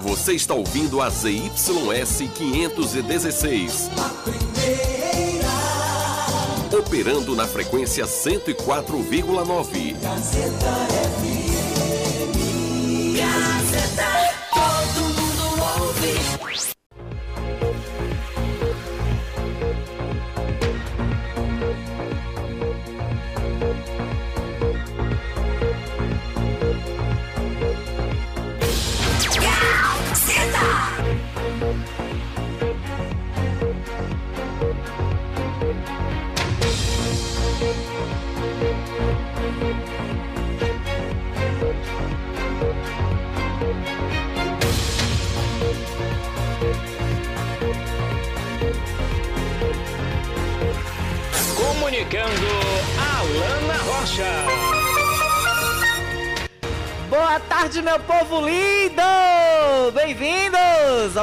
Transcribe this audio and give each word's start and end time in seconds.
Você 0.00 0.34
está 0.34 0.54
ouvindo 0.54 1.00
a 1.00 1.10
ZYS 1.10 2.30
516. 2.34 3.90
Operando 6.78 7.34
na 7.34 7.46
frequência 7.46 8.04
104,9. 8.04 9.96
Gazeta 10.00 10.66
FM. 11.20 11.45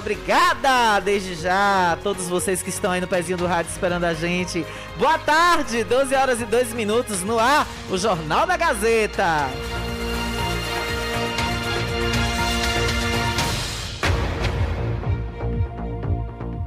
Obrigada 0.03 0.99
desde 0.99 1.34
já 1.34 1.94
a 1.94 1.95
todos 1.95 2.27
vocês 2.27 2.61
que 2.61 2.67
estão 2.67 2.91
aí 2.91 3.00
no 3.00 3.08
pezinho 3.08 3.38
do 3.38 3.47
rádio 3.47 3.72
esperando 3.72 4.03
a 4.03 4.14
gente. 4.14 4.66
Boa 4.97 5.17
tarde, 5.17 5.81
12 5.81 6.14
horas 6.14 6.41
e 6.41 6.45
2 6.45 6.73
minutos 6.73 7.23
no 7.23 7.39
ar, 7.39 7.66
o 7.89 7.97
Jornal 7.97 8.45
da 8.45 8.58
Gazeta. 8.58 9.50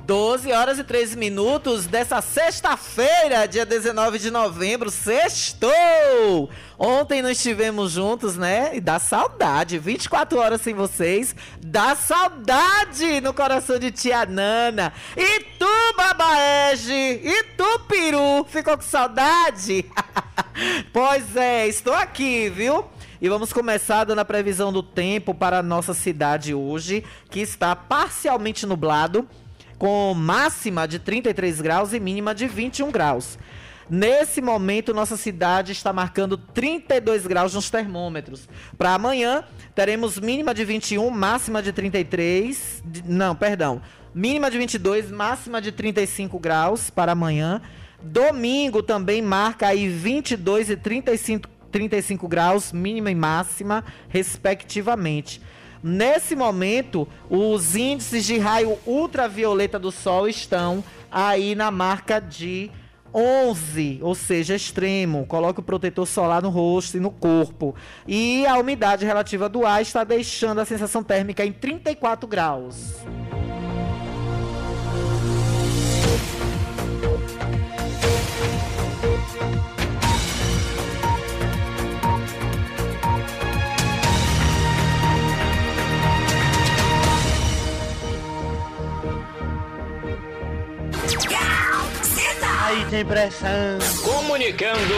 12 0.06 0.52
horas 0.52 0.78
e 0.78 0.84
13 0.84 1.16
minutos 1.16 1.88
dessa 1.88 2.22
sexta-feira, 2.22 3.44
dia 3.48 3.66
19 3.66 4.20
de 4.20 4.30
novembro, 4.30 4.88
sextou! 4.88 6.48
Ontem 6.78 7.20
nós 7.22 7.38
estivemos 7.38 7.90
juntos, 7.90 8.36
né? 8.36 8.76
E 8.76 8.80
dá 8.80 9.00
saudade. 9.00 9.80
24 9.80 10.38
horas 10.38 10.60
sem 10.60 10.74
vocês. 10.74 11.34
Dá 11.60 11.96
saudade 11.96 13.20
no 13.20 13.34
coração 13.34 13.80
de 13.80 13.90
tia 13.90 14.24
Nana. 14.24 14.92
E 15.16 15.40
tu, 15.58 15.96
Babaege? 15.96 16.92
E 16.92 17.42
tu, 17.56 17.80
Peru? 17.88 18.46
Ficou 18.48 18.76
com 18.76 18.84
saudade? 18.84 19.86
pois 20.92 21.34
é, 21.34 21.66
estou 21.66 21.94
aqui, 21.94 22.48
viu? 22.48 22.84
E 23.20 23.28
vamos 23.28 23.52
começar 23.52 24.04
dando 24.04 24.20
a 24.20 24.24
previsão 24.24 24.72
do 24.72 24.84
tempo 24.84 25.34
para 25.34 25.58
a 25.58 25.62
nossa 25.64 25.92
cidade 25.94 26.54
hoje, 26.54 27.02
que 27.28 27.41
está 27.41 27.74
parcialmente 27.74 28.66
nublado 28.66 29.28
com 29.78 30.14
máxima 30.14 30.86
de 30.86 30.98
33 30.98 31.60
graus 31.60 31.92
e 31.92 32.00
mínima 32.00 32.34
de 32.34 32.46
21 32.46 32.91
graus. 32.91 33.38
Nesse 33.88 34.41
momento, 34.41 34.92
nossa 34.92 35.16
cidade 35.16 35.70
está 35.70 35.92
marcando 35.92 36.36
32 36.36 37.27
graus 37.27 37.55
nos 37.55 37.70
termômetros. 37.70 38.48
Para 38.77 38.94
amanhã, 38.94 39.44
teremos 39.74 40.19
mínima 40.19 40.52
de 40.52 40.64
21, 40.64 41.08
máxima 41.08 41.62
de 41.62 41.72
33. 41.72 42.82
De, 42.84 43.04
não, 43.04 43.36
perdão. 43.36 43.80
Mínima 44.12 44.50
de 44.50 44.58
22, 44.58 45.10
máxima 45.10 45.60
de 45.60 45.70
35 45.70 46.38
graus 46.38 46.91
para 46.91 47.12
amanhã. 47.12 47.62
Domingo 48.02 48.82
também 48.82 49.22
marca 49.22 49.69
aí 49.69 49.88
22 49.88 50.70
e 50.70 50.76
35, 50.76 51.48
35 51.70 52.26
graus, 52.26 52.72
mínima 52.72 53.10
e 53.10 53.14
máxima, 53.14 53.84
respectivamente. 54.08 55.41
Nesse 55.88 56.34
momento, 56.34 57.06
os 57.30 57.76
índices 57.76 58.24
de 58.24 58.38
raio 58.38 58.76
ultravioleta 58.84 59.78
do 59.78 59.92
Sol 59.92 60.26
estão 60.26 60.82
aí 61.08 61.54
na 61.54 61.70
marca 61.70 62.20
de 62.20 62.72
11, 63.14 64.00
ou 64.02 64.12
seja, 64.12 64.56
extremo. 64.56 65.25
Coloque 65.26 65.60
o 65.60 65.62
protetor 65.62 66.04
solar 66.04 66.42
no 66.42 66.50
rosto 66.50 66.96
e 66.96 67.00
no 67.00 67.12
corpo. 67.12 67.72
E 68.04 68.44
a 68.46 68.58
umidade 68.58 69.06
relativa 69.06 69.48
do 69.48 69.64
ar 69.64 69.80
está 69.80 70.02
deixando 70.02 70.60
a 70.60 70.64
sensação 70.64 71.04
térmica 71.04 71.46
em 71.46 71.52
34 71.52 72.26
graus. 72.26 72.96
Aí 92.66 92.84
tem 92.91 93.04
pressão. 93.04 93.78
Comunicando 94.03 94.93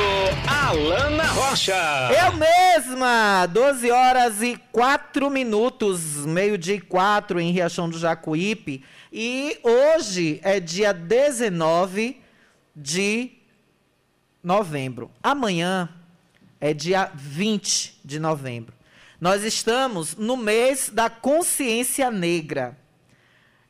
Alana 0.46 1.26
Rocha. 1.26 1.76
Eu 2.18 2.32
mesma! 2.32 3.44
12 3.44 3.90
horas 3.90 4.40
e 4.40 4.56
4 4.72 5.28
minutos, 5.28 6.24
meio-dia 6.24 6.76
e 6.76 6.80
4 6.80 7.38
em 7.38 7.52
Riachão 7.52 7.86
do 7.86 7.98
Jacuípe. 7.98 8.82
E 9.12 9.60
hoje 9.62 10.40
é 10.42 10.58
dia 10.58 10.94
19 10.94 12.18
de 12.74 13.32
novembro. 14.42 15.10
Amanhã 15.22 15.90
é 16.58 16.72
dia 16.72 17.12
20 17.14 18.00
de 18.02 18.18
novembro. 18.18 18.74
Nós 19.20 19.44
estamos 19.44 20.16
no 20.16 20.38
mês 20.38 20.88
da 20.88 21.10
consciência 21.10 22.10
negra. 22.10 22.78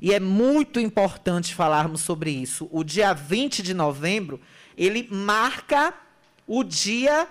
E 0.00 0.14
é 0.14 0.20
muito 0.20 0.78
importante 0.78 1.54
falarmos 1.54 2.02
sobre 2.02 2.30
isso. 2.30 2.68
O 2.70 2.84
dia 2.84 3.12
20 3.12 3.62
de 3.62 3.74
novembro, 3.74 4.40
ele 4.76 5.08
marca 5.10 5.92
o 6.46 6.62
dia 6.62 7.26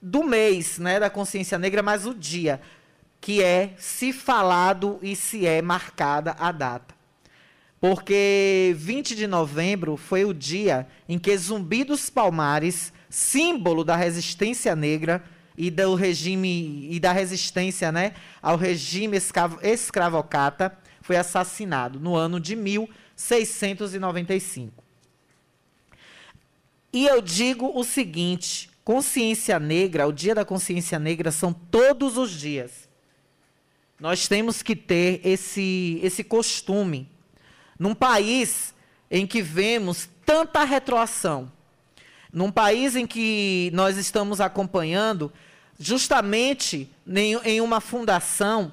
do 0.00 0.22
mês, 0.22 0.78
né, 0.78 1.00
da 1.00 1.10
consciência 1.10 1.58
negra, 1.58 1.82
mas 1.82 2.06
o 2.06 2.14
dia 2.14 2.60
que 3.20 3.42
é 3.42 3.72
se 3.78 4.12
falado 4.12 4.98
e 5.00 5.16
se 5.16 5.46
é 5.46 5.62
marcada 5.62 6.36
a 6.38 6.52
data. 6.52 6.94
Porque 7.80 8.74
20 8.76 9.16
de 9.16 9.26
novembro 9.26 9.96
foi 9.96 10.26
o 10.26 10.34
dia 10.34 10.86
em 11.08 11.18
que 11.18 11.36
Zumbi 11.36 11.84
dos 11.84 12.10
Palmares, 12.10 12.92
símbolo 13.08 13.82
da 13.82 13.96
resistência 13.96 14.76
negra 14.76 15.24
e 15.56 15.70
do 15.70 15.94
regime 15.94 16.86
e 16.90 17.00
da 17.00 17.12
resistência, 17.12 17.90
né, 17.90 18.12
ao 18.42 18.58
regime 18.58 19.16
escravo, 19.16 19.58
escravocata, 19.62 20.76
foi 21.04 21.16
assassinado 21.16 22.00
no 22.00 22.16
ano 22.16 22.40
de 22.40 22.56
1695. 22.56 24.82
E 26.90 27.06
eu 27.06 27.20
digo 27.20 27.78
o 27.78 27.84
seguinte: 27.84 28.70
consciência 28.82 29.60
negra, 29.60 30.08
o 30.08 30.12
dia 30.12 30.34
da 30.34 30.46
consciência 30.46 30.98
negra 30.98 31.30
são 31.30 31.52
todos 31.52 32.16
os 32.16 32.30
dias. 32.30 32.88
Nós 34.00 34.26
temos 34.26 34.62
que 34.62 34.74
ter 34.74 35.20
esse, 35.22 36.00
esse 36.02 36.24
costume. 36.24 37.10
Num 37.78 37.94
país 37.94 38.74
em 39.10 39.26
que 39.26 39.42
vemos 39.42 40.08
tanta 40.24 40.64
retroação, 40.64 41.52
num 42.32 42.50
país 42.50 42.96
em 42.96 43.06
que 43.06 43.70
nós 43.74 43.98
estamos 43.98 44.40
acompanhando, 44.40 45.30
justamente 45.78 46.90
em, 47.44 47.60
uma 47.60 47.80
fundação 47.80 48.72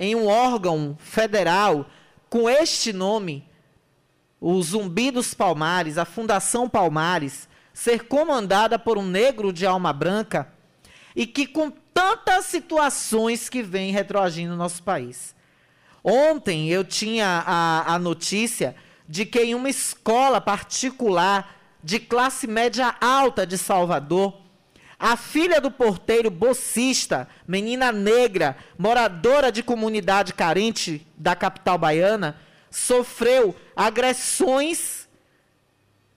em 0.00 0.14
um 0.14 0.26
órgão 0.26 0.96
federal 0.98 1.84
com 2.30 2.48
este 2.48 2.90
nome, 2.90 3.46
o 4.40 4.60
Zumbi 4.62 5.10
dos 5.10 5.34
Palmares, 5.34 5.98
a 5.98 6.06
Fundação 6.06 6.66
Palmares, 6.70 7.46
ser 7.74 8.06
comandada 8.06 8.78
por 8.78 8.96
um 8.96 9.06
negro 9.06 9.52
de 9.52 9.66
alma 9.66 9.92
branca 9.92 10.50
e 11.14 11.26
que 11.26 11.46
com 11.46 11.70
tantas 11.92 12.46
situações 12.46 13.50
que 13.50 13.62
vem 13.62 13.92
retroagindo 13.92 14.52
no 14.52 14.56
nosso 14.56 14.82
país. 14.82 15.34
Ontem 16.02 16.70
eu 16.70 16.82
tinha 16.82 17.44
a, 17.46 17.94
a 17.94 17.98
notícia 17.98 18.74
de 19.06 19.26
que 19.26 19.40
em 19.40 19.54
uma 19.54 19.68
escola 19.68 20.40
particular 20.40 21.58
de 21.84 22.00
classe 22.00 22.46
média 22.46 22.94
alta 23.02 23.46
de 23.46 23.58
Salvador, 23.58 24.40
a 25.00 25.16
filha 25.16 25.62
do 25.62 25.70
porteiro 25.70 26.30
bolsista, 26.30 27.26
menina 27.48 27.90
negra, 27.90 28.54
moradora 28.76 29.50
de 29.50 29.62
comunidade 29.62 30.34
carente 30.34 31.06
da 31.16 31.34
capital 31.34 31.78
baiana, 31.78 32.38
sofreu 32.70 33.56
agressões 33.74 35.08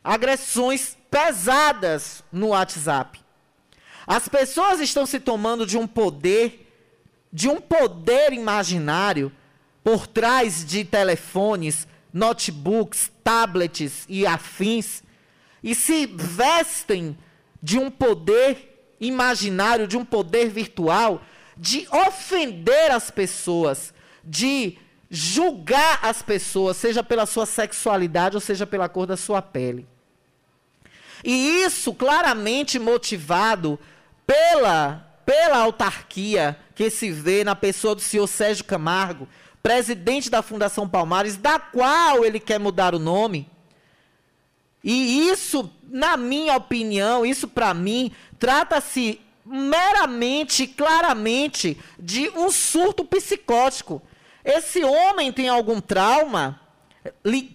agressões 0.03 0.97
pesadas 1.09 2.25
no 2.29 2.49
WhatsApp. 2.49 3.21
As 4.05 4.27
pessoas 4.27 4.81
estão 4.81 5.05
se 5.05 5.17
tomando 5.17 5.65
de 5.65 5.77
um 5.77 5.87
poder 5.87 6.59
de 7.31 7.47
um 7.47 7.61
poder 7.61 8.31
imaginário 8.33 9.31
por 9.83 10.05
trás 10.05 10.63
de 10.63 10.83
telefones, 10.83 11.87
notebooks, 12.13 13.11
tablets 13.23 14.05
e 14.07 14.27
afins, 14.27 15.01
e 15.63 15.73
se 15.73 16.05
vestem 16.05 17.17
de 17.61 17.79
um 17.79 17.89
poder 17.89 18.72
imaginário, 19.07 19.87
de 19.87 19.97
um 19.97 20.05
poder 20.05 20.49
virtual, 20.49 21.21
de 21.57 21.87
ofender 21.91 22.91
as 22.91 23.11
pessoas, 23.11 23.93
de 24.23 24.77
julgar 25.09 25.99
as 26.01 26.21
pessoas, 26.21 26.77
seja 26.77 27.03
pela 27.03 27.25
sua 27.25 27.45
sexualidade 27.45 28.35
ou 28.35 28.41
seja 28.41 28.65
pela 28.65 28.89
cor 28.89 29.05
da 29.05 29.15
sua 29.15 29.41
pele. 29.41 29.87
E 31.23 31.63
isso 31.63 31.93
claramente 31.93 32.79
motivado 32.79 33.79
pela, 34.25 35.07
pela 35.25 35.59
autarquia 35.59 36.57
que 36.75 36.89
se 36.89 37.11
vê 37.11 37.43
na 37.43 37.55
pessoa 37.55 37.95
do 37.95 38.01
senhor 38.01 38.27
Sérgio 38.27 38.65
Camargo, 38.65 39.27
presidente 39.61 40.29
da 40.29 40.41
Fundação 40.41 40.89
Palmares, 40.89 41.37
da 41.37 41.59
qual 41.59 42.25
ele 42.25 42.39
quer 42.39 42.59
mudar 42.59 42.93
o 42.93 42.99
nome. 42.99 43.49
E 44.83 45.29
isso, 45.29 45.71
na 45.83 46.17
minha 46.17 46.55
opinião, 46.57 47.25
isso 47.25 47.47
para 47.47 47.73
mim, 47.73 48.11
trata-se 48.37 49.21
meramente, 49.45 50.67
claramente, 50.67 51.77
de 51.97 52.29
um 52.29 52.51
surto 52.51 53.05
psicótico. 53.05 54.01
Esse 54.43 54.83
homem 54.83 55.31
tem 55.31 55.47
algum 55.47 55.79
trauma 55.79 56.59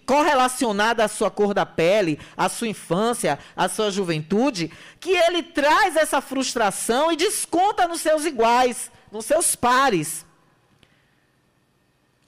correlacionado 0.05 1.01
à 1.01 1.07
sua 1.07 1.31
cor 1.31 1.53
da 1.53 1.65
pele, 1.65 2.19
à 2.37 2.49
sua 2.49 2.67
infância, 2.67 3.39
à 3.55 3.67
sua 3.67 3.91
juventude, 3.91 4.71
que 4.99 5.11
ele 5.11 5.41
traz 5.43 5.95
essa 5.95 6.21
frustração 6.21 7.11
e 7.11 7.15
desconta 7.15 7.87
nos 7.87 8.01
seus 8.01 8.25
iguais, 8.25 8.91
nos 9.11 9.25
seus 9.25 9.55
pares. 9.55 10.25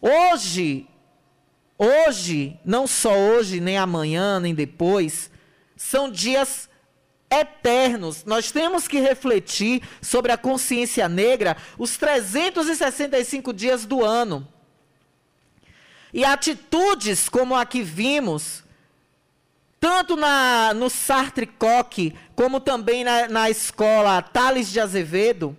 Hoje, 0.02 0.88
hoje, 1.82 2.60
não 2.64 2.86
só 2.86 3.18
hoje, 3.18 3.60
nem 3.60 3.78
amanhã, 3.78 4.40
nem 4.40 4.54
depois, 4.54 5.32
são 5.76 6.12
dias 6.12 6.70
eternos. 7.32 8.24
Nós 8.24 8.52
temos 8.52 8.88
que 8.88 9.00
refletir 9.00 9.82
sobre 10.00 10.32
a 10.32 10.38
consciência 10.38 11.10
negra 11.10 11.58
os 11.80 11.98
365 11.98 13.52
dias 13.52 13.84
do 13.86 14.06
ano. 14.06 14.48
E 16.14 16.24
atitudes 16.24 17.28
como 17.28 17.56
a 17.56 17.66
que 17.66 17.82
vimos, 17.82 18.64
tanto 19.80 20.16
na, 20.16 20.74
no 20.76 20.90
Sartre 20.90 21.48
Coque, 21.48 22.14
como 22.36 22.60
também 22.60 23.04
na, 23.04 23.28
na 23.28 23.50
escola 23.50 24.22
Tales 24.22 24.70
de 24.70 24.80
Azevedo. 24.80 25.58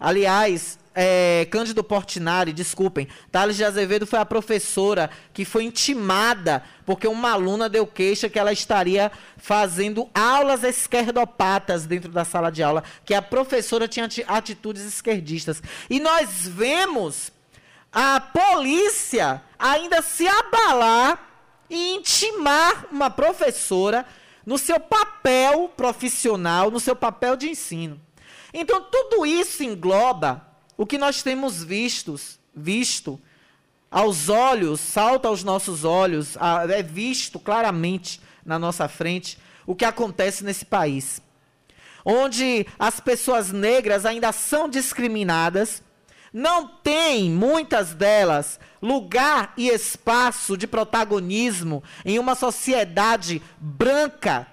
Aliás, 0.00 0.78
é, 0.94 1.46
Cândido 1.50 1.82
Portinari, 1.82 2.52
desculpem, 2.52 3.08
Thales 3.32 3.56
de 3.56 3.64
Azevedo 3.64 4.06
foi 4.06 4.18
a 4.20 4.24
professora 4.24 5.10
que 5.32 5.44
foi 5.44 5.64
intimada 5.64 6.62
porque 6.86 7.08
uma 7.08 7.32
aluna 7.32 7.68
deu 7.68 7.86
queixa 7.86 8.28
que 8.28 8.38
ela 8.38 8.52
estaria 8.52 9.10
fazendo 9.36 10.08
aulas 10.14 10.62
esquerdopatas 10.62 11.84
dentro 11.84 12.12
da 12.12 12.24
sala 12.24 12.50
de 12.50 12.62
aula, 12.62 12.84
que 13.04 13.14
a 13.14 13.20
professora 13.20 13.88
tinha 13.88 14.08
atitudes 14.28 14.84
esquerdistas. 14.84 15.62
E 15.90 15.98
nós 15.98 16.46
vemos 16.46 17.32
a 17.92 18.20
polícia 18.20 19.42
ainda 19.58 20.00
se 20.00 20.28
abalar 20.28 21.18
e 21.68 21.94
intimar 21.94 22.86
uma 22.92 23.10
professora 23.10 24.06
no 24.46 24.58
seu 24.58 24.78
papel 24.78 25.72
profissional, 25.76 26.70
no 26.70 26.78
seu 26.78 26.94
papel 26.94 27.34
de 27.36 27.48
ensino. 27.48 28.00
Então, 28.52 28.82
tudo 28.82 29.26
isso 29.26 29.64
engloba 29.64 30.53
o 30.76 30.84
que 30.84 30.98
nós 30.98 31.22
temos 31.22 31.62
vistos, 31.62 32.38
visto 32.54 33.20
aos 33.90 34.28
olhos, 34.28 34.80
salta 34.80 35.28
aos 35.28 35.44
nossos 35.44 35.84
olhos, 35.84 36.36
é 36.68 36.82
visto 36.82 37.38
claramente 37.38 38.20
na 38.44 38.58
nossa 38.58 38.88
frente 38.88 39.38
o 39.66 39.74
que 39.74 39.84
acontece 39.84 40.42
nesse 40.42 40.64
país. 40.64 41.22
Onde 42.04 42.66
as 42.78 42.98
pessoas 42.98 43.52
negras 43.52 44.04
ainda 44.04 44.32
são 44.32 44.68
discriminadas, 44.68 45.82
não 46.32 46.66
têm, 46.66 47.30
muitas 47.30 47.94
delas, 47.94 48.58
lugar 48.82 49.54
e 49.56 49.68
espaço 49.68 50.56
de 50.56 50.66
protagonismo 50.66 51.82
em 52.04 52.18
uma 52.18 52.34
sociedade 52.34 53.40
branca, 53.56 54.48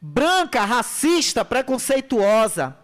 branca, 0.00 0.64
racista, 0.64 1.44
preconceituosa 1.44 2.83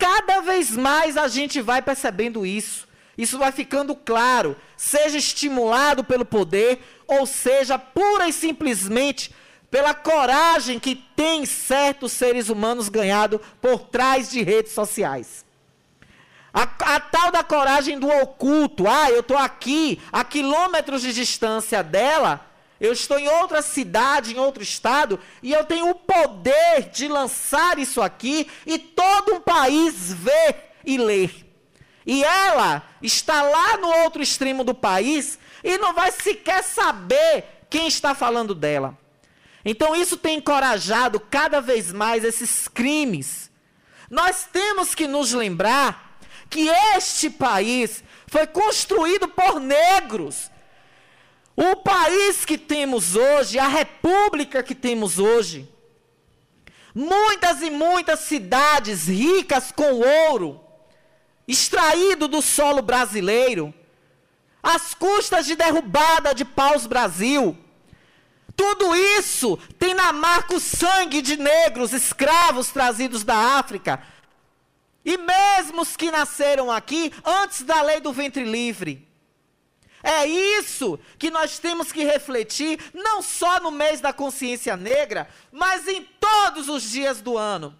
cada 0.00 0.40
vez 0.40 0.74
mais 0.74 1.18
a 1.18 1.28
gente 1.28 1.60
vai 1.60 1.82
percebendo 1.82 2.46
isso. 2.46 2.88
Isso 3.18 3.38
vai 3.38 3.52
ficando 3.52 3.94
claro, 3.94 4.56
seja 4.78 5.18
estimulado 5.18 6.02
pelo 6.02 6.24
poder, 6.24 6.80
ou 7.06 7.26
seja, 7.26 7.78
pura 7.78 8.26
e 8.26 8.32
simplesmente 8.32 9.30
pela 9.70 9.92
coragem 9.92 10.80
que 10.80 10.96
tem 11.14 11.44
certos 11.44 12.12
seres 12.12 12.48
humanos 12.48 12.88
ganhado 12.88 13.38
por 13.60 13.80
trás 13.80 14.30
de 14.30 14.42
redes 14.42 14.72
sociais. 14.72 15.44
A, 16.52 16.62
a 16.62 16.98
tal 16.98 17.30
da 17.30 17.44
coragem 17.44 17.98
do 17.98 18.08
oculto. 18.08 18.88
Ah, 18.88 19.10
eu 19.10 19.20
estou 19.20 19.36
aqui, 19.36 20.00
a 20.10 20.24
quilômetros 20.24 21.02
de 21.02 21.12
distância 21.12 21.82
dela, 21.82 22.44
eu 22.80 22.92
estou 22.92 23.18
em 23.18 23.28
outra 23.28 23.60
cidade, 23.60 24.34
em 24.34 24.38
outro 24.38 24.62
estado, 24.62 25.20
e 25.42 25.52
eu 25.52 25.64
tenho 25.64 25.90
o 25.90 25.94
poder 25.94 26.88
de 26.90 27.06
lançar 27.08 27.78
isso 27.78 28.00
aqui 28.00 28.48
e 28.64 28.78
todo 28.78 29.34
um 29.34 29.40
país 29.40 30.12
ver 30.12 30.72
e 30.84 30.96
ler. 30.96 31.46
E 32.06 32.24
ela 32.24 32.82
está 33.02 33.42
lá 33.42 33.76
no 33.76 33.88
outro 34.02 34.22
extremo 34.22 34.64
do 34.64 34.74
país 34.74 35.38
e 35.62 35.76
não 35.76 35.92
vai 35.92 36.10
sequer 36.10 36.64
saber 36.64 37.44
quem 37.68 37.86
está 37.86 38.14
falando 38.14 38.54
dela. 38.54 38.98
Então 39.62 39.94
isso 39.94 40.16
tem 40.16 40.38
encorajado 40.38 41.20
cada 41.20 41.60
vez 41.60 41.92
mais 41.92 42.24
esses 42.24 42.66
crimes. 42.66 43.50
Nós 44.08 44.48
temos 44.50 44.94
que 44.94 45.06
nos 45.06 45.32
lembrar 45.32 46.18
que 46.48 46.68
este 46.96 47.28
país 47.28 48.02
foi 48.26 48.46
construído 48.46 49.28
por 49.28 49.60
negros 49.60 50.49
o 51.60 51.76
país 51.76 52.46
que 52.46 52.56
temos 52.56 53.14
hoje, 53.14 53.58
a 53.58 53.68
república 53.68 54.62
que 54.62 54.74
temos 54.74 55.18
hoje, 55.18 55.68
muitas 56.94 57.60
e 57.60 57.68
muitas 57.68 58.20
cidades 58.20 59.08
ricas 59.08 59.70
com 59.70 60.00
ouro, 60.00 60.58
extraído 61.46 62.26
do 62.26 62.40
solo 62.40 62.80
brasileiro, 62.80 63.74
às 64.62 64.94
custas 64.94 65.44
de 65.44 65.54
derrubada 65.54 66.34
de 66.34 66.46
paus 66.46 66.86
Brasil. 66.86 67.58
Tudo 68.56 68.96
isso 68.96 69.58
tem 69.78 69.92
na 69.92 70.14
marca 70.14 70.54
o 70.54 70.60
sangue 70.60 71.20
de 71.20 71.36
negros 71.36 71.92
escravos 71.92 72.70
trazidos 72.70 73.22
da 73.22 73.58
África. 73.58 74.02
E 75.04 75.18
mesmo 75.18 75.82
os 75.82 75.94
que 75.94 76.10
nasceram 76.10 76.70
aqui 76.70 77.12
antes 77.22 77.62
da 77.62 77.82
lei 77.82 78.00
do 78.00 78.14
ventre 78.14 78.44
livre. 78.44 79.09
É 80.02 80.26
isso 80.26 80.98
que 81.18 81.30
nós 81.30 81.58
temos 81.58 81.92
que 81.92 82.04
refletir, 82.04 82.78
não 82.94 83.20
só 83.20 83.60
no 83.60 83.70
mês 83.70 84.00
da 84.00 84.12
consciência 84.12 84.76
negra, 84.76 85.28
mas 85.52 85.86
em 85.86 86.02
todos 86.02 86.68
os 86.68 86.82
dias 86.82 87.20
do 87.20 87.36
ano. 87.36 87.78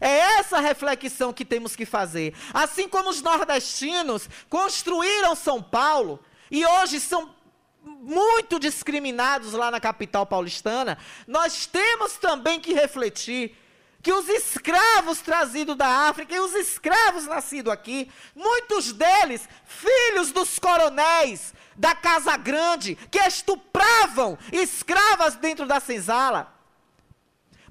É 0.00 0.38
essa 0.38 0.58
reflexão 0.60 1.32
que 1.32 1.44
temos 1.44 1.76
que 1.76 1.86
fazer. 1.86 2.34
Assim 2.52 2.88
como 2.88 3.10
os 3.10 3.22
nordestinos 3.22 4.28
construíram 4.50 5.34
São 5.34 5.62
Paulo 5.62 6.20
e 6.50 6.66
hoje 6.66 7.00
são 7.00 7.34
muito 7.82 8.58
discriminados 8.58 9.52
lá 9.52 9.70
na 9.70 9.80
capital 9.80 10.26
paulistana, 10.26 10.98
nós 11.26 11.66
temos 11.66 12.14
também 12.14 12.58
que 12.58 12.72
refletir 12.72 13.56
que 14.04 14.12
os 14.12 14.28
escravos 14.28 15.22
trazidos 15.22 15.76
da 15.76 15.88
África 16.08 16.34
e 16.34 16.38
os 16.38 16.54
escravos 16.54 17.24
nascidos 17.24 17.72
aqui, 17.72 18.12
muitos 18.34 18.92
deles 18.92 19.48
filhos 19.64 20.30
dos 20.30 20.58
coronéis 20.58 21.54
da 21.74 21.94
Casa 21.94 22.36
Grande, 22.36 22.96
que 23.10 23.18
estupravam 23.18 24.36
escravas 24.52 25.36
dentro 25.36 25.64
da 25.64 25.80
senzala. 25.80 26.52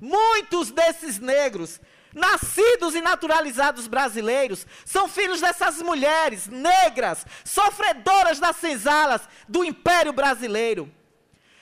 Muitos 0.02 0.72
desses 0.72 1.20
negros, 1.20 1.80
nascidos 2.12 2.96
e 2.96 3.00
naturalizados 3.00 3.86
brasileiros, 3.86 4.66
são 4.84 5.08
filhos 5.08 5.40
dessas 5.40 5.84
mulheres 5.84 6.48
negras, 6.48 7.28
sofredoras 7.46 8.40
das 8.40 8.56
senzalas 8.56 9.22
do 9.48 9.64
Império 9.64 10.12
Brasileiro. 10.12 10.92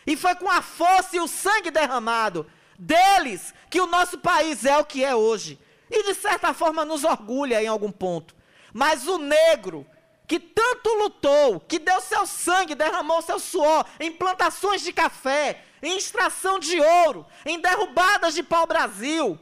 E 0.07 0.15
foi 0.15 0.33
com 0.35 0.49
a 0.49 0.61
força 0.61 1.17
e 1.17 1.19
o 1.19 1.27
sangue 1.27 1.71
derramado 1.71 2.49
deles 2.81 3.53
que 3.69 3.79
o 3.79 3.85
nosso 3.85 4.17
país 4.17 4.65
é 4.65 4.75
o 4.77 4.83
que 4.83 5.03
é 5.03 5.15
hoje. 5.15 5.59
E 5.89 6.03
de 6.03 6.15
certa 6.15 6.53
forma 6.53 6.83
nos 6.83 7.03
orgulha 7.03 7.61
em 7.61 7.67
algum 7.67 7.91
ponto. 7.91 8.35
Mas 8.73 9.07
o 9.07 9.17
negro, 9.17 9.85
que 10.27 10.39
tanto 10.39 10.89
lutou, 10.95 11.59
que 11.59 11.77
deu 11.77 12.01
seu 12.01 12.25
sangue, 12.25 12.73
derramou 12.73 13.21
seu 13.21 13.37
suor 13.37 13.85
em 13.99 14.11
plantações 14.11 14.81
de 14.81 14.91
café, 14.91 15.63
em 15.83 15.97
extração 15.97 16.57
de 16.57 16.79
ouro, 16.79 17.25
em 17.45 17.59
derrubadas 17.59 18.33
de 18.33 18.41
pau-brasil, 18.41 19.37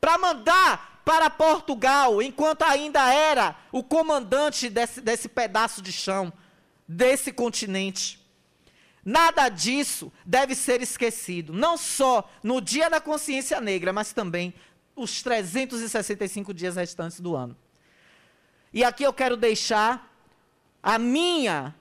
para 0.00 0.18
mandar 0.18 1.00
para 1.04 1.30
Portugal 1.30 2.20
enquanto 2.20 2.62
ainda 2.62 3.12
era 3.12 3.56
o 3.70 3.82
comandante 3.82 4.68
desse, 4.68 5.00
desse 5.00 5.28
pedaço 5.28 5.80
de 5.80 5.92
chão, 5.92 6.32
desse 6.86 7.32
continente. 7.32 8.21
Nada 9.04 9.48
disso 9.48 10.12
deve 10.24 10.54
ser 10.54 10.80
esquecido, 10.80 11.52
não 11.52 11.76
só 11.76 12.30
no 12.42 12.60
dia 12.60 12.88
da 12.88 13.00
consciência 13.00 13.60
negra, 13.60 13.92
mas 13.92 14.12
também 14.12 14.54
os 14.94 15.22
365 15.22 16.54
dias 16.54 16.76
restantes 16.76 17.20
do 17.20 17.34
ano. 17.34 17.56
E 18.72 18.84
aqui 18.84 19.02
eu 19.02 19.12
quero 19.12 19.36
deixar 19.36 20.10
a 20.82 20.98
minha 20.98 21.74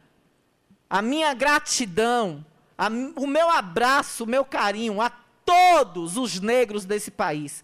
a 0.90 1.02
minha 1.02 1.34
gratidão, 1.34 2.46
a, 2.78 2.90
o 3.16 3.26
meu 3.26 3.50
abraço, 3.50 4.26
o 4.26 4.28
meu 4.28 4.44
carinho 4.44 5.00
a 5.00 5.10
todos 5.46 6.18
os 6.18 6.42
negros 6.42 6.84
desse 6.84 7.10
país. 7.10 7.64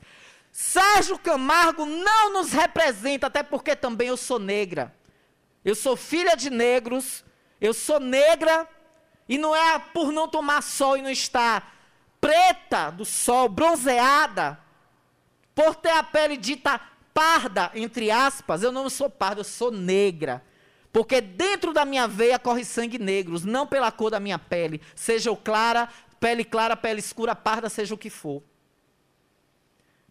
Sérgio 0.50 1.20
Camargo 1.20 1.86
não 1.86 2.32
nos 2.32 2.54
representa, 2.54 3.28
até 3.28 3.44
porque 3.44 3.76
também 3.76 4.08
eu 4.08 4.16
sou 4.16 4.40
negra. 4.40 4.96
Eu 5.64 5.76
sou 5.76 5.98
filha 5.98 6.38
de 6.38 6.50
negros, 6.50 7.26
eu 7.60 7.74
sou 7.74 8.00
negra, 8.00 8.66
e 9.27 9.38
não 9.38 9.55
é 9.55 9.79
por 9.79 10.12
não 10.12 10.27
tomar 10.27 10.62
sol 10.62 10.98
e 10.98 11.01
não 11.01 11.10
estar 11.10 11.75
preta 12.19 12.89
do 12.89 13.05
sol, 13.05 13.50
bronzeada, 13.50 14.60
por 15.53 15.75
ter 15.75 15.91
a 15.91 16.03
pele 16.03 16.38
dita 16.38 16.79
parda, 17.13 17.72
entre 17.74 18.12
aspas, 18.12 18.62
eu 18.62 18.72
não 18.72 18.89
sou 18.89 19.10
parda, 19.10 19.41
eu 19.41 19.46
sou 19.46 19.72
negra. 19.72 20.43
Porque 20.91 21.19
dentro 21.19 21.74
da 21.74 21.84
minha 21.84 22.07
veia 22.07 22.39
corre 22.39 22.63
sangue 22.63 22.98
negro, 22.98 23.39
não 23.46 23.67
pela 23.67 23.91
cor 23.91 24.12
da 24.12 24.19
minha 24.19 24.39
pele, 24.39 24.81
seja 24.96 25.31
o 25.31 25.38
clara, 25.38 25.89
pele 26.19 26.43
clara, 26.43 26.75
pele 26.75 27.00
escura, 27.00 27.36
parda, 27.36 27.69
seja 27.69 27.93
o 27.93 27.98
que 27.98 28.10
for. 28.10 28.41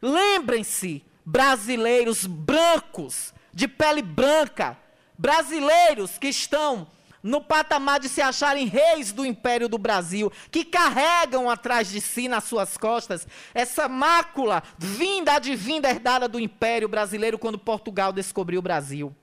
Lembrem-se, 0.01 1.05
brasileiros 1.25 2.27
brancos, 2.27 3.33
de 3.53 3.67
pele 3.67 4.03
branca, 4.03 4.77
brasileiros 5.17 6.19
que 6.19 6.29
estão 6.29 6.87
no 7.27 7.41
patamar 7.41 7.99
de 7.99 8.09
se 8.09 8.23
acharem 8.23 8.67
reis 8.67 9.11
do 9.11 9.27
império 9.27 9.69
do 9.69 9.77
Brasil, 9.77 10.33
que 10.49 10.65
carregam 10.65 11.51
atrás 11.51 11.91
de 11.91 12.01
si, 12.01 12.29
nas 12.29 12.45
suas 12.45 12.77
costas, 12.77 13.27
essa 13.53 13.89
mácula 13.89 14.63
vinda, 14.79 15.33
advinda, 15.33 15.91
herdada 15.91 16.29
do 16.29 16.39
império 16.39 16.89
brasileiro 16.89 17.37
quando 17.37 17.59
Portugal 17.59 18.13
descobriu 18.13 18.61
o 18.61 18.63
Brasil. 18.63 19.15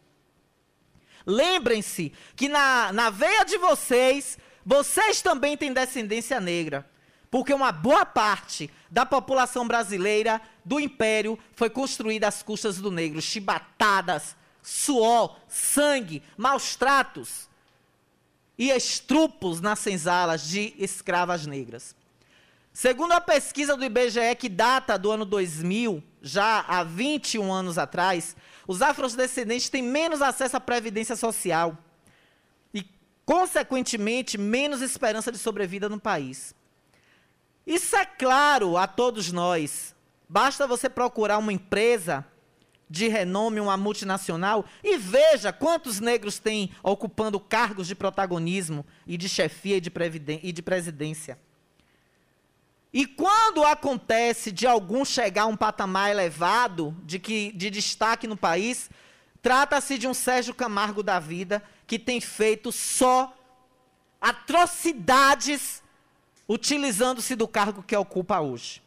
Lembrem-se 1.26 2.12
que 2.36 2.50
na, 2.50 2.92
na 2.92 3.10
veia 3.10 3.46
de 3.46 3.58
vocês, 3.58 4.38
vocês 4.66 5.22
também 5.22 5.56
têm 5.56 5.72
descendência 5.72 6.42
negra. 6.42 6.86
Porque 7.32 7.54
uma 7.54 7.72
boa 7.72 8.06
parte 8.06 8.70
da 8.92 9.06
população 9.06 9.66
brasileira 9.66 10.42
do 10.64 10.78
império 10.78 11.40
foi 11.56 11.70
construída 11.70 12.28
às 12.28 12.44
custas 12.44 12.78
do 12.78 12.92
negro. 12.92 13.22
Chibatadas, 13.22 14.36
suor, 14.62 15.38
sangue, 15.48 16.22
maus 16.38 16.76
tratos 16.76 17.48
e 18.58 18.70
estrupos 18.70 19.60
nas 19.62 19.80
senzalas 19.80 20.48
de 20.48 20.74
escravas 20.78 21.46
negras. 21.46 21.96
Segundo 22.72 23.12
a 23.12 23.22
pesquisa 23.22 23.78
do 23.78 23.86
IBGE, 23.86 24.36
que 24.38 24.50
data 24.50 24.98
do 24.98 25.12
ano 25.12 25.26
2000, 25.26 26.04
já 26.22 26.62
há 26.62 26.84
21 26.84 27.52
anos 27.52 27.78
atrás, 27.78 28.36
os 28.68 28.82
afrodescendentes 28.82 29.70
têm 29.70 29.84
menos 29.84 30.22
acesso 30.22 30.58
à 30.58 30.60
previdência 30.60 31.16
social 31.16 31.78
e, 32.74 32.84
consequentemente, 33.26 34.38
menos 34.38 34.82
esperança 34.82 35.32
de 35.32 35.38
sobrevida 35.38 35.88
no 35.88 36.00
país. 36.00 36.56
Isso 37.66 37.96
é 37.96 38.06
claro 38.06 38.76
a 38.76 38.88
todos 38.88 39.32
nós. 39.32 39.96
Basta 40.28 40.66
você 40.66 40.90
procurar 40.90 41.38
uma 41.38 41.54
empresa 41.54 42.26
de 42.90 43.08
renome, 43.08 43.60
uma 43.60 43.78
multinacional, 43.78 44.66
e 44.84 44.98
veja 44.98 45.52
quantos 45.52 46.00
negros 46.00 46.40
têm 46.40 46.72
ocupando 46.84 47.40
cargos 47.40 47.88
de 47.88 47.96
protagonismo 47.96 48.86
e 49.08 49.18
de 49.18 49.28
chefia 49.28 49.78
e 49.78 49.82
de, 49.82 49.92
e 50.44 50.52
de 50.52 50.62
presidência. 50.62 51.40
E 52.94 53.08
quando 53.08 53.64
acontece 53.64 54.52
de 54.52 54.68
algum 54.68 55.04
chegar 55.04 55.44
a 55.44 55.48
um 55.48 55.58
patamar 55.58 56.12
elevado 56.12 56.96
de, 57.04 57.18
que, 57.18 57.52
de 57.54 57.72
destaque 57.72 58.28
no 58.28 58.38
país, 58.38 58.90
trata-se 59.42 59.98
de 59.98 60.08
um 60.08 60.14
Sérgio 60.14 60.54
Camargo 60.54 61.02
da 61.02 61.20
vida 61.20 61.64
que 61.88 61.98
tem 61.98 62.22
feito 62.22 62.72
só 62.72 63.36
atrocidades 64.22 65.82
utilizando-se 66.48 67.36
do 67.36 67.48
cargo 67.48 67.82
que 67.82 67.96
ocupa 67.96 68.40
hoje. 68.40 68.84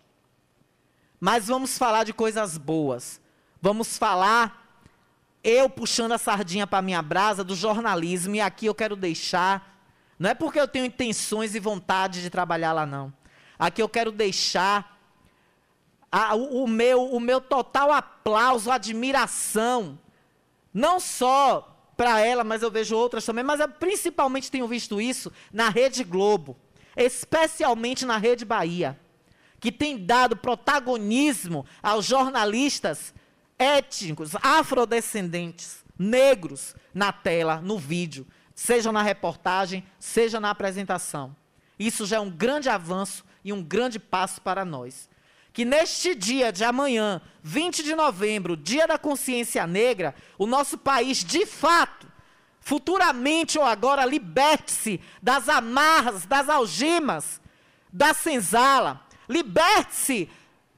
Mas 1.19 1.49
vamos 1.49 1.77
falar 1.77 2.05
de 2.05 2.13
coisas 2.13 2.57
boas. 2.57 3.21
Vamos 3.61 3.97
falar, 3.97 4.81
eu 5.43 5.69
puxando 5.69 6.13
a 6.13 6.19
sardinha 6.19 6.67
para 6.67 6.83
minha 6.83 7.01
brasa, 7.03 7.43
do 7.43 7.55
jornalismo. 7.55 8.35
E 8.35 8.41
aqui 8.41 8.67
eu 8.67 8.75
quero 8.75 8.97
deixar, 8.97 9.81
não 10.19 10.31
é 10.31 10.35
porque 10.35 10.61
eu 10.61 10.69
tenho 10.69 10.85
intenções 10.85 11.55
e 11.55 11.61
vontade 11.61 12.23
de 12.23 12.31
trabalhar 12.31 12.73
lá, 12.73 12.85
não. 12.85 13.13
Aqui 13.59 13.83
eu 13.83 13.89
quero 13.89 14.13
deixar 14.13 14.99
a, 16.11 16.35
o, 16.35 16.65
o, 16.65 16.69
meu, 16.69 17.05
o 17.05 17.21
meu 17.21 17.41
total 17.41 17.93
aplauso, 17.93 18.71
admiração, 18.71 19.99
não 20.73 21.01
só 21.01 21.77
para 21.97 22.21
ela, 22.21 22.45
mas 22.45 22.63
eu 22.63 22.71
vejo 22.71 22.97
outras 22.97 23.25
também, 23.25 23.43
mas 23.43 23.61
eu 23.61 23.69
principalmente 23.69 24.51
tenho 24.51 24.69
visto 24.69 25.01
isso 25.01 25.33
na 25.53 25.71
Rede 25.71 26.05
Globo, 26.05 26.57
especialmente 26.97 28.05
na 28.05 28.19
Rede 28.19 28.45
Bahia, 28.45 28.99
que 29.59 29.73
tem 29.73 30.05
dado 30.05 30.37
protagonismo 30.37 31.65
aos 31.83 32.05
jornalistas 32.05 33.15
étnicos, 33.59 34.35
afrodescendentes, 34.43 35.85
negros 35.99 36.75
na 36.93 37.13
tela, 37.13 37.61
no 37.61 37.79
vídeo, 37.79 38.27
seja 38.55 38.93
na 38.93 39.03
reportagem, 39.03 39.85
seja 39.99 40.41
na 40.41 40.51
apresentação. 40.51 41.35
Isso 41.79 42.07
já 42.07 42.17
é 42.17 42.21
um 42.21 42.31
grande 42.31 42.69
avanço 42.69 43.25
e 43.45 43.53
um 43.53 43.63
grande 43.63 43.99
passo 43.99 44.41
para 44.41 44.65
nós. 44.65 45.09
Que 45.53 45.65
neste 45.65 46.15
dia 46.15 46.53
de 46.53 46.65
amanhã, 46.65 47.21
20 47.43 47.83
de 47.83 47.95
novembro, 47.95 48.57
dia 48.57 48.87
da 48.87 48.99
consciência 48.99 49.67
negra, 49.67 50.15
o 50.39 50.47
nosso 50.47 50.77
país, 50.77 51.25
de 51.25 51.47
fato, 51.47 52.07
futuramente 52.61 53.59
ou 53.59 53.65
agora, 53.65 54.05
liberte-se 54.05 55.01
das 55.23 55.49
amarras, 55.49 56.27
das 56.27 56.49
algemas, 56.49 57.41
da 57.93 58.13
senzala, 58.13 59.01
liberte-se 59.29 60.29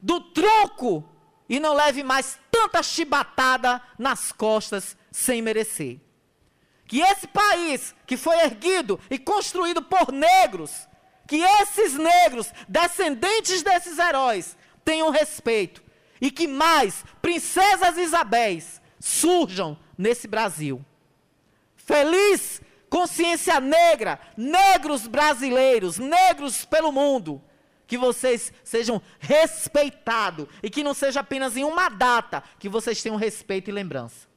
do 0.00 0.20
troco 0.20 1.08
e 1.49 1.59
não 1.59 1.75
leve 1.75 2.02
mais 2.02 2.38
tanta 2.50 2.83
chibatada 2.83 3.81
nas 3.99 4.33
costas 4.33 4.97
sem 5.11 5.40
merecer. 5.40 5.99
Que 6.87 7.00
esse 7.00 7.26
país 7.26 7.95
que 8.07 8.17
foi 8.17 8.37
erguido 8.40 9.00
e 9.11 9.19
construído 9.19 9.83
por 9.83 10.12
negros, 10.12 10.88
que 11.26 11.37
esses 11.37 11.95
negros, 11.95 12.52
descendentes 12.69 13.62
desses 13.62 13.99
heróis, 13.99 14.57
tenham 14.85 15.11
respeito 15.11 15.83
e 16.21 16.31
que 16.31 16.47
mais 16.47 17.05
princesas 17.21 17.97
Isabéis 17.97 18.81
surjam 18.99 19.78
nesse 19.97 20.26
Brasil. 20.26 20.85
Feliz 21.76 22.61
consciência 22.88 23.61
negra, 23.61 24.19
negros 24.37 25.07
brasileiros, 25.07 25.99
negros 25.99 26.64
pelo 26.64 26.90
mundo. 26.90 27.43
Que 27.88 27.99
vocês 27.99 28.52
sejam 28.62 29.02
respeitados 29.18 30.47
e 30.62 30.71
que 30.71 30.85
não 30.85 30.95
seja 30.95 31.18
apenas 31.18 31.57
em 31.57 31.64
uma 31.64 31.88
data 31.88 32.45
que 32.61 32.68
vocês 32.68 33.02
tenham 33.02 33.16
respeito 33.16 33.68
e 33.68 33.73
lembrança. 33.73 34.28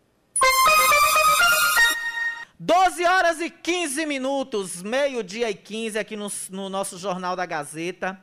12 2.63 3.03
horas 3.05 3.41
e 3.41 3.49
15 3.49 4.05
minutos, 4.05 4.83
meio-dia 4.83 5.49
e 5.49 5.53
15 5.55 5.97
aqui 5.99 6.15
no, 6.15 6.31
no, 6.51 6.69
nosso 6.69 6.97
Jornal 6.97 7.35
da 7.35 7.45
Gazeta. 7.45 8.19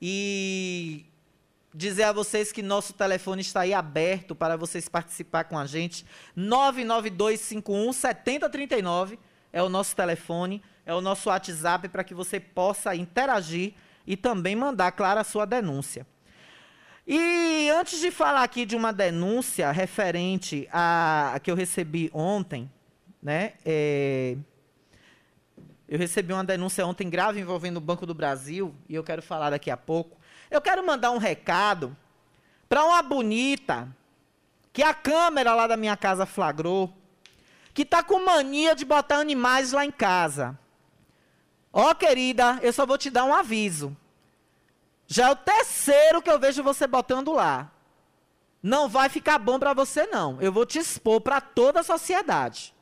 E 0.00 1.04
dizer 1.74 2.04
a 2.04 2.12
vocês 2.12 2.52
que 2.52 2.62
nosso 2.62 2.92
telefone 2.92 3.42
está 3.42 3.62
aí 3.62 3.74
aberto 3.74 4.34
para 4.34 4.56
vocês 4.56 4.88
participar 4.88 5.44
com 5.44 5.58
a 5.58 5.66
gente. 5.66 6.06
99251 6.36 7.92
7039 7.92 9.18
é 9.52 9.62
o 9.62 9.68
nosso 9.68 9.96
telefone, 9.96 10.62
é 10.86 10.94
o 10.94 11.00
nosso 11.00 11.28
WhatsApp 11.28 11.88
para 11.88 12.04
que 12.04 12.14
você 12.14 12.38
possa 12.38 12.94
interagir 12.94 13.74
e 14.06 14.16
também 14.16 14.54
mandar, 14.54 14.92
claro, 14.92 15.20
a 15.20 15.24
sua 15.24 15.44
denúncia. 15.46 16.06
E 17.06 17.70
antes 17.70 18.00
de 18.00 18.10
falar 18.10 18.42
aqui 18.42 18.64
de 18.64 18.76
uma 18.76 18.92
denúncia 18.92 19.70
referente 19.70 20.66
a, 20.72 21.32
a 21.34 21.40
que 21.40 21.50
eu 21.50 21.54
recebi 21.54 22.10
ontem, 22.14 22.70
né? 23.22 23.54
É, 23.64 24.36
eu 25.86 25.98
recebi 25.98 26.32
uma 26.32 26.44
denúncia 26.44 26.86
ontem 26.86 27.10
grave 27.10 27.40
envolvendo 27.40 27.76
o 27.76 27.80
Banco 27.80 28.06
do 28.06 28.14
Brasil 28.14 28.74
e 28.88 28.94
eu 28.94 29.04
quero 29.04 29.20
falar 29.20 29.50
daqui 29.50 29.70
a 29.70 29.76
pouco. 29.76 30.16
Eu 30.50 30.60
quero 30.60 30.84
mandar 30.84 31.10
um 31.10 31.18
recado 31.18 31.94
para 32.68 32.84
uma 32.84 33.02
bonita 33.02 33.88
que 34.72 34.82
a 34.82 34.94
câmera 34.94 35.54
lá 35.54 35.66
da 35.66 35.76
minha 35.76 35.96
casa 35.96 36.24
flagrou, 36.24 36.92
que 37.74 37.82
está 37.82 38.02
com 38.02 38.24
mania 38.24 38.74
de 38.74 38.84
botar 38.84 39.18
animais 39.18 39.72
lá 39.72 39.84
em 39.84 39.90
casa. 39.90 40.58
Ó, 41.76 41.90
oh, 41.90 41.94
querida, 41.96 42.60
eu 42.62 42.72
só 42.72 42.86
vou 42.86 42.96
te 42.96 43.10
dar 43.10 43.24
um 43.24 43.34
aviso. 43.34 43.96
Já 45.08 45.26
é 45.26 45.32
o 45.32 45.36
terceiro 45.36 46.22
que 46.22 46.30
eu 46.30 46.38
vejo 46.38 46.62
você 46.62 46.86
botando 46.86 47.32
lá. 47.32 47.68
não 48.62 48.88
vai 48.88 49.08
ficar 49.08 49.38
bom 49.38 49.58
para 49.58 49.74
você 49.74 50.06
não. 50.06 50.40
Eu 50.40 50.52
vou 50.52 50.64
te 50.64 50.78
expor 50.78 51.20
para 51.20 51.40
toda 51.40 51.80
a 51.80 51.82
sociedade. 51.82 52.72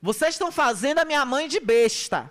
Vocês 0.00 0.34
estão 0.34 0.50
fazendo 0.50 1.00
a 1.00 1.04
minha 1.04 1.24
mãe 1.26 1.46
de 1.46 1.60
besta. 1.60 2.30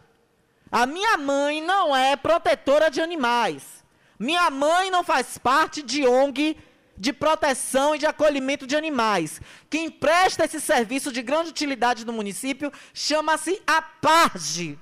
A 0.71 0.87
minha 0.87 1.17
mãe 1.17 1.61
não 1.61 1.95
é 1.95 2.15
protetora 2.15 2.89
de 2.89 2.99
animais. 2.99 3.85
Minha 4.17 4.49
mãe 4.49 4.89
não 4.89 5.03
faz 5.03 5.37
parte 5.37 5.83
de 5.83 6.05
ONG 6.07 6.57
de 6.97 7.13
proteção 7.13 7.95
e 7.95 7.99
de 7.99 8.05
acolhimento 8.05 8.65
de 8.65 8.75
animais. 8.75 9.41
Quem 9.69 9.89
presta 9.89 10.45
esse 10.45 10.59
serviço 10.59 11.11
de 11.11 11.21
grande 11.21 11.49
utilidade 11.49 12.05
no 12.05 12.13
município 12.13 12.71
chama-se 12.93 13.61
APARGE, 13.67 14.79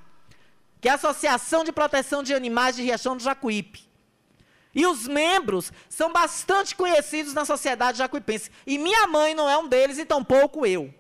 que 0.79 0.87
é 0.87 0.91
a 0.91 0.95
Associação 0.95 1.63
de 1.63 1.71
Proteção 1.71 2.23
de 2.23 2.33
Animais 2.33 2.75
de 2.75 2.83
Riachão 2.83 3.17
do 3.17 3.23
Jacuípe. 3.23 3.85
E 4.73 4.85
os 4.85 5.07
membros 5.07 5.71
são 5.89 6.11
bastante 6.11 6.75
conhecidos 6.75 7.33
na 7.33 7.45
sociedade 7.45 7.97
jacuipense. 7.97 8.51
E 8.67 8.77
minha 8.77 9.07
mãe 9.07 9.33
não 9.33 9.49
é 9.49 9.57
um 9.57 9.67
deles 9.67 9.97
e 9.97 10.05
tampouco 10.05 10.65
eu. 10.65 10.93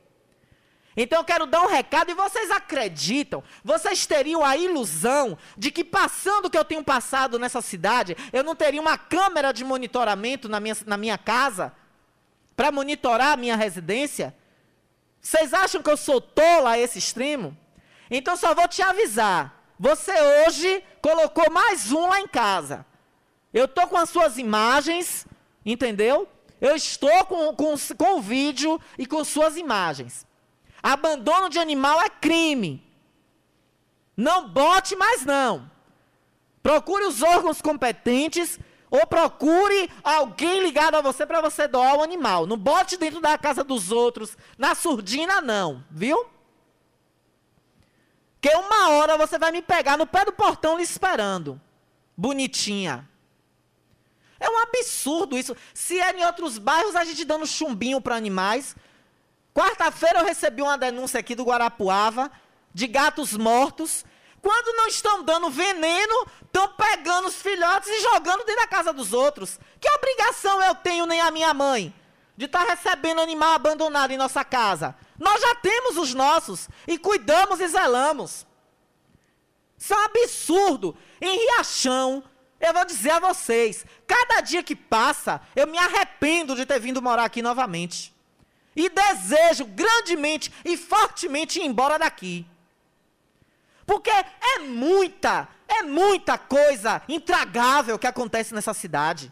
Então 0.97 1.19
eu 1.19 1.25
quero 1.25 1.45
dar 1.45 1.61
um 1.61 1.67
recado 1.67 2.09
e 2.09 2.13
vocês 2.13 2.49
acreditam, 2.49 3.43
vocês 3.63 4.05
teriam 4.05 4.45
a 4.45 4.55
ilusão 4.55 5.37
de 5.57 5.69
que 5.69 5.83
passando 5.83 6.45
o 6.45 6.49
que 6.49 6.57
eu 6.57 6.63
tenho 6.63 6.83
passado 6.83 7.37
nessa 7.37 7.61
cidade, 7.61 8.15
eu 8.31 8.43
não 8.43 8.55
teria 8.55 8.79
uma 8.79 8.97
câmera 8.97 9.51
de 9.51 9.65
monitoramento 9.65 10.47
na 10.47 10.59
minha, 10.59 10.77
na 10.85 10.97
minha 10.97 11.17
casa 11.17 11.73
para 12.55 12.71
monitorar 12.71 13.33
a 13.33 13.37
minha 13.37 13.57
residência? 13.57 14.33
Vocês 15.19 15.53
acham 15.53 15.81
que 15.81 15.89
eu 15.89 15.97
sou 15.97 16.21
tola 16.21 16.71
a 16.71 16.79
esse 16.79 16.97
extremo? 16.97 17.57
Então 18.09 18.37
só 18.37 18.53
vou 18.53 18.67
te 18.67 18.81
avisar. 18.81 19.63
Você 19.77 20.13
hoje 20.47 20.81
colocou 21.01 21.51
mais 21.51 21.91
um 21.91 22.07
lá 22.07 22.21
em 22.21 22.27
casa. 22.27 22.85
Eu 23.53 23.65
estou 23.65 23.87
com 23.87 23.97
as 23.97 24.09
suas 24.09 24.37
imagens, 24.37 25.27
entendeu? 25.65 26.29
Eu 26.61 26.75
estou 26.75 27.25
com, 27.25 27.53
com, 27.53 27.75
com 27.97 28.17
o 28.17 28.21
vídeo 28.21 28.79
e 28.97 29.05
com 29.05 29.23
suas 29.25 29.57
imagens. 29.57 30.25
Abandono 30.85 31.49
de 31.49 31.57
animal 31.57 31.99
é 31.99 32.09
crime. 32.11 32.79
Não 34.15 34.47
bote 34.47 34.95
mais 34.95 35.25
não. 35.25 35.67
Procure 36.61 37.05
os 37.05 37.23
órgãos 37.23 37.59
competentes 37.59 38.59
ou 38.91 39.07
procure 39.07 39.89
alguém 40.03 40.61
ligado 40.61 40.93
a 40.93 41.01
você 41.01 41.25
para 41.25 41.41
você 41.41 41.67
doar 41.67 41.95
o 41.95 42.03
animal. 42.03 42.45
Não 42.45 42.55
bote 42.55 42.97
dentro 42.97 43.19
da 43.19 43.35
casa 43.35 43.63
dos 43.63 43.91
outros, 43.91 44.37
na 44.59 44.75
surdina 44.75 45.41
não, 45.41 45.83
viu? 45.89 46.23
Que 48.39 48.55
uma 48.55 48.89
hora 48.89 49.17
você 49.17 49.39
vai 49.39 49.51
me 49.51 49.63
pegar 49.63 49.97
no 49.97 50.05
pé 50.05 50.23
do 50.23 50.33
portão 50.33 50.77
lhe 50.77 50.83
esperando. 50.83 51.59
Bonitinha. 52.15 53.09
É 54.39 54.47
um 54.47 54.59
absurdo 54.59 55.35
isso. 55.35 55.57
Se 55.73 55.99
é 55.99 56.15
em 56.15 56.23
outros 56.23 56.59
bairros 56.59 56.95
a 56.95 57.03
gente 57.03 57.25
dando 57.25 57.47
chumbinho 57.47 57.99
para 57.99 58.15
animais, 58.15 58.75
Quarta-feira 59.55 60.19
eu 60.19 60.25
recebi 60.25 60.61
uma 60.61 60.77
denúncia 60.77 61.21
aqui 61.21 61.33
do 61.33 61.45
Guarapuava 61.45 62.29
de 62.73 62.87
gatos 62.87 63.31
mortos. 63.37 64.03
Quando 64.41 64.75
não 64.75 64.87
estão 64.87 65.23
dando 65.23 65.49
veneno, 65.49 66.27
estão 66.43 66.67
pegando 66.73 67.29
os 67.29 67.35
filhotes 67.35 67.87
e 67.89 68.01
jogando 68.01 68.43
dentro 68.43 68.61
da 68.61 68.67
casa 68.67 68.91
dos 68.91 69.13
outros. 69.13 69.57
Que 69.79 69.89
obrigação 69.89 70.61
eu 70.61 70.75
tenho, 70.75 71.05
nem 71.05 71.21
a 71.21 71.31
minha 71.31 71.53
mãe, 71.53 71.95
de 72.35 72.45
estar 72.45 72.65
tá 72.65 72.73
recebendo 72.73 73.21
animal 73.21 73.53
abandonado 73.53 74.11
em 74.11 74.17
nossa 74.17 74.43
casa? 74.43 74.93
Nós 75.17 75.39
já 75.39 75.55
temos 75.55 75.95
os 75.95 76.13
nossos 76.13 76.67
e 76.85 76.97
cuidamos 76.97 77.61
e 77.61 77.67
zelamos. 77.69 78.45
Isso 79.79 79.93
é 79.93 79.97
um 79.97 80.01
absurdo. 80.01 80.97
Em 81.21 81.39
Riachão, 81.39 82.21
eu 82.59 82.73
vou 82.73 82.83
dizer 82.83 83.11
a 83.11 83.19
vocês: 83.19 83.85
cada 84.05 84.41
dia 84.41 84.61
que 84.61 84.75
passa, 84.75 85.39
eu 85.55 85.65
me 85.65 85.77
arrependo 85.77 86.57
de 86.57 86.65
ter 86.65 86.77
vindo 86.77 87.01
morar 87.01 87.23
aqui 87.23 87.41
novamente. 87.41 88.14
E 88.75 88.89
desejo 88.89 89.65
grandemente 89.65 90.51
e 90.65 90.75
fortemente 90.75 91.59
ir 91.59 91.65
embora 91.65 91.97
daqui. 91.97 92.45
Porque 93.85 94.09
é 94.09 94.59
muita, 94.59 95.47
é 95.67 95.83
muita 95.83 96.37
coisa 96.37 97.01
intragável 97.07 97.97
que 97.99 98.07
acontece 98.07 98.53
nessa 98.53 98.73
cidade. 98.73 99.31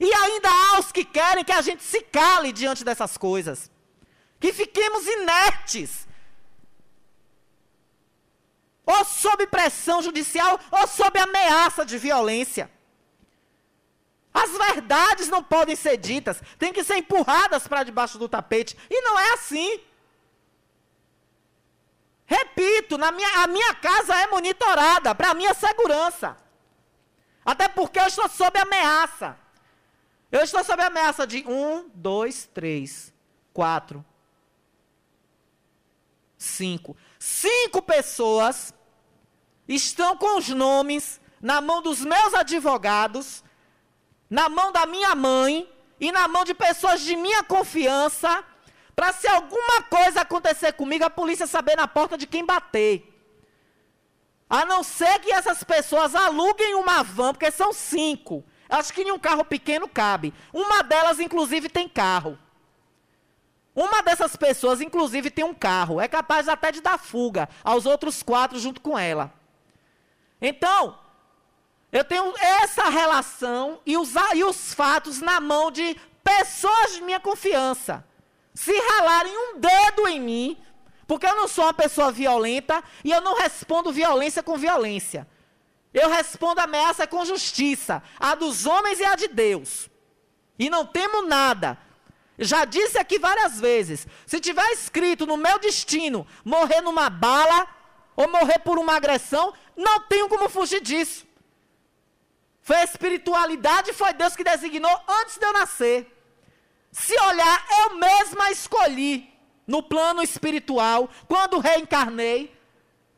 E 0.00 0.12
ainda 0.12 0.48
há 0.48 0.80
os 0.80 0.90
que 0.90 1.04
querem 1.04 1.44
que 1.44 1.52
a 1.52 1.62
gente 1.62 1.82
se 1.82 2.02
cale 2.02 2.52
diante 2.52 2.84
dessas 2.84 3.16
coisas. 3.16 3.70
Que 4.40 4.52
fiquemos 4.52 5.06
inertes. 5.06 6.08
Ou 8.84 9.04
sob 9.04 9.46
pressão 9.46 10.02
judicial, 10.02 10.58
ou 10.72 10.88
sob 10.88 11.18
ameaça 11.18 11.86
de 11.86 11.96
violência. 11.98 12.68
As 14.32 14.50
verdades 14.50 15.28
não 15.28 15.42
podem 15.42 15.76
ser 15.76 15.96
ditas, 15.98 16.42
têm 16.58 16.72
que 16.72 16.82
ser 16.82 16.96
empurradas 16.96 17.68
para 17.68 17.84
debaixo 17.84 18.18
do 18.18 18.28
tapete. 18.28 18.76
E 18.88 19.00
não 19.02 19.18
é 19.18 19.32
assim. 19.34 19.80
Repito, 22.24 22.96
na 22.96 23.12
minha, 23.12 23.44
a 23.44 23.46
minha 23.46 23.74
casa 23.74 24.14
é 24.14 24.26
monitorada 24.26 25.14
para 25.14 25.34
minha 25.34 25.52
segurança. 25.52 26.36
Até 27.44 27.68
porque 27.68 27.98
eu 27.98 28.06
estou 28.06 28.28
sob 28.28 28.58
ameaça. 28.58 29.36
Eu 30.30 30.40
estou 30.40 30.64
sob 30.64 30.82
ameaça 30.82 31.26
de 31.26 31.44
um, 31.46 31.90
dois, 31.92 32.48
três, 32.54 33.12
quatro, 33.52 34.02
cinco. 36.38 36.96
Cinco 37.18 37.82
pessoas 37.82 38.72
estão 39.68 40.16
com 40.16 40.38
os 40.38 40.48
nomes 40.48 41.20
na 41.40 41.60
mão 41.60 41.82
dos 41.82 42.00
meus 42.00 42.32
advogados 42.32 43.44
na 44.32 44.48
mão 44.48 44.72
da 44.72 44.86
minha 44.86 45.14
mãe 45.14 45.70
e 46.00 46.10
na 46.10 46.26
mão 46.26 46.42
de 46.42 46.54
pessoas 46.54 47.02
de 47.02 47.14
minha 47.14 47.42
confiança, 47.44 48.42
para 48.96 49.12
se 49.12 49.28
alguma 49.28 49.82
coisa 49.90 50.22
acontecer 50.22 50.72
comigo, 50.72 51.04
a 51.04 51.10
polícia 51.10 51.46
saber 51.46 51.76
na 51.76 51.86
porta 51.86 52.16
de 52.16 52.26
quem 52.26 52.42
bater. 52.42 53.14
A 54.48 54.64
não 54.64 54.82
ser 54.82 55.18
que 55.18 55.30
essas 55.30 55.62
pessoas 55.62 56.14
aluguem 56.14 56.74
uma 56.76 57.02
van, 57.02 57.34
porque 57.34 57.50
são 57.50 57.74
cinco. 57.74 58.42
Acho 58.70 58.94
que 58.94 59.02
em 59.02 59.12
um 59.12 59.18
carro 59.18 59.44
pequeno 59.44 59.86
cabe. 59.86 60.32
Uma 60.50 60.82
delas, 60.82 61.20
inclusive, 61.20 61.68
tem 61.68 61.86
carro. 61.86 62.38
Uma 63.74 64.02
dessas 64.02 64.34
pessoas, 64.34 64.80
inclusive, 64.80 65.30
tem 65.30 65.44
um 65.44 65.52
carro. 65.52 66.00
É 66.00 66.08
capaz 66.08 66.48
até 66.48 66.72
de 66.72 66.80
dar 66.80 66.98
fuga 66.98 67.50
aos 67.62 67.84
outros 67.84 68.22
quatro 68.22 68.58
junto 68.58 68.80
com 68.80 68.98
ela. 68.98 69.30
Então, 70.40 70.98
eu 71.92 72.02
tenho 72.02 72.32
essa 72.38 72.88
relação 72.88 73.80
e 73.84 73.98
os, 73.98 74.14
e 74.34 74.42
os 74.42 74.72
fatos 74.72 75.20
na 75.20 75.40
mão 75.40 75.70
de 75.70 75.94
pessoas 76.24 76.94
de 76.94 77.02
minha 77.02 77.20
confiança. 77.20 78.02
Se 78.54 78.72
ralarem 78.72 79.36
um 79.36 79.58
dedo 79.58 80.08
em 80.08 80.18
mim, 80.18 80.62
porque 81.06 81.26
eu 81.26 81.36
não 81.36 81.46
sou 81.46 81.64
uma 81.64 81.74
pessoa 81.74 82.10
violenta 82.10 82.82
e 83.04 83.10
eu 83.10 83.20
não 83.20 83.36
respondo 83.36 83.92
violência 83.92 84.42
com 84.42 84.56
violência. 84.56 85.28
Eu 85.92 86.08
respondo 86.08 86.62
ameaça 86.62 87.06
com 87.06 87.22
justiça, 87.26 88.02
a 88.18 88.34
dos 88.34 88.64
homens 88.64 88.98
e 88.98 89.04
a 89.04 89.14
de 89.14 89.28
Deus. 89.28 89.90
E 90.58 90.70
não 90.70 90.86
temo 90.86 91.20
nada. 91.20 91.76
Já 92.38 92.64
disse 92.64 92.96
aqui 92.96 93.18
várias 93.18 93.60
vezes: 93.60 94.06
se 94.24 94.40
tiver 94.40 94.66
escrito 94.72 95.26
no 95.26 95.36
meu 95.36 95.58
destino 95.58 96.26
morrer 96.42 96.80
numa 96.80 97.10
bala 97.10 97.66
ou 98.16 98.26
morrer 98.28 98.60
por 98.60 98.78
uma 98.78 98.96
agressão, 98.96 99.52
não 99.76 100.00
tenho 100.00 100.30
como 100.30 100.48
fugir 100.48 100.80
disso. 100.80 101.26
Foi 102.62 102.76
a 102.76 102.84
espiritualidade, 102.84 103.92
foi 103.92 104.12
Deus 104.12 104.36
que 104.36 104.44
designou 104.44 105.00
antes 105.08 105.36
de 105.36 105.44
eu 105.44 105.52
nascer. 105.52 106.06
Se 106.92 107.18
olhar, 107.20 107.66
eu 107.80 107.96
mesma 107.96 108.50
escolhi 108.50 109.32
no 109.66 109.82
plano 109.82 110.22
espiritual, 110.22 111.08
quando 111.26 111.58
reencarnei, 111.58 112.54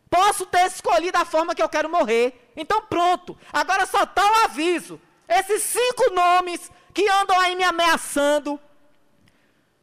posso 0.09 0.47
ter 0.47 0.67
escolhido 0.67 1.19
a 1.19 1.25
forma 1.25 1.55
que 1.55 1.63
eu 1.63 1.69
quero 1.69 1.89
morrer. 1.89 2.53
Então 2.57 2.83
pronto, 2.83 3.37
agora 3.53 3.85
só 3.85 4.05
está 4.05 4.25
o 4.25 4.45
aviso. 4.45 5.01
Esses 5.29 5.63
cinco 5.63 6.11
nomes 6.13 6.71
que 6.93 7.09
andam 7.09 7.39
aí 7.41 7.57
me 7.57 7.65
ameaçando, 7.65 8.61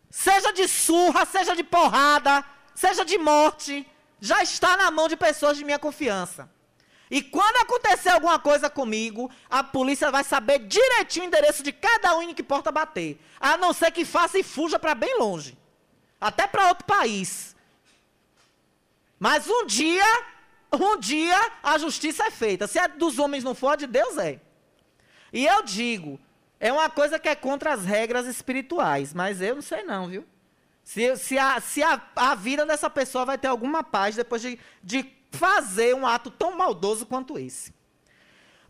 seja 0.10 0.52
de 0.54 0.68
surra, 0.68 1.26
seja 1.26 1.56
de 1.56 1.64
porrada, 1.64 2.44
seja 2.74 3.04
de 3.04 3.18
morte, 3.18 3.86
já 4.20 4.42
está 4.42 4.78
na 4.78 4.90
mão 4.90 5.08
de 5.08 5.18
pessoas 5.18 5.58
de 5.58 5.66
minha 5.66 5.80
confiança. 5.80 6.50
E 7.12 7.22
quando 7.22 7.58
acontecer 7.58 8.08
alguma 8.08 8.40
coisa 8.40 8.70
comigo, 8.70 9.30
a 9.50 9.62
polícia 9.62 10.10
vai 10.10 10.24
saber 10.24 10.60
direitinho 10.60 11.26
o 11.26 11.28
endereço 11.28 11.62
de 11.62 11.74
cada 11.74 12.16
um 12.16 12.22
em 12.22 12.34
que 12.34 12.42
porta 12.42 12.72
bater. 12.72 13.20
A 13.38 13.58
não 13.58 13.74
ser 13.74 13.92
que 13.92 14.06
faça 14.06 14.40
e 14.40 14.44
fuja 14.44 14.80
para 14.80 14.96
bem 14.96 15.20
longe. 15.20 15.58
Até 16.22 16.48
para 16.48 16.70
outro 16.70 16.86
país. 16.86 17.54
Mas 19.20 19.46
um 19.50 19.66
dia, 19.66 20.06
um 20.72 20.98
dia, 20.98 21.52
a 21.62 21.78
justiça 21.78 22.24
é 22.28 22.32
feita. 22.32 22.66
Se 22.66 22.80
a 22.80 22.88
dos 22.88 23.20
homens 23.20 23.44
não 23.44 23.54
for, 23.54 23.76
de 23.76 23.88
Deus 23.88 24.18
é. 24.18 24.40
E 25.34 25.46
eu 25.46 25.64
digo, 25.64 26.18
é 26.62 26.72
uma 26.72 26.90
coisa 26.90 27.20
que 27.20 27.28
é 27.28 27.36
contra 27.36 27.74
as 27.74 27.84
regras 27.84 28.26
espirituais. 28.26 29.14
Mas 29.14 29.42
eu 29.42 29.56
não 29.56 29.62
sei 29.62 29.84
não, 29.84 30.08
viu? 30.08 30.26
Se, 30.82 31.14
se, 31.18 31.38
a, 31.38 31.60
se 31.60 31.84
a, 31.84 32.02
a 32.16 32.36
vida 32.36 32.66
dessa 32.66 32.90
pessoa 32.90 33.26
vai 33.26 33.38
ter 33.38 33.50
alguma 33.50 33.84
paz 33.84 34.16
depois 34.16 34.42
de, 34.42 34.58
de 34.82 35.04
fazer 35.32 35.96
um 35.96 36.06
ato 36.06 36.30
tão 36.30 36.58
maldoso 36.58 37.06
quanto 37.06 37.40
esse. 37.40 37.74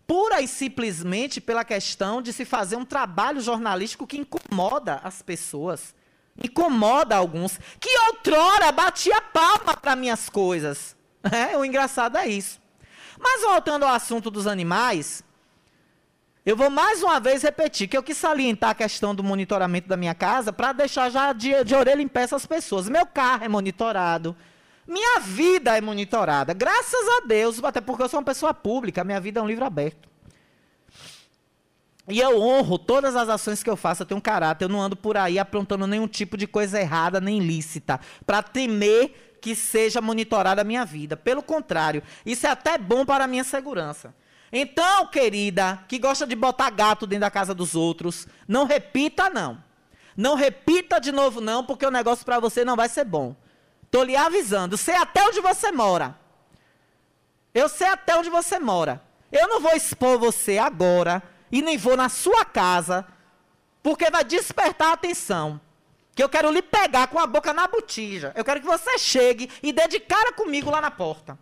pura 0.07 0.41
e 0.41 0.47
simplesmente 0.47 1.39
pela 1.39 1.63
questão 1.63 2.21
de 2.21 2.33
se 2.33 2.43
fazer 2.43 2.75
um 2.75 2.83
trabalho 2.83 3.39
jornalístico 3.39 4.05
que 4.05 4.17
incomoda 4.17 4.99
as 5.03 5.21
pessoas. 5.21 5.95
Incomoda 6.43 7.15
alguns. 7.15 7.57
Que 7.79 7.89
outrora 8.07 8.71
batia 8.71 9.21
palma 9.21 9.75
para 9.75 9.95
minhas 9.95 10.29
coisas. 10.29 10.95
É, 11.31 11.55
o 11.55 11.63
engraçado 11.63 12.17
é 12.17 12.27
isso. 12.27 12.59
Mas 13.19 13.43
voltando 13.43 13.85
ao 13.85 13.93
assunto 13.93 14.31
dos 14.31 14.47
animais, 14.47 15.23
eu 16.43 16.57
vou 16.57 16.71
mais 16.71 17.03
uma 17.03 17.19
vez 17.19 17.43
repetir 17.43 17.87
que 17.87 17.95
eu 17.95 18.01
quis 18.01 18.17
salientar 18.17 18.71
a 18.71 18.75
questão 18.75 19.13
do 19.13 19.23
monitoramento 19.23 19.87
da 19.87 19.95
minha 19.95 20.15
casa 20.15 20.51
para 20.51 20.73
deixar 20.73 21.11
já 21.11 21.31
de, 21.31 21.63
de 21.63 21.75
orelha 21.75 22.01
em 22.01 22.07
pé 22.07 22.23
essas 22.23 22.47
pessoas. 22.47 22.89
Meu 22.89 23.05
carro 23.05 23.43
é 23.43 23.47
monitorado. 23.47 24.35
Minha 24.91 25.21
vida 25.21 25.77
é 25.77 25.79
monitorada. 25.79 26.53
Graças 26.53 27.07
a 27.17 27.25
Deus, 27.25 27.63
até 27.63 27.79
porque 27.79 28.03
eu 28.03 28.09
sou 28.09 28.19
uma 28.19 28.25
pessoa 28.25 28.53
pública, 28.53 29.05
minha 29.05 29.21
vida 29.21 29.39
é 29.39 29.43
um 29.43 29.47
livro 29.47 29.63
aberto. 29.63 30.09
E 32.09 32.19
eu 32.19 32.41
honro 32.41 32.77
todas 32.77 33.15
as 33.15 33.29
ações 33.29 33.63
que 33.63 33.69
eu 33.69 33.77
faço, 33.77 34.01
eu 34.01 34.05
tenho 34.05 34.17
um 34.17 34.21
caráter, 34.21 34.65
eu 34.65 34.69
não 34.69 34.81
ando 34.81 34.97
por 34.97 35.15
aí 35.15 35.39
aprontando 35.39 35.87
nenhum 35.87 36.09
tipo 36.09 36.35
de 36.35 36.45
coisa 36.45 36.77
errada 36.77 37.21
nem 37.21 37.37
ilícita, 37.37 38.01
para 38.25 38.43
temer 38.43 39.37
que 39.39 39.55
seja 39.55 40.01
monitorada 40.01 40.59
a 40.59 40.65
minha 40.65 40.83
vida. 40.83 41.15
Pelo 41.15 41.41
contrário, 41.41 42.03
isso 42.25 42.45
é 42.45 42.49
até 42.49 42.77
bom 42.77 43.05
para 43.05 43.23
a 43.23 43.27
minha 43.27 43.45
segurança. 43.45 44.13
Então, 44.51 45.07
querida, 45.07 45.85
que 45.87 45.97
gosta 45.99 46.27
de 46.27 46.35
botar 46.35 46.69
gato 46.69 47.07
dentro 47.07 47.21
da 47.21 47.31
casa 47.31 47.55
dos 47.55 47.75
outros, 47.75 48.27
não 48.45 48.65
repita 48.65 49.29
não. 49.29 49.63
Não 50.17 50.35
repita 50.35 50.99
de 50.99 51.13
novo 51.13 51.39
não, 51.39 51.63
porque 51.63 51.85
o 51.85 51.91
negócio 51.91 52.25
para 52.25 52.41
você 52.41 52.65
não 52.65 52.75
vai 52.75 52.89
ser 52.89 53.05
bom. 53.05 53.33
Tô 53.91 54.03
lhe 54.03 54.15
avisando, 54.15 54.77
sei 54.77 54.95
até 54.95 55.21
onde 55.27 55.41
você 55.41 55.71
mora. 55.71 56.17
Eu 57.53 57.67
sei 57.67 57.87
até 57.87 58.17
onde 58.17 58.29
você 58.29 58.57
mora. 58.57 59.03
Eu 59.31 59.47
não 59.47 59.59
vou 59.59 59.73
expor 59.73 60.17
você 60.17 60.57
agora 60.57 61.21
e 61.51 61.61
nem 61.61 61.77
vou 61.77 61.97
na 61.97 62.07
sua 62.07 62.45
casa, 62.45 63.05
porque 63.83 64.09
vai 64.09 64.23
despertar 64.23 64.91
a 64.91 64.93
atenção. 64.93 65.59
Que 66.15 66.23
eu 66.23 66.29
quero 66.29 66.49
lhe 66.49 66.61
pegar 66.61 67.07
com 67.07 67.19
a 67.19 67.27
boca 67.27 67.53
na 67.53 67.67
botija. 67.67 68.31
Eu 68.35 68.45
quero 68.45 68.61
que 68.61 68.65
você 68.65 68.97
chegue 68.97 69.49
e 69.61 69.73
dê 69.73 69.87
de 69.87 69.99
cara 69.99 70.31
comigo 70.31 70.71
lá 70.71 70.81
na 70.81 70.89
porta 70.89 71.37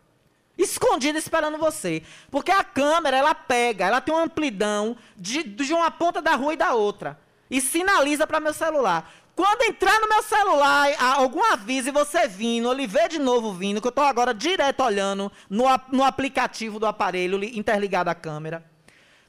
escondida 0.63 1.17
esperando 1.17 1.57
você. 1.57 2.03
Porque 2.29 2.51
a 2.51 2.63
câmera, 2.63 3.17
ela 3.17 3.33
pega, 3.33 3.85
ela 3.85 4.01
tem 4.01 4.13
uma 4.13 4.23
amplidão 4.23 4.97
de, 5.15 5.43
de 5.43 5.73
uma 5.73 5.89
ponta 5.89 6.21
da 6.21 6.35
rua 6.35 6.53
e 6.53 6.57
da 6.57 6.73
outra. 6.73 7.19
E 7.49 7.61
sinaliza 7.61 8.27
para 8.27 8.39
meu 8.39 8.53
celular. 8.53 9.11
Quando 9.39 9.61
entrar 9.61 10.01
no 10.01 10.09
meu 10.09 10.21
celular 10.21 10.89
algum 10.99 11.41
aviso 11.41 11.87
e 11.87 11.91
você 11.93 12.27
vindo, 12.27 12.73
lhe 12.73 12.85
ver 12.85 13.07
de 13.07 13.17
novo 13.17 13.53
vindo, 13.53 13.79
que 13.79 13.87
eu 13.87 13.89
estou 13.89 14.03
agora 14.03 14.33
direto 14.33 14.83
olhando 14.83 15.31
no, 15.49 15.63
no 15.93 16.03
aplicativo 16.03 16.77
do 16.77 16.85
aparelho 16.85 17.41
interligado 17.45 18.09
à 18.09 18.13
câmera. 18.13 18.69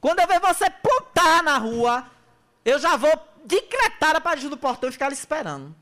Quando 0.00 0.18
eu 0.18 0.26
ver 0.26 0.40
você 0.40 0.68
pontar 0.68 1.44
na 1.44 1.58
rua, 1.58 2.10
eu 2.64 2.76
já 2.80 2.96
vou 2.96 3.12
decretar 3.44 4.16
a 4.16 4.20
partir 4.20 4.48
do 4.48 4.56
portão 4.56 4.88
e 4.88 4.92
ficar 4.92 5.06
ali 5.06 5.14
esperando. 5.14 5.76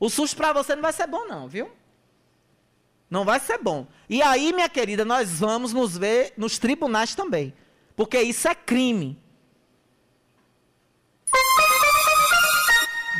O 0.00 0.08
susto 0.08 0.34
para 0.34 0.54
você 0.54 0.74
não 0.74 0.80
vai 0.80 0.94
ser 0.94 1.06
bom, 1.06 1.26
não, 1.26 1.46
viu? 1.46 1.70
Não 3.10 3.22
vai 3.22 3.38
ser 3.38 3.58
bom. 3.58 3.86
E 4.08 4.22
aí, 4.22 4.50
minha 4.54 4.70
querida, 4.70 5.04
nós 5.04 5.40
vamos 5.40 5.74
nos 5.74 5.94
ver 5.98 6.32
nos 6.38 6.58
tribunais 6.58 7.14
também. 7.14 7.52
Porque 7.94 8.18
isso 8.18 8.48
é 8.48 8.54
crime. 8.54 9.22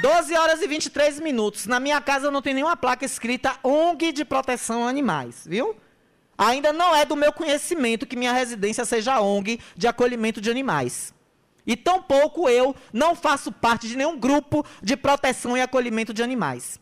12 0.04 0.36
horas 0.36 0.60
e 0.60 0.66
23 0.66 1.18
minutos. 1.18 1.64
Na 1.64 1.80
minha 1.80 1.98
casa 1.98 2.30
não 2.30 2.42
tem 2.42 2.52
nenhuma 2.52 2.76
placa 2.76 3.06
escrita 3.06 3.56
ONG 3.62 4.12
de 4.12 4.22
proteção 4.22 4.84
a 4.84 4.90
animais, 4.90 5.46
viu? 5.46 5.74
Ainda 6.36 6.74
não 6.74 6.94
é 6.94 7.06
do 7.06 7.16
meu 7.16 7.32
conhecimento 7.32 8.04
que 8.06 8.14
minha 8.14 8.30
residência 8.30 8.84
seja 8.84 9.22
ONG 9.22 9.58
de 9.74 9.88
acolhimento 9.88 10.42
de 10.42 10.50
animais. 10.50 11.14
E 11.66 11.74
tampouco 11.74 12.50
eu 12.50 12.76
não 12.92 13.16
faço 13.16 13.50
parte 13.50 13.88
de 13.88 13.96
nenhum 13.96 14.18
grupo 14.18 14.62
de 14.82 14.94
proteção 14.94 15.56
e 15.56 15.62
acolhimento 15.62 16.12
de 16.12 16.22
animais. 16.22 16.78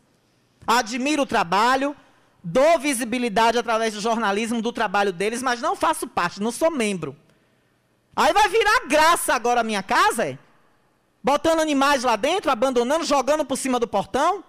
Admiro 0.67 1.23
o 1.23 1.27
trabalho, 1.27 1.95
dou 2.43 2.77
visibilidade 2.81 3.57
através 3.57 3.95
do 3.95 4.01
jornalismo 4.01 4.61
do 4.61 4.73
trabalho 4.73 5.13
deles, 5.13 5.45
mas 5.45 5.63
não 5.63 5.77
faço 5.77 6.09
parte, 6.09 6.43
não 6.43 6.51
sou 6.51 6.73
membro. 6.73 7.17
Aí 8.17 8.33
vai 8.33 8.49
virar 8.49 8.89
graça 8.89 9.33
agora 9.33 9.61
a 9.61 9.65
minha 9.65 9.81
casa, 9.81 10.27
é? 10.27 10.39
Botando 11.23 11.61
animais 11.61 12.03
lá 12.03 12.17
dentro, 12.17 12.51
abandonando, 12.51 13.05
jogando 13.05 13.45
por 13.45 13.57
cima 13.57 13.79
do 13.79 13.87
portão? 13.87 14.43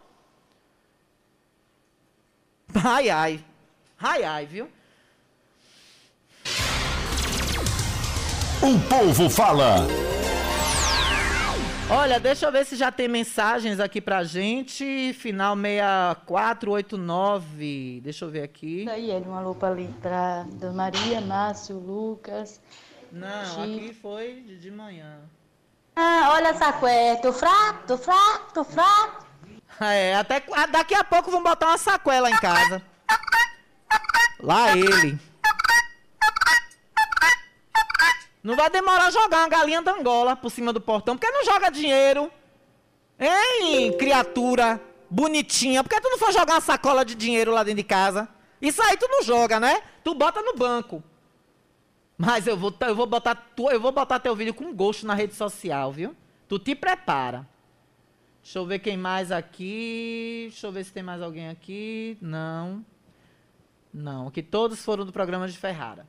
Ai, 2.84 3.10
ai. 3.10 3.46
Ai, 4.00 4.24
ai, 4.24 4.46
viu? 4.48 4.68
O 8.62 8.80
povo 8.90 9.30
fala. 9.30 9.86
Olha, 11.92 12.20
deixa 12.20 12.48
eu 12.48 12.52
ver 12.52 12.66
se 12.66 12.76
já 12.76 12.92
tem 12.92 13.08
mensagens 13.08 13.80
aqui 13.80 14.02
pra 14.02 14.24
gente. 14.24 15.14
Final 15.14 15.56
6489. 15.56 18.02
Deixa 18.04 18.26
eu 18.26 18.32
ver 18.32 18.42
aqui. 18.42 18.90
Aí, 18.90 19.12
ele, 19.12 19.28
um 19.28 19.36
alô 19.36 19.54
pra, 19.54 19.76
pra 20.02 20.44
Dona 20.54 20.74
Maria, 20.74 21.22
Márcio, 21.22 21.78
Lucas. 21.78 22.60
Não, 23.12 23.46
Chico. 23.46 23.62
aqui 23.62 23.94
foi 23.94 24.42
de 24.60 24.72
manhã. 24.72 25.20
Ah, 25.96 26.32
olha 26.34 26.50
essa 26.50 26.74
cueca. 26.74 27.22
Tô 27.22 27.34
fraco, 27.34 27.88
tô 27.88 27.98
fraco, 27.98 28.54
tô 28.54 28.64
fraco. 28.64 29.26
É, 29.80 30.16
até 30.16 30.44
ah, 30.54 30.66
daqui 30.68 30.94
a 30.94 31.04
pouco 31.04 31.32
vão 31.32 31.44
botar 31.44 31.68
uma 31.68 31.78
sacola 31.78 32.30
em 32.30 32.38
casa. 32.38 32.82
Lá 34.40 34.76
ele. 34.76 35.20
Não 38.44 38.56
vai 38.56 38.70
demorar 38.70 39.10
jogar 39.10 39.40
uma 39.40 39.48
galinha 39.48 39.82
da 39.82 39.94
Angola 39.94 40.36
por 40.36 40.50
cima 40.50 40.74
do 40.74 40.82
portão, 40.82 41.16
porque 41.16 41.32
não 41.32 41.46
joga 41.46 41.72
dinheiro. 41.72 42.30
Hein, 43.18 43.96
criatura 43.98 44.82
bonitinha, 45.10 45.84
por 45.84 45.90
que 45.90 46.02
tu 46.02 46.10
não 46.10 46.18
for 46.18 46.34
jogar 46.34 46.56
uma 46.56 46.62
sacola 46.62 47.06
de 47.06 47.16
dinheiro 47.16 47.52
lá 47.52 47.64
dentro 47.64 47.78
de 47.78 47.84
casa? 47.84 48.28
Isso 48.62 48.82
aí 48.82 48.98
tu 48.98 49.08
não 49.08 49.24
joga, 49.24 49.60
né? 49.60 49.82
Tu 50.04 50.14
bota 50.14 50.42
no 50.42 50.56
banco. 50.56 51.02
Mas 52.26 52.48
eu 52.48 52.56
vou, 52.56 52.74
eu 52.80 52.96
vou 52.96 53.06
botar 53.06 53.36
tu, 53.36 53.70
eu 53.70 53.82
vou 53.82 53.92
botar 53.92 54.18
teu 54.18 54.34
vídeo 54.34 54.54
com 54.54 54.74
gosto 54.74 55.06
na 55.06 55.14
rede 55.14 55.36
social, 55.36 55.92
viu? 55.92 56.16
Tu 56.48 56.58
te 56.58 56.74
prepara. 56.74 57.46
Deixa 58.42 58.60
eu 58.60 58.66
ver 58.66 58.80
quem 58.80 58.96
mais 58.96 59.30
aqui. 59.30 60.48
Deixa 60.50 60.68
eu 60.68 60.72
ver 60.72 60.86
se 60.86 60.94
tem 60.94 61.04
mais 61.04 61.22
alguém 61.22 61.50
aqui. 61.50 62.18
Não. 62.22 62.86
Não, 63.94 64.32
que 64.32 64.42
todos 64.42 64.84
foram 64.86 65.06
do 65.06 65.12
programa 65.12 65.50
de 65.50 65.58
Ferrara. 65.58 66.08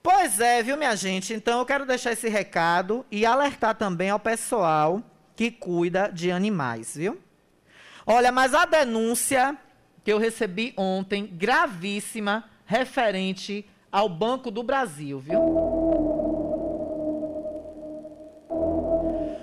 Pois 0.00 0.38
é, 0.38 0.62
viu, 0.62 0.76
minha 0.76 0.94
gente? 0.94 1.34
Então 1.34 1.58
eu 1.58 1.66
quero 1.66 1.84
deixar 1.84 2.12
esse 2.12 2.28
recado 2.28 3.04
e 3.10 3.26
alertar 3.26 3.74
também 3.74 4.10
ao 4.10 4.20
pessoal 4.20 5.02
que 5.34 5.50
cuida 5.50 6.08
de 6.08 6.30
animais, 6.30 6.94
viu? 6.96 7.20
Olha, 8.06 8.30
mas 8.30 8.54
a 8.54 8.64
denúncia 8.64 9.58
que 10.04 10.12
eu 10.12 10.18
recebi 10.18 10.72
ontem, 10.76 11.26
gravíssima, 11.26 12.48
referente 12.64 13.68
ao 13.96 14.10
Banco 14.10 14.50
do 14.50 14.62
Brasil, 14.62 15.18
viu? 15.18 15.40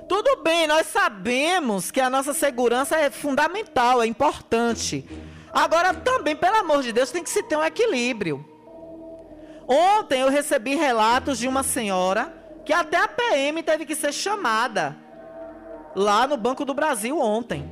Tudo 0.08 0.44
bem, 0.44 0.68
nós 0.68 0.86
sabemos 0.86 1.90
que 1.90 2.00
a 2.00 2.08
nossa 2.08 2.36
segurança 2.36 2.96
é 2.96 3.10
fundamental, 3.10 4.00
é 4.04 4.06
importante. 4.06 5.10
Agora, 5.52 5.92
também, 5.92 6.36
pelo 6.36 6.58
amor 6.58 6.84
de 6.84 6.94
Deus, 6.94 7.10
tem 7.10 7.24
que 7.24 7.32
se 7.32 7.42
ter 7.42 7.58
um 7.58 7.64
equilíbrio. 7.64 8.46
Ontem 9.68 10.22
eu 10.22 10.30
recebi 10.30 10.76
relatos 10.76 11.40
de 11.40 11.48
uma 11.48 11.64
senhora 11.64 12.32
que 12.64 12.74
até 12.74 12.98
a 12.98 13.08
PM 13.08 13.64
teve 13.64 13.88
que 13.88 13.96
ser 13.96 14.14
chamada 14.14 14.96
lá 15.96 16.28
no 16.28 16.38
Banco 16.38 16.64
do 16.64 16.76
Brasil 16.76 17.20
ontem. 17.20 17.68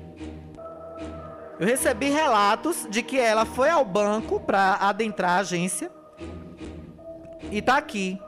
Eu 1.60 1.68
recebi 1.68 2.10
relatos 2.10 2.88
de 2.90 3.04
que 3.04 3.20
ela 3.20 3.46
foi 3.46 3.70
ao 3.70 3.86
banco 3.86 4.40
para 4.40 4.78
adentrar 4.78 5.34
a 5.34 5.42
agência 5.42 6.01
e 7.50 7.62
tá 7.62 7.78
aqui. 7.78 8.20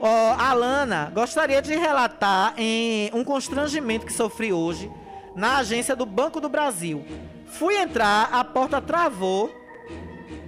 Ó, 0.00 0.34
Alana, 0.34 1.10
gostaria 1.12 1.60
de 1.60 1.74
relatar 1.74 2.54
em 2.56 3.10
um 3.12 3.24
constrangimento 3.24 4.06
que 4.06 4.12
sofri 4.12 4.52
hoje 4.52 4.90
na 5.34 5.58
agência 5.58 5.96
do 5.96 6.06
Banco 6.06 6.40
do 6.40 6.48
Brasil. 6.48 7.04
Fui 7.46 7.76
entrar, 7.76 8.28
a 8.32 8.44
porta 8.44 8.80
travou, 8.80 9.50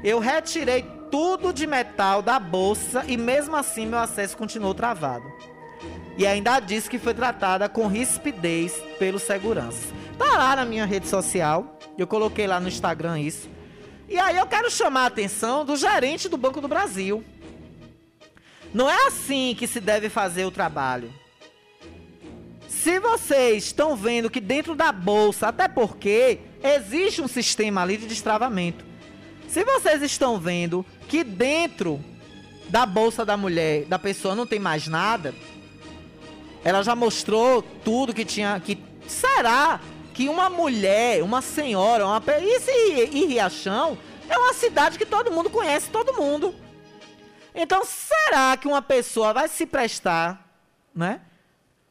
eu 0.04 0.18
retirei 0.18 0.84
tudo 1.10 1.52
de 1.52 1.66
metal 1.66 2.22
da 2.22 2.38
bolsa 2.38 3.04
e 3.06 3.16
mesmo 3.16 3.56
assim 3.56 3.86
meu 3.86 3.98
acesso 3.98 4.36
continuou 4.36 4.74
travado. 4.74 5.24
E 6.16 6.26
ainda 6.26 6.60
disse 6.60 6.88
que 6.88 6.98
foi 6.98 7.14
tratada 7.14 7.68
com 7.68 7.86
rispidez 7.86 8.74
pelos 8.98 9.22
seguranças. 9.22 9.92
Tá 10.18 10.36
lá 10.36 10.56
na 10.56 10.64
minha 10.64 10.84
rede 10.84 11.08
social, 11.08 11.78
eu 11.96 12.06
coloquei 12.06 12.46
lá 12.46 12.60
no 12.60 12.68
Instagram 12.68 13.18
isso. 13.20 13.48
E 14.08 14.18
aí 14.18 14.36
eu 14.36 14.46
quero 14.46 14.70
chamar 14.70 15.04
a 15.04 15.06
atenção 15.06 15.64
do 15.64 15.76
gerente 15.76 16.28
do 16.28 16.36
Banco 16.36 16.60
do 16.60 16.68
Brasil. 16.68 17.24
Não 18.72 18.88
é 18.88 19.06
assim 19.06 19.54
que 19.58 19.66
se 19.66 19.80
deve 19.80 20.08
fazer 20.08 20.44
o 20.44 20.50
trabalho. 20.50 21.12
Se 22.68 22.98
vocês 23.00 23.64
estão 23.64 23.96
vendo 23.96 24.30
que 24.30 24.40
dentro 24.40 24.74
da 24.74 24.92
bolsa, 24.92 25.48
até 25.48 25.68
porque 25.68 26.38
existe 26.62 27.20
um 27.20 27.28
sistema 27.28 27.82
ali 27.82 27.96
de 27.96 28.06
destravamento. 28.06 28.84
Se 29.48 29.64
vocês 29.64 30.02
estão 30.02 30.38
vendo 30.38 30.86
que 31.08 31.24
dentro 31.24 32.02
da 32.68 32.86
bolsa 32.86 33.24
da 33.24 33.36
mulher, 33.36 33.84
da 33.86 33.98
pessoa 33.98 34.34
não 34.34 34.46
tem 34.46 34.60
mais 34.60 34.86
nada, 34.86 35.34
ela 36.62 36.82
já 36.82 36.94
mostrou 36.94 37.62
tudo 37.84 38.14
que 38.14 38.24
tinha. 38.24 38.60
Que 38.60 38.78
será 39.06 39.80
que 40.14 40.28
uma 40.28 40.48
mulher, 40.48 41.22
uma 41.22 41.42
senhora, 41.42 42.06
uma 42.06 42.22
e, 42.40 43.08
e 43.12 43.26
Riachão 43.26 43.98
é 44.28 44.38
uma 44.38 44.54
cidade 44.54 44.96
que 44.96 45.04
todo 45.04 45.32
mundo 45.32 45.50
conhece, 45.50 45.90
todo 45.90 46.14
mundo. 46.14 46.54
Então 47.54 47.84
será 47.84 48.56
que 48.56 48.68
uma 48.68 48.82
pessoa 48.82 49.32
vai 49.32 49.48
se 49.48 49.66
prestar, 49.66 50.48
né? 50.94 51.20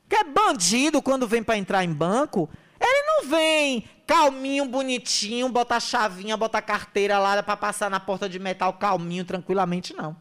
Que 0.07 0.15
é 0.15 0.23
bandido 0.23 1.01
quando 1.01 1.27
vem 1.27 1.43
pra 1.43 1.57
entrar 1.57 1.83
em 1.83 1.93
banco, 1.93 2.49
ele 2.79 3.03
não 3.03 3.29
vem 3.29 3.87
calminho, 4.07 4.65
bonitinho, 4.65 5.49
bota 5.49 5.75
a 5.75 5.79
chavinha, 5.79 6.35
bota 6.35 6.57
a 6.57 6.61
carteira 6.61 7.19
lá 7.19 7.43
pra 7.43 7.55
passar 7.55 7.89
na 7.89 7.99
porta 7.99 8.27
de 8.27 8.39
metal 8.39 8.73
calminho, 8.73 9.25
tranquilamente, 9.25 9.93
não. 9.93 10.17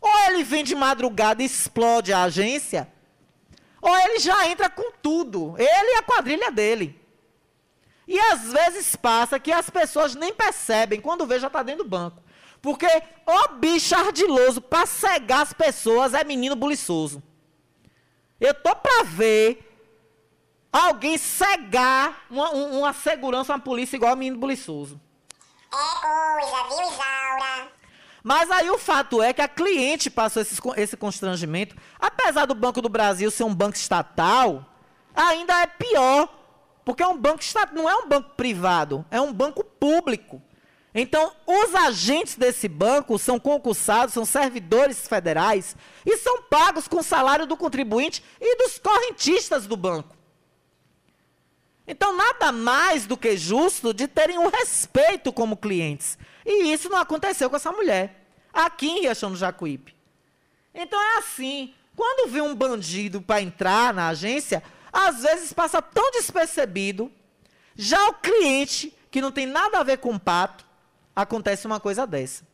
Ou 0.00 0.10
ele 0.26 0.44
vem 0.44 0.62
de 0.62 0.74
madrugada 0.74 1.42
e 1.42 1.46
explode 1.46 2.12
a 2.12 2.24
agência, 2.24 2.86
ou 3.80 3.96
ele 3.98 4.18
já 4.18 4.48
entra 4.48 4.70
com 4.70 4.92
tudo. 5.02 5.54
Ele 5.58 5.96
e 5.96 5.98
a 5.98 6.02
quadrilha 6.02 6.50
dele. 6.50 7.00
E 8.06 8.18
às 8.18 8.52
vezes 8.52 8.96
passa 8.96 9.38
que 9.38 9.52
as 9.52 9.68
pessoas 9.68 10.14
nem 10.14 10.32
percebem 10.32 11.00
quando 11.00 11.26
vê 11.26 11.38
já 11.38 11.50
tá 11.50 11.62
dentro 11.62 11.84
do 11.84 11.90
banco. 11.90 12.22
Porque 12.64 12.86
o 13.26 13.48
bicho 13.58 13.94
ardiloso 13.94 14.58
pra 14.62 14.86
cegar 14.86 15.42
as 15.42 15.52
pessoas 15.52 16.14
é 16.14 16.24
menino 16.24 16.56
buliçoso. 16.56 17.22
Eu 18.40 18.54
tô 18.54 18.74
pra 18.74 19.02
ver 19.04 19.70
alguém 20.72 21.18
cegar 21.18 22.24
uma, 22.30 22.50
um- 22.54 22.78
uma 22.78 22.94
segurança, 22.94 23.52
uma 23.52 23.58
polícia 23.60 23.96
igual 23.96 24.12
a 24.12 24.16
menino 24.16 24.38
buliçoso. 24.38 24.98
É 25.70 26.00
coisa, 26.00 26.62
viu, 26.70 26.78
Isaura? 26.90 27.68
Mas 28.22 28.50
aí 28.50 28.70
o 28.70 28.78
fato 28.78 29.22
é 29.22 29.34
que 29.34 29.42
a 29.42 29.48
cliente 29.48 30.08
passou 30.08 30.40
esses 30.40 30.58
con- 30.58 30.72
esse 30.74 30.96
constrangimento. 30.96 31.76
Apesar 32.00 32.46
do 32.46 32.54
Banco 32.54 32.80
do 32.80 32.88
Brasil 32.88 33.30
ser 33.30 33.44
um 33.44 33.54
banco 33.54 33.76
estatal, 33.76 34.64
ainda 35.14 35.52
é 35.60 35.66
pior. 35.66 36.30
Porque 36.82 37.02
é 37.02 37.06
um 37.06 37.18
banco 37.18 37.42
estatal, 37.42 37.74
não 37.74 37.86
é 37.90 37.94
um 37.94 38.08
banco 38.08 38.30
privado, 38.30 39.04
é 39.10 39.20
um 39.20 39.34
banco 39.34 39.62
público. 39.62 40.40
Então, 40.94 41.32
os 41.44 41.74
agentes 41.74 42.36
desse 42.36 42.68
banco 42.68 43.18
são 43.18 43.38
concursados, 43.38 44.14
são 44.14 44.24
servidores 44.24 45.08
federais 45.08 45.76
e 46.06 46.16
são 46.18 46.42
pagos 46.42 46.86
com 46.86 46.98
o 46.98 47.02
salário 47.02 47.46
do 47.46 47.56
contribuinte 47.56 48.22
e 48.40 48.56
dos 48.56 48.78
correntistas 48.78 49.66
do 49.66 49.76
banco. 49.76 50.16
Então, 51.86 52.16
nada 52.16 52.52
mais 52.52 53.06
do 53.06 53.16
que 53.16 53.36
justo 53.36 53.92
de 53.92 54.06
terem 54.06 54.38
o 54.38 54.48
respeito 54.48 55.32
como 55.32 55.56
clientes. 55.56 56.16
E 56.46 56.72
isso 56.72 56.88
não 56.88 56.98
aconteceu 56.98 57.50
com 57.50 57.56
essa 57.56 57.72
mulher, 57.72 58.24
aqui 58.52 58.86
em 58.86 59.00
Riachão 59.00 59.30
do 59.30 59.36
Jacuípe. 59.36 59.94
Então 60.74 61.00
é 61.00 61.18
assim, 61.18 61.72
quando 61.94 62.28
vê 62.28 62.40
um 62.40 62.54
bandido 62.54 63.22
para 63.22 63.40
entrar 63.40 63.94
na 63.94 64.08
agência, 64.08 64.62
às 64.92 65.22
vezes 65.22 65.52
passa 65.52 65.80
tão 65.80 66.10
despercebido, 66.10 67.10
já 67.76 68.08
o 68.08 68.14
cliente, 68.14 68.92
que 69.10 69.20
não 69.20 69.30
tem 69.30 69.46
nada 69.46 69.78
a 69.78 69.84
ver 69.84 69.98
com 69.98 70.14
o 70.14 70.20
pato, 70.20 70.63
acontece 71.14 71.66
uma 71.66 71.78
coisa 71.80 72.06
dessa. 72.06 72.44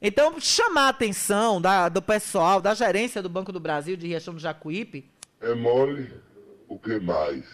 Então, 0.00 0.38
chamar 0.40 0.86
a 0.86 0.88
atenção 0.90 1.60
da- 1.60 1.88
do 1.88 2.02
pessoal, 2.02 2.60
da 2.60 2.74
gerência 2.74 3.22
do 3.22 3.28
Banco 3.28 3.50
do 3.52 3.58
Brasil 3.60 3.96
de 3.96 4.06
Riachão 4.06 4.34
do 4.34 4.40
Jacuípe, 4.40 5.10
É 5.40 5.54
mole, 5.54 6.12
o 6.68 6.78
que 6.78 6.98
mais? 7.00 7.44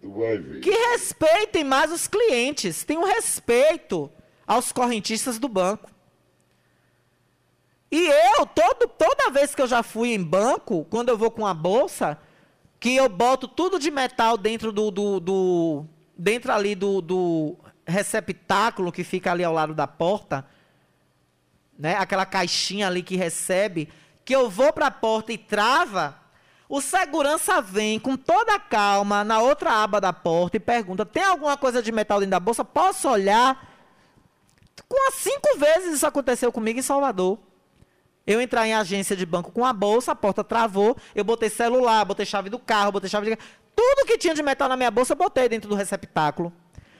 Tu 0.00 0.10
vai 0.12 0.38
ver. 0.38 0.60
que 0.60 0.70
respeitem 0.70 1.64
mais 1.64 1.90
os 1.92 2.06
clientes, 2.06 2.84
tenham 2.84 3.04
respeito 3.04 4.10
aos 4.46 4.70
correntistas 4.72 5.38
do 5.38 5.48
banco. 5.48 5.90
E 7.90 8.06
eu, 8.06 8.46
todo, 8.46 8.88
toda 8.88 9.30
vez 9.30 9.54
que 9.54 9.62
eu 9.62 9.66
já 9.66 9.82
fui 9.82 10.12
em 10.12 10.22
banco, 10.22 10.84
quando 10.90 11.08
eu 11.08 11.16
vou 11.16 11.30
com 11.30 11.46
a 11.46 11.54
bolsa, 11.54 12.18
que 12.80 12.94
eu 12.96 13.08
boto 13.08 13.46
tudo 13.48 13.78
de 13.78 13.90
metal 13.90 14.36
dentro 14.36 14.70
do. 14.72 14.90
do, 14.90 15.20
do- 15.20 15.84
dentro 16.18 16.50
ali 16.52 16.74
do, 16.74 17.00
do 17.00 17.56
receptáculo 17.86 18.90
que 18.90 19.04
fica 19.04 19.30
ali 19.32 19.44
ao 19.44 19.52
lado 19.52 19.74
da 19.74 19.86
porta, 19.86 20.46
né? 21.78 21.96
Aquela 21.96 22.26
caixinha 22.26 22.86
ali 22.86 23.02
que 23.02 23.16
recebe, 23.16 23.88
que 24.24 24.34
eu 24.34 24.50
vou 24.50 24.72
para 24.72 24.86
a 24.86 24.90
porta 24.90 25.32
e 25.32 25.38
trava, 25.38 26.18
o 26.68 26.80
segurança 26.80 27.60
vem 27.60 27.98
com 27.98 28.16
toda 28.16 28.54
a 28.54 28.58
calma 28.58 29.22
na 29.22 29.40
outra 29.40 29.70
aba 29.84 30.00
da 30.00 30.12
porta 30.12 30.56
e 30.56 30.60
pergunta: 30.60 31.06
tem 31.06 31.22
alguma 31.22 31.56
coisa 31.56 31.82
de 31.82 31.92
metal 31.92 32.18
dentro 32.18 32.32
da 32.32 32.40
bolsa? 32.40 32.64
Posso 32.64 33.08
olhar? 33.08 33.74
Com 34.88 35.12
cinco 35.12 35.58
vezes 35.58 35.94
isso 35.94 36.06
aconteceu 36.06 36.50
comigo 36.52 36.78
em 36.78 36.82
Salvador. 36.82 37.38
Eu 38.26 38.40
entrar 38.40 38.66
em 38.66 38.74
agência 38.74 39.14
de 39.16 39.24
banco 39.24 39.52
com 39.52 39.64
a 39.64 39.72
bolsa, 39.72 40.10
a 40.10 40.14
porta 40.16 40.42
travou, 40.42 40.96
eu 41.14 41.22
botei 41.22 41.48
celular, 41.48 42.04
botei 42.04 42.26
chave 42.26 42.50
do 42.50 42.58
carro, 42.58 42.90
botei 42.90 43.08
chave 43.08 43.30
de... 43.30 43.38
Tudo 43.74 44.04
que 44.04 44.18
tinha 44.18 44.34
de 44.34 44.42
metal 44.42 44.68
na 44.68 44.76
minha 44.76 44.90
bolsa, 44.90 45.12
eu 45.12 45.16
botei 45.16 45.48
dentro 45.48 45.68
do 45.68 45.76
receptáculo. 45.76 46.52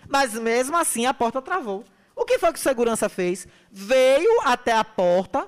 Mas 0.08 0.34
mesmo 0.34 0.76
assim, 0.76 1.06
a 1.06 1.14
porta 1.14 1.40
travou. 1.42 1.84
O 2.14 2.24
que 2.24 2.38
foi 2.38 2.52
que 2.52 2.58
o 2.58 2.62
segurança 2.62 3.08
fez? 3.08 3.46
Veio 3.70 4.40
até 4.44 4.72
a 4.72 4.82
porta, 4.82 5.46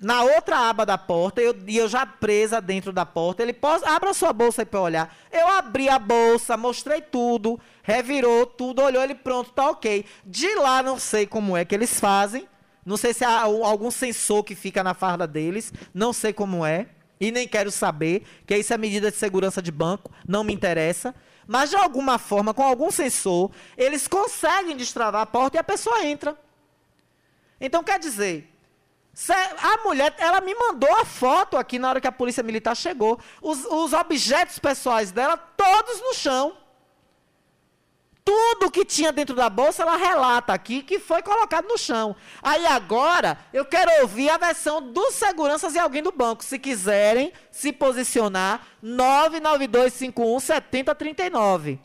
na 0.00 0.22
outra 0.22 0.68
aba 0.70 0.84
da 0.84 0.98
porta, 0.98 1.40
eu, 1.40 1.54
e 1.66 1.76
eu 1.76 1.88
já 1.88 2.04
presa 2.04 2.60
dentro 2.60 2.92
da 2.92 3.06
porta, 3.06 3.42
ele, 3.42 3.52
pode, 3.52 3.84
abra 3.84 4.12
sua 4.12 4.32
bolsa 4.32 4.62
aí 4.62 4.68
eu 4.70 4.80
olhar. 4.80 5.16
Eu 5.30 5.46
abri 5.48 5.88
a 5.88 5.98
bolsa, 5.98 6.56
mostrei 6.56 7.00
tudo, 7.00 7.60
revirou 7.82 8.44
tudo, 8.46 8.82
olhou 8.82 9.02
ele, 9.02 9.14
pronto, 9.14 9.52
tá 9.52 9.70
ok. 9.70 10.04
De 10.24 10.54
lá, 10.56 10.82
não 10.82 10.98
sei 10.98 11.26
como 11.26 11.56
é 11.56 11.64
que 11.64 11.74
eles 11.74 12.00
fazem, 12.00 12.48
não 12.84 12.96
sei 12.96 13.14
se 13.14 13.24
há 13.24 13.42
al- 13.42 13.64
algum 13.64 13.90
sensor 13.90 14.42
que 14.44 14.54
fica 14.54 14.82
na 14.82 14.94
farda 14.94 15.26
deles, 15.26 15.72
não 15.92 16.12
sei 16.12 16.32
como 16.32 16.66
é, 16.66 16.88
e 17.20 17.30
nem 17.30 17.46
quero 17.46 17.70
saber, 17.70 18.24
que 18.46 18.56
isso 18.56 18.74
é 18.74 18.78
medida 18.78 19.10
de 19.10 19.16
segurança 19.16 19.62
de 19.62 19.70
banco, 19.70 20.10
não 20.26 20.42
me 20.42 20.52
interessa. 20.52 21.14
Mas 21.46 21.70
de 21.70 21.76
alguma 21.76 22.18
forma, 22.18 22.54
com 22.54 22.62
algum 22.62 22.90
sensor, 22.90 23.50
eles 23.76 24.08
conseguem 24.08 24.76
destravar 24.76 25.22
a 25.22 25.26
porta 25.26 25.56
e 25.56 25.60
a 25.60 25.64
pessoa 25.64 26.04
entra. 26.04 26.38
Então 27.60 27.84
quer 27.84 27.98
dizer, 27.98 28.50
A 29.28 29.84
mulher, 29.84 30.14
ela 30.18 30.40
me 30.40 30.54
mandou 30.54 30.92
a 30.96 31.04
foto 31.04 31.56
aqui 31.56 31.78
na 31.78 31.88
hora 31.88 32.00
que 32.00 32.08
a 32.08 32.12
polícia 32.12 32.42
militar 32.42 32.76
chegou. 32.76 33.18
Os, 33.40 33.64
os 33.64 33.92
objetos 33.92 34.58
pessoais 34.58 35.12
dela, 35.12 35.36
todos 35.36 36.00
no 36.00 36.14
chão. 36.14 36.56
Tudo 38.24 38.70
que 38.70 38.86
tinha 38.86 39.12
dentro 39.12 39.34
da 39.36 39.50
bolsa, 39.50 39.82
ela 39.82 39.96
relata 39.96 40.54
aqui 40.54 40.82
que 40.82 40.98
foi 40.98 41.20
colocado 41.20 41.68
no 41.68 41.76
chão. 41.76 42.16
Aí 42.42 42.64
agora, 42.64 43.36
eu 43.52 43.66
quero 43.66 43.90
ouvir 44.00 44.30
a 44.30 44.38
versão 44.38 44.80
dos 44.80 45.14
seguranças 45.14 45.74
e 45.74 45.78
alguém 45.78 46.02
do 46.02 46.10
banco. 46.10 46.42
Se 46.42 46.58
quiserem 46.58 47.32
se 47.50 47.70
posicionar, 47.70 48.66
99251 48.80 50.40
7039. 50.40 51.78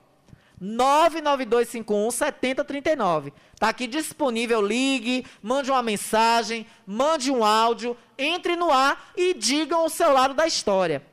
99251 0.61 2.11
7039. 2.11 3.33
Tá 3.57 3.69
aqui 3.69 3.85
disponível, 3.85 4.61
ligue, 4.61 5.25
mande 5.41 5.69
uma 5.69 5.83
mensagem, 5.83 6.65
mande 6.87 7.29
um 7.29 7.43
áudio, 7.43 7.97
entre 8.17 8.55
no 8.55 8.71
ar 8.71 9.11
e 9.15 9.33
digam 9.33 9.85
o 9.85 9.89
seu 9.89 10.13
lado 10.13 10.33
da 10.33 10.47
história. 10.47 11.08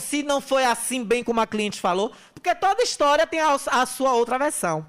Se 0.00 0.22
não 0.22 0.40
foi 0.40 0.64
assim 0.64 1.02
bem 1.02 1.24
como 1.24 1.40
a 1.40 1.46
cliente 1.46 1.80
falou, 1.80 2.12
porque 2.34 2.54
toda 2.54 2.82
história 2.82 3.26
tem 3.26 3.40
a, 3.40 3.86
sua 3.86 4.12
outra 4.12 4.38
versão. 4.38 4.86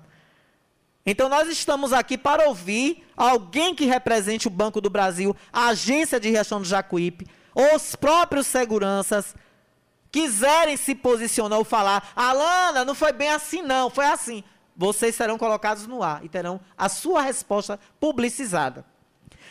Então 1.06 1.30
nós 1.30 1.48
estamos 1.48 1.94
aqui 1.94 2.18
para 2.18 2.48
ouvir 2.48 3.04
alguém 3.16 3.74
que 3.74 3.86
represente 3.86 4.48
o 4.48 4.52
Banco 4.52 4.80
do 4.82 4.90
Brasil, 4.90 5.36
a 5.52 5.68
agência 5.68 6.20
de 6.20 6.30
Riachão 6.30 6.60
do 6.60 6.68
Jacuípe, 6.68 7.28
os 7.56 7.96
próprios 7.96 8.48
seguranças, 8.48 9.36
quiserem 10.12 10.76
se 10.76 10.94
posicionar 10.94 11.58
ou 11.58 11.66
falar, 11.66 12.12
Alana, 12.16 12.84
não 12.84 12.94
foi 12.94 13.14
bem 13.14 13.30
assim 13.30 13.62
não, 13.62 13.90
foi 13.90 14.06
assim. 14.06 14.44
Vocês 14.76 15.16
serão 15.16 15.38
colocados 15.38 15.88
no 15.88 16.04
ar 16.04 16.24
e 16.24 16.30
terão 16.30 16.60
a 16.78 16.90
sua 16.90 17.22
resposta 17.22 17.80
publicizada. 18.00 18.86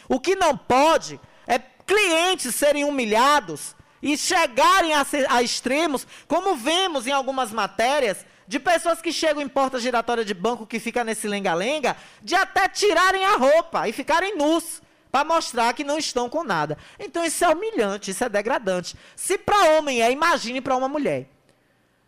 O 0.09 0.21
que 0.21 0.35
não 0.35 0.57
pode 0.57 1.21
é 1.47 1.59
clientes 1.59 2.55
serem 2.55 2.85
humilhados 2.85 3.75
e 4.03 4.17
chegarem 4.17 4.95
a, 4.95 5.07
a 5.29 5.43
extremos, 5.43 6.07
como 6.27 6.57
vemos 6.57 7.07
em 7.07 7.13
algumas 7.13 7.53
matérias, 7.53 8.25
de 8.47 8.59
pessoas 8.59 9.01
que 9.01 9.13
chegam 9.13 9.43
em 9.43 9.49
porta 9.49 9.79
giratória 9.79 10.25
de 10.25 10.35
banco 10.35 10.67
que 10.67 10.81
fica 10.81 11.05
nesse 11.05 11.29
lenga-lenga, 11.29 11.97
de 12.21 12.35
até 12.35 12.69
tirarem 12.69 13.25
a 13.25 13.37
roupa 13.37 13.89
e 13.89 13.93
ficarem 13.93 14.37
nus 14.37 14.83
para 15.11 15.25
mostrar 15.25 15.73
que 15.73 15.85
não 15.85 15.99
estão 15.99 16.29
com 16.29 16.43
nada. 16.43 16.77
Então 16.99 17.25
isso 17.25 17.45
é 17.45 17.49
humilhante, 17.49 18.11
isso 18.11 18.25
é 18.25 18.29
degradante. 18.29 18.97
Se 19.15 19.39
para 19.39 19.77
homem 19.77 20.03
é, 20.03 20.11
imagine 20.11 20.61
para 20.61 20.77
uma 20.77 20.89
mulher. 20.89 21.29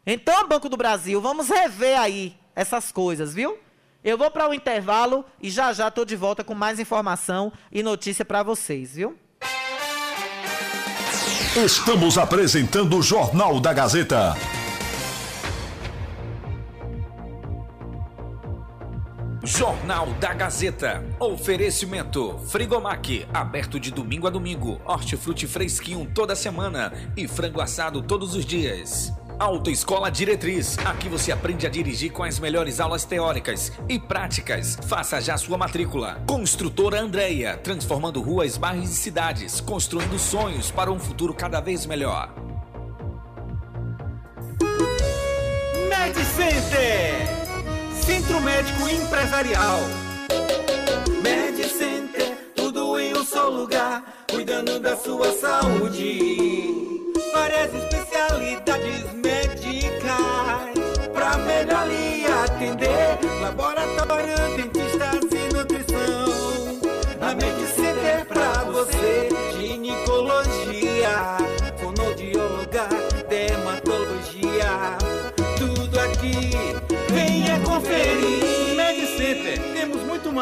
Então, 0.05 0.49
Banco 0.49 0.69
do 0.69 0.77
Brasil, 0.77 1.21
vamos 1.21 1.49
rever 1.49 1.99
aí 1.99 2.37
essas 2.57 2.91
coisas, 2.91 3.33
viu? 3.33 3.59
Eu 4.03 4.19
vou 4.19 4.31
para 4.31 4.49
o 4.49 4.55
intervalo 4.55 5.25
e 5.41 5.49
já 5.49 5.73
já 5.73 5.87
estou 5.87 6.05
de 6.05 6.17
volta 6.17 6.43
com 6.43 6.55
mais 6.55 6.81
informação 6.81 7.53
e 7.71 7.85
notícia 7.85 8.25
para 8.25 8.43
vocês, 8.43 8.97
viu? 8.97 9.17
Estamos 11.55 12.17
apresentando 12.17 12.97
o 12.97 13.03
Jornal 13.03 13.61
da 13.61 13.75
Gazeta. 13.75 14.35
Jornal 19.45 20.07
da 20.19 20.33
Gazeta. 20.33 21.05
Oferecimento: 21.21 22.39
Frigomac, 22.49 23.27
aberto 23.35 23.79
de 23.79 23.91
domingo 23.91 24.27
a 24.27 24.31
domingo. 24.31 24.81
Hortifruti 24.87 25.47
fresquinho 25.47 26.11
toda 26.15 26.35
semana 26.35 26.91
e 27.15 27.29
frango 27.29 27.61
assado 27.61 28.01
todos 28.01 28.35
os 28.35 28.47
dias. 28.47 29.13
Autoescola 29.39 30.11
Diretriz. 30.11 30.77
Aqui 30.85 31.09
você 31.09 31.33
aprende 31.33 31.67
a 31.67 31.71
dirigir 31.71 32.13
com 32.13 32.23
as 32.23 32.39
melhores 32.39 32.81
aulas 32.81 33.05
teóricas 33.05 33.73
e 33.89 33.99
práticas. 33.99 34.79
Faça 34.87 35.21
já 35.21 35.37
sua 35.37 35.59
matrícula. 35.59 36.23
Construtora 36.27 37.01
Andreia, 37.01 37.57
transformando 37.57 38.21
ruas, 38.21 38.57
bairros 38.57 38.91
e 38.91 38.95
cidades, 38.95 39.61
construindo 39.61 40.19
sonhos 40.19 40.71
para 40.71 40.91
um 40.91 40.99
futuro 40.99 41.35
cada 41.35 41.61
vez 41.61 41.87
melhor. 41.87 42.35
MedCenter, 45.89 47.27
Centro 47.95 48.41
Médico 48.41 48.89
Empresarial. 48.89 49.81
MedCenter, 51.23 52.53
tudo 52.55 52.99
em 52.99 53.15
um 53.15 53.25
só 53.25 53.49
lugar, 53.49 54.27
cuidando 54.31 54.79
da 54.79 54.97
sua 54.97 55.33
saúde. 55.33 57.02
Várias 57.33 57.75
especialidades 57.75 59.13
médicas, 59.15 60.13
pra 61.13 61.39
melhor 61.39 61.87
lhe 61.89 62.27
atender. 62.27 63.19
Laboratório, 63.41 64.42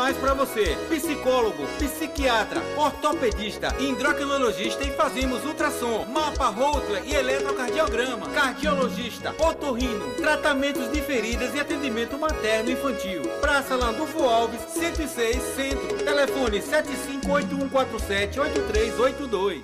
mais 0.00 0.16
para 0.16 0.32
você. 0.32 0.78
Psicólogo, 0.88 1.66
psiquiatra, 1.78 2.62
ortopedista, 2.74 3.76
endocrinologista 3.78 4.82
e 4.82 4.90
fazemos 4.92 5.44
ultrassom, 5.44 6.06
mapa 6.06 6.46
Holter 6.46 7.02
e 7.04 7.14
eletrocardiograma, 7.14 8.26
cardiologista, 8.30 9.34
otorrino, 9.38 10.14
tratamentos 10.14 10.90
de 10.90 11.02
feridas 11.02 11.54
e 11.54 11.60
atendimento 11.60 12.18
materno 12.18 12.70
infantil. 12.70 13.20
Praça 13.42 13.76
Landulfo 13.76 14.24
Alves, 14.24 14.62
106 14.72 15.36
Centro. 15.54 15.98
Telefone 15.98 16.62
7581478382. 16.62 19.60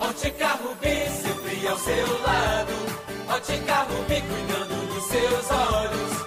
Ótica 0.00 0.48
Rubi, 0.48 1.08
sempre 1.08 1.68
ao 1.68 1.78
seu 1.78 2.20
lado. 2.22 2.72
Ótica 3.28 3.84
Rubi, 3.84 4.22
cuidando 4.22 4.74
dos 4.92 5.04
seus 5.04 5.48
olhos. 5.52 6.15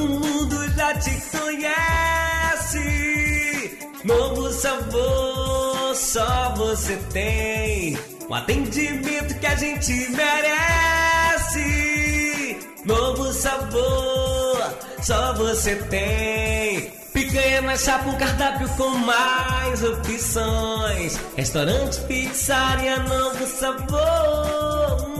Todo 0.00 0.18
mundo 0.18 0.56
já 0.74 0.94
te 0.94 1.10
conhece. 1.30 2.80
Novo 4.02 4.50
sabor, 4.50 5.94
só 5.94 6.54
você 6.56 6.96
tem. 7.12 7.98
Um 8.26 8.32
atendimento 8.34 9.38
que 9.38 9.46
a 9.46 9.54
gente 9.56 9.92
merece. 10.12 11.60
Novo 12.86 13.30
sabor, 13.30 14.74
só 15.02 15.34
você 15.34 15.76
tem. 15.76 16.92
Picanha 17.12 17.60
na 17.60 17.76
chapa, 17.76 18.08
um 18.08 18.16
cardápio 18.16 18.70
com 18.78 18.88
mais 18.88 19.84
opções. 19.84 21.20
Restaurante, 21.36 22.00
pizzaria, 22.08 23.00
novo 23.00 23.46
sabor. 23.46 25.19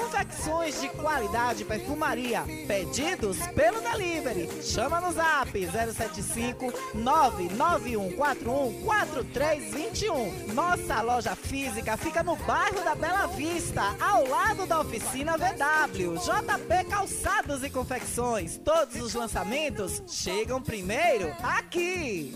Confecções 0.01 0.81
de 0.81 0.89
qualidade 0.89 1.63
perfumaria. 1.63 2.43
Pedidos 2.67 3.37
pelo 3.55 3.79
delivery. 3.81 4.49
Chama 4.63 4.99
no 4.99 5.11
zap 5.11 5.51
075 5.51 6.73
99141 6.95 8.83
4321. 8.83 10.53
Nossa 10.53 11.01
loja 11.01 11.35
física 11.35 11.95
fica 11.97 12.23
no 12.23 12.35
bairro 12.35 12.83
da 12.83 12.95
Bela 12.95 13.27
Vista, 13.27 13.95
ao 13.99 14.27
lado 14.27 14.65
da 14.65 14.81
oficina 14.81 15.37
VW. 15.37 16.15
JP 16.15 16.89
Calçados 16.89 17.63
e 17.63 17.69
Confecções. 17.69 18.57
Todos 18.57 18.95
os 18.95 19.13
lançamentos 19.13 20.01
chegam 20.07 20.59
primeiro 20.61 21.31
aqui. 21.43 22.33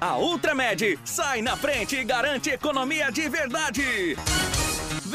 A 0.00 0.18
Ultramed 0.18 0.98
sai 1.04 1.42
na 1.42 1.56
frente 1.56 1.96
e 1.96 2.04
garante 2.04 2.50
economia 2.50 3.10
de 3.10 3.28
verdade. 3.28 4.16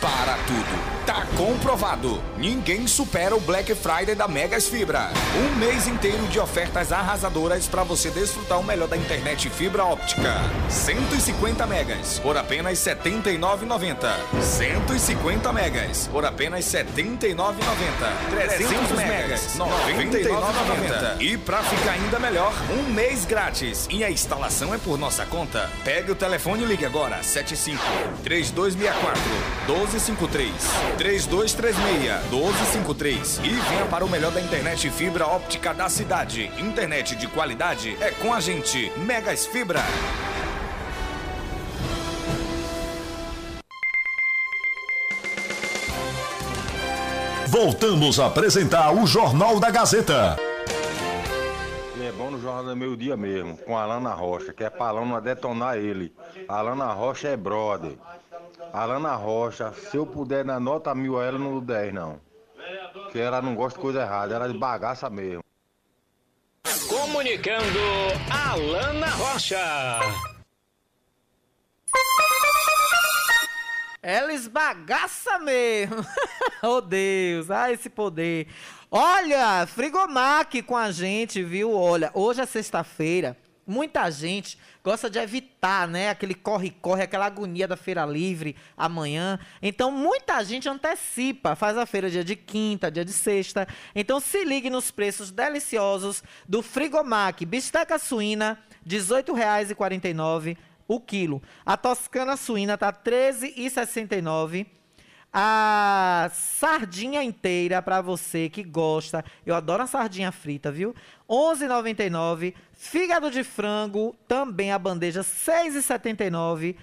Para 0.00 0.36
tudo. 0.46 0.98
Tá 1.04 1.26
comprovado. 1.36 2.22
Ninguém 2.36 2.86
supera 2.86 3.34
o 3.34 3.40
Black 3.40 3.74
Friday 3.74 4.14
da 4.14 4.28
Megas 4.28 4.68
Fibra. 4.68 5.10
Um 5.34 5.56
mês 5.56 5.88
inteiro 5.88 6.24
de 6.28 6.38
ofertas 6.38 6.92
arrasadoras 6.92 7.66
para 7.66 7.82
você 7.82 8.10
desfrutar 8.10 8.60
o 8.60 8.64
melhor 8.64 8.86
da 8.86 8.96
internet 8.96 9.50
fibra 9.50 9.84
óptica. 9.84 10.34
150 10.68 11.66
megas 11.66 12.18
por 12.20 12.36
apenas 12.36 12.86
R$ 12.86 12.94
79,90. 12.94 13.96
150 14.40 15.52
megas 15.52 16.08
por 16.12 16.24
apenas 16.24 16.72
R$ 16.72 16.84
79,90. 16.84 17.44
300 18.30 18.90
megas 18.98 19.56
R$ 19.56 19.60
99,90. 19.60 21.20
E 21.20 21.38
para 21.38 21.62
ficar 21.62 21.92
ainda 21.92 22.18
melhor, 22.20 22.52
um 22.70 22.92
mês 22.92 23.24
grátis. 23.24 23.88
E 23.90 24.04
a 24.04 24.10
instalação 24.10 24.72
é 24.72 24.78
por 24.78 24.98
nossa 24.98 25.24
conta. 25.26 25.70
Pegue 25.82 26.12
o 26.12 26.14
telefone 26.14 26.62
e 26.62 26.66
ligue 26.66 26.84
agora. 26.84 27.22
75 27.22 27.82
3264 28.22 29.87
1253 29.88 30.52
3236 30.98 32.30
1253 32.30 33.38
e 33.38 33.48
venha 33.48 33.86
para 33.86 34.04
o 34.04 34.08
melhor 34.08 34.30
da 34.30 34.40
internet 34.40 34.90
fibra 34.90 35.26
óptica 35.26 35.72
da 35.72 35.88
cidade. 35.88 36.50
Internet 36.58 37.16
de 37.16 37.26
qualidade 37.26 37.96
é 38.00 38.10
com 38.10 38.34
a 38.34 38.40
gente. 38.40 38.92
Megas 38.98 39.46
Fibra. 39.46 39.82
Voltamos 47.46 48.20
a 48.20 48.26
apresentar 48.26 48.92
o 48.92 49.06
Jornal 49.06 49.58
da 49.58 49.70
Gazeta. 49.70 50.36
é 51.98 52.12
bom 52.12 52.30
no 52.30 52.40
Jornal 52.40 52.64
do 52.64 52.76
Meio 52.76 52.96
Dia 52.96 53.16
mesmo, 53.16 53.56
com 53.56 53.76
a 53.76 53.82
Alana 53.82 54.12
Rocha, 54.12 54.52
que 54.52 54.62
é 54.62 54.68
pra 54.68 54.88
Alana 54.88 55.18
detonar 55.20 55.78
ele. 55.78 56.12
A 56.46 56.58
Alana 56.58 56.92
Rocha 56.92 57.28
é 57.28 57.36
brother. 57.36 57.96
Alana 58.72 59.14
Rocha, 59.14 59.72
se 59.72 59.96
eu 59.96 60.06
puder 60.06 60.44
dar 60.44 60.60
nota 60.60 60.94
mil 60.94 61.18
a 61.18 61.24
ela, 61.24 61.38
não 61.38 61.52
dou 61.52 61.60
10 61.60 61.94
não. 61.94 62.20
Que 63.10 63.18
ela 63.18 63.40
não 63.40 63.54
gosta 63.54 63.78
de 63.78 63.82
coisa 63.82 64.02
errada, 64.02 64.34
ela 64.34 64.46
é 64.46 64.52
de 64.52 64.58
bagaça 64.58 65.08
mesmo. 65.08 65.42
Comunicando 66.88 67.78
Alana 68.30 69.08
Rocha. 69.10 69.56
Ela 74.02 74.32
esbagaça 74.32 75.38
mesmo. 75.38 76.04
oh 76.62 76.80
Deus, 76.80 77.50
ah, 77.50 77.72
esse 77.72 77.90
poder. 77.90 78.46
Olha, 78.90 79.66
Frigomac 79.66 80.62
com 80.62 80.76
a 80.76 80.90
gente, 80.90 81.42
viu? 81.42 81.74
Olha, 81.74 82.10
hoje 82.14 82.40
é 82.40 82.46
sexta-feira. 82.46 83.36
Muita 83.68 84.10
gente 84.10 84.58
gosta 84.82 85.10
de 85.10 85.18
evitar, 85.18 85.86
né? 85.86 86.08
Aquele 86.08 86.34
corre-corre, 86.34 87.02
aquela 87.02 87.26
agonia 87.26 87.68
da 87.68 87.76
feira 87.76 88.06
livre 88.06 88.56
amanhã. 88.74 89.38
Então, 89.60 89.90
muita 89.90 90.42
gente 90.42 90.66
antecipa, 90.66 91.54
faz 91.54 91.76
a 91.76 91.84
feira 91.84 92.08
dia 92.08 92.24
de 92.24 92.34
quinta, 92.34 92.90
dia 92.90 93.04
de 93.04 93.12
sexta. 93.12 93.68
Então, 93.94 94.20
se 94.20 94.42
ligue 94.42 94.70
nos 94.70 94.90
preços 94.90 95.30
deliciosos 95.30 96.22
do 96.48 96.62
Frigomac. 96.62 97.44
Bisteca 97.44 97.98
suína, 97.98 98.58
R$ 98.88 98.96
18,49 98.96 100.56
o 100.88 100.98
quilo. 100.98 101.42
A 101.66 101.76
toscana 101.76 102.38
suína 102.38 102.78
tá 102.78 102.88
R$ 102.88 102.96
13,69. 103.04 104.77
A 105.32 106.30
sardinha 106.32 107.22
inteira 107.22 107.82
para 107.82 108.00
você 108.00 108.48
que 108.48 108.62
gosta. 108.62 109.24
Eu 109.44 109.54
adoro 109.54 109.82
a 109.82 109.86
sardinha 109.86 110.32
frita, 110.32 110.72
viu? 110.72 110.94
11,99. 111.28 112.54
Fígado 112.72 113.30
de 113.30 113.44
frango, 113.44 114.16
também 114.26 114.72
a 114.72 114.78
bandeja 114.78 115.20
6,79. 115.20 116.76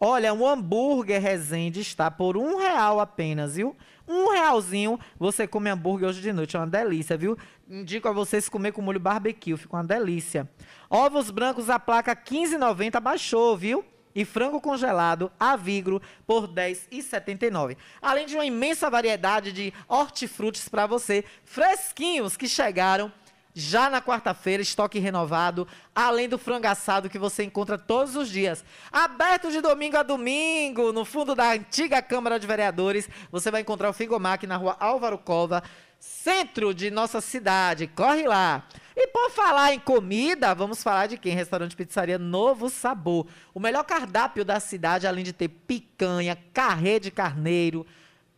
Olha, 0.00 0.32
um 0.32 0.46
hambúrguer 0.46 1.20
Resende 1.20 1.80
está 1.80 2.08
por 2.08 2.36
um 2.36 2.56
real 2.56 3.00
apenas, 3.00 3.56
viu? 3.56 3.76
Um 4.06 4.30
realzinho, 4.30 4.98
você 5.18 5.46
come 5.46 5.68
hambúrguer 5.68 6.08
hoje 6.08 6.22
de 6.22 6.32
noite, 6.32 6.56
é 6.56 6.60
uma 6.60 6.66
delícia, 6.66 7.16
viu? 7.16 7.36
Indico 7.68 8.08
a 8.08 8.12
vocês 8.12 8.48
comer 8.48 8.72
com 8.72 8.80
molho 8.80 9.00
barbecue, 9.00 9.56
fica 9.56 9.76
uma 9.76 9.84
delícia. 9.84 10.48
Ovos 10.88 11.30
brancos, 11.30 11.68
a 11.68 11.78
placa 11.78 12.14
15,90 12.14 13.00
baixou, 13.00 13.56
viu? 13.56 13.84
E 14.14 14.24
frango 14.24 14.60
congelado, 14.60 15.30
a 15.38 15.56
vigro, 15.56 16.00
por 16.26 16.46
R$ 16.46 16.72
10,79. 16.72 17.76
Além 18.00 18.26
de 18.26 18.34
uma 18.34 18.44
imensa 18.44 18.90
variedade 18.90 19.52
de 19.52 19.72
hortifrutis 19.86 20.68
para 20.68 20.86
você, 20.86 21.24
fresquinhos 21.44 22.36
que 22.36 22.48
chegaram 22.48 23.12
já 23.58 23.90
na 23.90 24.00
quarta-feira, 24.00 24.62
estoque 24.62 25.00
renovado, 25.00 25.66
além 25.92 26.28
do 26.28 26.38
frango 26.38 26.68
assado 26.68 27.10
que 27.10 27.18
você 27.18 27.42
encontra 27.42 27.76
todos 27.76 28.14
os 28.14 28.28
dias. 28.28 28.64
Aberto 28.92 29.50
de 29.50 29.60
domingo 29.60 29.96
a 29.96 30.04
domingo, 30.04 30.92
no 30.92 31.04
fundo 31.04 31.34
da 31.34 31.52
antiga 31.54 32.00
Câmara 32.00 32.38
de 32.38 32.46
Vereadores, 32.46 33.08
você 33.32 33.50
vai 33.50 33.62
encontrar 33.62 33.90
o 33.90 33.92
Fingomac 33.92 34.46
na 34.46 34.56
rua 34.56 34.76
Álvaro 34.78 35.18
Cova, 35.18 35.62
centro 35.98 36.72
de 36.72 36.90
nossa 36.90 37.20
cidade. 37.20 37.86
Corre 37.86 38.26
lá! 38.26 38.66
E 39.00 39.06
por 39.06 39.30
falar 39.30 39.72
em 39.72 39.78
comida, 39.78 40.54
vamos 40.54 40.82
falar 40.82 41.06
de 41.06 41.16
quem? 41.16 41.32
Restaurante 41.32 41.76
Pizzaria 41.76 42.18
Novo 42.18 42.68
Sabor. 42.68 43.26
O 43.54 43.60
melhor 43.60 43.84
cardápio 43.84 44.44
da 44.44 44.58
cidade, 44.58 45.06
além 45.06 45.22
de 45.22 45.32
ter 45.32 45.48
picanha, 45.48 46.36
carré 46.52 46.98
de 46.98 47.10
carneiro, 47.10 47.86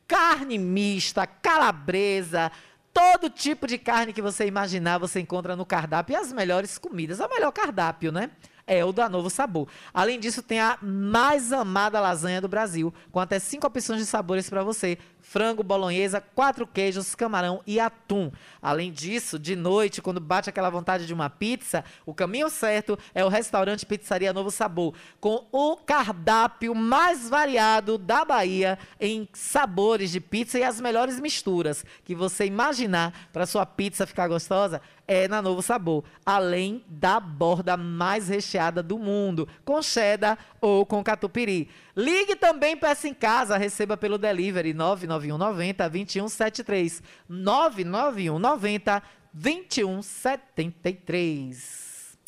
carne 0.07 0.59
mista, 0.59 1.27
calabresa, 1.27 2.53
todo 2.93 3.31
tipo 3.31 3.67
de 3.67 3.79
carne 3.79 4.13
que 4.13 4.21
você 4.21 4.47
imaginar, 4.47 4.99
você 4.99 5.21
encontra 5.21 5.57
no 5.57 5.65
cardápio 5.65 6.13
e 6.13 6.17
as 6.17 6.31
melhores 6.31 6.77
comidas. 6.77 7.21
É 7.21 7.27
o 7.27 7.31
melhor 7.31 7.53
cardápio, 7.53 8.13
né? 8.13 8.31
É 8.67 8.85
o 8.85 8.93
da 8.93 9.09
Novo 9.09 9.31
Sabor. 9.31 9.67
Além 9.95 10.21
disso, 10.21 10.43
tem 10.43 10.61
a 10.61 10.79
mais 10.83 11.53
amada 11.53 11.99
lasanha 12.01 12.41
do 12.41 12.49
Brasil, 12.49 12.93
com 13.11 13.19
até 13.19 13.39
cinco 13.39 13.67
opções 13.67 13.99
de 14.01 14.07
sabores 14.07 14.51
para 14.51 14.63
você: 14.63 14.99
frango, 15.31 15.63
bolonhesa, 15.63 16.21
quatro 16.21 16.67
queijos, 16.67 17.15
camarão 17.15 17.63
e 17.65 17.79
atum. 17.79 18.33
Além 18.61 18.91
disso, 18.91 19.39
de 19.39 19.55
noite, 19.55 20.03
quando 20.03 20.19
bate 20.19 20.51
aquela 20.51 20.69
vontade 20.69 21.07
de 21.07 21.15
uma 21.15 21.31
pizza, 21.31 21.85
o 22.05 22.13
caminho 22.13 22.51
certo 22.51 22.99
é 23.15 23.25
o 23.25 23.29
restaurante 23.29 23.87
Pizzaria 23.87 24.33
Novo 24.33 24.51
Sabor, 24.51 24.93
com 25.21 25.47
o 25.53 25.77
cardápio 25.77 26.75
mais 26.75 27.29
variado 27.29 27.97
da 27.97 28.25
Bahia 28.25 28.77
em 28.99 29.29
sabores 29.33 30.11
de 30.11 30.21
pizza 30.21 30.59
e 30.59 30.65
as 30.65 30.81
melhores 30.81 31.21
misturas 31.21 31.85
que 32.05 32.13
você 32.13 32.47
imaginar 32.47 33.29
para 33.33 33.47
sua 33.47 33.65
pizza 33.65 34.09
ficar 34.09 34.27
gostosa 34.27 34.83
é 35.07 35.27
na 35.27 35.43
Novo 35.43 35.61
Sabor, 35.61 36.05
além 36.25 36.85
da 36.87 37.19
borda 37.19 37.77
mais 37.77 38.29
recheada 38.29 38.81
do 38.81 38.97
mundo, 38.97 39.49
com 39.65 39.83
cheddar 39.83 40.39
ou 40.61 40.87
com 40.87 41.03
catupiry. 41.03 41.69
Ligue 41.97 42.37
também 42.37 42.77
peça 42.77 43.09
em 43.09 43.13
casa, 43.13 43.57
receba 43.57 43.97
pelo 43.97 44.17
delivery 44.17 44.73
99190 45.21 45.89
2173. 45.89 47.03
99190 47.29 49.03
2173. 49.33 52.19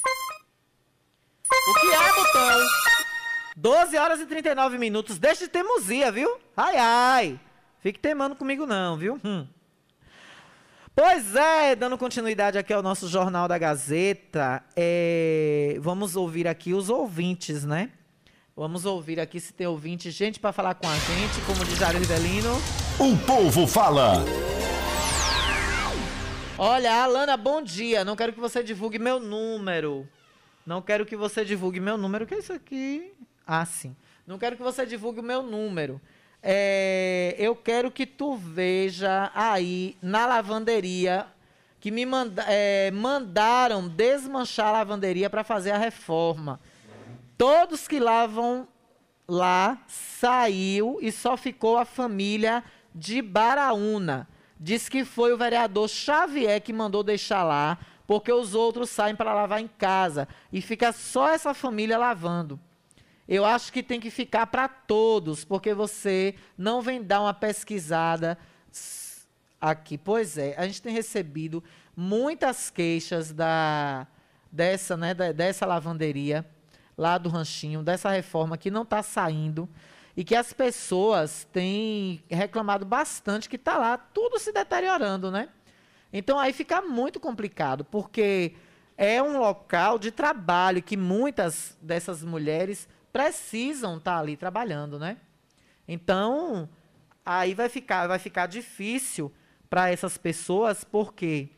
O 1.68 1.74
que 1.80 1.92
é, 1.92 2.12
botão? 2.14 2.60
12 3.56 3.98
horas 3.98 4.20
e 4.20 4.26
39 4.26 4.78
minutos. 4.78 5.18
Deixa 5.18 5.44
de 5.44 5.50
teimosia, 5.50 6.10
viu? 6.10 6.40
Ai, 6.56 6.76
ai. 6.76 7.38
Fique 7.80 7.98
teimando 7.98 8.36
comigo 8.36 8.66
não, 8.66 8.96
viu? 8.96 9.20
Hum. 9.24 9.46
Pois 10.94 11.34
é, 11.34 11.74
dando 11.74 11.96
continuidade 11.96 12.58
aqui 12.58 12.70
ao 12.72 12.82
nosso 12.82 13.08
Jornal 13.08 13.48
da 13.48 13.56
Gazeta, 13.56 14.62
é, 14.76 15.78
vamos 15.80 16.16
ouvir 16.16 16.46
aqui 16.46 16.74
os 16.74 16.90
ouvintes, 16.90 17.64
né? 17.64 17.90
Vamos 18.54 18.84
ouvir 18.84 19.18
aqui 19.18 19.40
se 19.40 19.54
tem 19.54 19.66
ouvinte, 19.66 20.10
gente 20.10 20.38
para 20.38 20.52
falar 20.52 20.74
com 20.74 20.86
a 20.86 20.94
gente, 20.94 21.40
como 21.46 21.64
diz 21.64 21.78
Jair 21.78 21.98
Rivelino. 21.98 22.50
O 22.98 23.16
povo 23.26 23.66
fala. 23.66 24.24
Olha, 26.58 27.02
Alana, 27.02 27.36
bom 27.36 27.62
dia. 27.62 28.04
Não 28.04 28.14
quero 28.14 28.32
que 28.32 28.38
você 28.38 28.62
divulgue 28.62 28.98
meu 28.98 29.18
número. 29.18 30.06
Não 30.64 30.80
quero 30.80 31.04
que 31.04 31.16
você 31.16 31.44
divulgue 31.44 31.80
meu 31.80 31.96
número. 31.96 32.24
O 32.24 32.26
que 32.26 32.34
é 32.34 32.38
isso 32.38 32.52
aqui? 32.52 33.12
Ah, 33.46 33.64
sim. 33.64 33.96
Não 34.26 34.38
quero 34.38 34.56
que 34.56 34.62
você 34.62 34.86
divulgue 34.86 35.20
o 35.20 35.22
meu 35.22 35.42
número. 35.42 36.00
É, 36.42 37.34
eu 37.38 37.56
quero 37.56 37.90
que 37.90 38.06
tu 38.06 38.36
veja 38.36 39.32
aí 39.34 39.96
na 40.02 40.26
lavanderia 40.26 41.26
que 41.80 41.90
me 41.90 42.06
manda, 42.06 42.44
é, 42.46 42.90
mandaram 42.92 43.88
desmanchar 43.88 44.68
a 44.68 44.72
lavanderia 44.72 45.28
para 45.28 45.42
fazer 45.42 45.72
a 45.72 45.78
reforma. 45.78 46.60
Todos 47.36 47.88
que 47.88 47.98
lavam 47.98 48.68
lá 49.26 49.78
saiu 49.88 50.98
e 51.00 51.10
só 51.10 51.36
ficou 51.36 51.78
a 51.78 51.84
família 51.84 52.62
de 52.94 53.22
Baraúna. 53.22 54.28
Diz 54.58 54.88
que 54.88 55.04
foi 55.04 55.32
o 55.32 55.36
vereador 55.36 55.88
Xavier 55.88 56.60
que 56.60 56.72
mandou 56.72 57.02
deixar 57.02 57.42
lá, 57.42 57.78
porque 58.06 58.32
os 58.32 58.54
outros 58.54 58.90
saem 58.90 59.16
para 59.16 59.34
lavar 59.34 59.60
em 59.60 59.68
casa 59.68 60.28
e 60.52 60.60
fica 60.60 60.92
só 60.92 61.30
essa 61.30 61.52
família 61.52 61.98
lavando. 61.98 62.58
Eu 63.28 63.44
acho 63.44 63.72
que 63.72 63.82
tem 63.82 64.00
que 64.00 64.10
ficar 64.10 64.46
para 64.46 64.68
todos, 64.68 65.44
porque 65.44 65.72
você 65.72 66.34
não 66.56 66.82
vem 66.82 67.02
dar 67.02 67.22
uma 67.22 67.32
pesquisada 67.32 68.36
aqui. 69.60 69.96
Pois 69.96 70.36
é, 70.36 70.54
a 70.56 70.66
gente 70.66 70.82
tem 70.82 70.92
recebido 70.92 71.62
muitas 71.96 72.70
queixas 72.70 73.32
da 73.32 74.06
dessa, 74.50 74.98
né, 74.98 75.14
dessa 75.14 75.64
lavanderia 75.64 76.46
lá 76.96 77.16
do 77.16 77.30
ranchinho, 77.30 77.82
dessa 77.82 78.10
reforma 78.10 78.58
que 78.58 78.70
não 78.70 78.82
está 78.82 79.02
saindo 79.02 79.66
e 80.16 80.24
que 80.24 80.34
as 80.34 80.52
pessoas 80.52 81.46
têm 81.52 82.22
reclamado 82.30 82.84
bastante 82.84 83.48
que 83.48 83.56
está 83.56 83.78
lá 83.78 83.96
tudo 83.96 84.38
se 84.38 84.52
deteriorando, 84.52 85.30
né? 85.30 85.48
Então 86.12 86.38
aí 86.38 86.52
fica 86.52 86.82
muito 86.82 87.18
complicado, 87.18 87.84
porque 87.84 88.54
é 88.96 89.22
um 89.22 89.38
local 89.38 89.98
de 89.98 90.10
trabalho 90.10 90.82
que 90.82 90.96
muitas 90.96 91.76
dessas 91.80 92.22
mulheres 92.22 92.88
precisam 93.12 93.96
estar 93.96 94.14
tá 94.14 94.18
ali 94.18 94.36
trabalhando, 94.36 94.98
né? 94.98 95.16
Então, 95.88 96.68
aí 97.24 97.54
vai 97.54 97.68
ficar, 97.68 98.06
vai 98.06 98.18
ficar 98.18 98.46
difícil 98.46 99.32
para 99.68 99.90
essas 99.90 100.16
pessoas, 100.18 100.84
porque 100.84 101.48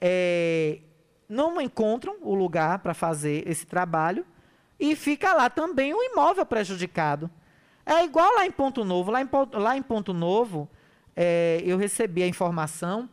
é, 0.00 0.80
não 1.28 1.60
encontram 1.60 2.16
o 2.20 2.34
lugar 2.34 2.80
para 2.80 2.94
fazer 2.94 3.48
esse 3.48 3.66
trabalho 3.66 4.26
e 4.78 4.94
fica 4.96 5.32
lá 5.32 5.48
também 5.48 5.94
o 5.94 6.02
imóvel 6.02 6.44
prejudicado. 6.44 7.30
É 7.86 8.04
igual 8.04 8.34
lá 8.34 8.46
em 8.46 8.50
Ponto 8.50 8.84
Novo. 8.84 9.10
Lá 9.10 9.20
em, 9.20 9.28
lá 9.52 9.76
em 9.76 9.82
Ponto 9.82 10.12
Novo, 10.14 10.68
é, 11.14 11.62
eu 11.64 11.76
recebi 11.76 12.22
a 12.22 12.26
informação 12.26 13.08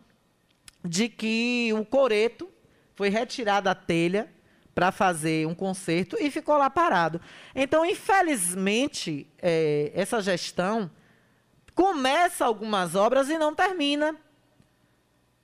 de 0.84 1.10
que 1.10 1.72
o 1.74 1.86
coreto 1.86 2.50
foi 2.96 3.10
retirado 3.10 3.66
da 3.66 3.76
telha 3.76 4.30
para 4.74 4.92
fazer 4.92 5.46
um 5.48 5.54
concerto 5.54 6.18
e 6.20 6.32
ficou 6.32 6.58
lá 6.58 6.70
parado. 6.70 7.20
Então, 7.54 7.86
infelizmente, 7.86 9.28
é, 9.42 9.92
essa 9.94 10.22
gestão 10.22 10.90
começa 11.76 12.46
algumas 12.46 12.96
obras 12.96 13.30
e 13.30 13.38
não 13.38 13.54
termina. 13.54 14.16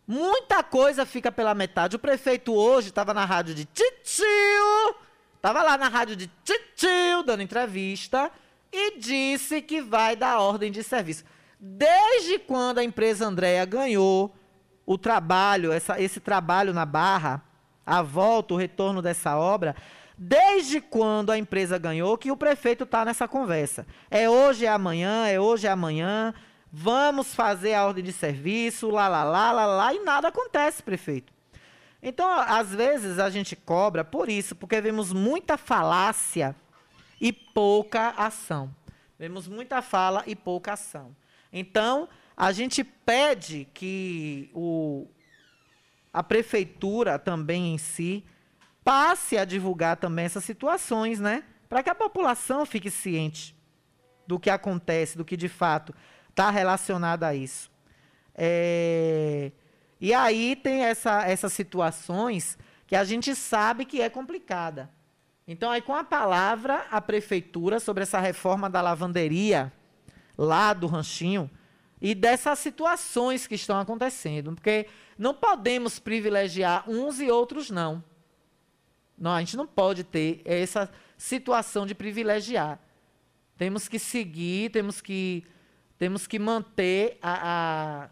Muita 0.07 0.63
coisa 0.63 1.05
fica 1.05 1.32
pela 1.32 1.53
metade. 1.53 1.97
O 1.97 1.99
prefeito 1.99 2.53
hoje 2.53 2.89
estava 2.89 3.13
na 3.13 3.25
rádio 3.25 3.53
de 3.53 3.65
Titio, 3.65 4.95
estava 5.36 5.61
lá 5.61 5.78
na 5.78 5.89
rádio 5.89 6.15
de 6.15 6.32
Titio, 6.45 7.23
dando 7.25 7.43
entrevista, 7.43 8.32
e 8.78 8.99
disse 8.99 9.61
que 9.61 9.82
vai 9.82 10.15
dar 10.15 10.39
ordem 10.39 10.71
de 10.71 10.84
serviço. 10.84 11.23
Desde 11.59 12.38
quando 12.38 12.78
a 12.78 12.84
empresa 12.84 13.25
Andréa 13.25 13.65
ganhou 13.65 14.36
o 14.86 14.97
trabalho, 14.97 15.71
essa, 15.71 15.99
esse 15.99 16.19
trabalho 16.19 16.73
na 16.73 16.86
Barra, 16.86 17.43
a 17.86 18.01
volta, 18.01 18.53
o 18.53 18.57
retorno 18.57 19.01
dessa 19.01 19.36
obra, 19.36 19.75
desde 20.17 20.80
quando 20.80 21.32
a 21.32 21.38
empresa 21.38 21.78
ganhou 21.78 22.17
que 22.17 22.32
o 22.32 22.38
prefeito 22.38 22.84
está 22.84 23.03
nessa 23.03 23.28
conversa. 23.28 23.88
É 24.11 24.30
hoje, 24.30 24.65
é 24.65 24.69
amanhã, 24.69 25.28
é 25.28 25.39
hoje, 25.39 25.65
é 25.65 25.71
amanhã. 25.71 26.34
Vamos 26.71 27.34
fazer 27.34 27.73
a 27.73 27.86
ordem 27.86 28.03
de 28.03 28.13
serviço, 28.13 28.89
lá, 28.89 29.07
lá, 29.07 29.23
lá, 29.23 29.51
lá, 29.51 29.65
lá, 29.65 29.93
e 29.93 29.99
nada 30.03 30.28
acontece, 30.28 30.84
prefeito. 30.84 31.34
Então, 32.03 32.30
às 32.30 32.75
vezes, 32.75 33.17
a 33.17 33.30
gente 33.30 33.55
cobra 33.55 34.05
por 34.05 34.30
isso, 34.30 34.55
porque 34.55 34.80
vemos 34.80 35.11
muita 35.11 35.57
falácia 35.57 36.55
e 37.20 37.32
pouca 37.32 38.09
ação. 38.09 38.74
Vemos 39.18 39.47
muita 39.47 39.82
fala 39.82 40.24
e 40.28 40.36
pouca 40.36 40.74
ação. 40.74 41.15
Então, 41.51 42.07
a 42.36 42.51
gente 42.51 42.84
pede 42.84 43.68
que 43.74 44.49
o, 44.53 45.07
a 46.13 46.22
prefeitura 46.22 47.18
também 47.18 47.74
em 47.74 47.78
si 47.78 48.24
passe 48.84 49.38
a 49.38 49.43
divulgar 49.43 49.97
também 49.97 50.26
essas 50.26 50.43
situações, 50.43 51.20
né? 51.20 51.43
Para 51.68 51.84
que 51.84 51.89
a 51.89 51.95
população 51.95 52.65
fique 52.65 52.89
ciente 52.89 53.55
do 54.26 54.39
que 54.39 54.49
acontece, 54.49 55.18
do 55.18 55.26
que 55.26 55.36
de 55.36 55.49
fato 55.49 55.93
está 56.30 56.49
relacionado 56.49 57.24
a 57.24 57.34
isso. 57.34 57.72
É... 58.36 59.51
E 59.99 60.13
aí 60.13 60.55
tem 60.55 60.84
essa, 60.84 61.28
essas 61.28 61.51
situações 61.53 62.57
que 62.86 62.95
a 62.95 63.03
gente 63.03 63.34
sabe 63.34 63.84
que 63.84 63.99
é 63.99 64.09
complicada. 64.09 64.89
Então, 65.47 65.71
aí 65.71 65.81
com 65.81 65.95
a 65.95 66.03
palavra, 66.03 66.85
a 66.91 66.99
prefeitura 66.99 67.79
sobre 67.79 68.03
essa 68.03 68.19
reforma 68.19 68.69
da 68.69 68.81
lavanderia 68.81 69.71
lá 70.37 70.73
do 70.73 70.87
ranchinho 70.87 71.49
e 72.01 72.13
dessas 72.13 72.59
situações 72.59 73.47
que 73.47 73.55
estão 73.55 73.79
acontecendo. 73.79 74.53
Porque 74.53 74.87
não 75.17 75.33
podemos 75.33 75.99
privilegiar 75.99 76.83
uns 76.89 77.21
e 77.21 77.31
outros, 77.31 77.69
não. 77.69 78.03
não. 79.17 79.31
A 79.31 79.39
gente 79.39 79.55
não 79.55 79.65
pode 79.65 80.03
ter 80.03 80.41
essa 80.43 80.91
situação 81.17 81.85
de 81.85 81.95
privilegiar. 81.95 82.77
Temos 83.57 83.87
que 83.87 83.97
seguir, 83.97 84.69
temos 84.69 84.99
que, 84.99 85.45
temos 85.97 86.27
que 86.27 86.37
manter 86.37 87.17
a, 87.21 88.03
a 88.03 88.09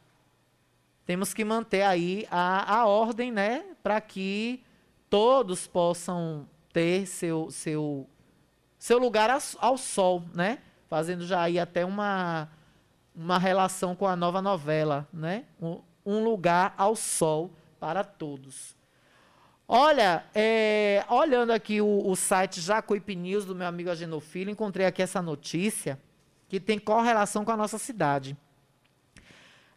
temos 1.05 1.35
que 1.35 1.45
manter 1.45 1.83
aí 1.83 2.25
a, 2.31 2.77
a 2.77 2.85
ordem, 2.87 3.31
né, 3.31 3.63
para 3.83 4.01
que 4.01 4.63
todos 5.07 5.67
possam 5.67 6.47
ter 6.75 7.05
seu 7.05 7.49
seu 7.51 8.05
seu 8.77 8.97
lugar 8.97 9.29
ao, 9.29 9.77
sol, 9.77 10.25
né, 10.33 10.59
fazendo 10.89 11.25
já 11.25 11.43
aí 11.43 11.57
até 11.57 11.85
uma 11.85 12.49
uma 13.15 13.37
relação 13.37 13.95
com 13.95 14.05
a 14.05 14.13
nova 14.13 14.41
novela, 14.41 15.07
né, 15.13 15.45
um, 15.61 15.79
um 16.05 16.21
lugar 16.21 16.75
ao 16.77 16.93
sol 16.93 17.49
para 17.79 18.03
todos. 18.03 18.75
Olha, 19.65 20.25
é, 20.35 21.05
olhando 21.09 21.51
aqui 21.51 21.79
o, 21.79 22.09
o 22.09 22.13
site 22.13 22.59
Jacuípe 22.59 23.15
News 23.15 23.45
do 23.45 23.55
meu 23.55 23.67
amigo 23.67 23.89
Agenor 23.89 24.19
Filho, 24.19 24.51
encontrei 24.51 24.85
aqui 24.85 25.01
essa 25.01 25.21
notícia 25.21 25.97
que 26.49 26.59
tem 26.59 26.77
correlação 26.77 27.45
com 27.45 27.51
a 27.51 27.57
nossa 27.57 27.77
cidade. 27.77 28.35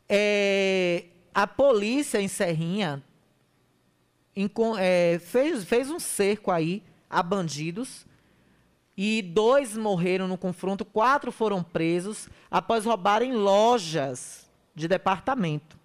É, 0.09 1.05
a 1.33 1.47
polícia 1.47 2.21
em 2.21 2.27
Serrinha 2.27 3.01
é, 4.79 5.19
fez, 5.19 5.65
fez 5.65 5.91
um 5.91 5.99
cerco 5.99 6.51
aí 6.51 6.83
a 7.09 7.23
bandidos 7.23 8.07
e 8.97 9.23
dois 9.23 9.77
morreram 9.77 10.27
no 10.27 10.37
confronto, 10.37 10.85
quatro 10.85 11.31
foram 11.31 11.63
presos 11.63 12.29
após 12.51 12.85
roubarem 12.85 13.33
lojas 13.33 14.51
de 14.75 14.89
departamento. 14.89 15.79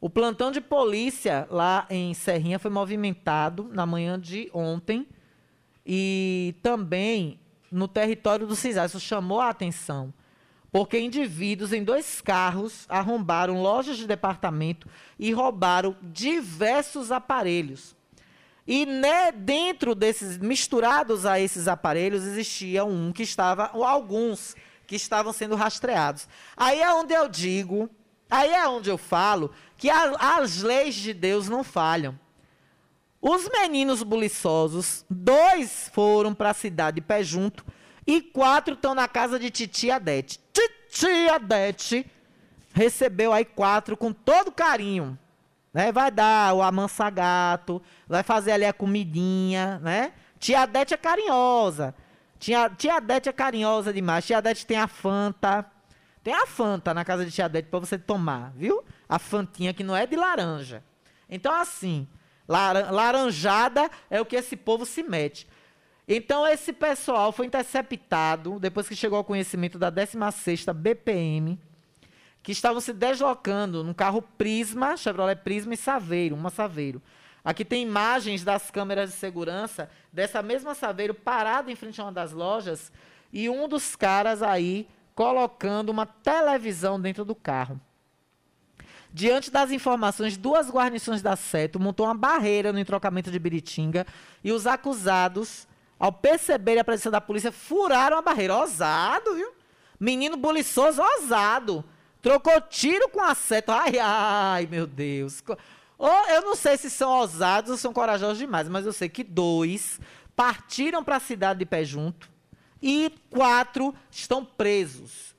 O 0.00 0.10
plantão 0.10 0.50
de 0.50 0.60
polícia 0.60 1.48
lá 1.50 1.86
em 1.88 2.12
Serrinha 2.14 2.58
foi 2.58 2.70
movimentado 2.70 3.70
na 3.72 3.86
manhã 3.86 4.20
de 4.20 4.50
ontem 4.52 5.06
e 5.84 6.54
também 6.62 7.40
no 7.72 7.88
território 7.88 8.46
do 8.46 8.54
CISAR. 8.54 8.86
Isso 8.86 9.00
chamou 9.00 9.40
a 9.40 9.48
atenção, 9.48 10.12
porque 10.74 10.98
indivíduos 10.98 11.72
em 11.72 11.84
dois 11.84 12.20
carros 12.20 12.84
arrombaram 12.88 13.62
lojas 13.62 13.96
de 13.96 14.08
departamento 14.08 14.88
e 15.16 15.32
roubaram 15.32 15.96
diversos 16.02 17.12
aparelhos. 17.12 17.94
E 18.66 18.84
né, 18.84 19.30
dentro 19.30 19.94
desses, 19.94 20.36
misturados 20.36 21.24
a 21.26 21.38
esses 21.38 21.68
aparelhos, 21.68 22.24
existia 22.24 22.84
um 22.84 23.12
que 23.12 23.22
estava, 23.22 23.70
ou 23.72 23.84
alguns 23.84 24.56
que 24.84 24.96
estavam 24.96 25.32
sendo 25.32 25.54
rastreados. 25.54 26.26
Aí 26.56 26.80
é 26.80 26.92
onde 26.92 27.14
eu 27.14 27.28
digo, 27.28 27.88
aí 28.28 28.50
é 28.52 28.66
onde 28.66 28.90
eu 28.90 28.98
falo 28.98 29.52
que 29.76 29.88
a, 29.88 30.38
as 30.40 30.60
leis 30.60 30.96
de 30.96 31.14
Deus 31.14 31.48
não 31.48 31.62
falham. 31.62 32.18
Os 33.22 33.48
meninos 33.48 34.02
buliçosos, 34.02 35.06
dois 35.08 35.88
foram 35.94 36.34
para 36.34 36.50
a 36.50 36.54
cidade 36.54 36.96
de 36.96 37.00
pé 37.00 37.22
junto 37.22 37.64
e 38.06 38.20
quatro 38.20 38.74
estão 38.74 38.94
na 38.94 39.08
casa 39.08 39.38
de 39.38 39.50
Titi 39.50 39.90
Adete. 39.90 40.40
Titi 40.52 41.28
Adete 41.28 42.06
recebeu 42.72 43.32
aí 43.32 43.44
quatro 43.44 43.96
com 43.96 44.12
todo 44.12 44.52
carinho. 44.52 45.18
Né? 45.72 45.90
Vai 45.90 46.10
dar 46.10 46.54
o 46.54 46.62
amansagato, 46.62 47.82
vai 48.06 48.22
fazer 48.22 48.52
ali 48.52 48.64
a 48.64 48.72
comidinha, 48.72 49.78
né? 49.80 50.12
Tia 50.38 50.60
Adete 50.60 50.94
é 50.94 50.96
carinhosa. 50.96 51.94
Tia, 52.38 52.70
tia 52.70 52.96
Adete 52.96 53.28
é 53.28 53.32
carinhosa 53.32 53.92
demais. 53.92 54.26
Tia 54.26 54.38
Adete 54.38 54.66
tem 54.66 54.76
a 54.76 54.86
Fanta. 54.86 55.64
Tem 56.22 56.34
a 56.34 56.46
Fanta 56.46 56.94
na 56.94 57.04
casa 57.04 57.24
de 57.24 57.32
Tia 57.32 57.46
Adete 57.46 57.68
para 57.68 57.80
você 57.80 57.98
tomar, 57.98 58.52
viu? 58.54 58.84
a 59.08 59.18
fantinha 59.18 59.72
que 59.72 59.84
não 59.84 59.96
é 59.96 60.06
de 60.06 60.16
laranja. 60.16 60.82
Então, 61.28 61.52
assim, 61.54 62.08
laranjada 62.48 63.90
é 64.10 64.20
o 64.20 64.26
que 64.26 64.36
esse 64.36 64.56
povo 64.56 64.84
se 64.84 65.02
mete. 65.02 65.46
Então, 66.06 66.46
esse 66.46 66.72
pessoal 66.72 67.32
foi 67.32 67.46
interceptado 67.46 68.58
depois 68.60 68.86
que 68.88 68.94
chegou 68.94 69.16
ao 69.16 69.24
conhecimento 69.24 69.78
da 69.78 69.90
16ª 69.90 70.72
BPM, 70.74 71.58
que 72.42 72.52
estavam 72.52 72.80
se 72.80 72.92
deslocando 72.92 73.82
num 73.82 73.94
carro 73.94 74.20
Prisma, 74.20 74.96
Chevrolet 74.96 75.36
Prisma 75.36 75.72
e 75.72 75.78
Saveiro, 75.78 76.36
uma 76.36 76.50
Saveiro. 76.50 77.00
Aqui 77.42 77.64
tem 77.64 77.82
imagens 77.82 78.44
das 78.44 78.70
câmeras 78.70 79.10
de 79.10 79.16
segurança 79.16 79.90
dessa 80.12 80.42
mesma 80.42 80.74
Saveiro 80.74 81.14
parada 81.14 81.70
em 81.72 81.76
frente 81.76 82.00
a 82.00 82.04
uma 82.04 82.12
das 82.12 82.32
lojas 82.32 82.92
e 83.32 83.48
um 83.48 83.66
dos 83.66 83.96
caras 83.96 84.42
aí 84.42 84.86
colocando 85.14 85.90
uma 85.90 86.06
televisão 86.06 87.00
dentro 87.00 87.24
do 87.24 87.34
carro. 87.34 87.80
Diante 89.12 89.50
das 89.50 89.70
informações, 89.70 90.36
duas 90.36 90.68
guarnições 90.68 91.22
da 91.22 91.36
SETO 91.36 91.78
montou 91.78 92.06
uma 92.06 92.14
barreira 92.14 92.72
no 92.72 92.78
entrocamento 92.78 93.30
de 93.30 93.38
Biritinga 93.38 94.06
e 94.42 94.50
os 94.50 94.66
acusados, 94.66 95.68
ao 96.04 96.12
perceberem 96.12 96.82
a 96.82 96.84
presença 96.84 97.10
da 97.10 97.18
polícia, 97.18 97.50
furaram 97.50 98.18
a 98.18 98.20
barreira. 98.20 98.58
Ousado, 98.58 99.34
viu? 99.34 99.54
Menino 99.98 100.36
buliçoso, 100.36 101.00
ousado. 101.00 101.82
Trocou 102.20 102.60
tiro 102.60 103.08
com 103.08 103.22
a 103.22 103.34
SETO. 103.34 103.72
Ai, 103.72 103.98
ai, 103.98 104.68
meu 104.70 104.86
Deus. 104.86 105.42
eu 106.28 106.42
não 106.42 106.54
sei 106.54 106.76
se 106.76 106.90
são 106.90 107.10
ousados 107.10 107.70
ou 107.70 107.78
são 107.78 107.90
corajosos 107.90 108.36
demais, 108.36 108.68
mas 108.68 108.84
eu 108.84 108.92
sei 108.92 109.08
que 109.08 109.24
dois 109.24 109.98
partiram 110.36 111.02
para 111.02 111.16
a 111.16 111.20
cidade 111.20 111.60
de 111.60 111.64
pé 111.64 111.82
junto 111.86 112.30
e 112.82 113.10
quatro 113.30 113.94
estão 114.10 114.44
presos 114.44 115.34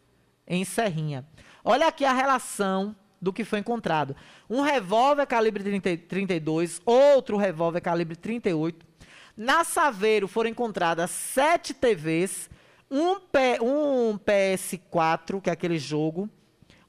em 0.47 0.66
Serrinha. 0.66 1.28
Olha 1.63 1.86
aqui 1.86 2.03
a 2.03 2.13
relação 2.13 2.95
do 3.22 3.32
que 3.32 3.43
foi 3.43 3.59
encontrado. 3.59 4.16
Um 4.49 4.61
revólver 4.61 5.28
calibre 5.28 5.63
30, 5.63 6.07
32, 6.07 6.82
outro 6.84 7.38
revólver 7.38 7.82
calibre 7.82 8.16
38. 8.16 8.84
Na 9.38 9.63
Saveiro 9.65 10.27
foram 10.27 10.49
encontradas 10.49 11.11
sete 11.11 11.73
TVs, 11.73 12.49
um, 12.89 13.19
P, 13.19 13.59
um 13.61 14.17
PS4, 14.17 15.41
que 15.41 15.49
é 15.49 15.53
aquele 15.53 15.77
jogo, 15.77 16.29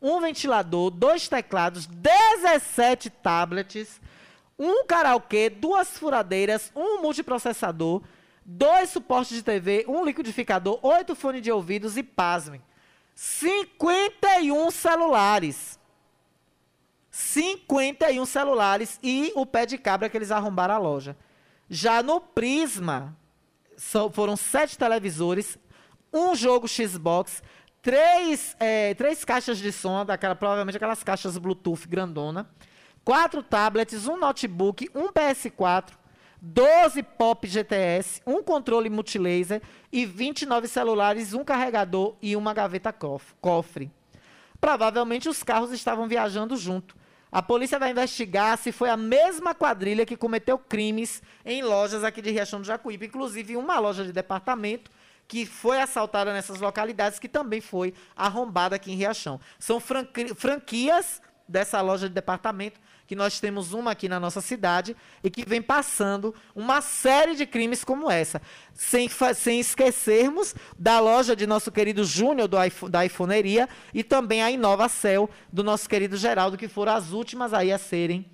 um 0.01 0.21
ventilador, 0.21 0.91
dois 0.91 1.27
teclados, 1.27 1.87
17 1.87 3.11
tablets, 3.11 4.01
um 4.57 4.87
karaokê, 4.87 5.51
duas 5.51 5.99
furadeiras, 5.99 6.71
um 6.75 7.03
multiprocessador, 7.03 8.03
dois 8.45 8.91
suportes 8.91 9.37
de 9.37 9.43
TV, 9.43 9.85
um 9.89 10.05
liquidificador, 10.05 10.79
oito 10.83 11.17
fones 11.17 11.43
de 11.43 11.51
ouvidos 11.51 11.97
e, 11.97 12.03
pasmem, 12.03 12.63
51 13.15 14.71
celulares. 14.71 15.81
51 17.11 18.27
celulares 18.27 19.01
e 19.03 19.33
o 19.35 19.47
pé 19.47 19.65
de 19.65 19.79
cabra 19.79 20.09
que 20.09 20.17
eles 20.17 20.31
arrombaram 20.31 20.75
a 20.75 20.79
loja. 20.79 21.17
Já 21.69 22.03
no 22.03 22.21
Prisma, 22.21 23.17
foram 24.13 24.37
sete 24.37 24.79
televisores, 24.79 25.59
um 26.13 26.35
jogo 26.35 26.69
Xbox, 26.69 27.43
três, 27.83 28.57
é, 28.59 28.95
três 28.95 29.25
caixas 29.25 29.59
de 29.59 29.73
som, 29.73 30.05
daquela, 30.05 30.35
provavelmente 30.35 30.77
aquelas 30.77 31.03
caixas 31.03 31.37
Bluetooth 31.37 31.87
grandona, 31.89 32.49
quatro 33.05 33.43
tablets, 33.43 34.07
um 34.07 34.17
notebook, 34.17 34.89
um 34.95 35.09
PS4, 35.13 35.91
12 36.41 37.03
Pop 37.03 37.47
GTS, 37.47 38.23
um 38.27 38.43
controle 38.43 38.89
multilaser 38.89 39.61
e 39.91 40.07
29 40.07 40.69
celulares, 40.69 41.35
um 41.35 41.43
carregador 41.45 42.15
e 42.23 42.37
uma 42.37 42.55
gaveta 42.55 42.93
cof- 42.93 43.35
cofre. 43.41 43.91
Provavelmente 44.61 45.29
os 45.29 45.43
carros 45.43 45.73
estavam 45.73 46.07
viajando 46.07 46.57
junto. 46.57 46.97
A 47.31 47.43
polícia 47.43 47.79
vai 47.79 47.91
investigar 47.91 48.57
se 48.57 48.71
foi 48.73 48.89
a 48.89 48.97
mesma 48.97 49.55
quadrilha 49.55 50.07
que 50.07 50.17
cometeu 50.17 50.59
crimes 50.59 51.23
em 51.45 51.63
lojas 51.63 52.05
aqui 52.05 52.23
de 52.23 52.31
Riachão 52.31 52.61
do 52.61 52.67
Jacuípe, 52.67 53.07
inclusive 53.07 53.57
uma 53.57 53.79
loja 53.79 54.05
de 54.05 54.13
departamento 54.13 54.91
que 55.29 55.45
foi 55.45 55.81
assaltada 55.81 56.33
nessas 56.33 56.61
localidades, 56.61 57.19
que 57.19 57.29
também 57.29 57.61
foi 57.61 57.93
arrombada 58.15 58.77
aqui 58.77 58.93
em 58.93 58.97
Riachão. 58.97 59.41
São 59.59 59.81
franqui- 59.81 60.35
franquias 60.35 61.21
dessa 61.49 61.81
loja 61.81 62.09
de 62.09 62.15
departamento, 62.15 62.81
que 63.07 63.15
nós 63.15 63.39
temos 63.39 63.73
uma 63.73 63.93
aqui 63.93 64.09
na 64.09 64.19
nossa 64.19 64.41
cidade 64.41 64.97
e 65.23 65.31
que 65.31 65.49
vem 65.49 65.63
passando 65.63 66.35
uma 66.55 66.81
série 66.81 67.35
de 67.35 67.47
crimes 67.47 67.85
como 67.85 68.11
essa. 68.11 68.43
Sem, 68.75 69.09
sem 69.35 69.61
esquecermos 69.61 70.55
da 70.79 70.99
loja 70.99 71.37
de 71.37 71.47
nosso 71.47 71.71
querido 71.71 72.05
Júnior 72.05 72.49
do 72.49 72.57
da 72.89 73.07
iPhoneria 73.07 73.69
e 73.95 74.03
também 74.03 74.43
a 74.43 74.51
Inovacel 74.51 75.31
do 75.53 75.63
nosso 75.63 75.89
querido 75.89 76.17
Geraldo, 76.17 76.57
que 76.57 76.69
foram 76.69 76.93
as 76.93 77.13
últimas 77.13 77.55
aí 77.55 77.73
a 77.73 77.79
serem 77.79 78.27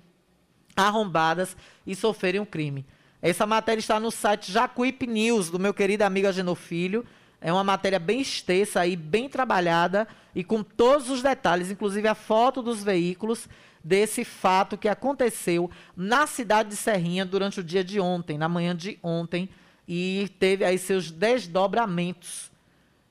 arrombadas 0.75 1.55
e 1.85 1.95
sofrerem 1.95 2.41
um 2.41 2.45
crime. 2.45 2.85
Essa 3.21 3.45
matéria 3.45 3.79
está 3.79 3.99
no 3.99 4.11
site 4.11 4.51
Jacuípe 4.51 5.07
News, 5.07 5.49
do 5.49 5.57
meu 5.57 5.73
querido 5.73 6.03
amigo 6.03 6.27
Agenor 6.27 6.55
Filho. 6.55 7.05
É 7.45 7.51
uma 7.51 7.63
matéria 7.63 7.99
bem 7.99 8.21
extensa 8.21 8.87
e 8.87 8.95
bem 8.95 9.27
trabalhada 9.27 10.07
e 10.33 10.45
com 10.45 10.63
todos 10.63 11.09
os 11.09 11.21
detalhes, 11.21 11.69
inclusive 11.69 12.07
a 12.07 12.15
foto 12.15 12.61
dos 12.61 12.81
veículos 12.81 13.49
desse 13.83 14.23
fato 14.23 14.77
que 14.77 14.87
aconteceu 14.87 15.69
na 15.93 16.25
cidade 16.25 16.69
de 16.69 16.77
Serrinha 16.77 17.25
durante 17.25 17.59
o 17.59 17.63
dia 17.63 17.83
de 17.83 17.99
ontem, 17.99 18.37
na 18.37 18.47
manhã 18.47 18.73
de 18.73 18.97
ontem, 19.03 19.49
e 19.85 20.31
teve 20.39 20.63
aí 20.63 20.77
seus 20.77 21.11
desdobramentos. 21.11 22.49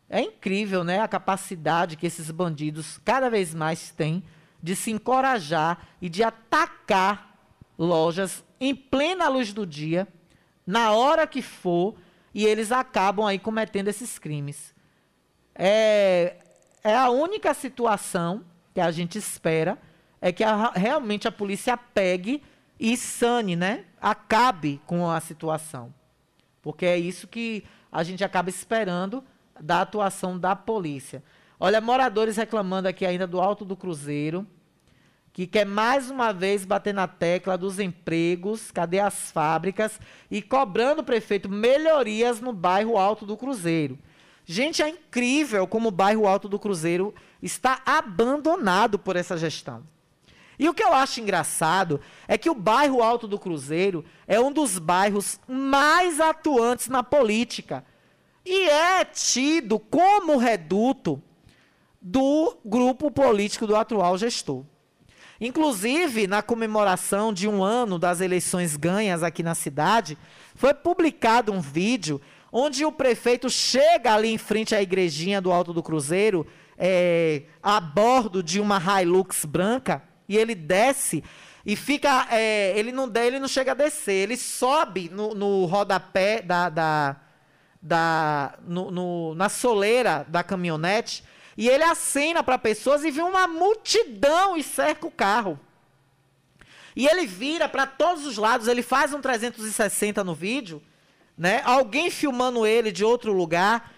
É 0.08 0.22
incrível, 0.22 0.82
né, 0.82 1.00
a 1.00 1.08
capacidade 1.08 1.94
que 1.98 2.06
esses 2.06 2.30
bandidos 2.30 2.98
cada 3.04 3.28
vez 3.28 3.52
mais 3.52 3.90
têm 3.90 4.24
de 4.62 4.74
se 4.74 4.90
encorajar 4.90 5.88
e 6.00 6.08
de 6.08 6.22
atacar 6.22 7.36
lojas 7.78 8.42
em 8.58 8.74
plena 8.74 9.28
luz 9.28 9.52
do 9.52 9.66
dia, 9.66 10.08
na 10.66 10.92
hora 10.92 11.26
que 11.26 11.42
for, 11.42 11.96
e 12.34 12.46
eles 12.46 12.72
acabam 12.72 13.26
aí 13.26 13.38
cometendo 13.38 13.88
esses 13.88 14.18
crimes. 14.18 14.74
É, 15.54 16.36
é 16.82 16.96
a 16.96 17.10
única 17.10 17.52
situação 17.54 18.44
que 18.74 18.80
a 18.80 18.90
gente 18.90 19.18
espera 19.18 19.78
é 20.20 20.32
que 20.32 20.42
a- 20.44 20.70
realmente 20.74 21.28
a 21.28 21.32
polícia 21.32 21.76
pegue 21.76 22.42
e 22.78 22.96
sane, 22.96 23.54
né? 23.54 23.84
Acabe 24.00 24.80
com 24.86 25.10
a 25.10 25.20
situação. 25.20 25.92
Porque 26.62 26.86
é 26.86 26.96
isso 26.98 27.26
que 27.26 27.64
a 27.90 28.02
gente 28.02 28.24
acaba 28.24 28.48
esperando 28.48 29.22
da 29.60 29.82
atuação 29.82 30.38
da 30.38 30.56
polícia. 30.56 31.22
Olha, 31.60 31.80
moradores 31.80 32.36
reclamando 32.36 32.88
aqui 32.88 33.04
ainda 33.04 33.26
do 33.26 33.40
Alto 33.40 33.64
do 33.64 33.76
Cruzeiro, 33.76 34.46
que 35.32 35.46
quer 35.46 35.64
mais 35.64 36.10
uma 36.10 36.32
vez 36.32 36.64
bater 36.64 36.92
na 36.92 37.08
tecla 37.08 37.56
dos 37.56 37.78
empregos, 37.78 38.70
cadê 38.70 39.00
as 39.00 39.30
fábricas, 39.30 39.98
e 40.30 40.42
cobrando 40.42 41.00
o 41.00 41.04
prefeito 41.04 41.48
melhorias 41.48 42.40
no 42.40 42.52
bairro 42.52 42.98
Alto 42.98 43.24
do 43.24 43.36
Cruzeiro. 43.36 43.98
Gente, 44.44 44.82
é 44.82 44.88
incrível 44.88 45.66
como 45.66 45.88
o 45.88 45.92
bairro 45.92 46.26
Alto 46.26 46.48
do 46.48 46.58
Cruzeiro 46.58 47.14
está 47.40 47.80
abandonado 47.86 48.98
por 48.98 49.16
essa 49.16 49.36
gestão. 49.36 49.82
E 50.58 50.68
o 50.68 50.74
que 50.74 50.82
eu 50.82 50.92
acho 50.92 51.20
engraçado 51.20 52.00
é 52.28 52.36
que 52.36 52.50
o 52.50 52.54
bairro 52.54 53.02
Alto 53.02 53.26
do 53.26 53.38
Cruzeiro 53.38 54.04
é 54.26 54.38
um 54.38 54.52
dos 54.52 54.78
bairros 54.78 55.40
mais 55.48 56.20
atuantes 56.20 56.88
na 56.88 57.02
política 57.02 57.84
e 58.44 58.68
é 58.68 59.04
tido 59.04 59.78
como 59.78 60.36
reduto 60.36 61.22
do 62.00 62.56
grupo 62.64 63.10
político 63.10 63.66
do 63.66 63.74
atual 63.74 64.18
gestor. 64.18 64.64
Inclusive, 65.44 66.28
na 66.28 66.40
comemoração 66.40 67.32
de 67.32 67.48
um 67.48 67.64
ano 67.64 67.98
das 67.98 68.20
eleições 68.20 68.76
ganhas 68.76 69.24
aqui 69.24 69.42
na 69.42 69.56
cidade, 69.56 70.16
foi 70.54 70.72
publicado 70.72 71.52
um 71.52 71.60
vídeo 71.60 72.20
onde 72.52 72.84
o 72.84 72.92
prefeito 72.92 73.50
chega 73.50 74.14
ali 74.14 74.28
em 74.32 74.38
frente 74.38 74.72
à 74.72 74.80
igrejinha 74.80 75.40
do 75.40 75.50
Alto 75.50 75.72
do 75.72 75.82
Cruzeiro, 75.82 76.46
é, 76.78 77.42
a 77.60 77.80
bordo 77.80 78.40
de 78.40 78.60
uma 78.60 78.78
Hilux 79.02 79.44
branca, 79.44 80.00
e 80.28 80.36
ele 80.36 80.54
desce 80.54 81.24
e 81.66 81.74
fica. 81.74 82.28
é, 82.30 82.78
ele, 82.78 82.92
não, 82.92 83.10
ele 83.12 83.40
não 83.40 83.48
chega 83.48 83.72
a 83.72 83.74
descer, 83.74 84.12
ele 84.22 84.36
sobe 84.36 85.10
no, 85.12 85.34
no 85.34 85.64
rodapé 85.64 86.40
da. 86.40 86.68
da, 86.68 87.16
da 87.82 88.54
no- 88.64 88.92
no- 88.92 89.34
na 89.34 89.48
soleira 89.48 90.24
da 90.28 90.44
caminhonete 90.44 91.24
e 91.56 91.68
ele 91.68 91.84
acena 91.84 92.42
para 92.42 92.58
pessoas 92.58 93.04
e 93.04 93.10
vê 93.10 93.22
uma 93.22 93.46
multidão 93.46 94.56
e 94.56 94.62
cerca 94.62 95.06
o 95.06 95.10
carro. 95.10 95.58
E 96.94 97.06
ele 97.06 97.26
vira 97.26 97.68
para 97.68 97.86
todos 97.86 98.26
os 98.26 98.36
lados, 98.36 98.68
ele 98.68 98.82
faz 98.82 99.12
um 99.12 99.20
360 99.20 100.22
no 100.22 100.34
vídeo, 100.34 100.82
né? 101.36 101.62
Alguém 101.64 102.10
filmando 102.10 102.66
ele 102.66 102.92
de 102.92 103.04
outro 103.04 103.32
lugar. 103.32 103.92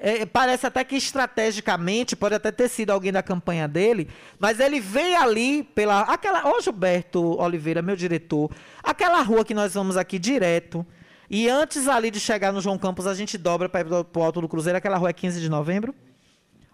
É, 0.00 0.24
parece 0.24 0.64
até 0.64 0.84
que 0.84 0.94
estrategicamente, 0.94 2.14
pode 2.14 2.32
até 2.32 2.52
ter 2.52 2.68
sido 2.68 2.90
alguém 2.90 3.10
da 3.10 3.20
campanha 3.20 3.66
dele, 3.66 4.08
mas 4.38 4.60
ele 4.60 4.78
vem 4.78 5.16
ali 5.16 5.64
pela. 5.64 6.02
aquela 6.02 6.48
Ô 6.48 6.60
Gilberto 6.60 7.36
Oliveira, 7.40 7.82
meu 7.82 7.96
diretor, 7.96 8.48
aquela 8.80 9.20
rua 9.22 9.44
que 9.44 9.52
nós 9.52 9.74
vamos 9.74 9.96
aqui 9.96 10.18
direto. 10.18 10.86
E 11.28 11.48
antes 11.48 11.88
ali 11.88 12.10
de 12.10 12.20
chegar 12.20 12.52
no 12.52 12.60
João 12.60 12.78
Campos, 12.78 13.06
a 13.06 13.14
gente 13.14 13.36
dobra 13.36 13.68
para 13.68 14.04
pro 14.04 14.22
Alto 14.22 14.40
do 14.40 14.48
Cruzeiro, 14.48 14.78
aquela 14.78 14.96
rua 14.96 15.10
é 15.10 15.12
15 15.12 15.40
de 15.40 15.48
novembro. 15.48 15.94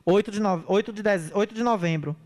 8 0.06 0.30
de, 0.30 0.40
no... 0.40 0.64
8, 0.66 0.92
de 0.92 1.02
dez... 1.02 1.30
8 1.32 1.54
de 1.54 1.62
novembro. 1.62 2.16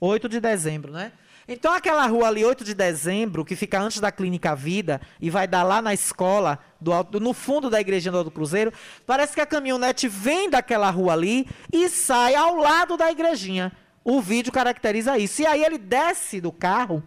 8 0.00 0.28
de 0.28 0.40
dezembro, 0.40 0.92
né? 0.92 1.12
Então, 1.46 1.72
aquela 1.72 2.06
rua 2.06 2.28
ali, 2.28 2.44
8 2.44 2.64
de 2.64 2.72
dezembro, 2.72 3.44
que 3.44 3.54
fica 3.54 3.78
antes 3.78 4.00
da 4.00 4.10
Clínica 4.10 4.54
Vida 4.54 5.00
e 5.20 5.28
vai 5.28 5.46
dar 5.46 5.62
lá 5.62 5.82
na 5.82 5.92
escola, 5.92 6.58
do 6.80 6.92
alto, 6.92 7.20
no 7.20 7.34
fundo 7.34 7.68
da 7.68 7.80
igrejinha 7.80 8.12
do 8.12 8.18
Alto 8.18 8.30
Cruzeiro, 8.30 8.72
parece 9.04 9.34
que 9.34 9.40
a 9.40 9.46
caminhonete 9.46 10.08
vem 10.08 10.48
daquela 10.48 10.88
rua 10.90 11.12
ali 11.12 11.46
e 11.70 11.88
sai 11.88 12.34
ao 12.34 12.56
lado 12.56 12.96
da 12.96 13.10
igrejinha. 13.10 13.72
O 14.02 14.20
vídeo 14.22 14.52
caracteriza 14.52 15.18
isso. 15.18 15.42
E 15.42 15.46
aí 15.46 15.62
ele 15.62 15.76
desce 15.76 16.40
do 16.40 16.52
carro 16.52 17.02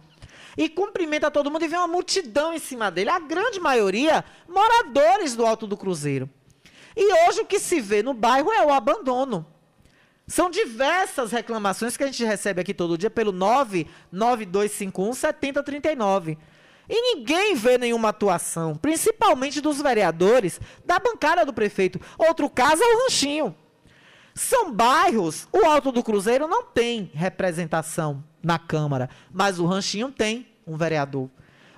e 0.56 0.68
cumprimenta 0.68 1.30
todo 1.30 1.50
mundo 1.50 1.64
e 1.64 1.68
vê 1.68 1.76
uma 1.76 1.88
multidão 1.88 2.52
em 2.52 2.58
cima 2.58 2.90
dele. 2.90 3.10
A 3.10 3.18
grande 3.18 3.58
maioria, 3.58 4.24
moradores 4.48 5.34
do 5.34 5.46
Alto 5.46 5.66
do 5.66 5.76
Cruzeiro. 5.76 6.28
E 6.96 7.28
hoje 7.28 7.40
o 7.40 7.46
que 7.46 7.58
se 7.58 7.80
vê 7.80 8.02
no 8.02 8.14
bairro 8.14 8.52
é 8.52 8.64
o 8.64 8.72
abandono. 8.72 9.46
São 10.28 10.50
diversas 10.50 11.32
reclamações 11.32 11.96
que 11.96 12.04
a 12.04 12.06
gente 12.06 12.22
recebe 12.22 12.60
aqui 12.60 12.74
todo 12.74 12.98
dia 12.98 13.08
pelo 13.08 13.32
99251 13.32 15.14
7039. 15.14 16.36
E 16.86 17.16
ninguém 17.16 17.54
vê 17.54 17.78
nenhuma 17.78 18.10
atuação, 18.10 18.76
principalmente 18.76 19.60
dos 19.60 19.80
vereadores, 19.80 20.60
da 20.84 20.98
bancada 20.98 21.46
do 21.46 21.52
prefeito. 21.52 21.98
Outro 22.18 22.48
caso 22.50 22.82
é 22.82 22.86
o 22.86 23.02
Ranchinho. 23.04 23.56
São 24.34 24.70
bairros, 24.72 25.48
o 25.50 25.66
Alto 25.66 25.90
do 25.90 26.02
Cruzeiro 26.02 26.46
não 26.46 26.62
tem 26.62 27.10
representação 27.14 28.22
na 28.42 28.58
Câmara, 28.58 29.08
mas 29.32 29.58
o 29.58 29.66
Ranchinho 29.66 30.12
tem 30.12 30.46
um 30.66 30.76
vereador. 30.76 31.30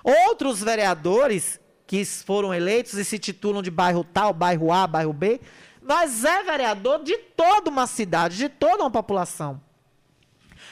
Outros 0.03 0.61
vereadores 0.61 1.59
que 1.87 2.03
foram 2.05 2.53
eleitos 2.53 2.93
e 2.93 3.03
se 3.03 3.17
titulam 3.17 3.61
de 3.61 3.71
bairro 3.71 4.03
tal, 4.03 4.33
bairro 4.33 4.71
A, 4.71 4.87
bairro 4.87 5.11
B, 5.11 5.41
mas 5.81 6.23
é 6.23 6.43
vereador 6.43 7.03
de 7.03 7.17
toda 7.17 7.69
uma 7.69 7.87
cidade, 7.87 8.37
de 8.37 8.49
toda 8.49 8.83
uma 8.83 8.91
população. 8.91 9.61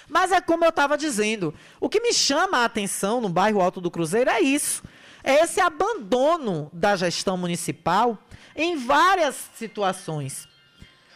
Mas 0.07 0.31
é 0.31 0.41
como 0.41 0.65
eu 0.65 0.69
estava 0.69 0.97
dizendo, 0.97 1.53
o 1.79 1.87
que 1.87 2.01
me 2.01 2.13
chama 2.13 2.59
a 2.59 2.65
atenção 2.65 3.21
no 3.21 3.29
bairro 3.29 3.61
Alto 3.61 3.79
do 3.79 3.91
Cruzeiro 3.91 4.29
é 4.29 4.41
isso. 4.41 4.83
É 5.23 5.43
esse 5.43 5.59
abandono 5.59 6.69
da 6.73 6.95
gestão 6.95 7.37
municipal 7.37 8.17
em 8.55 8.75
várias 8.75 9.35
situações. 9.55 10.47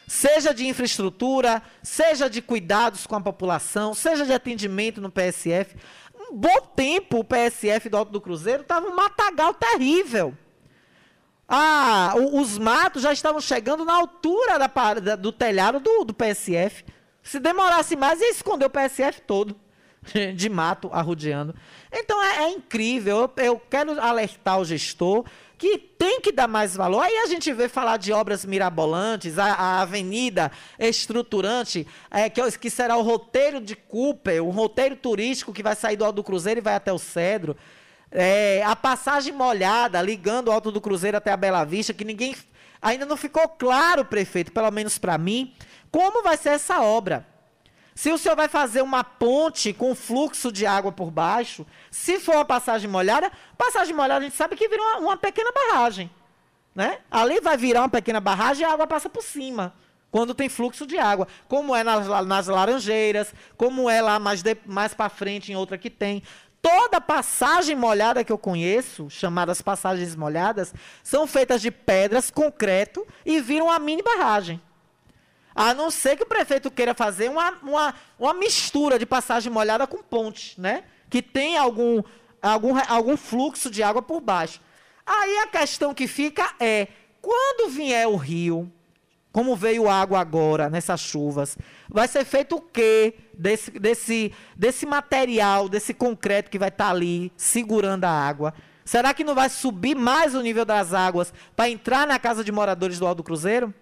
Seja 0.07 0.53
de 0.53 0.67
infraestrutura, 0.67 1.61
seja 1.81 2.29
de 2.29 2.41
cuidados 2.41 3.07
com 3.07 3.15
a 3.15 3.21
população, 3.21 3.93
seja 3.93 4.25
de 4.25 4.33
atendimento 4.33 5.01
no 5.01 5.09
PSF. 5.09 5.75
Um 6.15 6.35
bom 6.35 6.61
tempo 6.75 7.19
o 7.19 7.23
PSF 7.23 7.89
do 7.89 7.97
Alto 7.97 8.11
do 8.11 8.21
Cruzeiro 8.21 8.61
estava 8.61 8.87
um 8.87 8.95
matagal 8.95 9.53
terrível. 9.53 10.37
Ah, 11.47 12.13
o- 12.15 12.39
os 12.39 12.57
matos 12.57 13.03
já 13.03 13.11
estavam 13.13 13.41
chegando 13.41 13.83
na 13.85 13.95
altura 13.95 14.57
da, 14.57 15.15
do 15.15 15.31
telhado 15.31 15.79
do, 15.79 16.05
do 16.05 16.13
PSF. 16.13 16.83
Se 17.21 17.39
demorasse 17.39 17.95
mais, 17.95 18.19
ia 18.19 18.31
esconder 18.31 18.65
o 18.65 18.69
PSF 18.69 19.21
todo. 19.21 19.55
de 20.35 20.49
mato 20.49 20.89
arrodeando. 20.91 21.55
Então 21.91 22.21
é, 22.21 22.43
é 22.43 22.49
incrível. 22.49 23.31
Eu, 23.37 23.43
eu 23.43 23.61
quero 23.69 23.99
alertar 24.01 24.59
o 24.59 24.65
gestor 24.65 25.25
que 25.57 25.77
tem 25.77 26.19
que 26.19 26.31
dar 26.31 26.47
mais 26.47 26.75
valor. 26.75 27.01
Aí 27.01 27.19
a 27.19 27.27
gente 27.27 27.51
vê 27.53 27.69
falar 27.69 27.97
de 27.97 28.11
obras 28.11 28.43
mirabolantes, 28.43 29.39
a, 29.39 29.53
a 29.53 29.81
avenida 29.81 30.51
estruturante, 30.77 31.87
é, 32.11 32.29
que, 32.29 32.41
que, 32.57 32.69
será 32.69 32.97
o 32.97 33.01
roteiro 33.01 33.61
de 33.61 33.75
Cooper, 33.75 34.43
um 34.43 34.49
roteiro 34.49 34.95
turístico 34.95 35.53
que 35.53 35.63
vai 35.63 35.75
sair 35.75 35.95
do 35.95 36.03
Alto 36.03 36.17
do 36.17 36.23
Cruzeiro 36.23 36.59
e 36.59 36.61
vai 36.63 36.75
até 36.75 36.91
o 36.91 36.99
Cedro. 36.99 37.55
É, 38.15 38.61
a 38.63 38.75
passagem 38.75 39.33
molhada 39.33 39.99
ligando 39.99 40.49
o 40.49 40.51
Alto 40.51 40.71
do 40.71 40.79
Cruzeiro 40.79 41.17
até 41.17 41.31
a 41.31 41.37
Bela 41.37 41.63
Vista, 41.63 41.93
que 41.93 42.05
ninguém. 42.05 42.35
Ainda 42.79 43.05
não 43.05 43.17
ficou 43.17 43.47
claro, 43.47 44.05
prefeito, 44.05 44.51
pelo 44.51 44.69
menos 44.69 44.97
para 44.97 45.17
mim, 45.17 45.55
como 45.89 46.21
vai 46.21 46.37
ser 46.37 46.49
essa 46.49 46.81
obra. 46.81 47.25
Se 47.95 48.11
o 48.11 48.17
senhor 48.17 48.35
vai 48.35 48.47
fazer 48.47 48.81
uma 48.81 49.03
ponte 49.03 49.73
com 49.73 49.95
fluxo 49.95 50.51
de 50.51 50.65
água 50.65 50.91
por 50.91 51.09
baixo, 51.09 51.65
se 51.89 52.19
for 52.19 52.35
uma 52.35 52.45
passagem 52.45 52.89
molhada, 52.89 53.31
passagem 53.57 53.95
molhada 53.95 54.19
a 54.19 54.23
gente 54.23 54.35
sabe 54.35 54.55
que 54.55 54.67
vira 54.67 54.81
uma, 54.81 54.97
uma 54.97 55.17
pequena 55.17 55.51
barragem. 55.51 56.11
Né? 56.75 56.99
Ali 57.09 57.39
vai 57.39 57.55
virar 57.55 57.81
uma 57.81 57.89
pequena 57.89 58.19
barragem 58.19 58.63
e 58.63 58.65
a 58.65 58.73
água 58.73 58.85
passa 58.85 59.09
por 59.09 59.23
cima 59.23 59.73
quando 60.13 60.35
tem 60.35 60.47
fluxo 60.47 60.85
de 60.85 60.95
água, 60.95 61.27
como 61.47 61.75
é 61.75 61.83
nas, 61.83 62.07
nas 62.27 62.45
Laranjeiras, 62.45 63.33
como 63.57 63.89
é 63.89 63.99
lá 63.99 64.19
mais, 64.19 64.43
mais 64.63 64.93
para 64.93 65.09
frente 65.09 65.51
em 65.51 65.55
outra 65.55 65.75
que 65.75 65.89
tem. 65.89 66.21
Toda 66.63 67.01
passagem 67.01 67.75
molhada 67.75 68.23
que 68.23 68.31
eu 68.31 68.37
conheço, 68.37 69.09
chamadas 69.09 69.61
passagens 69.61 70.15
molhadas, 70.15 70.73
são 71.03 71.27
feitas 71.27 71.61
de 71.61 71.69
pedras, 71.69 72.31
concreto 72.31 73.05
e 73.25 73.41
viram 73.41 73.65
uma 73.65 73.77
mini 73.77 74.01
barragem. 74.01 74.61
A 75.53 75.73
não 75.73 75.91
ser 75.91 76.15
que 76.15 76.23
o 76.23 76.25
prefeito 76.25 76.71
queira 76.71 76.93
fazer 76.93 77.29
uma, 77.29 77.51
uma, 77.61 77.93
uma 78.17 78.33
mistura 78.33 78.97
de 78.97 79.05
passagem 79.05 79.51
molhada 79.51 79.85
com 79.85 80.01
ponte, 80.01 80.59
né? 80.59 80.85
Que 81.09 81.21
tem 81.21 81.57
algum, 81.57 82.01
algum, 82.41 82.75
algum 82.87 83.17
fluxo 83.17 83.69
de 83.69 83.83
água 83.83 84.01
por 84.01 84.21
baixo. 84.21 84.61
Aí 85.05 85.39
a 85.39 85.47
questão 85.47 85.93
que 85.93 86.07
fica 86.07 86.55
é, 86.61 86.87
quando 87.21 87.71
vier 87.71 88.07
o 88.07 88.15
rio, 88.15 88.71
como 89.33 89.55
veio 89.55 89.89
água 89.89 90.19
agora, 90.19 90.69
nessas 90.69 91.01
chuvas, 91.01 91.57
vai 91.89 92.07
ser 92.07 92.23
feito 92.23 92.55
o 92.55 92.61
quê 92.61 93.15
desse, 93.33 93.71
desse, 93.71 94.31
desse 94.55 94.85
material, 94.85 95.67
desse 95.67 95.91
concreto 95.91 96.51
que 96.51 96.59
vai 96.59 96.69
estar 96.69 96.85
tá 96.85 96.91
ali 96.91 97.33
segurando 97.35 98.05
a 98.05 98.11
água? 98.11 98.53
Será 98.85 99.11
que 99.11 99.23
não 99.23 99.33
vai 99.33 99.49
subir 99.49 99.95
mais 99.95 100.35
o 100.35 100.41
nível 100.41 100.63
das 100.63 100.93
águas 100.93 101.33
para 101.55 101.67
entrar 101.67 102.05
na 102.05 102.19
casa 102.19 102.43
de 102.43 102.51
moradores 102.51 102.99
do 102.99 103.07
Alto 103.07 103.23
Cruzeiro? 103.23 103.73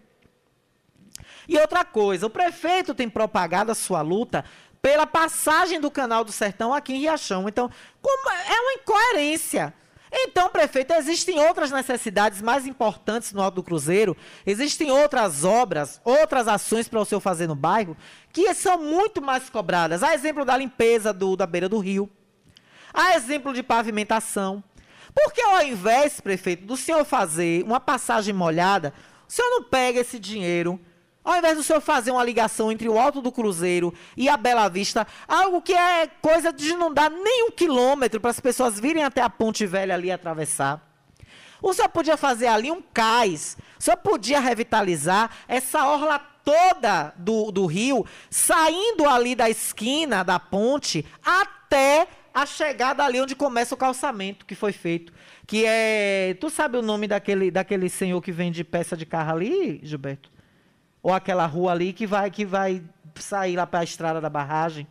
E 1.50 1.58
outra 1.58 1.84
coisa, 1.84 2.28
o 2.28 2.30
prefeito 2.30 2.96
tem 2.96 3.10
propagado 3.10 3.74
a 3.74 3.76
sua 3.76 4.02
luta 4.02 4.46
pela 4.82 5.06
passagem 5.06 5.82
do 5.82 5.92
canal 5.92 6.24
do 6.24 6.32
Sertão 6.32 6.74
aqui 6.74 6.94
em 6.94 7.00
Riachão. 7.00 7.50
Então, 7.50 7.70
é 8.06 8.60
uma 8.62 8.74
incoerência. 8.76 9.74
Então, 10.12 10.50
prefeito, 10.50 10.94
existem 10.94 11.40
outras 11.40 11.72
necessidades 11.72 12.42
mais 12.42 12.68
importantes 12.68 13.32
no 13.32 13.42
Alto 13.42 13.56
do 13.56 13.64
Cruzeiro, 13.64 14.16
existem 14.46 14.92
outras 14.92 15.46
obras, 15.46 16.02
outras 16.04 16.50
ações 16.50 16.88
para 16.90 17.00
o 17.00 17.06
senhor 17.06 17.22
fazer 17.22 17.48
no 17.48 17.56
bairro, 17.56 17.96
que 18.34 18.54
são 18.54 18.78
muito 18.78 19.22
mais 19.22 19.50
cobradas. 19.50 20.04
A 20.04 20.14
exemplo 20.14 20.44
da 20.44 20.58
limpeza 20.58 21.14
do, 21.14 21.38
da 21.38 21.48
beira 21.48 21.70
do 21.70 21.80
rio, 21.80 22.10
a 22.94 23.16
exemplo 23.16 23.54
de 23.54 23.64
pavimentação. 23.64 24.62
Porque 25.14 25.42
ao 25.42 25.64
invés, 25.64 26.20
prefeito, 26.20 26.66
do 26.66 26.76
senhor 26.76 27.04
fazer 27.06 27.64
uma 27.64 27.80
passagem 27.80 28.34
molhada, 28.34 28.94
o 29.28 29.32
senhor 29.32 29.50
não 29.50 29.64
pega 29.64 30.00
esse 30.02 30.20
dinheiro 30.20 30.80
ao 31.24 31.38
invés 31.38 31.58
do 31.58 31.64
senhor 31.64 31.82
fazer 31.82 32.12
uma 32.12 32.24
ligação 32.24 32.72
entre 32.72 32.90
o 32.90 32.98
Alto 32.98 33.22
do 33.22 33.32
Cruzeiro 33.32 33.94
e 34.18 34.28
a 34.28 34.38
Bela 34.38 34.68
Vista, 34.68 35.06
algo 35.28 35.62
que 35.62 35.74
é 35.74 36.08
coisa 36.22 36.52
de 36.52 36.74
não 36.76 36.94
dar 36.94 37.10
nem 37.10 37.46
um 37.48 37.52
quilômetro 37.52 38.20
para 38.20 38.32
as 38.32 38.40
pessoas 38.40 38.80
virem 38.80 39.04
até 39.04 39.22
a 39.22 39.30
Ponte 39.30 39.66
Velha 39.66 39.94
ali 39.94 40.12
atravessar. 40.12 40.88
O 41.62 41.74
senhor 41.74 41.90
podia 41.90 42.18
fazer 42.18 42.48
ali 42.48 42.72
um 42.72 42.82
cais. 42.82 43.56
O 43.80 43.84
senhor 43.84 43.98
podia 43.98 44.40
revitalizar 44.40 45.30
essa 45.48 45.86
orla 45.86 46.20
toda 46.44 47.14
do, 47.18 47.52
do 47.52 47.68
rio, 47.68 48.06
saindo 48.30 49.08
ali 49.08 49.36
da 49.36 49.48
esquina 49.48 50.24
da 50.24 50.40
ponte 50.40 51.06
até 51.24 52.08
a 52.34 52.46
chegada 52.46 53.04
ali 53.04 53.22
onde 53.22 53.36
começa 53.36 53.76
o 53.76 53.78
calçamento 53.78 54.46
que 54.46 54.56
foi 54.56 54.72
feito. 54.72 55.14
Que 55.46 55.66
é. 55.66 56.36
Tu 56.40 56.50
sabe 56.50 56.78
o 56.78 56.82
nome 56.82 57.08
daquele, 57.08 57.52
daquele 57.52 57.90
senhor 57.90 58.22
que 58.22 58.32
vende 58.32 58.64
peça 58.64 58.98
de 58.98 59.06
carro 59.06 59.34
ali, 59.34 59.80
Gilberto? 59.84 60.32
Ou 61.02 61.14
aquela 61.14 61.46
rua 61.46 61.72
ali 61.72 61.94
que 61.94 62.06
vai 62.06 62.30
que 62.30 62.46
vai 62.46 62.84
sair 63.16 63.56
lá 63.56 63.68
para 63.68 63.80
a 63.80 63.84
estrada 63.84 64.22
da 64.22 64.30
barragem. 64.30 64.88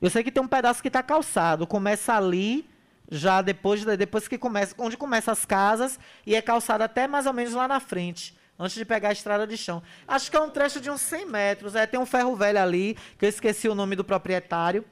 Eu 0.00 0.10
sei 0.10 0.22
que 0.22 0.30
tem 0.30 0.42
um 0.42 0.48
pedaço 0.48 0.82
que 0.82 0.88
está 0.88 1.02
calçado. 1.02 1.66
Começa 1.66 2.14
ali, 2.14 2.68
já 3.10 3.40
depois, 3.40 3.84
depois 3.84 4.28
que 4.28 4.36
começa, 4.36 4.74
onde 4.78 4.96
começa 4.96 5.32
as 5.32 5.44
casas, 5.44 5.98
e 6.26 6.34
é 6.34 6.42
calçado 6.42 6.84
até 6.84 7.08
mais 7.08 7.26
ou 7.26 7.32
menos 7.32 7.54
lá 7.54 7.66
na 7.66 7.80
frente, 7.80 8.36
antes 8.58 8.76
de 8.76 8.84
pegar 8.84 9.08
a 9.08 9.12
estrada 9.12 9.46
de 9.46 9.56
chão. 9.56 9.82
Acho 10.06 10.30
que 10.30 10.36
é 10.36 10.40
um 10.40 10.50
trecho 10.50 10.80
de 10.80 10.90
uns 10.90 11.00
100 11.00 11.26
metros. 11.26 11.74
É, 11.74 11.86
tem 11.86 11.98
um 11.98 12.06
ferro 12.06 12.36
velho 12.36 12.60
ali, 12.60 12.96
que 13.18 13.24
eu 13.24 13.28
esqueci 13.28 13.68
o 13.68 13.74
nome 13.74 13.96
do 13.96 14.04
proprietário. 14.04 14.84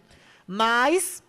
Mas 0.46 1.22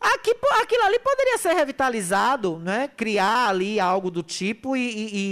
aqui, 0.00 0.36
aquilo 0.62 0.84
ali 0.84 0.98
poderia 1.00 1.38
ser 1.38 1.54
revitalizado, 1.54 2.58
né? 2.58 2.88
criar 2.96 3.48
ali 3.48 3.80
algo 3.80 4.10
do 4.12 4.22
tipo 4.22 4.76
e, 4.76 4.80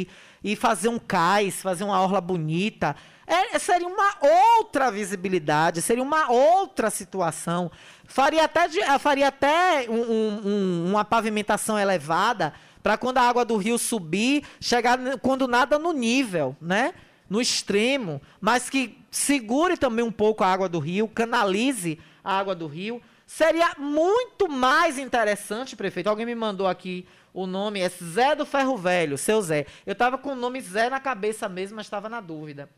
e 0.02 0.08
e 0.35 0.35
fazer 0.56 0.88
um 0.88 0.98
cais, 0.98 1.62
fazer 1.62 1.84
uma 1.84 2.00
orla 2.00 2.20
bonita. 2.20 2.94
É, 3.26 3.58
seria 3.58 3.88
uma 3.88 4.14
outra 4.58 4.90
visibilidade, 4.90 5.82
seria 5.82 6.02
uma 6.02 6.30
outra 6.30 6.90
situação. 6.90 7.70
Faria 8.04 8.44
até, 8.44 8.68
de, 8.68 8.80
eh, 8.80 8.98
faria 8.98 9.28
até 9.28 9.86
um, 9.88 10.00
um, 10.00 10.90
uma 10.90 11.04
pavimentação 11.04 11.76
elevada 11.76 12.52
para 12.82 12.96
quando 12.96 13.18
a 13.18 13.22
água 13.22 13.44
do 13.44 13.56
rio 13.56 13.78
subir, 13.78 14.44
chegar 14.60 15.18
quando 15.18 15.48
nada 15.48 15.76
no 15.76 15.92
nível, 15.92 16.56
né? 16.60 16.94
No 17.28 17.40
extremo, 17.40 18.22
mas 18.40 18.70
que 18.70 18.96
segure 19.10 19.76
também 19.76 20.04
um 20.04 20.12
pouco 20.12 20.44
a 20.44 20.52
água 20.52 20.68
do 20.68 20.78
rio, 20.78 21.08
canalize 21.08 21.98
a 22.22 22.38
água 22.38 22.54
do 22.54 22.68
rio. 22.68 23.02
Seria 23.26 23.74
muito 23.76 24.48
mais 24.48 24.98
interessante, 24.98 25.74
prefeito. 25.74 26.08
Alguém 26.08 26.24
me 26.24 26.34
mandou 26.36 26.68
aqui 26.68 27.04
o 27.36 27.46
nome 27.46 27.80
é 27.80 27.88
Zé 27.90 28.34
do 28.34 28.46
Ferro 28.46 28.78
Velho, 28.78 29.18
seu 29.18 29.42
Zé. 29.42 29.66
Eu 29.84 29.92
estava 29.92 30.16
com 30.16 30.30
o 30.30 30.34
nome 30.34 30.58
Zé 30.58 30.88
na 30.88 30.98
cabeça 30.98 31.46
mesmo, 31.50 31.76
mas 31.76 31.84
estava 31.84 32.08
na 32.08 32.18
dúvida. 32.18 32.70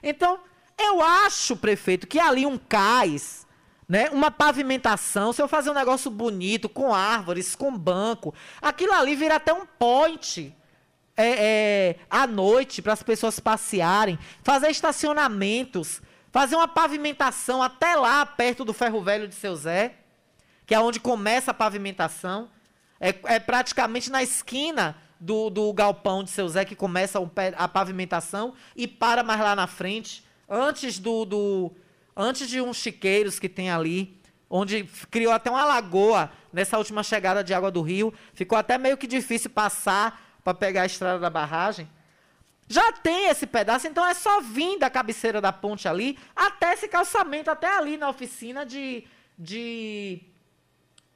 Então, 0.00 0.38
eu 0.78 1.02
acho, 1.02 1.56
prefeito, 1.56 2.06
que 2.06 2.20
ali 2.20 2.46
um 2.46 2.56
cais, 2.56 3.44
né, 3.88 4.08
uma 4.10 4.30
pavimentação, 4.30 5.32
se 5.32 5.42
eu 5.42 5.48
fazer 5.48 5.70
um 5.70 5.74
negócio 5.74 6.12
bonito, 6.12 6.68
com 6.68 6.94
árvores, 6.94 7.56
com 7.56 7.76
banco, 7.76 8.32
aquilo 8.62 8.92
ali 8.92 9.16
vira 9.16 9.34
até 9.34 9.52
um 9.52 9.66
point 9.66 10.56
é, 11.16 11.26
é, 11.26 11.96
à 12.08 12.24
noite 12.24 12.80
para 12.80 12.92
as 12.92 13.02
pessoas 13.02 13.40
passearem, 13.40 14.16
fazer 14.44 14.70
estacionamentos, 14.70 16.00
fazer 16.30 16.54
uma 16.54 16.68
pavimentação 16.68 17.60
até 17.60 17.96
lá 17.96 18.24
perto 18.24 18.64
do 18.64 18.72
ferro 18.72 19.02
velho 19.02 19.26
de 19.26 19.34
seu 19.34 19.56
Zé, 19.56 19.96
que 20.64 20.72
é 20.72 20.78
onde 20.78 21.00
começa 21.00 21.50
a 21.50 21.54
pavimentação. 21.54 22.48
É, 23.00 23.14
é 23.24 23.38
praticamente 23.38 24.10
na 24.10 24.22
esquina 24.22 24.96
do, 25.20 25.50
do 25.50 25.72
galpão 25.72 26.22
de 26.22 26.30
seu 26.30 26.48
Zé 26.48 26.64
que 26.64 26.76
começa 26.76 27.18
a 27.56 27.68
pavimentação 27.68 28.54
e 28.74 28.86
para 28.86 29.22
mais 29.22 29.40
lá 29.40 29.54
na 29.54 29.66
frente, 29.66 30.24
antes 30.48 30.98
do, 30.98 31.24
do 31.24 31.72
antes 32.16 32.48
de 32.48 32.60
uns 32.60 32.76
chiqueiros 32.76 33.38
que 33.38 33.48
tem 33.48 33.70
ali, 33.70 34.20
onde 34.50 34.84
criou 35.10 35.32
até 35.32 35.50
uma 35.50 35.64
lagoa 35.64 36.30
nessa 36.52 36.78
última 36.78 37.02
chegada 37.02 37.44
de 37.44 37.54
água 37.54 37.70
do 37.70 37.82
rio. 37.82 38.12
Ficou 38.34 38.58
até 38.58 38.78
meio 38.78 38.96
que 38.96 39.06
difícil 39.06 39.50
passar 39.50 40.40
para 40.42 40.54
pegar 40.54 40.82
a 40.82 40.86
estrada 40.86 41.18
da 41.18 41.30
barragem. 41.30 41.88
Já 42.68 42.92
tem 42.92 43.28
esse 43.28 43.46
pedaço, 43.46 43.86
então 43.86 44.06
é 44.06 44.12
só 44.12 44.40
vir 44.40 44.78
da 44.78 44.90
cabeceira 44.90 45.40
da 45.40 45.52
ponte 45.52 45.88
ali 45.88 46.18
até 46.36 46.74
esse 46.74 46.86
calçamento, 46.86 47.50
até 47.50 47.66
ali 47.78 47.96
na 47.96 48.10
oficina 48.10 48.66
de, 48.66 49.04
de, 49.38 50.20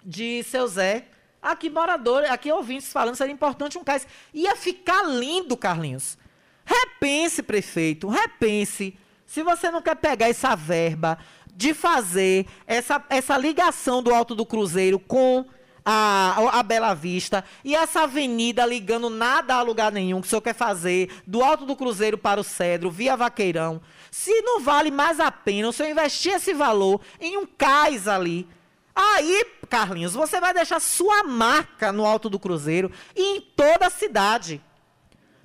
de 0.03 0.43
seu 0.45 0.66
Zé. 0.66 1.09
Aqui, 1.43 1.68
moradores, 1.68 2.30
aqui 2.30 2.53
ouvintes 2.53 2.93
falando, 2.93 3.16
seria 3.16 3.34
importante 3.34 3.76
um 3.76 3.82
cais. 3.82 4.07
Ia 4.32 4.55
ficar 4.55 5.03
lindo, 5.03 5.57
Carlinhos. 5.57 6.16
Repense, 6.64 7.43
prefeito, 7.43 8.09
repense. 8.09 8.97
Se 9.26 9.43
você 9.43 9.68
não 9.70 9.82
quer 9.82 9.97
pegar 9.97 10.28
essa 10.28 10.55
verba 10.55 11.18
de 11.55 11.74
fazer 11.74 12.47
essa, 12.66 13.05
essa 13.11 13.36
ligação 13.36 14.03
do 14.03 14.14
Alto 14.14 14.34
do 14.34 14.47
Cruzeiro 14.47 15.01
com 15.01 15.45
a, 15.84 16.59
a 16.59 16.62
Bela 16.62 16.95
Vista 16.95 17.45
e 17.64 17.74
essa 17.74 18.03
avenida 18.03 18.64
ligando 18.64 19.11
nada 19.11 19.55
a 19.57 19.62
lugar 19.62 19.90
nenhum 19.90 20.20
que 20.20 20.26
o 20.26 20.30
senhor 20.30 20.40
quer 20.40 20.55
fazer 20.55 21.11
do 21.26 21.43
Alto 21.43 21.66
do 21.66 21.76
Cruzeiro 21.76 22.16
para 22.16 22.40
o 22.40 22.45
Cedro, 22.45 22.90
via 22.90 23.16
Vaqueirão, 23.16 23.80
se 24.11 24.43
não 24.43 24.61
vale 24.61 24.90
mais 24.90 25.18
a 25.18 25.30
pena 25.30 25.68
o 25.68 25.72
senhor 25.72 25.90
investir 25.90 26.34
esse 26.34 26.55
valor 26.55 27.01
em 27.20 27.36
um 27.36 27.47
cais 27.47 28.07
ali, 28.07 28.49
Aí, 28.95 29.45
Carlinhos, 29.68 30.12
você 30.12 30.40
vai 30.40 30.53
deixar 30.53 30.80
sua 30.80 31.24
marca 31.24 31.93
no 31.93 32.05
Alto 32.05 32.28
do 32.28 32.38
Cruzeiro 32.38 32.90
e 33.16 33.36
em 33.36 33.40
toda 33.40 33.86
a 33.86 33.90
cidade. 33.90 34.62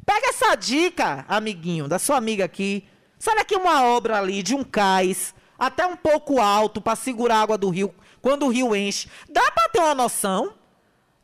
Pega 0.05 0.29
essa 0.29 0.55
dica, 0.55 1.25
amiguinho, 1.27 1.87
da 1.87 1.99
sua 1.99 2.17
amiga 2.17 2.45
aqui. 2.45 2.87
Sabe 3.17 3.41
aqui 3.41 3.55
uma 3.55 3.83
obra 3.83 4.17
ali 4.19 4.43
de 4.43 4.53
um 4.53 4.63
cais, 4.63 5.33
até 5.57 5.85
um 5.85 5.95
pouco 5.95 6.39
alto 6.39 6.81
para 6.81 6.95
segurar 6.95 7.37
a 7.37 7.41
água 7.41 7.57
do 7.57 7.69
rio 7.69 7.93
quando 8.21 8.45
o 8.45 8.49
rio 8.49 8.75
enche. 8.75 9.09
Dá 9.29 9.51
para 9.51 9.69
ter 9.69 9.79
uma 9.79 9.95
noção? 9.95 10.53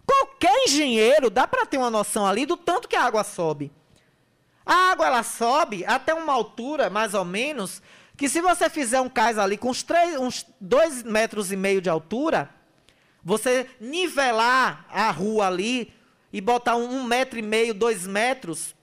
Qualquer 0.05 0.65
engenheiro 0.65 1.29
dá 1.29 1.47
para 1.47 1.65
ter 1.65 1.77
uma 1.77 1.89
noção 1.89 2.25
ali 2.25 2.45
do 2.45 2.57
tanto 2.57 2.87
que 2.87 2.95
a 2.95 3.03
água 3.03 3.23
sobe. 3.23 3.71
A 4.65 4.91
água 4.91 5.07
ela 5.07 5.23
sobe 5.23 5.85
até 5.85 6.13
uma 6.13 6.33
altura, 6.33 6.89
mais 6.89 7.13
ou 7.13 7.25
menos, 7.25 7.81
que 8.23 8.29
se 8.29 8.39
você 8.39 8.69
fizer 8.69 9.01
um 9.01 9.09
cais 9.09 9.37
ali 9.37 9.57
com 9.57 9.69
uns, 9.69 9.83
três, 9.83 10.17
uns 10.17 10.45
dois 10.57 11.03
metros 11.03 11.51
e 11.51 11.57
meio 11.57 11.81
de 11.81 11.89
altura, 11.89 12.49
você 13.21 13.69
nivelar 13.81 14.85
a 14.89 15.11
rua 15.11 15.47
ali 15.47 15.93
e 16.31 16.39
botar 16.39 16.77
um, 16.77 16.89
um 16.89 17.03
metro 17.03 17.37
e 17.37 17.41
meio, 17.41 17.73
dois 17.73 18.07
metros, 18.07 18.73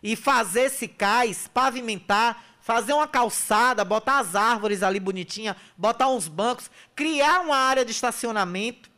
e 0.00 0.14
fazer 0.14 0.66
esse 0.66 0.86
cais, 0.86 1.50
pavimentar, 1.52 2.40
fazer 2.60 2.92
uma 2.92 3.08
calçada, 3.08 3.84
botar 3.84 4.20
as 4.20 4.36
árvores 4.36 4.84
ali 4.84 5.00
bonitinha, 5.00 5.56
botar 5.76 6.06
uns 6.06 6.28
bancos, 6.28 6.70
criar 6.94 7.40
uma 7.40 7.56
área 7.56 7.84
de 7.84 7.90
estacionamento. 7.90 8.88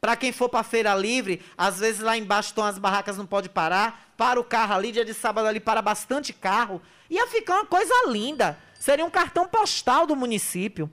Para 0.00 0.16
quem 0.16 0.32
for 0.32 0.48
para 0.48 0.64
feira 0.64 0.92
livre, 0.96 1.40
às 1.56 1.78
vezes 1.78 2.00
lá 2.00 2.18
embaixo 2.18 2.48
estão 2.48 2.64
as 2.64 2.76
barracas, 2.76 3.16
não 3.16 3.26
pode 3.26 3.48
parar. 3.48 4.12
Para 4.16 4.40
o 4.40 4.42
carro 4.42 4.74
ali, 4.74 4.90
dia 4.90 5.04
de 5.04 5.14
sábado 5.14 5.46
ali 5.46 5.60
para 5.60 5.80
bastante 5.80 6.32
carro. 6.32 6.82
Ia 7.08 7.28
ficar 7.28 7.54
uma 7.54 7.66
coisa 7.66 7.94
linda. 8.08 8.58
Seria 8.78 9.04
um 9.04 9.10
cartão 9.10 9.48
postal 9.48 10.06
do 10.06 10.14
município. 10.14 10.90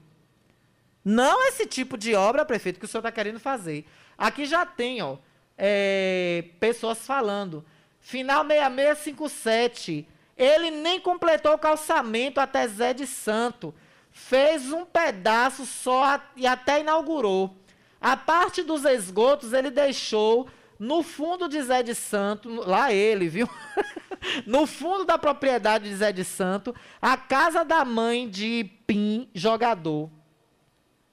Não 1.04 1.48
esse 1.48 1.68
tipo 1.68 1.98
de 1.98 2.16
obra, 2.16 2.44
prefeito, 2.44 2.80
que 2.80 2.86
o 2.86 2.88
senhor 2.88 3.02
está 3.02 3.12
querendo 3.12 3.40
fazer. 3.40 3.86
Aqui 4.18 4.46
já 4.46 4.66
tem, 4.66 5.02
ó, 5.02 5.18
é, 5.58 6.46
pessoas 6.60 7.06
falando. 7.06 7.64
Final 8.00 8.44
6657. 8.46 10.08
Ele 10.38 10.72
nem 10.72 11.00
completou 11.00 11.54
o 11.54 11.60
calçamento 11.60 12.40
até 12.40 12.68
Zé 12.68 12.94
de 12.94 13.06
Santo. 13.06 13.74
Fez 14.12 14.72
um 14.72 14.86
pedaço 14.86 15.66
só 15.66 16.20
e 16.36 16.48
até 16.48 16.82
inaugurou. 16.82 17.56
A 18.02 18.18
parte 18.18 18.64
dos 18.64 18.84
esgotos 18.86 19.54
ele 19.54 19.70
deixou 19.70 20.48
no 20.78 21.04
fundo 21.04 21.48
de 21.48 21.62
Zé 21.62 21.82
de 21.84 21.96
Santo, 21.96 22.50
lá 22.50 22.92
ele, 22.92 23.28
viu? 23.28 23.50
no 24.46 24.66
fundo 24.66 25.06
da 25.06 25.18
propriedade 25.18 25.90
de 25.90 25.96
Zé 25.96 26.12
de 26.12 26.24
Santo, 26.24 26.76
a 27.02 27.16
casa 27.16 27.64
da 27.64 27.86
mãe 27.86 28.30
de 28.30 28.70
Pim, 28.86 29.30
jogador. 29.34 30.10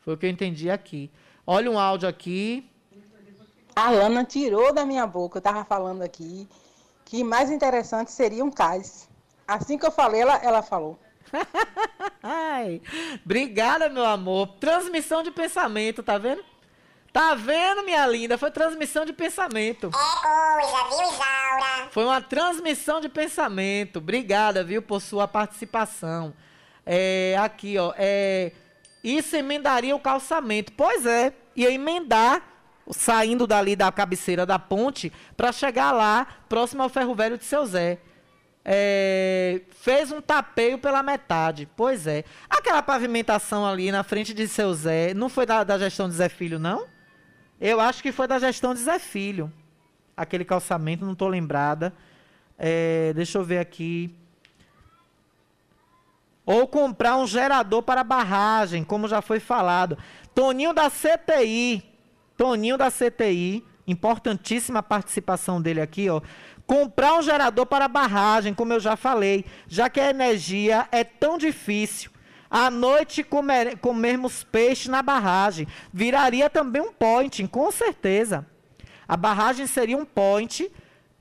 Foi 0.00 0.14
o 0.14 0.16
que 0.16 0.26
eu 0.26 0.30
entendi 0.30 0.70
aqui. 0.70 1.10
Olha 1.46 1.70
um 1.70 1.78
áudio 1.78 2.08
aqui. 2.08 2.68
A 3.74 3.90
Lana 3.90 4.24
tirou 4.24 4.72
da 4.72 4.84
minha 4.84 5.06
boca, 5.06 5.38
eu 5.38 5.40
estava 5.40 5.64
falando 5.64 6.02
aqui, 6.02 6.46
que 7.04 7.24
mais 7.24 7.50
interessante 7.50 8.10
seria 8.10 8.44
um 8.44 8.50
cais. 8.50 9.08
Assim 9.46 9.78
que 9.78 9.86
eu 9.86 9.90
falei, 9.90 10.20
ela, 10.20 10.36
ela 10.36 10.62
falou. 10.62 10.98
Ai, 12.22 12.82
obrigada, 13.24 13.88
meu 13.88 14.04
amor. 14.04 14.48
Transmissão 14.60 15.22
de 15.22 15.30
pensamento, 15.30 16.02
tá 16.02 16.18
vendo? 16.18 16.44
Tá 17.12 17.34
vendo, 17.34 17.84
minha 17.84 18.06
linda? 18.06 18.38
Foi 18.38 18.50
transmissão 18.50 19.04
de 19.04 19.12
pensamento. 19.12 19.88
É 19.88 20.60
coisa, 20.60 20.84
viu, 20.88 21.12
Isaura? 21.12 21.88
Foi 21.90 22.04
uma 22.04 22.22
transmissão 22.22 23.02
de 23.02 23.08
pensamento. 23.08 23.98
Obrigada, 23.98 24.64
viu, 24.64 24.80
por 24.80 24.98
sua 24.98 25.28
participação. 25.28 26.32
É, 26.86 27.36
aqui, 27.38 27.76
ó. 27.76 27.92
É, 27.98 28.52
isso 29.04 29.36
emendaria 29.36 29.94
o 29.94 30.00
calçamento. 30.00 30.72
Pois 30.72 31.04
é, 31.04 31.34
ia 31.54 31.70
emendar, 31.70 32.42
saindo 32.90 33.46
dali 33.46 33.76
da 33.76 33.92
cabeceira 33.92 34.46
da 34.46 34.58
ponte, 34.58 35.12
para 35.36 35.52
chegar 35.52 35.92
lá, 35.92 36.26
próximo 36.48 36.82
ao 36.82 36.88
ferro 36.88 37.14
velho 37.14 37.36
de 37.36 37.44
seu 37.44 37.66
Zé. 37.66 37.98
É, 38.64 39.60
fez 39.82 40.10
um 40.10 40.22
tapeio 40.22 40.78
pela 40.78 41.02
metade. 41.02 41.68
Pois 41.76 42.06
é. 42.06 42.24
Aquela 42.48 42.82
pavimentação 42.82 43.66
ali 43.66 43.92
na 43.92 44.02
frente 44.02 44.32
de 44.32 44.48
seu 44.48 44.72
Zé, 44.72 45.12
não 45.12 45.28
foi 45.28 45.44
da, 45.44 45.62
da 45.62 45.76
gestão 45.76 46.08
de 46.08 46.14
Zé 46.14 46.30
Filho, 46.30 46.58
não? 46.58 46.90
Eu 47.64 47.80
acho 47.80 48.02
que 48.02 48.10
foi 48.10 48.26
da 48.26 48.40
gestão 48.40 48.74
de 48.74 48.80
Zé 48.80 48.98
Filho. 48.98 49.50
Aquele 50.16 50.44
calçamento, 50.44 51.04
não 51.04 51.12
estou 51.12 51.28
lembrada. 51.28 51.94
É, 52.58 53.12
deixa 53.14 53.38
eu 53.38 53.44
ver 53.44 53.60
aqui. 53.60 54.12
Ou 56.44 56.66
comprar 56.66 57.16
um 57.18 57.24
gerador 57.24 57.84
para 57.84 58.02
barragem, 58.02 58.82
como 58.82 59.06
já 59.06 59.22
foi 59.22 59.38
falado. 59.38 59.96
Toninho 60.34 60.72
da 60.72 60.90
CTI. 60.90 61.84
Toninho 62.36 62.76
da 62.76 62.90
CTI. 62.90 63.64
Importantíssima 63.86 64.82
participação 64.82 65.62
dele 65.62 65.80
aqui, 65.80 66.10
ó. 66.10 66.20
Comprar 66.66 67.14
um 67.14 67.22
gerador 67.22 67.66
para 67.66 67.86
barragem, 67.86 68.54
como 68.54 68.72
eu 68.72 68.80
já 68.80 68.96
falei, 68.96 69.44
já 69.68 69.88
que 69.88 70.00
a 70.00 70.10
energia 70.10 70.88
é 70.90 71.04
tão 71.04 71.38
difícil. 71.38 72.10
À 72.55 72.70
noite 72.70 73.22
comer, 73.22 73.78
comermos 73.78 74.44
peixe 74.44 74.90
na 74.90 75.00
barragem. 75.00 75.66
Viraria 75.90 76.50
também 76.50 76.82
um 76.82 76.92
point, 76.92 77.48
com 77.48 77.72
certeza. 77.72 78.46
A 79.09 79.16
barragem 79.16 79.66
seria 79.66 79.96
um 79.96 80.05
point. 80.05 80.70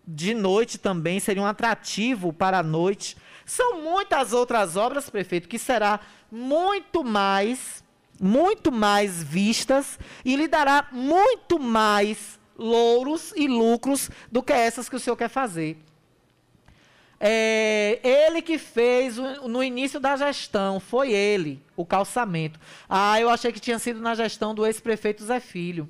De 0.05 0.33
noite 0.33 0.77
também 0.77 1.21
seria 1.21 1.41
um 1.41 1.45
atrativo 1.45 2.33
para 2.33 2.59
a 2.59 2.63
noite. 2.63 3.15
São 3.45 3.81
muitas 3.81 4.33
outras 4.33 4.75
obras, 4.75 5.09
prefeito, 5.09 5.47
que 5.47 5.57
será 5.57 6.01
muito 6.29 7.01
mais, 7.01 7.81
muito 8.19 8.69
mais 8.69 9.23
vistas 9.23 9.97
e 10.25 10.35
lhe 10.35 10.49
dará 10.49 10.89
muito 10.91 11.57
mais 11.57 12.37
louros 12.57 13.31
e 13.37 13.47
lucros 13.47 14.09
do 14.29 14.43
que 14.43 14.51
essas 14.51 14.89
que 14.89 14.97
o 14.97 14.99
senhor 14.99 15.15
quer 15.15 15.29
fazer. 15.29 15.77
É, 17.23 17.99
ele 18.03 18.41
que 18.41 18.57
fez 18.57 19.15
no 19.17 19.61
início 19.61 19.99
da 19.99 20.15
gestão, 20.15 20.79
foi 20.79 21.11
ele, 21.11 21.61
o 21.77 21.85
calçamento. 21.85 22.59
Ah, 22.89 23.21
eu 23.21 23.29
achei 23.29 23.51
que 23.51 23.59
tinha 23.59 23.77
sido 23.77 24.01
na 24.01 24.15
gestão 24.15 24.55
do 24.55 24.65
ex-prefeito 24.65 25.23
Zé 25.23 25.39
Filho. 25.39 25.87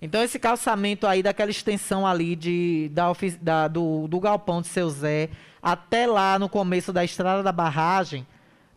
Então, 0.00 0.22
esse 0.22 0.38
calçamento 0.38 1.08
aí, 1.08 1.24
daquela 1.24 1.50
extensão 1.50 2.06
ali 2.06 2.36
de, 2.36 2.88
da, 2.92 3.06
da, 3.40 3.66
do, 3.66 4.06
do 4.06 4.20
galpão 4.20 4.62
de 4.62 4.68
seu 4.68 4.88
Zé, 4.88 5.28
até 5.60 6.06
lá 6.06 6.38
no 6.38 6.48
começo 6.48 6.92
da 6.92 7.04
estrada 7.04 7.42
da 7.42 7.50
barragem, 7.50 8.24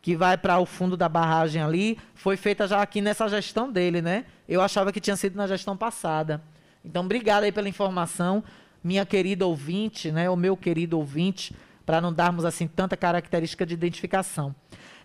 que 0.02 0.16
vai 0.16 0.36
para 0.36 0.58
o 0.58 0.66
fundo 0.66 0.98
da 0.98 1.08
barragem 1.08 1.62
ali, 1.62 2.00
foi 2.16 2.38
feita 2.38 2.68
já 2.68 2.82
aqui 2.82 3.02
nessa 3.02 3.28
gestão 3.28 3.72
dele, 3.72 4.02
né? 4.02 4.26
Eu 4.50 4.62
achava 4.62 4.92
que 4.92 5.00
tinha 5.00 5.16
sido 5.16 5.36
na 5.36 5.46
gestão 5.46 5.78
passada. 5.78 6.42
Então, 6.84 7.06
obrigado 7.06 7.44
aí 7.44 7.52
pela 7.52 7.70
informação, 7.70 8.44
minha 8.84 9.06
querida 9.06 9.46
ouvinte, 9.46 10.12
né? 10.12 10.28
O 10.28 10.36
meu 10.36 10.58
querido 10.58 10.98
ouvinte 10.98 11.54
para 11.88 12.02
não 12.02 12.12
darmos 12.12 12.44
assim 12.44 12.68
tanta 12.68 12.98
característica 12.98 13.66
de 13.66 13.74
identificação. 13.74 14.54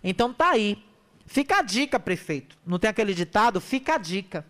Então 0.03 0.33
tá 0.33 0.49
aí. 0.49 0.83
Fica 1.25 1.59
a 1.59 1.61
dica, 1.61 1.97
prefeito. 1.97 2.57
Não 2.65 2.77
tem 2.77 2.89
aquele 2.89 3.13
ditado? 3.13 3.61
Fica 3.61 3.95
a 3.95 3.97
dica. 3.97 4.45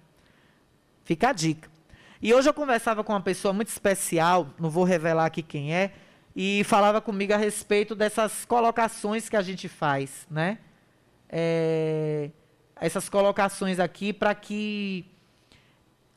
Fica 1.03 1.29
a 1.29 1.31
dica. 1.31 1.69
E 2.19 2.33
hoje 2.33 2.49
eu 2.49 2.53
conversava 2.53 3.03
com 3.03 3.13
uma 3.13 3.21
pessoa 3.21 3.53
muito 3.53 3.67
especial, 3.67 4.49
não 4.57 4.71
vou 4.71 4.83
revelar 4.83 5.25
aqui 5.25 5.43
quem 5.43 5.75
é, 5.75 5.93
e 6.35 6.63
falava 6.63 6.99
comigo 6.99 7.33
a 7.33 7.37
respeito 7.37 7.93
dessas 7.93 8.45
colocações 8.45 9.29
que 9.29 9.35
a 9.35 9.41
gente 9.43 9.69
faz, 9.69 10.25
né? 10.31 10.57
É, 11.29 12.31
essas 12.77 13.09
colocações 13.09 13.79
aqui 13.79 14.11
para 14.11 14.33
que 14.33 15.05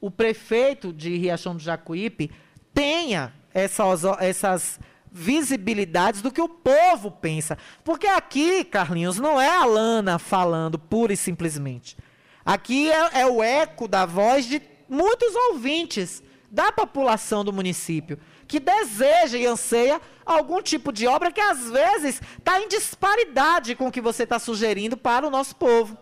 o 0.01 0.11
prefeito 0.11 0.95
de 0.95 1.15
Riachão 1.19 1.55
do 1.55 1.63
Jacuípe 1.63 2.31
tenha 2.73 3.35
essas, 3.53 4.03
essas 4.21 4.81
visibilidades 5.17 6.21
do 6.21 6.31
que 6.31 6.41
o 6.41 6.49
povo 6.49 7.11
pensa. 7.11 7.57
Porque 7.83 8.07
aqui, 8.07 8.63
Carlinhos, 8.63 9.19
não 9.19 9.41
é 9.41 9.49
a 9.49 9.65
Lana 9.65 10.19
falando 10.19 10.79
pura 10.79 11.13
e 11.13 11.17
simplesmente. 11.17 11.97
Aqui 12.45 12.91
é, 12.93 13.21
é 13.23 13.27
o 13.27 13.43
eco 13.43 13.89
da 13.89 14.05
voz 14.05 14.45
de 14.45 14.61
muitos 14.89 15.35
ouvintes 15.35 16.23
da 16.51 16.71
população 16.71 17.45
do 17.45 17.53
município 17.53 18.19
que 18.47 18.61
deseja 18.61 19.37
e 19.37 19.47
anseia 19.47 20.01
algum 20.25 20.63
tipo 20.63 20.93
de 20.93 21.07
obra 21.07 21.33
que 21.33 21.41
às 21.41 21.69
vezes 21.69 22.21
está 22.39 22.61
em 22.61 22.69
disparidade 22.69 23.75
com 23.75 23.89
o 23.89 23.93
que 23.93 24.01
você 24.01 24.23
está 24.23 24.39
sugerindo 24.39 24.97
para 24.97 25.27
o 25.27 25.31
nosso 25.31 25.57
povo. 25.57 25.97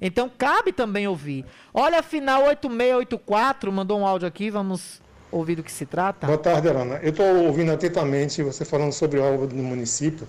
Então 0.00 0.30
cabe 0.30 0.72
também 0.72 1.06
ouvir. 1.06 1.44
Olha, 1.74 2.02
final 2.02 2.44
8684 2.44 3.70
mandou 3.70 3.98
um 3.98 4.06
áudio 4.06 4.28
aqui, 4.28 4.48
vamos 4.48 5.02
ouvir 5.30 5.56
do 5.56 5.62
que 5.62 5.72
se 5.72 5.86
trata? 5.86 6.26
Boa 6.26 6.38
tarde, 6.38 6.68
Arana. 6.68 7.00
Eu 7.02 7.10
estou 7.10 7.26
ouvindo 7.44 7.72
atentamente 7.72 8.42
você 8.42 8.64
falando 8.64 8.92
sobre 8.92 9.20
a 9.20 9.24
obra 9.24 9.46
do 9.46 9.56
município. 9.56 10.26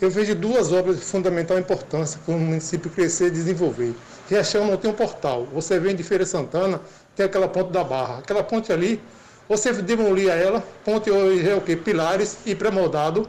Eu 0.00 0.10
vejo 0.10 0.34
duas 0.34 0.72
obras 0.72 0.96
de 0.96 1.04
fundamental 1.04 1.58
importância 1.58 2.20
para 2.24 2.34
o 2.34 2.38
município 2.38 2.90
crescer 2.90 3.28
e 3.28 3.30
desenvolver. 3.30 3.94
Riachão 4.28 4.66
não 4.66 4.76
tem 4.76 4.90
um 4.90 4.94
portal. 4.94 5.46
Você 5.54 5.78
vem 5.78 5.96
de 5.96 6.02
Feira 6.02 6.26
Santana, 6.26 6.80
tem 7.14 7.24
aquela 7.24 7.48
ponte 7.48 7.72
da 7.72 7.82
Barra. 7.82 8.18
Aquela 8.18 8.42
ponte 8.42 8.70
ali, 8.70 9.00
você 9.48 9.72
demolia 9.72 10.34
ela, 10.34 10.62
ponte 10.84 11.10
hoje 11.10 11.48
é 11.48 11.54
o 11.54 11.62
quê? 11.62 11.76
Pilares 11.76 12.38
e 12.44 12.54
pré-moldado, 12.54 13.28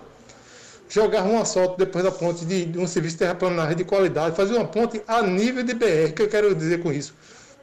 jogar 0.90 1.24
um 1.24 1.40
asfalto 1.40 1.78
depois 1.78 2.04
da 2.04 2.12
ponte 2.12 2.44
de, 2.46 2.66
de 2.66 2.80
um 2.80 2.88
serviço 2.88 3.18
terraplanagem 3.18 3.78
de 3.78 3.86
qualidade, 3.86 4.36
fazer 4.36 4.56
uma 4.56 4.66
ponte 4.66 5.02
a 5.08 5.22
nível 5.22 5.64
de 5.64 5.74
BR. 5.74 6.12
Que 6.16 6.24
eu 6.24 6.28
quero 6.28 6.54
dizer 6.54 6.82
com 6.82 6.92
isso? 6.92 7.14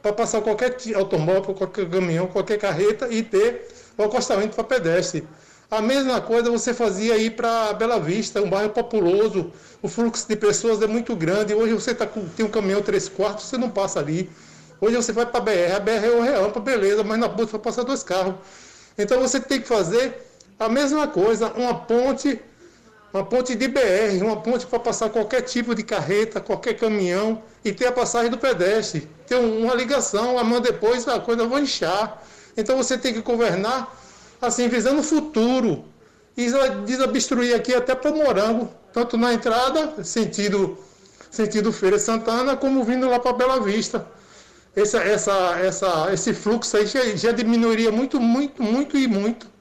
Para 0.05 0.13
passar 0.13 0.39
qualquer 0.41 0.77
automóvel, 0.93 1.55
qualquer 1.55 1.89
caminhão, 1.89 2.27
qualquer 2.27 2.59
carreta 2.59 3.07
e 3.09 3.23
ter 3.23 3.67
o 3.97 4.03
acostamento 4.03 4.53
para 4.53 4.63
pedestre. 4.63 5.27
A 5.71 5.81
mesma 5.81 6.21
coisa 6.21 6.51
você 6.51 6.75
fazia 6.75 7.15
aí 7.15 7.31
para 7.31 7.73
Bela 7.73 7.99
Vista, 7.99 8.39
um 8.39 8.47
bairro 8.47 8.69
populoso, 8.69 9.51
o 9.81 9.87
fluxo 9.87 10.27
de 10.27 10.35
pessoas 10.35 10.79
é 10.79 10.85
muito 10.85 11.15
grande. 11.15 11.55
Hoje 11.55 11.73
você 11.73 11.95
tá 11.95 12.05
tem 12.37 12.45
um 12.45 12.49
caminhão 12.49 12.83
3 12.83 13.09
quartos, 13.09 13.45
você 13.45 13.57
não 13.57 13.67
passa 13.67 13.99
ali. 13.99 14.29
Hoje 14.79 14.95
você 14.95 15.11
vai 15.11 15.25
para 15.25 15.39
a 15.39 15.41
BR, 15.41 15.75
a 15.75 15.79
BR 15.79 16.05
é 16.05 16.11
o 16.11 16.21
Reampa, 16.21 16.59
beleza, 16.59 17.03
mas 17.03 17.17
na 17.17 17.27
ponte 17.27 17.49
só 17.49 17.57
passa 17.57 17.83
dois 17.83 18.03
carros. 18.03 18.35
Então 18.95 19.19
você 19.19 19.39
tem 19.39 19.59
que 19.59 19.67
fazer 19.67 20.23
a 20.59 20.69
mesma 20.69 21.07
coisa, 21.07 21.51
uma 21.53 21.73
ponte, 21.73 22.39
uma 23.15 23.23
ponte 23.23 23.55
de 23.55 23.69
BR, 23.69 24.21
uma 24.21 24.35
ponte 24.35 24.65
para 24.67 24.77
passar 24.77 25.09
qualquer 25.09 25.41
tipo 25.41 25.73
de 25.73 25.83
carreta, 25.83 26.41
qualquer 26.41 26.73
caminhão 26.73 27.41
e 27.63 27.71
ter 27.71 27.85
a 27.85 27.91
passagem 27.91 28.29
do 28.29 28.37
pedestre. 28.37 29.07
Ter 29.25 29.35
uma 29.35 29.73
ligação, 29.73 30.37
amanhã 30.37 30.59
depois 30.59 31.07
a 31.07 31.17
coisa 31.17 31.47
vai 31.47 31.61
inchar. 31.61 32.21
Então 32.57 32.75
você 32.75 32.97
tem 32.97 33.13
que 33.13 33.21
governar 33.21 33.95
assim, 34.41 34.67
visando 34.67 34.99
o 34.99 35.03
futuro. 35.03 35.85
E 36.35 36.47
desobstruir 36.85 37.55
aqui 37.55 37.73
até 37.73 37.95
para 37.95 38.11
Morango, 38.11 38.69
tanto 38.91 39.15
na 39.15 39.33
entrada, 39.33 40.03
sentido, 40.03 40.77
sentido 41.31 41.71
Feira 41.71 41.97
Santana, 41.97 42.57
como 42.57 42.83
vindo 42.83 43.07
lá 43.07 43.17
para 43.17 43.31
Bela 43.31 43.61
Vista. 43.61 44.05
Essa, 44.75 44.97
essa, 44.97 45.57
essa, 45.61 46.13
esse 46.13 46.33
fluxo 46.33 46.75
aí 46.75 46.85
já, 46.85 47.01
já 47.15 47.31
diminuiria 47.31 47.93
muito, 47.93 48.19
muito, 48.19 48.61
muito 48.61 48.97
e 48.97 49.07
muito. 49.07 49.54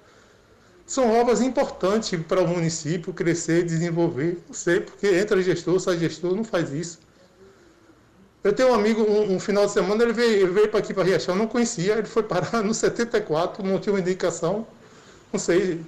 São 0.86 1.18
obras 1.18 1.40
importantes 1.40 2.18
para 2.22 2.42
o 2.42 2.48
município 2.48 3.12
crescer, 3.12 3.64
desenvolver. 3.64 4.42
Não 4.46 4.54
sei, 4.54 4.80
porque 4.80 5.06
entra 5.06 5.40
gestor, 5.42 5.80
sai 5.80 5.98
gestor, 5.98 6.34
não 6.34 6.44
faz 6.44 6.72
isso. 6.72 6.98
Eu 8.42 8.52
tenho 8.52 8.70
um 8.70 8.74
amigo, 8.74 9.02
um, 9.02 9.36
um 9.36 9.40
final 9.40 9.64
de 9.64 9.72
semana, 9.72 10.02
ele 10.02 10.12
veio, 10.12 10.52
veio 10.52 10.68
para 10.68 10.80
aqui 10.80 10.92
para 10.92 11.04
Riachão, 11.04 11.34
não 11.34 11.46
conhecia, 11.46 11.94
ele 11.94 12.06
foi 12.06 12.22
parar 12.22 12.60
no 12.62 12.74
74, 12.74 13.64
não 13.64 13.80
tinha 13.80 13.94
uma 13.94 14.00
indicação, 14.00 14.66
não 15.32 15.40
sei. 15.40 15.80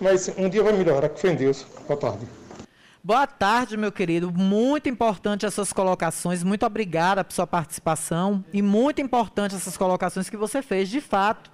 Mas 0.00 0.30
um 0.38 0.48
dia 0.48 0.62
vai 0.62 0.72
melhorar, 0.72 1.10
com 1.10 1.18
fé 1.18 1.32
em 1.32 1.36
Deus. 1.36 1.66
Boa 1.86 1.98
tarde. 1.98 2.26
Boa 3.04 3.26
tarde, 3.26 3.76
meu 3.76 3.92
querido. 3.92 4.32
Muito 4.32 4.88
importante 4.88 5.46
essas 5.46 5.72
colocações. 5.72 6.42
Muito 6.42 6.66
obrigada 6.66 7.22
por 7.22 7.32
sua 7.32 7.46
participação. 7.46 8.44
E 8.52 8.60
muito 8.60 9.00
importante 9.00 9.54
essas 9.54 9.76
colocações 9.76 10.28
que 10.28 10.36
você 10.36 10.60
fez, 10.60 10.88
de 10.88 11.00
fato. 11.00 11.50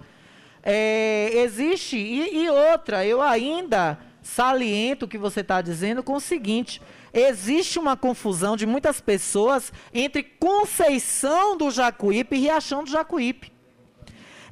É, 0.63 1.29
existe. 1.43 1.97
E, 1.97 2.43
e 2.43 2.49
outra, 2.49 3.05
eu 3.05 3.21
ainda 3.21 3.99
saliento 4.21 5.05
o 5.05 5.07
que 5.07 5.17
você 5.17 5.41
está 5.41 5.61
dizendo 5.61 6.01
com 6.01 6.13
o 6.13 6.21
seguinte: 6.21 6.81
existe 7.13 7.77
uma 7.77 7.97
confusão 7.97 8.55
de 8.55 8.65
muitas 8.65 9.01
pessoas 9.01 9.73
entre 9.93 10.23
Conceição 10.23 11.57
do 11.57 11.69
Jacuípe 11.69 12.35
e 12.35 12.39
Riachão 12.39 12.83
do 12.83 12.89
Jacuípe. 12.89 13.51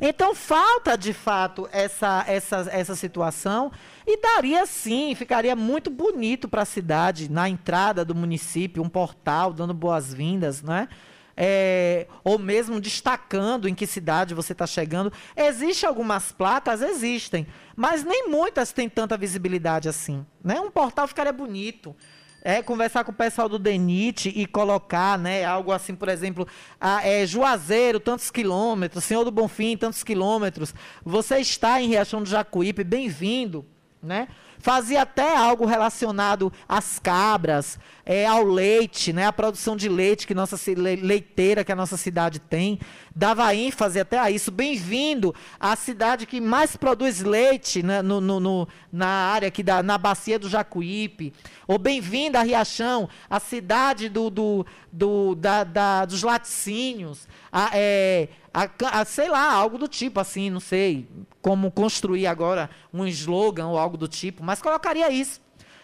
Então 0.03 0.34
falta 0.34 0.97
de 0.97 1.14
fato 1.14 1.70
essa, 1.72 2.26
essa, 2.28 2.68
essa 2.72 2.95
situação 2.95 3.72
e 4.05 4.20
daria 4.20 4.66
sim, 4.66 5.14
ficaria 5.14 5.55
muito 5.55 5.91
bonito 5.91 6.49
para 6.49 6.64
a 6.64 6.66
cidade, 6.66 7.32
na 7.32 7.47
entrada 7.47 8.03
do 8.03 8.16
município, 8.16 8.82
um 8.82 8.89
portal 8.89 9.53
dando 9.53 9.76
boas-vindas, 9.76 10.64
né? 10.64 10.88
É, 11.36 12.07
ou 12.23 12.38
mesmo 12.38 12.79
destacando 12.79 13.67
em 13.67 13.75
que 13.75 13.88
cidade 13.88 14.34
você 14.34 14.51
está 14.51 14.67
chegando. 14.67 15.11
Existem 15.36 15.88
algumas 15.88 16.32
placas? 16.32 16.82
Existem, 16.82 17.47
mas 17.75 18.03
nem 18.03 18.27
muitas 18.27 18.71
têm 18.71 18.89
tanta 18.89 19.17
visibilidade 19.17 19.88
assim. 19.88 20.25
Né? 20.43 20.59
Um 20.59 20.71
portal 20.71 21.07
ficaria 21.07 21.34
bonito. 21.34 21.95
É, 22.43 22.63
conversar 22.63 23.03
com 23.03 23.11
o 23.11 23.15
pessoal 23.15 23.47
do 23.47 23.59
DENIT 23.59 24.29
e 24.36 24.47
colocar, 24.47 25.15
né, 25.15 25.45
algo 25.45 25.71
assim, 25.71 25.93
por 25.93 26.09
exemplo, 26.09 26.47
a, 26.79 27.07
é, 27.07 27.23
Juazeiro, 27.23 27.99
tantos 27.99 28.32
quilômetros, 28.32 29.03
Senhor 29.03 29.23
do 29.23 29.29
Bonfim, 29.29 29.77
tantos 29.77 30.01
quilômetros. 30.03 30.73
Você 31.05 31.38
está 31.38 31.79
em 31.79 31.88
Riachão 31.88 32.23
do 32.23 32.27
Jacuípe, 32.27 32.84
bem-vindo, 32.84 33.63
né? 34.01 34.27
Fazia 34.62 35.01
até 35.01 35.36
algo 35.36 35.66
relacionado 35.66 36.53
às 36.70 36.99
cabras, 36.99 37.80
é, 38.05 38.28
ao 38.28 38.43
leite, 38.43 39.12
né? 39.12 39.26
A 39.26 39.34
produção 39.34 39.76
de 39.76 39.89
leite 39.89 40.28
que 40.28 40.36
nossa 40.36 40.55
leiteira 40.78 41.64
que 41.64 41.72
a 41.72 41.76
nossa 41.76 41.97
cidade 41.97 42.39
tem, 42.39 42.80
dava 43.16 43.55
ênfase 43.55 43.99
até 43.99 44.20
a 44.20 44.30
isso. 44.30 44.51
Bem-vindo 44.51 45.34
à 45.59 45.76
cidade 45.76 46.28
que 46.28 46.39
mais 46.39 46.76
produz 46.76 47.22
leite 47.22 47.82
né? 47.82 48.03
no, 48.03 48.22
no, 48.22 48.39
no, 48.39 48.68
na 48.91 49.07
área 49.07 49.47
aqui 49.47 49.64
da, 49.64 49.82
na 49.82 49.97
bacia 49.97 50.38
do 50.38 50.47
Jacuípe. 50.47 51.34
Ou 51.68 51.80
bem-vindo 51.80 52.38
a 52.38 52.43
Riachão, 52.43 53.09
a 53.28 53.39
cidade 53.39 54.09
do, 54.09 54.30
do, 54.30 54.66
do 54.91 55.34
da, 55.34 55.64
da, 55.64 56.05
dos 56.05 56.22
laticínios. 56.22 57.28
A, 57.52 57.72
é, 57.74 58.30
a, 58.54 58.70
a, 59.02 59.06
sei 59.06 59.28
lá, 59.30 59.52
algo 59.52 59.78
do 59.78 59.88
tipo 59.88 60.20
assim, 60.20 60.49
não 60.49 60.60
sei 60.60 61.08
como 61.41 61.72
construir 61.72 62.28
agora 62.28 62.70
um 62.93 63.06
slogan 63.08 63.68
ou 63.68 63.78
algo 63.78 63.97
do 63.97 64.08
tipo, 64.08 64.43
mas 64.43 64.62
colocaria 64.62 65.12
isso. 65.12 65.41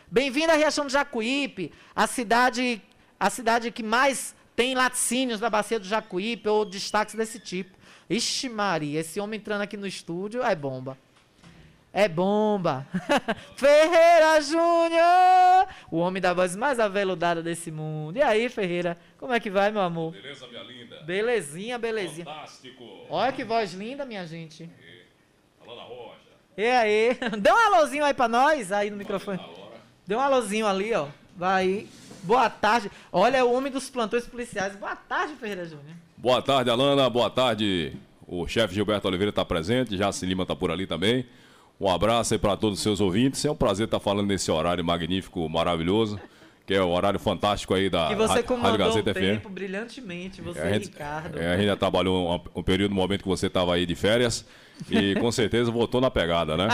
Bem-vindo 0.09 0.51
à 0.51 0.55
Riachão 0.55 0.85
do 0.85 0.91
Jacuípe, 0.91 1.71
a 1.95 2.07
cidade, 2.07 2.81
a 3.19 3.29
cidade 3.29 3.71
que 3.71 3.83
mais 3.83 4.33
tem 4.55 4.73
laticínios 4.73 5.41
na 5.41 5.49
bacia 5.49 5.79
do 5.79 5.85
Jacuípe 5.85 6.47
ou 6.47 6.63
destaques 6.63 7.15
desse 7.15 7.39
tipo. 7.39 7.77
Ixi 8.09 8.47
Maria, 8.47 9.01
esse 9.01 9.19
homem 9.19 9.37
entrando 9.37 9.61
aqui 9.61 9.75
no 9.75 9.85
estúdio 9.85 10.41
é 10.41 10.55
bomba. 10.55 10.97
É 11.93 12.07
bomba. 12.07 12.85
Ferreira 13.55 14.39
Júnior! 14.41 15.67
O 15.89 15.97
homem 15.97 16.21
da 16.21 16.33
voz 16.33 16.55
mais 16.55 16.79
aveludada 16.79 17.41
desse 17.41 17.71
mundo. 17.71 18.17
E 18.17 18.21
aí, 18.21 18.49
Ferreira? 18.49 18.97
Como 19.17 19.33
é 19.33 19.39
que 19.39 19.49
vai, 19.49 19.71
meu 19.71 19.81
amor? 19.81 20.11
Beleza, 20.11 20.47
minha 20.47 20.63
linda? 20.63 21.01
Belezinha, 21.03 21.77
belezinha. 21.77 22.25
Fantástico. 22.25 22.83
Olha 23.09 23.31
que 23.31 23.43
voz 23.43 23.73
linda, 23.73 24.05
minha 24.05 24.25
gente. 24.27 24.63
E, 24.63 25.65
Alana 25.65 25.83
Rocha. 25.83 26.17
E 26.57 26.65
aí? 26.65 27.17
Dê 27.39 27.51
um 27.51 27.73
alôzinho 27.73 28.05
aí 28.05 28.13
pra 28.13 28.27
nós, 28.27 28.71
aí 28.71 28.89
no 28.89 28.97
microfone. 28.97 29.39
Dê 30.05 30.15
um 30.15 30.19
alôzinho 30.19 30.67
ali, 30.67 30.93
ó. 30.93 31.07
Vai. 31.35 31.87
Boa 32.23 32.49
tarde. 32.49 32.91
Olha, 33.11 33.45
o 33.45 33.53
homem 33.53 33.71
dos 33.71 33.89
plantões 33.89 34.27
policiais. 34.27 34.75
Boa 34.75 34.95
tarde, 34.95 35.35
Ferreira 35.35 35.65
Júnior. 35.65 35.95
Boa 36.17 36.41
tarde, 36.41 36.69
Alana. 36.69 37.09
Boa 37.09 37.29
tarde. 37.29 37.93
O 38.27 38.45
chefe 38.47 38.75
Gilberto 38.75 39.07
Oliveira 39.07 39.29
está 39.29 39.45
presente. 39.45 39.95
Jaci 39.95 40.25
Lima 40.25 40.43
está 40.43 40.55
por 40.55 40.69
ali 40.69 40.85
também. 40.85 41.25
Um 41.79 41.89
abraço 41.89 42.33
aí 42.33 42.39
para 42.39 42.57
todos 42.57 42.79
os 42.79 42.83
seus 42.83 42.99
ouvintes. 42.99 43.43
É 43.45 43.51
um 43.51 43.55
prazer 43.55 43.85
estar 43.85 43.99
falando 43.99 44.27
nesse 44.27 44.49
horário 44.49 44.83
magnífico, 44.83 45.47
maravilhoso, 45.47 46.19
que 46.65 46.73
é 46.73 46.81
o 46.81 46.89
horário 46.89 47.19
fantástico 47.19 47.73
aí 47.73 47.89
da 47.89 48.11
E 48.11 48.15
você 48.15 48.41
Rádio 48.41 48.77
Gazeta 48.77 49.11
um 49.11 49.13
FM. 49.13 49.19
tempo 49.19 49.49
brilhantemente, 49.49 50.41
você 50.41 50.59
É, 50.59 50.63
a 50.63 50.73
gente, 50.73 50.85
Ricardo. 50.87 51.39
é, 51.39 51.53
a 51.53 51.57
gente 51.57 51.67
já 51.67 51.75
trabalhou 51.75 52.35
um, 52.55 52.59
um 52.59 52.63
período 52.63 52.91
no 52.91 52.95
momento 52.97 53.21
que 53.21 53.27
você 53.29 53.45
estava 53.47 53.75
aí 53.75 53.85
de 53.85 53.93
férias 53.95 54.43
e 54.89 55.13
com 55.15 55.31
certeza 55.31 55.69
voltou 55.71 56.01
na 56.01 56.09
pegada, 56.09 56.57
né? 56.57 56.67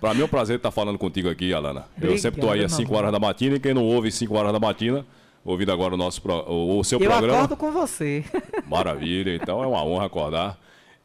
Para 0.00 0.14
mim 0.14 0.22
é 0.22 0.24
um 0.24 0.28
prazer 0.28 0.56
estar 0.56 0.70
falando 0.70 0.98
contigo 0.98 1.28
aqui, 1.28 1.52
Alana. 1.52 1.86
Eu 2.00 2.16
sempre 2.18 2.40
estou 2.40 2.52
aí 2.52 2.62
às 2.64 2.72
5 2.72 2.94
horas 2.94 3.10
da 3.12 3.18
matina 3.18 3.56
e 3.56 3.60
quem 3.60 3.74
não 3.74 3.84
ouve 3.84 4.10
5 4.12 4.34
horas 4.36 4.52
da 4.52 4.60
matina, 4.60 5.04
ouvindo 5.44 5.72
agora 5.72 5.94
o 5.94 5.96
nosso 5.96 6.20
o, 6.46 6.78
o 6.78 6.84
seu 6.84 7.00
Eu 7.00 7.10
programa. 7.10 7.38
acordo 7.38 7.56
com 7.56 7.70
você. 7.72 8.24
Maravilha, 8.66 9.34
então 9.34 9.62
é 9.62 9.66
uma 9.66 9.84
honra 9.84 10.06
acordar. 10.06 10.58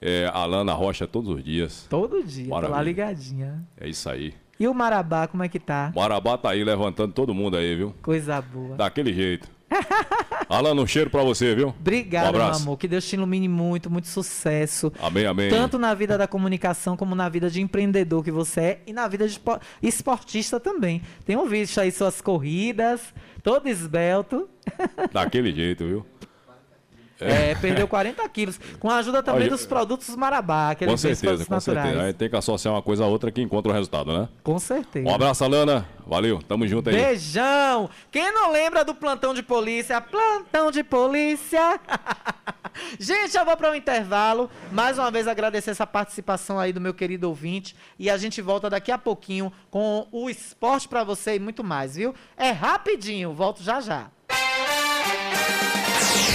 É, 0.05 0.29
Alana 0.33 0.73
Rocha 0.73 1.07
todos 1.07 1.29
os 1.37 1.41
dias. 1.41 1.87
Todo 1.89 2.21
dia, 2.21 2.45
tô 2.49 2.55
lá 2.55 2.61
Maravilha. 2.61 2.83
ligadinha. 2.83 3.63
É 3.79 3.87
isso 3.87 4.09
aí. 4.09 4.33
E 4.59 4.67
o 4.67 4.73
Marabá, 4.73 5.27
como 5.27 5.43
é 5.43 5.47
que 5.47 5.59
tá? 5.59 5.93
Marabá 5.95 6.37
tá 6.37 6.49
aí 6.49 6.61
levantando 6.63 7.13
todo 7.13 7.33
mundo 7.33 7.55
aí, 7.55 7.73
viu? 7.75 7.95
Coisa 8.01 8.41
boa. 8.41 8.75
Daquele 8.75 9.13
jeito. 9.13 9.47
Alana, 10.49 10.81
um 10.81 10.85
cheiro 10.85 11.09
pra 11.09 11.23
você, 11.23 11.55
viu? 11.55 11.69
Obrigada, 11.69 12.29
um 12.29 12.33
meu 12.33 12.43
amor. 12.43 12.77
Que 12.77 12.87
Deus 12.87 13.07
te 13.07 13.15
ilumine 13.15 13.47
muito, 13.47 13.89
muito 13.89 14.07
sucesso. 14.07 14.91
Amém, 15.01 15.25
amém. 15.25 15.49
Tanto 15.49 15.79
na 15.79 15.93
vida 15.93 16.17
da 16.17 16.27
comunicação 16.27 16.95
como 16.97 17.15
na 17.15 17.27
vida 17.29 17.49
de 17.49 17.61
empreendedor 17.61 18.23
que 18.23 18.29
você 18.31 18.59
é 18.61 18.81
e 18.85 18.93
na 18.93 19.07
vida 19.07 19.25
de 19.25 19.31
espo- 19.33 19.59
esportista 19.81 20.59
também. 20.59 21.01
Tenho 21.25 21.45
visto 21.47 21.79
aí 21.79 21.91
suas 21.91 22.21
corridas, 22.21 23.13
todo 23.41 23.67
esbelto. 23.67 24.47
Daquele 25.11 25.51
jeito, 25.53 25.85
viu? 25.87 26.05
É, 27.24 27.55
perdeu 27.55 27.88
40 27.88 28.28
quilos. 28.30 28.59
Com 28.80 28.89
a 28.89 28.97
ajuda 28.97 29.21
também 29.24 29.43
Olha, 29.43 29.51
dos 29.51 29.65
produtos 29.65 30.15
Marabá, 30.15 30.71
aqueles 30.71 30.91
Com 30.91 30.97
certeza, 30.97 31.45
com 31.45 31.59
certeza. 31.59 31.74
naturais. 31.74 32.03
A 32.03 32.07
gente 32.07 32.15
tem 32.17 32.30
que 32.30 32.36
associar 32.36 32.74
uma 32.74 32.82
coisa 32.82 33.03
a 33.03 33.07
outra 33.07 33.32
que 33.32 33.41
encontra 33.41 33.71
o 33.71 33.76
resultado, 33.76 34.13
né? 34.17 34.30
Com 34.43 34.59
certeza. 34.59 35.07
Um 35.07 35.13
abraço, 35.13 35.43
Alana. 35.43 35.88
Valeu, 36.05 36.41
tamo 36.41 36.67
junto 36.67 36.89
aí. 36.89 36.95
Beijão! 36.95 37.89
Quem 38.11 38.32
não 38.34 38.51
lembra 38.51 38.84
do 38.84 38.93
plantão 38.93 39.34
de 39.34 39.41
polícia? 39.41 40.01
Plantão 40.01 40.69
de 40.69 40.84
polícia! 40.84 41.80
gente, 42.99 43.38
eu 43.38 43.45
vou 43.45 43.55
para 43.55 43.71
o 43.71 43.76
intervalo. 43.76 44.49
Mais 44.71 44.97
uma 44.97 45.09
vez 45.09 45.28
agradecer 45.28 45.71
essa 45.71 45.88
participação 45.88 46.59
aí 46.59 46.74
do 46.74 46.82
meu 46.82 46.93
querido 46.93 47.28
ouvinte. 47.30 47.76
E 47.97 48.09
a 48.09 48.17
gente 48.17 48.41
volta 48.41 48.69
daqui 48.69 48.91
a 48.91 48.97
pouquinho 48.97 49.51
com 49.71 50.07
o 50.11 50.30
esporte 50.30 50.88
para 50.88 51.03
você 51.03 51.36
e 51.36 51.39
muito 51.39 51.63
mais, 51.63 51.95
viu? 51.95 52.13
É 52.36 52.51
rapidinho, 52.51 53.34
volto 53.34 53.63
já 53.63 53.80
já. 53.80 54.09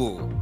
Público. 0.00 0.39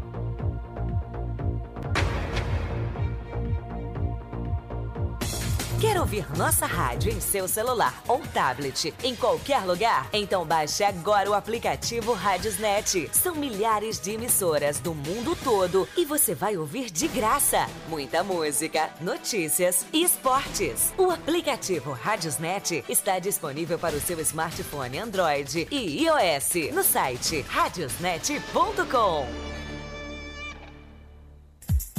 Quer 5.81 6.01
ouvir 6.01 6.27
nossa 6.37 6.67
rádio 6.67 7.13
em 7.13 7.21
seu 7.21 7.47
celular 7.47 8.03
ou 8.09 8.19
tablet, 8.35 8.93
em 9.05 9.15
qualquer 9.15 9.65
lugar? 9.65 10.09
Então 10.13 10.45
baixe 10.45 10.83
agora 10.83 11.31
o 11.31 11.35
aplicativo 11.35 12.15
Rádiosnet. 12.15 13.09
São 13.13 13.37
milhares 13.37 14.01
de 14.01 14.11
emissoras 14.11 14.81
do 14.81 14.93
mundo 14.93 15.39
todo 15.45 15.89
e 15.97 16.05
você 16.05 16.35
vai 16.35 16.57
ouvir 16.57 16.91
de 16.91 17.07
graça 17.07 17.65
muita 17.89 18.25
música, 18.25 18.91
notícias 19.01 19.87
e 19.93 20.03
esportes. 20.03 20.93
O 20.99 21.13
aplicativo 21.13 21.93
Rádiosnet 21.93 22.85
está 22.89 23.21
disponível 23.21 23.79
para 23.79 23.95
o 23.95 24.01
seu 24.01 24.19
smartphone 24.19 24.99
Android 24.99 25.69
e 25.71 26.05
iOS 26.05 26.75
no 26.75 26.83
site 26.83 27.43
radiosnet.com. 27.43 29.68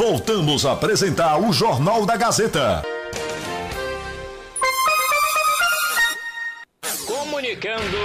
Voltamos 0.00 0.64
a 0.64 0.72
apresentar 0.72 1.38
o 1.38 1.52
Jornal 1.52 2.06
da 2.06 2.16
Gazeta. 2.16 2.82
Comunicando 7.06 7.98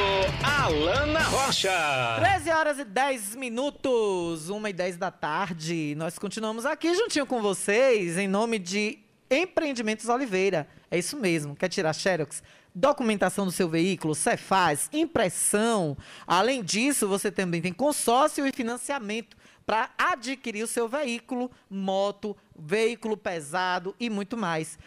Alana 0.43 1.21
Rocha. 1.21 1.71
13 2.19 2.49
horas 2.49 2.79
e 2.79 2.83
10 2.83 3.35
minutos, 3.35 4.49
1 4.49 4.67
e 4.67 4.73
10 4.73 4.97
da 4.97 5.09
tarde. 5.09 5.95
Nós 5.95 6.19
continuamos 6.19 6.65
aqui 6.65 6.93
juntinho 6.93 7.25
com 7.25 7.41
vocês 7.41 8.17
em 8.17 8.27
nome 8.27 8.59
de 8.59 9.04
Empreendimentos 9.29 10.07
Oliveira. 10.09 10.67
É 10.89 10.97
isso 10.97 11.17
mesmo. 11.17 11.55
Quer 11.55 11.69
tirar 11.69 11.93
Xerox? 11.93 12.43
Documentação 12.73 13.45
do 13.45 13.51
seu 13.51 13.69
veículo, 13.69 14.13
Cefaz, 14.13 14.89
impressão. 14.91 15.97
Além 16.27 16.61
disso, 16.61 17.07
você 17.07 17.31
também 17.31 17.61
tem 17.61 17.71
consórcio 17.71 18.45
e 18.45 18.51
financiamento 18.51 19.37
para 19.65 19.89
adquirir 19.97 20.63
o 20.63 20.67
seu 20.67 20.87
veículo, 20.87 21.49
moto, 21.69 22.35
veículo 22.57 23.17
pesado 23.17 23.95
e 23.99 24.09
muito 24.09 24.37
mais. 24.37 24.77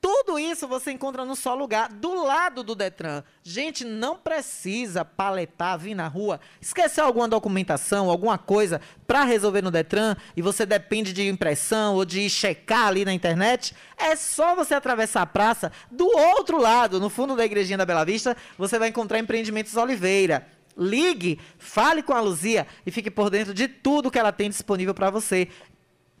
Tudo 0.00 0.38
isso 0.38 0.68
você 0.68 0.92
encontra 0.92 1.24
no 1.24 1.34
só 1.34 1.56
lugar, 1.56 1.88
do 1.88 2.22
lado 2.22 2.62
do 2.62 2.76
Detran. 2.76 3.24
Gente, 3.42 3.84
não 3.84 4.16
precisa 4.16 5.04
paletar, 5.04 5.76
vir 5.76 5.94
na 5.94 6.06
rua, 6.06 6.38
esquecer 6.60 7.00
alguma 7.00 7.26
documentação, 7.26 8.08
alguma 8.08 8.38
coisa 8.38 8.80
para 9.08 9.24
resolver 9.24 9.60
no 9.60 9.72
Detran 9.72 10.16
e 10.36 10.42
você 10.42 10.64
depende 10.64 11.12
de 11.12 11.26
impressão 11.26 11.96
ou 11.96 12.04
de 12.04 12.30
checar 12.30 12.86
ali 12.86 13.04
na 13.04 13.12
internet. 13.12 13.74
É 13.96 14.14
só 14.14 14.54
você 14.54 14.74
atravessar 14.74 15.22
a 15.22 15.26
praça 15.26 15.72
do 15.90 16.06
outro 16.06 16.60
lado, 16.60 17.00
no 17.00 17.10
fundo 17.10 17.34
da 17.34 17.44
igrejinha 17.44 17.78
da 17.78 17.86
Bela 17.86 18.04
Vista, 18.04 18.36
você 18.56 18.78
vai 18.78 18.88
encontrar 18.88 19.18
Empreendimentos 19.18 19.76
Oliveira. 19.76 20.46
Ligue, 20.76 21.40
fale 21.58 22.04
com 22.04 22.12
a 22.12 22.20
Luzia 22.20 22.64
e 22.86 22.92
fique 22.92 23.10
por 23.10 23.30
dentro 23.30 23.52
de 23.52 23.66
tudo 23.66 24.12
que 24.12 24.18
ela 24.18 24.30
tem 24.30 24.48
disponível 24.48 24.94
para 24.94 25.10
você 25.10 25.48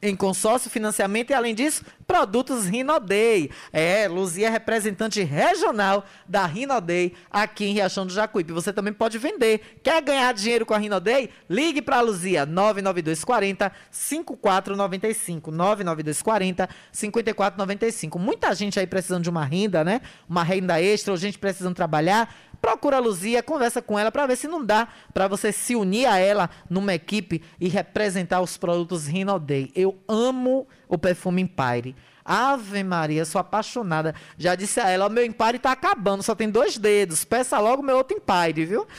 em 0.00 0.14
consórcio, 0.14 0.70
financiamento 0.70 1.30
e, 1.30 1.34
além 1.34 1.54
disso, 1.54 1.84
produtos 2.06 2.66
Rinodei. 2.66 3.50
É, 3.72 4.06
Luzia 4.08 4.46
é 4.46 4.50
representante 4.50 5.22
regional 5.22 6.04
da 6.26 6.46
Rinodei 6.46 7.14
aqui 7.30 7.66
em 7.66 7.72
Riachão 7.74 8.06
do 8.06 8.12
Jacuípe. 8.12 8.52
Você 8.52 8.72
também 8.72 8.92
pode 8.92 9.18
vender. 9.18 9.78
Quer 9.82 10.00
ganhar 10.02 10.32
dinheiro 10.32 10.64
com 10.64 10.74
a 10.74 10.78
Rinodei? 10.78 11.30
Ligue 11.48 11.82
para 11.82 11.98
a 11.98 12.00
Luzia, 12.00 12.46
99240 12.46 13.72
5495. 13.90 15.50
99240 15.50 16.68
5495. 16.92 18.18
Muita 18.18 18.54
gente 18.54 18.78
aí 18.78 18.86
precisando 18.86 19.24
de 19.24 19.30
uma 19.30 19.44
renda, 19.44 19.82
né? 19.82 20.00
Uma 20.28 20.44
renda 20.44 20.80
extra, 20.80 21.12
ou 21.12 21.16
gente 21.16 21.38
precisando 21.38 21.74
trabalhar 21.74 22.34
procura 22.60 22.96
a 22.96 23.00
Luzia, 23.00 23.42
conversa 23.42 23.80
com 23.80 23.98
ela 23.98 24.12
para 24.12 24.26
ver 24.26 24.36
se 24.36 24.48
não 24.48 24.64
dá 24.64 24.88
para 25.12 25.28
você 25.28 25.52
se 25.52 25.74
unir 25.74 26.06
a 26.06 26.18
ela 26.18 26.50
numa 26.68 26.94
equipe 26.94 27.42
e 27.60 27.68
representar 27.68 28.40
os 28.40 28.56
produtos 28.56 29.06
Rinodei. 29.06 29.70
Eu 29.74 29.98
amo 30.08 30.66
o 30.88 30.98
perfume 30.98 31.42
Empire. 31.42 31.94
Ave 32.24 32.84
Maria, 32.84 33.24
sou 33.24 33.40
apaixonada. 33.40 34.14
Já 34.36 34.54
disse 34.54 34.78
a 34.80 34.90
ela, 34.90 35.06
o 35.06 35.10
meu 35.10 35.24
Empire 35.24 35.58
tá 35.58 35.72
acabando, 35.72 36.22
só 36.22 36.34
tem 36.34 36.50
dois 36.50 36.76
dedos. 36.76 37.24
Peça 37.24 37.58
logo 37.58 37.82
meu 37.82 37.96
outro 37.96 38.18
Empire, 38.18 38.66
viu? 38.66 38.86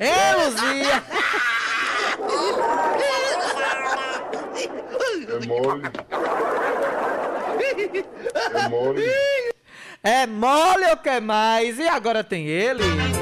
Ei, 0.00 0.34
Luzia! 0.44 1.04
É 5.34 5.46
mole. 5.46 5.82
É 8.54 8.68
mole. 8.68 9.04
É 10.06 10.26
mole 10.26 10.84
ou 10.90 10.98
quer 10.98 11.18
mais? 11.18 11.78
E 11.78 11.88
agora 11.88 12.22
tem 12.22 12.46
ele. 12.46 13.13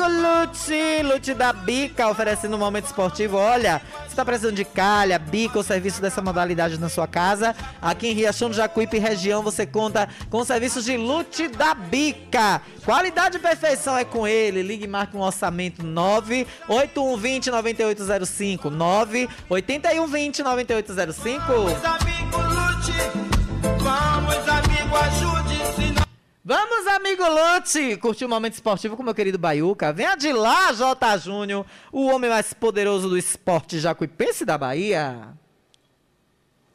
Amigo 0.00 0.08
Lute. 0.08 1.02
Lute 1.02 1.34
da 1.34 1.52
Bica, 1.52 2.08
oferecendo 2.08 2.56
um 2.56 2.58
momento 2.58 2.86
esportivo. 2.86 3.36
Olha, 3.36 3.80
você 4.00 4.08
está 4.08 4.24
precisando 4.24 4.54
de 4.54 4.64
calha, 4.64 5.18
bica 5.18 5.58
ou 5.58 5.64
serviço 5.64 6.00
dessa 6.00 6.22
modalidade 6.22 6.78
na 6.78 6.88
sua 6.88 7.06
casa? 7.06 7.54
Aqui 7.80 8.08
em 8.08 8.14
Riachão 8.14 8.48
do 8.48 8.54
Jacuípe 8.54 8.98
região 8.98 9.42
você 9.42 9.66
conta 9.66 10.08
com 10.30 10.44
serviços 10.44 10.84
de 10.84 10.96
Lute 10.96 11.48
da 11.48 11.74
Bica. 11.74 12.62
Qualidade 12.84 13.36
e 13.36 13.40
perfeição 13.40 13.96
é 13.96 14.04
com 14.04 14.26
ele. 14.26 14.62
Ligue 14.62 14.84
e 14.84 14.88
marque 14.88 15.16
um 15.16 15.20
orçamento 15.20 15.84
98120 15.84 17.50
9805 17.50 18.70
98120 18.70 20.42
9805. 20.42 21.40
Vamos, 21.46 21.84
amigo 21.84 22.38
Lute. 22.38 22.92
Vamos, 23.82 24.48
amigo 24.48 24.96
Ajude. 24.96 25.29
Vamos, 26.52 26.84
amigo 26.88 27.22
Lute! 27.22 27.96
Curtiu 27.98 28.26
o 28.26 28.30
momento 28.30 28.54
esportivo 28.54 28.96
com 28.96 29.04
meu 29.04 29.14
querido 29.14 29.38
Baiuca? 29.38 29.92
Venha 29.92 30.16
de 30.16 30.32
lá, 30.32 30.72
J. 30.72 31.16
Júnior, 31.18 31.64
o 31.92 32.06
homem 32.06 32.28
mais 32.28 32.52
poderoso 32.52 33.08
do 33.08 33.16
esporte 33.16 33.78
jacuipense 33.78 34.44
da 34.44 34.58
Bahia. 34.58 35.28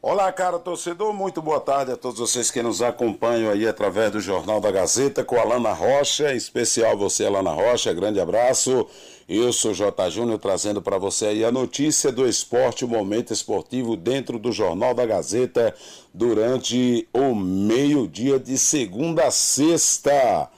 Olá, 0.07 0.32
cara 0.32 0.60
torcedor, 0.60 1.11
muito 1.11 1.41
boa 1.41 1.60
tarde 1.60 1.91
a 1.91 1.98
todos 1.98 2.19
vocês 2.19 2.52
que 2.52 2.61
nos 2.61 2.80
acompanham 2.80 3.52
aí 3.52 3.68
através 3.68 4.11
do 4.11 4.22
Jornal 4.22 4.61
da 4.61 4.69
Gazeta 4.69 5.23
com 5.23 5.36
Alana 5.36 5.73
Rocha, 5.73 6.32
em 6.32 6.38
especial 6.38 6.95
você, 6.95 7.26
Alana 7.26 7.49
Rocha, 7.49 7.91
grande 7.91 8.19
abraço. 8.19 8.86
Eu 9.27 9.52
sou 9.52 9.73
J. 9.73 10.07
Júnior 10.11 10.38
trazendo 10.38 10.80
para 10.80 10.99
você 10.99 11.26
aí 11.26 11.44
a 11.44 11.52
notícia 11.52 12.11
do 12.11 12.27
esporte, 12.27 12.86
o 12.86 12.88
momento 12.88 13.34
esportivo 13.34 13.98
dentro 13.98 14.38
do 14.38 14.52
Jornal 14.52 14.94
da 14.94 15.07
Gazeta 15.07 15.73
durante 16.14 17.10
o 17.11 17.34
meio-dia 17.34 18.38
de 18.38 18.60
segunda 18.60 19.26
a 19.26 19.32
sexta. 19.32 20.52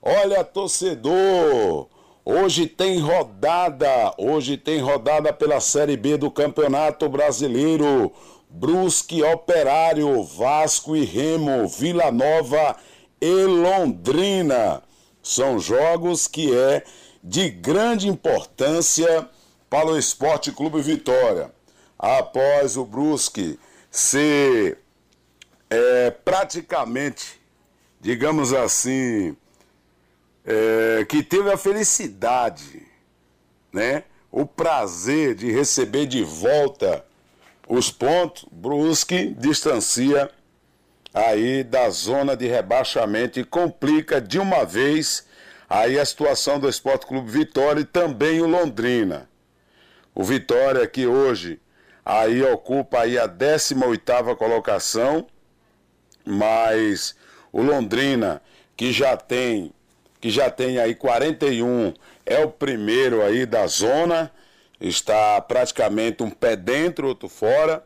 Olha, 0.00 0.42
torcedor, 0.42 1.86
hoje 2.24 2.66
tem 2.66 2.98
rodada, 2.98 4.14
hoje 4.16 4.56
tem 4.56 4.80
rodada 4.80 5.34
pela 5.34 5.60
Série 5.60 5.98
B 5.98 6.16
do 6.16 6.30
Campeonato 6.30 7.10
Brasileiro. 7.10 8.10
Brusque, 8.48 9.22
Operário, 9.22 10.22
Vasco 10.22 10.96
e 10.96 11.04
Remo, 11.04 11.68
Vila 11.68 12.10
Nova 12.10 12.76
e 13.20 13.44
Londrina. 13.44 14.82
São 15.22 15.58
jogos 15.58 16.26
que 16.26 16.56
é 16.56 16.84
de 17.22 17.50
grande 17.50 18.08
importância 18.08 19.28
para 19.68 19.86
o 19.86 19.98
Esporte 19.98 20.52
Clube 20.52 20.80
Vitória. 20.80 21.50
Após 21.98 22.76
o 22.76 22.84
Brusque 22.84 23.58
ser 23.90 24.78
é, 25.68 26.10
praticamente, 26.10 27.40
digamos 28.00 28.52
assim, 28.52 29.36
é, 30.44 31.04
que 31.06 31.22
teve 31.22 31.50
a 31.50 31.56
felicidade, 31.56 32.86
né, 33.72 34.04
o 34.30 34.44
prazer 34.44 35.34
de 35.34 35.50
receber 35.50 36.06
de 36.06 36.22
volta 36.22 37.05
os 37.66 37.90
pontos, 37.90 38.46
Brusque 38.50 39.34
distancia 39.38 40.30
aí 41.12 41.64
da 41.64 41.88
zona 41.90 42.36
de 42.36 42.46
rebaixamento 42.46 43.40
e 43.40 43.44
complica 43.44 44.20
de 44.20 44.38
uma 44.38 44.64
vez 44.64 45.26
aí 45.68 45.98
a 45.98 46.04
situação 46.04 46.60
do 46.60 46.68
Esporte 46.68 47.06
Clube 47.06 47.30
Vitória 47.30 47.80
e 47.80 47.84
também 47.84 48.40
o 48.40 48.46
Londrina. 48.46 49.28
O 50.14 50.22
Vitória 50.22 50.86
que 50.86 51.06
hoje 51.06 51.60
aí 52.04 52.42
ocupa 52.42 53.00
aí 53.00 53.18
a 53.18 53.26
18ª 53.26 54.36
colocação, 54.36 55.26
mas 56.24 57.16
o 57.52 57.62
Londrina 57.62 58.40
que 58.76 58.92
já 58.92 59.16
tem 59.16 59.72
que 60.20 60.30
já 60.30 60.50
tem 60.50 60.78
aí 60.78 60.94
41 60.94 61.92
é 62.24 62.38
o 62.44 62.50
primeiro 62.50 63.22
aí 63.22 63.44
da 63.44 63.66
zona 63.66 64.32
está 64.80 65.40
praticamente 65.40 66.22
um 66.22 66.30
pé 66.30 66.56
dentro, 66.56 67.08
outro 67.08 67.28
fora, 67.28 67.84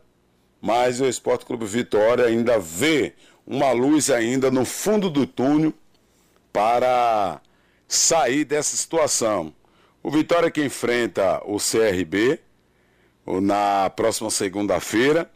mas 0.60 1.00
o 1.00 1.06
Esporte 1.06 1.44
Clube 1.44 1.64
Vitória 1.64 2.26
ainda 2.26 2.58
vê 2.58 3.14
uma 3.46 3.72
luz 3.72 4.10
ainda 4.10 4.50
no 4.50 4.64
fundo 4.64 5.08
do 5.08 5.26
túnel 5.26 5.72
para 6.52 7.40
sair 7.88 8.44
dessa 8.44 8.76
situação. 8.76 9.54
O 10.02 10.10
Vitória 10.10 10.50
que 10.50 10.64
enfrenta 10.64 11.42
o 11.44 11.56
CRB 11.58 12.40
na 13.26 13.90
próxima 13.90 14.30
segunda-feira 14.30 15.30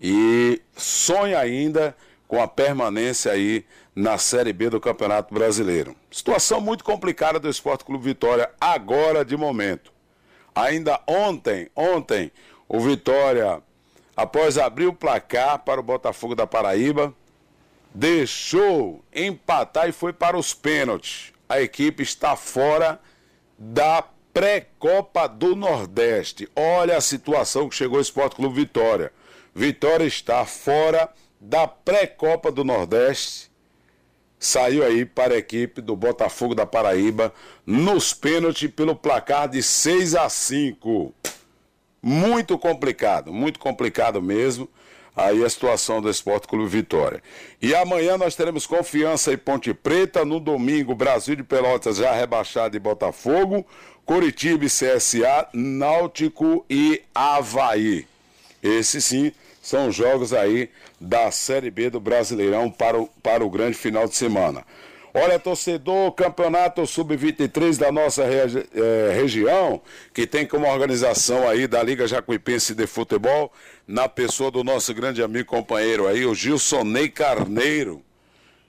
e 0.00 0.60
sonha 0.76 1.38
ainda 1.38 1.96
com 2.28 2.42
a 2.42 2.48
permanência 2.48 3.32
aí 3.32 3.64
na 3.94 4.18
Série 4.18 4.52
B 4.52 4.68
do 4.68 4.80
Campeonato 4.80 5.32
Brasileiro. 5.32 5.96
Situação 6.10 6.60
muito 6.60 6.84
complicada 6.84 7.38
do 7.40 7.48
Esporte 7.48 7.84
Clube 7.84 8.04
Vitória 8.04 8.50
agora 8.60 9.24
de 9.24 9.36
momento. 9.36 9.95
Ainda 10.56 10.98
ontem, 11.06 11.68
ontem, 11.76 12.32
o 12.66 12.80
Vitória, 12.80 13.62
após 14.16 14.56
abrir 14.56 14.86
o 14.86 14.92
placar 14.92 15.58
para 15.58 15.78
o 15.78 15.84
Botafogo 15.84 16.34
da 16.34 16.46
Paraíba, 16.46 17.12
deixou 17.94 19.04
empatar 19.14 19.86
e 19.86 19.92
foi 19.92 20.14
para 20.14 20.34
os 20.34 20.54
pênaltis. 20.54 21.30
A 21.46 21.60
equipe 21.60 22.02
está 22.02 22.34
fora 22.36 22.98
da 23.58 24.02
pré-copa 24.32 25.28
do 25.28 25.54
Nordeste. 25.54 26.48
Olha 26.56 26.96
a 26.96 27.02
situação 27.02 27.68
que 27.68 27.76
chegou 27.76 27.98
o 27.98 28.02
Esporte 28.02 28.36
Clube 28.36 28.54
Vitória. 28.54 29.12
Vitória 29.54 30.06
está 30.06 30.46
fora 30.46 31.10
da 31.38 31.68
pré-copa 31.68 32.50
do 32.50 32.64
Nordeste 32.64 33.50
saiu 34.38 34.84
aí 34.84 35.04
para 35.04 35.34
a 35.34 35.38
equipe 35.38 35.80
do 35.80 35.96
Botafogo 35.96 36.54
da 36.54 36.66
Paraíba 36.66 37.32
nos 37.64 38.12
pênaltis 38.12 38.70
pelo 38.70 38.94
placar 38.94 39.48
de 39.48 39.62
6 39.62 40.14
a 40.14 40.28
5. 40.28 41.14
muito 42.02 42.56
complicado, 42.58 43.32
muito 43.32 43.58
complicado 43.58 44.22
mesmo. 44.22 44.68
Aí 45.16 45.42
a 45.42 45.48
situação 45.48 46.02
do 46.02 46.10
Esporte 46.10 46.46
Clube 46.46 46.68
Vitória. 46.68 47.22
E 47.60 47.74
amanhã 47.74 48.18
nós 48.18 48.36
teremos 48.36 48.66
Confiança 48.66 49.32
e 49.32 49.36
Ponte 49.38 49.72
Preta. 49.72 50.26
No 50.26 50.38
domingo, 50.38 50.94
Brasil 50.94 51.34
de 51.34 51.42
Pelotas 51.42 51.96
já 51.96 52.12
rebaixado 52.12 52.76
e 52.76 52.78
Botafogo. 52.80 53.66
Curitiba 54.04 54.66
e 54.66 54.68
CSA, 54.68 55.48
Náutico 55.54 56.66
e 56.68 57.02
Havaí. 57.14 58.06
Esses 58.62 59.06
sim 59.06 59.32
são 59.62 59.90
jogos 59.90 60.32
aí 60.32 60.70
da 61.00 61.30
Série 61.30 61.70
B 61.70 61.90
do 61.90 62.00
Brasileirão 62.00 62.70
para 62.70 62.98
o, 62.98 63.06
para 63.22 63.44
o 63.44 63.50
grande 63.50 63.76
final 63.76 64.08
de 64.08 64.16
semana. 64.16 64.64
Olha, 65.18 65.38
torcedor, 65.38 66.12
campeonato 66.12 66.86
sub-23 66.86 67.78
da 67.78 67.90
nossa 67.90 68.26
regi 68.26 68.68
eh, 68.74 69.12
região, 69.14 69.80
que 70.12 70.26
tem 70.26 70.46
como 70.46 70.66
organização 70.66 71.48
aí 71.48 71.66
da 71.66 71.82
Liga 71.82 72.06
Jacuipense 72.06 72.74
de 72.74 72.86
Futebol, 72.86 73.50
na 73.88 74.10
pessoa 74.10 74.50
do 74.50 74.62
nosso 74.62 74.92
grande 74.92 75.22
amigo 75.22 75.48
companheiro 75.48 76.06
aí, 76.06 76.26
o 76.26 76.34
Gilson 76.34 76.84
Ney 76.84 77.08
Carneiro. 77.08 78.02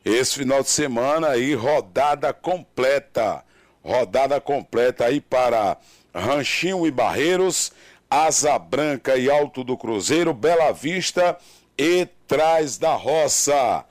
Esse 0.06 0.36
final 0.36 0.64
de 0.64 0.70
semana 0.70 1.32
aí, 1.32 1.54
rodada 1.54 2.32
completa. 2.32 3.44
Rodada 3.84 4.40
completa 4.40 5.04
aí 5.04 5.20
para 5.20 5.76
Ranchinho 6.16 6.88
e 6.88 6.91
Barreiros, 6.91 7.74
Asa 8.10 8.58
Branca 8.58 9.18
e 9.18 9.30
Alto 9.30 9.66
do 9.66 9.76
Cruzeiro, 9.76 10.34
Bela 10.34 10.72
Vista 10.72 11.38
e 11.78 12.08
Trás 12.28 12.78
da 12.78 12.94
Roça. 12.94 13.86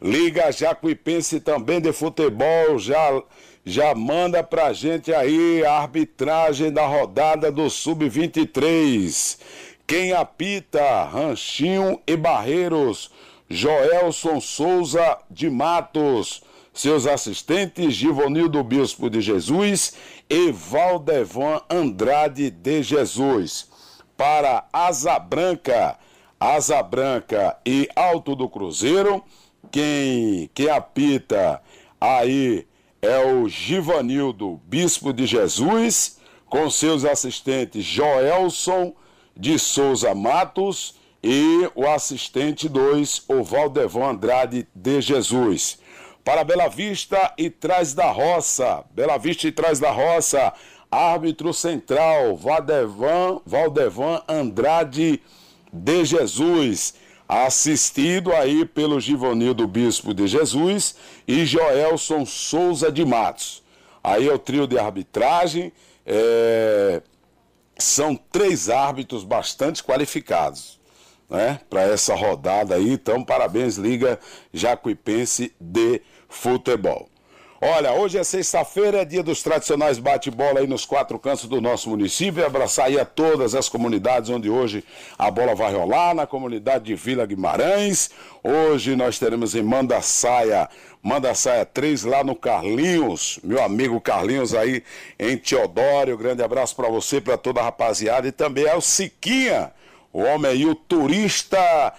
Liga 0.00 0.50
Jacuipense 0.50 1.40
também 1.40 1.80
de 1.80 1.92
futebol 1.92 2.78
já 2.78 3.22
já 3.68 3.96
manda 3.96 4.44
pra 4.44 4.72
gente 4.72 5.12
aí 5.12 5.64
a 5.66 5.72
arbitragem 5.72 6.70
da 6.70 6.86
rodada 6.86 7.50
do 7.50 7.68
sub-23. 7.68 9.38
Quem 9.84 10.12
apita? 10.12 11.04
Ranchinho 11.04 12.00
e 12.06 12.16
Barreiros. 12.16 13.10
Joelson 13.50 14.40
Souza 14.40 15.18
de 15.28 15.50
Matos. 15.50 16.42
Seus 16.72 17.06
assistentes, 17.06 17.94
Givonildo 17.94 18.62
Bispo 18.62 19.10
de 19.10 19.20
Jesus 19.20 19.94
e 20.30 20.52
Valdevan 20.52 21.60
Andrade 21.68 22.50
de 22.50 22.82
Jesus. 22.84 23.68
Para 24.16 24.64
Asa 24.72 25.18
Branca, 25.18 25.98
Asa 26.38 26.82
Branca 26.82 27.56
e 27.64 27.88
Alto 27.96 28.36
do 28.36 28.48
Cruzeiro, 28.48 29.24
quem, 29.70 30.50
quem 30.54 30.68
apita 30.68 31.62
aí 32.00 32.66
é 33.00 33.18
o 33.18 33.48
Givanildo, 33.48 34.60
bispo 34.66 35.12
de 35.12 35.26
Jesus, 35.26 36.18
com 36.46 36.68
seus 36.68 37.04
assistentes 37.04 37.84
Joelson 37.84 38.94
de 39.36 39.58
Souza 39.58 40.14
Matos 40.14 40.94
e 41.22 41.70
o 41.74 41.86
assistente 41.86 42.68
2, 42.68 43.24
o 43.28 43.42
Valdevan 43.42 44.10
Andrade 44.10 44.68
de 44.74 45.00
Jesus. 45.00 45.78
Para 46.22 46.44
Bela 46.44 46.68
Vista 46.68 47.32
e 47.38 47.48
Trás 47.48 47.94
da 47.94 48.10
Roça, 48.10 48.84
Bela 48.90 49.16
Vista 49.16 49.46
e 49.46 49.52
Trás 49.52 49.80
da 49.80 49.90
Roça, 49.90 50.52
árbitro 50.90 51.52
central, 51.54 52.36
Valdevan, 52.36 53.40
Valdevan 53.44 54.22
Andrade 54.28 55.12
de 55.12 55.20
Jesus 56.04 56.94
assistido 57.28 58.32
aí 58.32 58.64
pelo 58.64 59.00
Givonildo 59.00 59.66
Bispo 59.66 60.14
de 60.14 60.26
Jesus 60.26 60.94
e 61.26 61.44
Joelson 61.44 62.24
Souza 62.24 62.90
de 62.90 63.04
Matos. 63.04 63.62
Aí 64.02 64.28
é 64.28 64.32
o 64.32 64.38
trio 64.38 64.66
de 64.66 64.78
arbitragem, 64.78 65.72
é... 66.04 67.02
são 67.76 68.14
três 68.14 68.68
árbitros 68.70 69.24
bastante 69.24 69.82
qualificados 69.82 70.78
né, 71.28 71.60
para 71.68 71.82
essa 71.82 72.14
rodada 72.14 72.76
aí. 72.76 72.92
Então, 72.92 73.24
parabéns, 73.24 73.76
Liga 73.76 74.18
Jacuipense 74.52 75.52
de 75.60 76.00
Futebol. 76.28 77.08
Olha, 77.68 77.92
hoje 77.94 78.16
é 78.16 78.22
sexta-feira, 78.22 78.98
é 78.98 79.04
dia 79.04 79.24
dos 79.24 79.42
tradicionais 79.42 79.98
bate-bola 79.98 80.60
aí 80.60 80.68
nos 80.68 80.84
quatro 80.84 81.18
cantos 81.18 81.46
do 81.46 81.60
nosso 81.60 81.90
município. 81.90 82.40
E 82.40 82.44
abraçar 82.44 82.86
aí 82.86 82.96
a 82.96 83.04
todas 83.04 83.56
as 83.56 83.68
comunidades 83.68 84.30
onde 84.30 84.48
hoje 84.48 84.84
a 85.18 85.28
bola 85.32 85.52
vai 85.52 85.74
rolar, 85.74 86.14
na 86.14 86.28
comunidade 86.28 86.84
de 86.84 86.94
Vila 86.94 87.26
Guimarães. 87.26 88.10
Hoje 88.40 88.94
nós 88.94 89.18
teremos 89.18 89.56
em 89.56 89.64
Manda 89.64 90.00
Saia, 90.00 90.68
Manda 91.02 91.34
Saia 91.34 91.66
3 91.66 92.04
lá 92.04 92.22
no 92.22 92.36
Carlinhos, 92.36 93.40
meu 93.42 93.60
amigo 93.60 94.00
Carlinhos 94.00 94.54
aí 94.54 94.84
em 95.18 95.36
Teodório. 95.36 96.16
Grande 96.16 96.44
abraço 96.44 96.76
para 96.76 96.88
você, 96.88 97.20
para 97.20 97.36
toda 97.36 97.60
a 97.60 97.64
rapaziada. 97.64 98.28
E 98.28 98.32
também 98.32 98.66
é 98.66 98.76
o 98.76 98.80
Siquinha, 98.80 99.72
o 100.12 100.20
homem 100.20 100.52
aí, 100.52 100.66
o 100.66 100.76
turista 100.76 101.92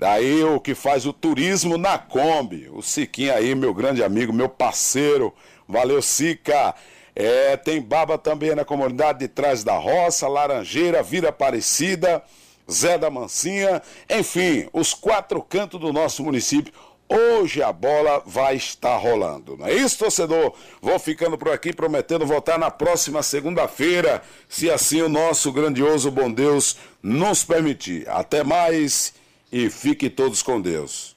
Daí 0.00 0.42
o 0.42 0.58
que 0.58 0.74
faz 0.74 1.04
o 1.04 1.12
turismo 1.12 1.76
na 1.76 1.98
Kombi. 1.98 2.70
O 2.72 2.80
Siquinho 2.80 3.34
aí, 3.34 3.54
meu 3.54 3.74
grande 3.74 4.02
amigo, 4.02 4.32
meu 4.32 4.48
parceiro. 4.48 5.30
Valeu, 5.68 6.00
Sica. 6.00 6.74
É, 7.14 7.54
tem 7.58 7.82
baba 7.82 8.16
também 8.16 8.54
na 8.54 8.64
comunidade 8.64 9.18
de 9.18 9.28
Trás 9.28 9.62
da 9.62 9.76
Roça, 9.76 10.26
Laranjeira, 10.26 11.02
Vira 11.02 11.28
Aparecida, 11.28 12.22
Zé 12.70 12.96
da 12.96 13.10
Mansinha. 13.10 13.82
Enfim, 14.08 14.70
os 14.72 14.94
quatro 14.94 15.42
cantos 15.42 15.78
do 15.78 15.92
nosso 15.92 16.24
município. 16.24 16.72
Hoje 17.06 17.62
a 17.62 17.70
bola 17.70 18.22
vai 18.24 18.56
estar 18.56 18.96
rolando. 18.96 19.58
Não 19.58 19.66
é 19.66 19.74
isso, 19.74 19.98
torcedor? 19.98 20.54
Vou 20.80 20.98
ficando 20.98 21.36
por 21.36 21.50
aqui 21.50 21.74
prometendo 21.74 22.24
voltar 22.24 22.58
na 22.58 22.70
próxima 22.70 23.22
segunda-feira, 23.22 24.22
se 24.48 24.70
assim 24.70 25.02
o 25.02 25.10
nosso 25.10 25.52
grandioso 25.52 26.10
bom 26.10 26.32
Deus 26.32 26.78
nos 27.02 27.44
permitir. 27.44 28.08
Até 28.08 28.42
mais 28.42 29.19
e 29.52 29.68
fiquem 29.70 30.10
todos 30.10 30.42
com 30.42 30.60
Deus. 30.60 31.16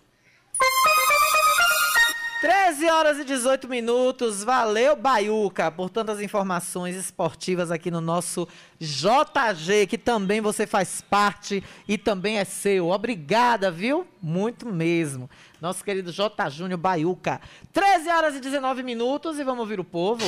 13 2.43 2.89
horas 2.89 3.19
e 3.19 3.23
18 3.23 3.69
minutos. 3.69 4.43
Valeu, 4.43 4.97
Baiuca, 4.97 5.72
por 5.72 5.89
tantas 5.89 6.19
informações 6.19 6.93
esportivas 6.93 7.72
aqui 7.72 7.89
no 7.89 8.01
nosso 8.01 8.45
JG, 8.81 9.88
que 9.88 9.97
também 9.97 10.41
você 10.41 10.68
faz 10.68 10.99
parte 10.99 11.64
e 11.88 11.97
também 11.97 12.39
é 12.39 12.43
seu. 12.43 12.89
Obrigada, 12.89 13.72
viu? 13.72 14.05
Muito 14.22 14.65
mesmo. 14.65 15.30
Nosso 15.61 15.85
querido 15.85 16.11
J. 16.11 16.49
Júnior 16.49 16.77
Baiuca. 16.77 17.39
13 17.72 18.10
horas 18.10 18.35
e 18.35 18.41
19 18.41 18.84
minutos 18.84 19.39
e 19.39 19.43
vamos 19.45 19.61
ouvir 19.61 19.80
o 19.80 19.85
povo. 19.85 20.26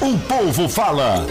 O 0.00 0.18
povo 0.26 0.70
fala. 0.70 1.26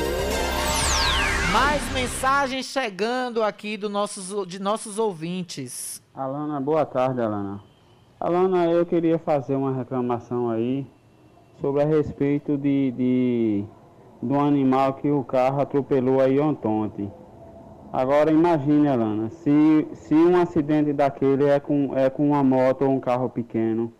Mais 1.52 1.82
mensagens 1.94 2.65
chegando 2.65 3.41
aqui 3.41 3.78
do 3.78 3.88
nossos, 3.88 4.45
de 4.45 4.61
nossos 4.61 4.99
ouvintes. 4.99 6.03
Alana, 6.14 6.60
boa 6.60 6.86
tarde, 6.86 7.22
Alana. 7.22 7.61
Alana, 8.19 8.65
eu 8.65 8.86
queria 8.86 9.18
fazer 9.18 9.56
uma 9.56 9.72
reclamação 9.72 10.49
aí 10.49 10.86
sobre 11.61 11.84
a 11.84 11.86
respeito 11.86 12.57
de, 12.57 12.91
de, 12.91 13.65
de 14.22 14.34
um 14.34 14.41
animal 14.41 14.95
que 14.95 15.10
o 15.10 15.24
carro 15.24 15.61
atropelou 15.61 16.19
aí 16.19 16.38
ontem. 16.38 17.11
Agora 17.94 18.30
imagine, 18.30 18.90
Alana, 18.90 19.30
se, 19.30 19.88
se 19.94 20.14
um 20.14 20.36
acidente 20.36 20.91
daquele 20.91 21.45
é 21.45 21.61
com, 21.61 21.98
é 21.98 22.10
com 22.10 22.28
uma 22.28 22.44
moto 22.44 22.82
ou 22.82 22.91
um 22.91 22.99
carro 22.99 23.30
pequeno, 23.30 23.94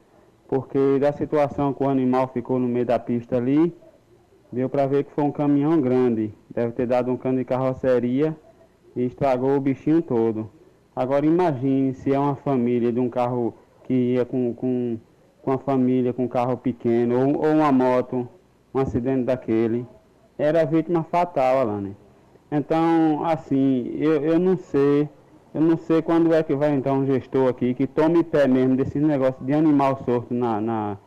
porque 0.50 1.00
da 1.00 1.14
situação 1.14 1.74
que 1.74 1.82
o 1.82 1.90
animal 1.90 2.28
ficou 2.28 2.60
no 2.60 2.68
meio 2.68 2.86
da 2.86 3.00
pista 3.00 3.38
ali, 3.38 3.74
Deu 4.52 4.70
para 4.70 4.88
ver 4.88 5.04
que 5.04 5.12
foi 5.12 5.26
um 5.26 5.32
caminhão 5.32 5.80
grande. 5.82 6.34
Deve 6.58 6.72
ter 6.72 6.88
dado 6.88 7.12
um 7.12 7.18
cano 7.18 7.38
de 7.38 7.46
carroceria 7.46 8.36
e 8.96 9.04
estragou 9.04 9.56
o 9.56 9.62
bichinho 9.62 10.02
todo. 10.02 10.50
Agora 10.96 11.24
imagine 11.24 11.94
se 11.94 12.12
é 12.12 12.18
uma 12.18 12.36
família 12.36 12.92
de 12.92 13.00
um 13.00 13.08
carro 13.08 13.54
que 13.84 13.94
ia 13.94 14.26
com, 14.26 14.56
com, 14.56 14.98
com 15.44 15.52
a 15.52 15.60
família 15.60 16.14
com 16.14 16.24
um 16.24 16.28
carro 16.28 16.58
pequeno 16.58 17.16
ou, 17.16 17.46
ou 17.46 17.54
uma 17.54 17.72
moto, 17.72 18.28
um 18.74 18.80
acidente 18.80 19.26
daquele. 19.26 19.86
Era 20.36 20.66
vítima 20.66 21.04
fatal, 21.04 21.60
Alane. 21.60 21.96
Então, 22.52 23.24
assim, 23.24 23.92
eu, 23.96 24.14
eu 24.24 24.40
não 24.40 24.58
sei, 24.58 25.08
eu 25.54 25.62
não 25.62 25.78
sei 25.78 26.02
quando 26.02 26.34
é 26.34 26.42
que 26.42 26.56
vai 26.56 26.72
entrar 26.72 26.94
um 26.94 27.06
gestor 27.06 27.50
aqui 27.50 27.76
que 27.76 27.86
tome 27.86 28.24
pé 28.24 28.48
mesmo 28.48 28.76
desse 28.76 28.98
negócio 28.98 29.46
de 29.46 29.54
animal 29.54 30.02
sorto 30.04 30.34
na, 30.34 30.60
na 30.60 30.98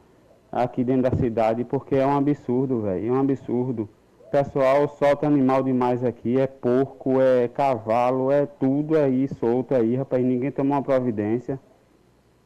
aqui 0.53 0.85
dentro 0.85 1.11
da 1.11 1.17
cidade, 1.17 1.65
porque 1.65 1.97
é 1.97 2.07
um 2.07 2.17
absurdo, 2.17 2.83
velho. 2.83 3.09
É 3.09 3.11
um 3.11 3.19
absurdo. 3.19 3.89
Pessoal 4.31 4.86
solta 4.97 5.27
animal 5.27 5.61
demais 5.61 6.05
aqui, 6.05 6.39
é 6.39 6.47
porco, 6.47 7.20
é 7.20 7.48
cavalo, 7.48 8.31
é 8.31 8.47
tudo 8.47 8.97
aí 8.97 9.27
solto 9.27 9.74
aí, 9.74 9.97
rapaz. 9.97 10.24
Ninguém 10.24 10.52
toma 10.52 10.77
uma 10.77 10.82
providência. 10.82 11.59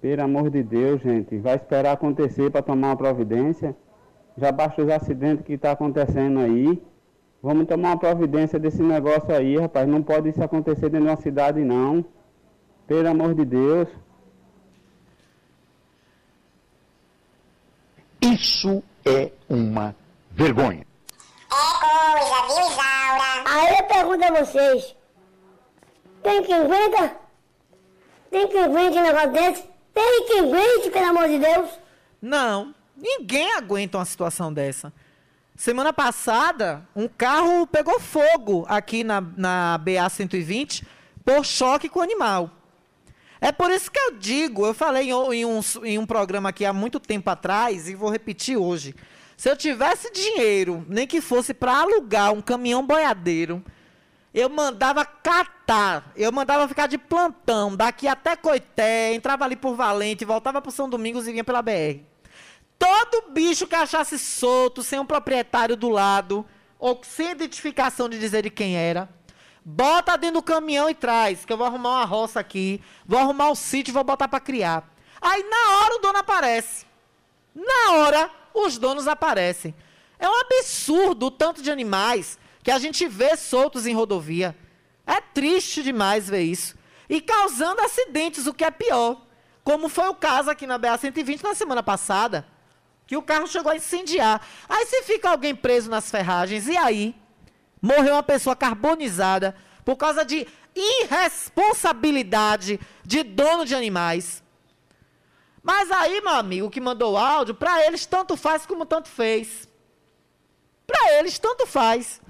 Pelo 0.00 0.22
amor 0.22 0.48
de 0.48 0.62
Deus, 0.62 1.02
gente. 1.02 1.36
Vai 1.38 1.56
esperar 1.56 1.92
acontecer 1.92 2.50
para 2.50 2.62
tomar 2.62 2.88
uma 2.88 2.96
providência? 2.96 3.76
Já 4.36 4.50
basta 4.50 4.82
os 4.82 4.88
acidentes 4.88 5.44
que 5.44 5.52
está 5.52 5.72
acontecendo 5.72 6.40
aí. 6.40 6.82
Vamos 7.42 7.66
tomar 7.66 7.90
uma 7.90 7.98
providência 7.98 8.58
desse 8.58 8.82
negócio 8.82 9.34
aí, 9.34 9.58
rapaz. 9.58 9.86
Não 9.86 10.02
pode 10.02 10.30
isso 10.30 10.42
acontecer 10.42 10.88
dentro 10.88 11.02
de 11.02 11.10
uma 11.12 11.16
cidade, 11.16 11.60
não. 11.60 12.02
Pelo 12.86 13.08
amor 13.08 13.34
de 13.34 13.44
Deus. 13.44 13.88
Isso 18.22 18.82
é 19.04 19.30
uma 19.50 19.94
vergonha. 20.30 20.93
É 21.54 21.78
coisa, 21.80 22.46
viu, 22.46 22.70
Isaura? 22.70 23.44
Aí 23.46 23.76
eu 23.78 23.84
pergunto 23.84 24.24
a 24.24 24.44
vocês, 24.44 24.96
tem 26.22 26.42
quem 26.42 26.54
aguenta? 26.54 27.16
Tem 28.30 28.48
quem 28.48 28.64
aguente 28.64 28.98
um 28.98 29.02
negócio 29.02 29.32
desse? 29.32 29.64
Tem 29.92 30.26
quem 30.26 30.40
aguente, 30.40 30.90
pelo 30.90 31.06
amor 31.06 31.28
de 31.28 31.38
Deus? 31.38 31.70
Não, 32.20 32.74
ninguém 32.96 33.52
aguenta 33.52 33.98
uma 33.98 34.04
situação 34.04 34.52
dessa. 34.52 34.92
Semana 35.56 35.92
passada, 35.92 36.84
um 36.96 37.06
carro 37.06 37.64
pegou 37.66 38.00
fogo 38.00 38.66
aqui 38.68 39.04
na, 39.04 39.20
na 39.20 39.78
BA-120 39.78 40.82
por 41.24 41.44
choque 41.44 41.88
com 41.88 42.00
o 42.00 42.02
animal. 42.02 42.50
É 43.40 43.52
por 43.52 43.70
isso 43.70 43.90
que 43.90 43.98
eu 43.98 44.12
digo, 44.12 44.66
eu 44.66 44.74
falei 44.74 45.10
em, 45.10 45.34
em, 45.34 45.44
um, 45.44 45.60
em 45.84 45.98
um 45.98 46.06
programa 46.06 46.48
aqui 46.48 46.64
há 46.64 46.72
muito 46.72 46.98
tempo 46.98 47.30
atrás 47.30 47.88
e 47.88 47.94
vou 47.94 48.10
repetir 48.10 48.56
hoje. 48.56 48.96
Se 49.36 49.50
eu 49.50 49.56
tivesse 49.56 50.12
dinheiro, 50.12 50.84
nem 50.88 51.06
que 51.06 51.20
fosse 51.20 51.52
para 51.52 51.80
alugar 51.80 52.32
um 52.32 52.40
caminhão 52.40 52.86
boiadeiro, 52.86 53.64
eu 54.32 54.48
mandava 54.48 55.04
catar, 55.04 56.10
eu 56.16 56.32
mandava 56.32 56.66
ficar 56.66 56.88
de 56.88 56.98
plantão, 56.98 57.76
daqui 57.76 58.08
até 58.08 58.34
Coité, 58.34 59.14
entrava 59.14 59.44
ali 59.44 59.54
por 59.54 59.76
Valente, 59.76 60.24
voltava 60.24 60.60
para 60.60 60.72
São 60.72 60.88
Domingos 60.88 61.28
e 61.28 61.32
vinha 61.32 61.44
pela 61.44 61.62
BR. 61.62 62.00
Todo 62.78 63.30
bicho 63.30 63.66
que 63.66 63.76
achasse 63.76 64.18
solto, 64.18 64.82
sem 64.82 64.98
um 64.98 65.06
proprietário 65.06 65.76
do 65.76 65.88
lado, 65.88 66.44
ou 66.78 67.00
sem 67.04 67.30
identificação 67.30 68.08
de 68.08 68.18
dizer 68.18 68.42
de 68.42 68.50
quem 68.50 68.76
era, 68.76 69.08
bota 69.64 70.16
dentro 70.18 70.40
do 70.40 70.42
caminhão 70.42 70.90
e 70.90 70.94
traz, 70.94 71.44
que 71.44 71.52
eu 71.52 71.56
vou 71.56 71.66
arrumar 71.66 71.90
uma 71.90 72.04
roça 72.04 72.40
aqui, 72.40 72.82
vou 73.06 73.18
arrumar 73.18 73.50
um 73.50 73.54
sítio 73.54 73.92
e 73.92 73.94
vou 73.94 74.04
botar 74.04 74.28
para 74.28 74.40
criar. 74.40 74.92
Aí 75.20 75.42
na 75.44 75.76
hora 75.78 75.94
o 75.94 75.98
dono 76.00 76.18
aparece. 76.18 76.84
Na 77.54 77.92
hora 77.92 78.30
os 78.52 78.78
donos 78.78 79.06
aparecem. 79.06 79.74
É 80.18 80.28
um 80.28 80.40
absurdo 80.40 81.26
o 81.26 81.30
tanto 81.30 81.62
de 81.62 81.70
animais 81.70 82.38
que 82.62 82.70
a 82.70 82.78
gente 82.78 83.06
vê 83.06 83.36
soltos 83.36 83.86
em 83.86 83.94
rodovia. 83.94 84.56
É 85.06 85.20
triste 85.20 85.82
demais 85.82 86.28
ver 86.28 86.42
isso. 86.42 86.76
E 87.08 87.20
causando 87.20 87.82
acidentes, 87.82 88.46
o 88.46 88.54
que 88.54 88.64
é 88.64 88.70
pior. 88.70 89.20
Como 89.62 89.88
foi 89.88 90.08
o 90.08 90.14
caso 90.14 90.50
aqui 90.50 90.66
na 90.66 90.78
BA-120 90.78 91.42
na 91.42 91.54
semana 91.54 91.82
passada 91.82 92.46
que 93.06 93.16
o 93.16 93.22
carro 93.22 93.46
chegou 93.46 93.72
a 93.72 93.76
incendiar. 93.76 94.46
Aí 94.68 94.84
se 94.86 95.02
fica 95.02 95.30
alguém 95.30 95.54
preso 95.54 95.88
nas 95.90 96.10
ferragens, 96.10 96.66
e 96.68 96.76
aí? 96.76 97.14
Morreu 97.80 98.14
uma 98.14 98.22
pessoa 98.22 98.54
carbonizada 98.56 99.54
por 99.84 99.96
causa 99.96 100.24
de 100.24 100.46
irresponsabilidade 100.74 102.80
de 103.04 103.22
dono 103.22 103.66
de 103.66 103.74
animais. 103.74 104.42
Mas 105.64 105.90
aí, 105.90 106.20
meu 106.20 106.34
amigo, 106.34 106.68
que 106.68 106.78
mandou 106.78 107.14
o 107.14 107.16
áudio, 107.16 107.54
para 107.54 107.86
eles 107.86 108.04
tanto 108.04 108.36
faz 108.36 108.66
como 108.66 108.84
tanto 108.84 109.08
fez. 109.08 109.66
Para 110.86 111.14
eles 111.14 111.38
tanto 111.38 111.66
faz. 111.66 112.20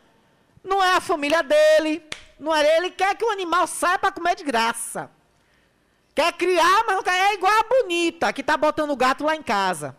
Não 0.62 0.80
é 0.80 0.94
a 0.94 1.00
família 1.00 1.42
dele, 1.42 2.00
não 2.38 2.54
é 2.54 2.76
ele, 2.76 2.90
quer 2.90 3.16
que 3.16 3.24
o 3.24 3.30
animal 3.30 3.66
saia 3.66 3.98
para 3.98 4.12
comer 4.12 4.36
de 4.36 4.44
graça. 4.44 5.10
Quer 6.14 6.32
criar, 6.34 6.84
mas 6.86 6.94
não 6.94 7.02
quer. 7.02 7.32
É 7.32 7.34
igual 7.34 7.52
a 7.52 7.64
bonita 7.64 8.32
que 8.32 8.40
está 8.40 8.56
botando 8.56 8.92
o 8.92 8.96
gato 8.96 9.24
lá 9.24 9.34
em 9.34 9.42
casa. 9.42 9.96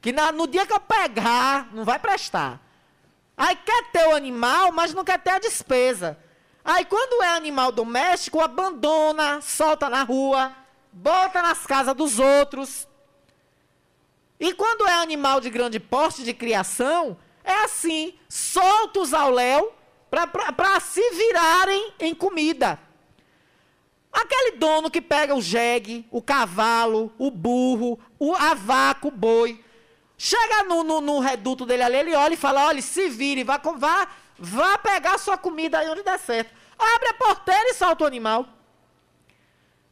Que 0.00 0.10
na, 0.10 0.32
no 0.32 0.48
dia 0.48 0.66
que 0.66 0.72
eu 0.72 0.80
pegar, 0.80 1.72
não 1.72 1.84
vai 1.84 2.00
prestar. 2.00 2.60
Aí 3.36 3.54
quer 3.54 3.92
ter 3.92 4.08
o 4.08 4.14
animal, 4.16 4.72
mas 4.72 4.92
não 4.92 5.04
quer 5.04 5.20
ter 5.20 5.30
a 5.30 5.38
despesa. 5.38 6.18
Aí 6.64 6.84
quando 6.84 7.22
é 7.22 7.28
animal 7.28 7.70
doméstico, 7.70 8.40
abandona, 8.40 9.40
solta 9.40 9.88
na 9.88 10.02
rua, 10.02 10.52
bota 10.94 11.42
nas 11.42 11.66
casas 11.66 11.94
dos 11.94 12.18
outros. 12.18 12.88
E 14.38 14.52
quando 14.54 14.86
é 14.86 14.94
animal 14.94 15.40
de 15.40 15.50
grande 15.50 15.78
porte 15.80 16.22
de 16.22 16.32
criação, 16.32 17.16
é 17.42 17.64
assim, 17.64 18.14
soltos 18.28 19.12
ao 19.12 19.30
léu 19.30 19.72
para 20.10 20.80
se 20.80 21.02
virarem 21.10 21.92
em 22.00 22.14
comida. 22.14 22.78
Aquele 24.12 24.52
dono 24.52 24.90
que 24.90 25.00
pega 25.00 25.34
o 25.34 25.42
jegue, 25.42 26.06
o 26.10 26.22
cavalo, 26.22 27.12
o 27.18 27.30
burro, 27.30 27.98
o, 28.18 28.32
a 28.34 28.54
vaca, 28.54 29.08
o 29.08 29.10
boi, 29.10 29.64
Chega 30.16 30.62
no, 30.64 30.84
no, 30.84 31.00
no, 31.00 31.18
reduto 31.18 31.66
dele 31.66 31.82
ali, 31.82 31.96
ele 31.96 32.14
olha 32.14 32.34
e 32.34 32.36
fala: 32.36 32.66
olha, 32.66 32.80
se 32.80 33.08
vire, 33.08 33.42
vá, 33.42 33.58
vá, 33.58 34.08
vá 34.38 34.78
pegar 34.78 35.18
sua 35.18 35.36
comida 35.36 35.78
aí 35.78 35.88
onde 35.88 36.02
der 36.02 36.18
certo. 36.18 36.54
Abre 36.78 37.08
a 37.08 37.14
porteira 37.14 37.70
e 37.70 37.74
solta 37.74 38.04
o 38.04 38.06
animal. 38.06 38.46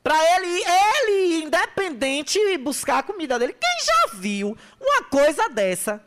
Para 0.02 0.18
ele, 0.36 0.62
ele 0.64 1.44
independente 1.44 2.38
buscar 2.58 2.98
a 2.98 3.02
comida 3.02 3.38
dele. 3.38 3.54
Quem 3.58 3.78
já 3.84 4.18
viu 4.18 4.56
uma 4.80 5.04
coisa 5.04 5.48
dessa? 5.48 6.02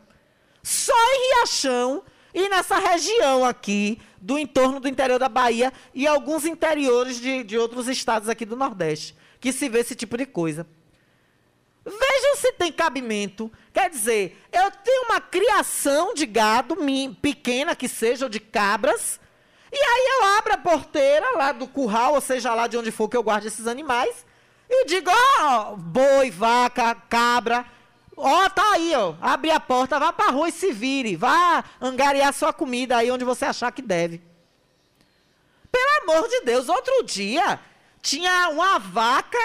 Só 0.62 0.92
em 0.92 1.34
Riachão 1.34 2.02
e 2.34 2.48
nessa 2.48 2.76
região 2.78 3.44
aqui, 3.44 3.98
do 4.20 4.38
entorno 4.38 4.80
do 4.80 4.88
interior 4.88 5.18
da 5.18 5.28
Bahia 5.28 5.72
e 5.94 6.06
alguns 6.06 6.44
interiores 6.44 7.18
de, 7.18 7.42
de 7.42 7.56
outros 7.56 7.88
estados 7.88 8.28
aqui 8.28 8.44
do 8.44 8.56
Nordeste, 8.56 9.16
que 9.40 9.52
se 9.52 9.68
vê 9.68 9.80
esse 9.80 9.94
tipo 9.94 10.18
de 10.18 10.26
coisa. 10.26 10.66
Vejam 11.84 12.36
se 12.36 12.52
tem 12.52 12.72
cabimento. 12.72 13.50
Quer 13.72 13.88
dizer, 13.88 14.36
eu 14.52 14.70
tenho 14.72 15.04
uma 15.04 15.20
criação 15.20 16.12
de 16.12 16.26
gado, 16.26 16.76
pequena 17.22 17.76
que 17.76 17.88
seja, 17.88 18.26
ou 18.26 18.28
de 18.28 18.40
cabras, 18.40 19.20
e 19.72 19.76
aí 19.76 20.06
eu 20.18 20.38
abro 20.38 20.54
a 20.54 20.58
porteira 20.58 21.36
lá 21.36 21.52
do 21.52 21.66
curral, 21.66 22.14
ou 22.14 22.20
seja, 22.20 22.54
lá 22.54 22.66
de 22.66 22.76
onde 22.76 22.90
for 22.90 23.08
que 23.08 23.16
eu 23.16 23.22
guarde 23.22 23.48
esses 23.48 23.66
animais, 23.66 24.24
e 24.68 24.84
digo, 24.86 25.10
ó, 25.10 25.72
oh, 25.72 25.76
boi, 25.76 26.30
vaca, 26.30 26.94
cabra, 27.08 27.64
ó, 28.16 28.44
oh, 28.44 28.50
tá 28.50 28.72
aí, 28.72 28.94
ó, 28.94 29.14
abre 29.20 29.50
a 29.50 29.60
porta, 29.60 29.98
vá 29.98 30.12
pra 30.12 30.30
rua 30.30 30.48
e 30.48 30.52
se 30.52 30.72
vire, 30.72 31.16
vá 31.16 31.64
angariar 31.80 32.32
sua 32.32 32.52
comida 32.52 32.96
aí 32.96 33.10
onde 33.10 33.24
você 33.24 33.44
achar 33.44 33.70
que 33.72 33.82
deve. 33.82 34.22
Pelo 35.70 36.02
amor 36.02 36.28
de 36.28 36.40
Deus, 36.40 36.68
outro 36.68 37.04
dia 37.04 37.60
tinha 38.00 38.48
uma 38.48 38.78
vaca 38.78 39.38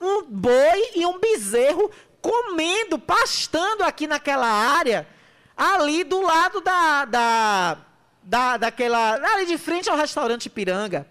um 0.00 0.22
boi 0.24 0.90
e 0.94 1.04
um 1.04 1.18
bezerro 1.18 1.90
comendo, 2.20 2.98
pastando 2.98 3.82
aqui 3.82 4.06
naquela 4.06 4.46
área, 4.46 5.08
ali 5.56 6.04
do 6.04 6.20
lado 6.20 6.60
da, 6.60 7.04
da, 7.04 7.78
da, 8.28 8.58
daquela, 8.58 9.14
ali 9.32 9.46
de 9.46 9.56
frente 9.56 9.88
ao 9.88 9.96
restaurante 9.96 10.50
Piranga. 10.50 11.06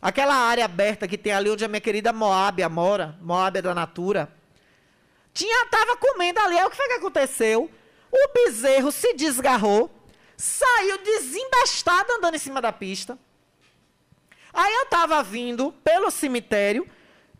Aquela 0.00 0.34
área 0.34 0.66
aberta 0.66 1.08
que 1.08 1.16
tem 1.16 1.32
ali 1.32 1.48
onde 1.48 1.64
a 1.64 1.68
minha 1.68 1.80
querida 1.80 2.12
Moábia 2.12 2.68
mora, 2.68 3.16
Moábia 3.22 3.62
da 3.62 3.74
Natura. 3.74 4.30
Tinha, 5.32 5.66
tava 5.66 5.96
comendo 5.96 6.38
ali, 6.40 6.58
aí 6.58 6.64
o 6.66 6.70
que 6.70 6.76
foi 6.76 6.86
que 6.86 6.92
aconteceu? 6.92 7.70
O 8.12 8.28
bezerro 8.34 8.92
se 8.92 9.14
desgarrou, 9.14 9.90
saiu 10.36 10.98
desembastado 11.02 12.12
andando 12.12 12.34
em 12.34 12.38
cima 12.38 12.60
da 12.60 12.70
pista. 12.70 13.18
Aí 14.52 14.74
eu 14.74 14.82
estava 14.82 15.22
vindo 15.22 15.72
pelo 15.82 16.10
cemitério, 16.10 16.86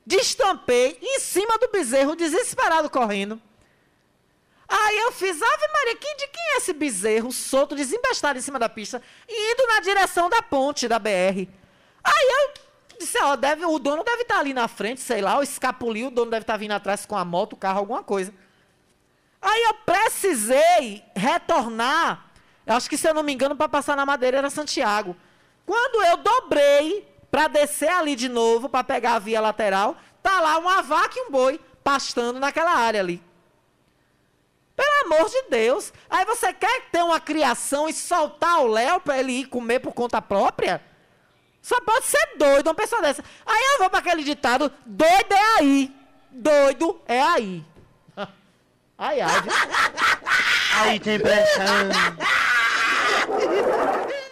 Destampei 0.06 0.98
em 1.00 1.18
cima 1.18 1.56
do 1.56 1.68
bezerro, 1.68 2.14
desesperado, 2.14 2.90
correndo. 2.90 3.40
Aí 4.68 4.98
eu 4.98 5.12
fiz, 5.12 5.40
Ave 5.40 5.68
Maria, 5.72 5.94
de 5.94 6.28
quem 6.28 6.42
é 6.54 6.56
esse 6.56 6.72
bezerro 6.72 7.30
solto, 7.30 7.74
desembestado 7.74 8.38
em 8.38 8.42
cima 8.42 8.58
da 8.58 8.68
pista, 8.68 9.02
indo 9.28 9.66
na 9.66 9.80
direção 9.80 10.28
da 10.28 10.40
ponte 10.42 10.88
da 10.88 10.98
BR? 10.98 11.46
Aí 12.02 12.28
eu 12.30 12.98
disse, 12.98 13.18
ó, 13.22 13.36
deve, 13.36 13.64
o 13.64 13.78
dono 13.78 14.02
deve 14.02 14.22
estar 14.22 14.34
tá 14.34 14.40
ali 14.40 14.54
na 14.54 14.66
frente, 14.66 15.00
sei 15.00 15.20
lá, 15.20 15.38
o 15.38 15.42
escapuliu, 15.42 16.08
o 16.08 16.10
dono 16.10 16.30
deve 16.30 16.42
estar 16.42 16.54
tá 16.54 16.58
vindo 16.58 16.72
atrás 16.72 17.04
com 17.04 17.16
a 17.16 17.24
moto, 17.24 17.52
o 17.52 17.56
carro, 17.56 17.80
alguma 17.80 18.02
coisa. 18.02 18.32
Aí 19.40 19.62
eu 19.64 19.74
precisei 19.74 21.04
retornar, 21.14 22.30
acho 22.66 22.88
que 22.88 22.96
se 22.96 23.06
eu 23.06 23.12
não 23.12 23.22
me 23.22 23.34
engano, 23.34 23.54
para 23.54 23.68
passar 23.68 23.96
na 23.96 24.06
madeira 24.06 24.38
era 24.38 24.48
Santiago. 24.48 25.14
Quando 25.66 26.02
eu 26.04 26.16
dobrei 26.16 27.06
para 27.30 27.48
descer 27.48 27.90
ali 27.90 28.16
de 28.16 28.28
novo, 28.28 28.68
para 28.68 28.84
pegar 28.84 29.14
a 29.14 29.18
via 29.18 29.40
lateral, 29.40 29.96
tá 30.22 30.40
lá 30.40 30.56
uma 30.56 30.82
vaca 30.82 31.18
e 31.18 31.22
um 31.22 31.30
boi 31.30 31.60
pastando 31.82 32.40
naquela 32.40 32.72
área 32.72 33.00
ali. 33.00 33.22
Pelo 34.76 35.04
amor 35.04 35.30
de 35.30 35.42
Deus. 35.50 35.92
Aí 36.10 36.24
você 36.24 36.52
quer 36.52 36.82
ter 36.90 37.02
uma 37.02 37.20
criação 37.20 37.88
e 37.88 37.92
soltar 37.92 38.60
o 38.60 38.66
Léo 38.66 39.00
para 39.00 39.18
ele 39.18 39.32
ir 39.32 39.46
comer 39.46 39.80
por 39.80 39.92
conta 39.92 40.20
própria? 40.20 40.82
Só 41.62 41.80
pode 41.80 42.04
ser 42.06 42.36
doido 42.36 42.66
uma 42.66 42.74
pessoa 42.74 43.00
dessa. 43.00 43.24
Aí 43.46 43.64
eu 43.72 43.78
vou 43.78 43.88
para 43.88 44.00
aquele 44.00 44.22
ditado: 44.22 44.70
doido 44.84 45.32
é 45.32 45.58
aí. 45.58 45.94
Doido 46.30 47.00
é 47.06 47.22
aí. 47.22 47.64
Ai, 48.98 49.20
ai. 49.20 49.32
Aí 50.76 51.00
tem 51.00 51.18
pressão. 51.18 51.64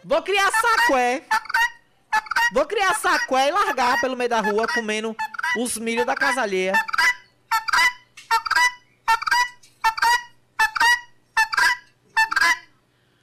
Vou 0.05 0.23
criar 0.23 0.51
sacué. 0.51 1.25
Vou 2.53 2.67
criar 2.67 2.95
sacué 2.95 3.49
e 3.49 3.51
largar 3.51 4.01
pelo 4.01 4.17
meio 4.17 4.31
da 4.31 4.41
rua 4.41 4.67
comendo 4.69 5.17
os 5.59 5.79
milho 5.79 6.05
da 6.05 6.15
casa 6.15 6.43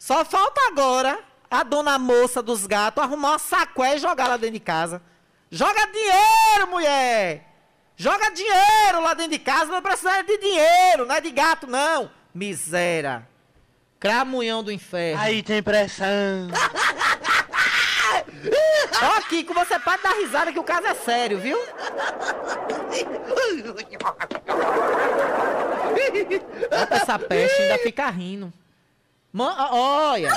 Só 0.10 0.26
falta 0.26 0.60
agora 0.70 1.20
a 1.52 1.62
dona 1.62 2.00
moça 2.00 2.42
dos 2.42 2.66
gatos 2.66 3.04
arrumar 3.04 3.30
uma 3.30 3.38
sacué 3.38 3.96
e 3.96 4.00
jogar 4.00 4.28
lá 4.28 4.38
dentro 4.38 4.56
de 4.56 4.60
casa. 4.60 5.04
Joga 5.52 5.86
dinheiro, 5.86 6.68
mulher! 6.68 7.46
Joga 7.96 8.32
dinheiro 8.32 9.04
lá 9.04 9.14
dentro 9.14 9.34
de 9.34 9.38
casa, 9.38 9.72
não 9.72 9.84
precisa 9.84 10.24
de 10.24 10.36
dinheiro, 10.40 11.06
não 11.06 11.14
é 11.14 11.22
de 11.22 11.30
gato, 11.30 11.68
não. 11.68 12.10
Miséria. 12.34 13.30
Cramunhão 14.00 14.64
do 14.64 14.72
inferno. 14.72 15.22
Aí 15.22 15.44
tem 15.44 15.62
pressão. 15.62 16.08
Ó, 19.04 19.22
Kiko, 19.30 19.54
você 19.54 19.78
pode 19.78 20.02
dar 20.02 20.14
risada 20.14 20.52
que 20.52 20.58
o 20.58 20.64
caso 20.64 20.88
é 20.88 20.96
sério, 20.96 21.38
viu? 21.38 21.60
Essa 26.90 27.20
peste 27.20 27.62
ainda 27.62 27.78
fica 27.78 28.10
rindo. 28.10 28.52
Man, 29.32 29.56
olha. 29.72 30.34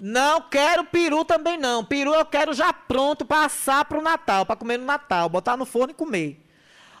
Não 0.00 0.40
quero 0.42 0.84
peru 0.84 1.24
também 1.24 1.56
não. 1.56 1.84
Peru 1.84 2.12
eu 2.12 2.24
quero 2.24 2.52
já 2.52 2.72
pronto 2.72 3.24
para 3.24 3.46
assar 3.46 3.84
pro 3.84 4.02
Natal, 4.02 4.44
para 4.44 4.56
comer 4.56 4.78
no 4.78 4.84
Natal, 4.84 5.28
botar 5.28 5.56
no 5.56 5.64
forno 5.64 5.92
e 5.92 5.94
comer. 5.94 6.44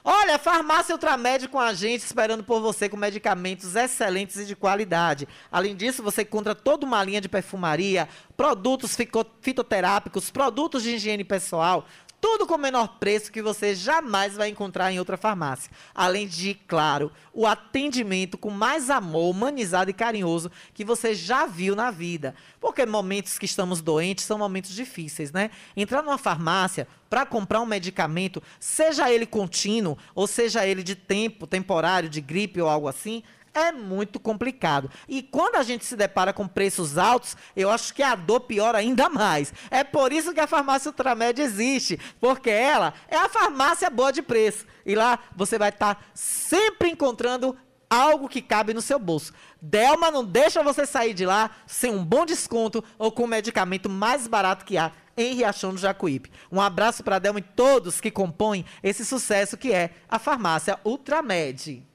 Olha, 0.06 0.38
farmácia 0.38 0.94
Ultramed 0.94 1.48
com 1.48 1.58
a 1.58 1.72
gente, 1.72 2.02
esperando 2.02 2.44
por 2.44 2.60
você 2.60 2.90
com 2.90 2.96
medicamentos 2.96 3.74
excelentes 3.74 4.36
e 4.36 4.44
de 4.44 4.54
qualidade. 4.54 5.26
Além 5.50 5.74
disso, 5.74 6.02
você 6.02 6.20
encontra 6.20 6.54
toda 6.54 6.84
uma 6.84 7.02
linha 7.02 7.22
de 7.22 7.28
perfumaria, 7.28 8.06
produtos 8.36 8.94
fitoterápicos, 9.40 10.30
produtos 10.30 10.82
de 10.82 10.96
higiene 10.96 11.24
pessoal, 11.24 11.86
tudo 12.24 12.46
com 12.46 12.54
o 12.54 12.58
menor 12.58 12.96
preço 12.98 13.30
que 13.30 13.42
você 13.42 13.74
jamais 13.74 14.34
vai 14.34 14.48
encontrar 14.48 14.90
em 14.90 14.98
outra 14.98 15.14
farmácia. 15.14 15.70
Além 15.94 16.26
de, 16.26 16.54
claro, 16.54 17.12
o 17.34 17.46
atendimento 17.46 18.38
com 18.38 18.48
mais 18.48 18.88
amor, 18.88 19.28
humanizado 19.28 19.90
e 19.90 19.92
carinhoso 19.92 20.50
que 20.72 20.86
você 20.86 21.14
já 21.14 21.44
viu 21.44 21.76
na 21.76 21.90
vida. 21.90 22.34
Porque 22.58 22.86
momentos 22.86 23.36
que 23.36 23.44
estamos 23.44 23.82
doentes 23.82 24.24
são 24.24 24.38
momentos 24.38 24.74
difíceis, 24.74 25.32
né? 25.32 25.50
Entrar 25.76 26.00
numa 26.00 26.16
farmácia 26.16 26.88
para 27.10 27.26
comprar 27.26 27.60
um 27.60 27.66
medicamento, 27.66 28.42
seja 28.58 29.12
ele 29.12 29.26
contínuo 29.26 29.98
ou 30.14 30.26
seja 30.26 30.66
ele 30.66 30.82
de 30.82 30.94
tempo, 30.94 31.46
temporário, 31.46 32.08
de 32.08 32.22
gripe 32.22 32.58
ou 32.58 32.70
algo 32.70 32.88
assim, 32.88 33.22
é 33.54 33.70
muito 33.72 34.18
complicado. 34.18 34.90
E 35.08 35.22
quando 35.22 35.56
a 35.56 35.62
gente 35.62 35.84
se 35.84 35.96
depara 35.96 36.32
com 36.32 36.46
preços 36.46 36.98
altos, 36.98 37.36
eu 37.56 37.70
acho 37.70 37.94
que 37.94 38.02
a 38.02 38.14
dor 38.14 38.40
piora 38.40 38.78
ainda 38.78 39.08
mais. 39.08 39.54
É 39.70 39.84
por 39.84 40.12
isso 40.12 40.34
que 40.34 40.40
a 40.40 40.46
farmácia 40.46 40.88
Ultramed 40.88 41.40
existe, 41.40 41.98
porque 42.20 42.50
ela 42.50 42.92
é 43.08 43.16
a 43.16 43.28
farmácia 43.28 43.88
boa 43.88 44.12
de 44.12 44.20
preço. 44.20 44.66
E 44.84 44.94
lá 44.94 45.18
você 45.34 45.56
vai 45.56 45.68
estar 45.70 45.94
tá 45.94 46.00
sempre 46.12 46.90
encontrando 46.90 47.56
algo 47.88 48.28
que 48.28 48.42
cabe 48.42 48.74
no 48.74 48.82
seu 48.82 48.98
bolso. 48.98 49.32
Delma 49.62 50.10
não 50.10 50.24
deixa 50.24 50.62
você 50.62 50.84
sair 50.84 51.14
de 51.14 51.24
lá 51.24 51.50
sem 51.66 51.90
um 51.90 52.04
bom 52.04 52.26
desconto 52.26 52.82
ou 52.98 53.12
com 53.12 53.24
o 53.24 53.28
medicamento 53.28 53.88
mais 53.88 54.26
barato 54.26 54.64
que 54.64 54.76
há 54.76 54.90
em 55.16 55.34
Riachão 55.34 55.72
do 55.72 55.78
Jacuípe. 55.78 56.30
Um 56.50 56.60
abraço 56.60 57.04
para 57.04 57.20
Delma 57.20 57.38
e 57.38 57.42
todos 57.42 58.00
que 58.00 58.10
compõem 58.10 58.64
esse 58.82 59.04
sucesso 59.04 59.56
que 59.56 59.72
é 59.72 59.90
a 60.08 60.18
farmácia 60.18 60.78
Ultramed. 60.84 61.86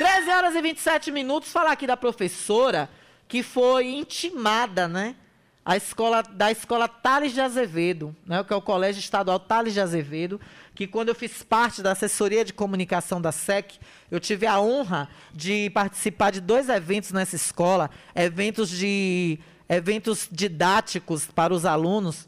13 0.00 0.30
horas 0.30 0.54
e 0.54 0.62
27 0.62 1.12
minutos, 1.12 1.52
falar 1.52 1.72
aqui 1.72 1.86
da 1.86 1.94
professora 1.94 2.88
que 3.28 3.42
foi 3.42 3.90
intimada, 3.90 4.88
né? 4.88 5.14
A 5.62 5.76
escola, 5.76 6.22
da 6.22 6.50
escola 6.50 6.88
Tales 6.88 7.34
de 7.34 7.40
Azevedo, 7.42 8.16
né, 8.24 8.42
que 8.42 8.50
é 8.50 8.56
o 8.56 8.62
Colégio 8.62 8.98
Estadual 8.98 9.38
Tales 9.38 9.74
de 9.74 9.80
Azevedo, 9.80 10.40
que 10.74 10.86
quando 10.86 11.10
eu 11.10 11.14
fiz 11.14 11.42
parte 11.42 11.82
da 11.82 11.92
assessoria 11.92 12.46
de 12.46 12.54
comunicação 12.54 13.20
da 13.20 13.30
SEC, 13.30 13.74
eu 14.10 14.18
tive 14.18 14.46
a 14.46 14.58
honra 14.58 15.06
de 15.34 15.68
participar 15.68 16.30
de 16.30 16.40
dois 16.40 16.70
eventos 16.70 17.12
nessa 17.12 17.36
escola, 17.36 17.90
eventos 18.14 18.70
de 18.70 19.38
eventos 19.68 20.26
didáticos 20.32 21.26
para 21.26 21.52
os 21.52 21.66
alunos, 21.66 22.26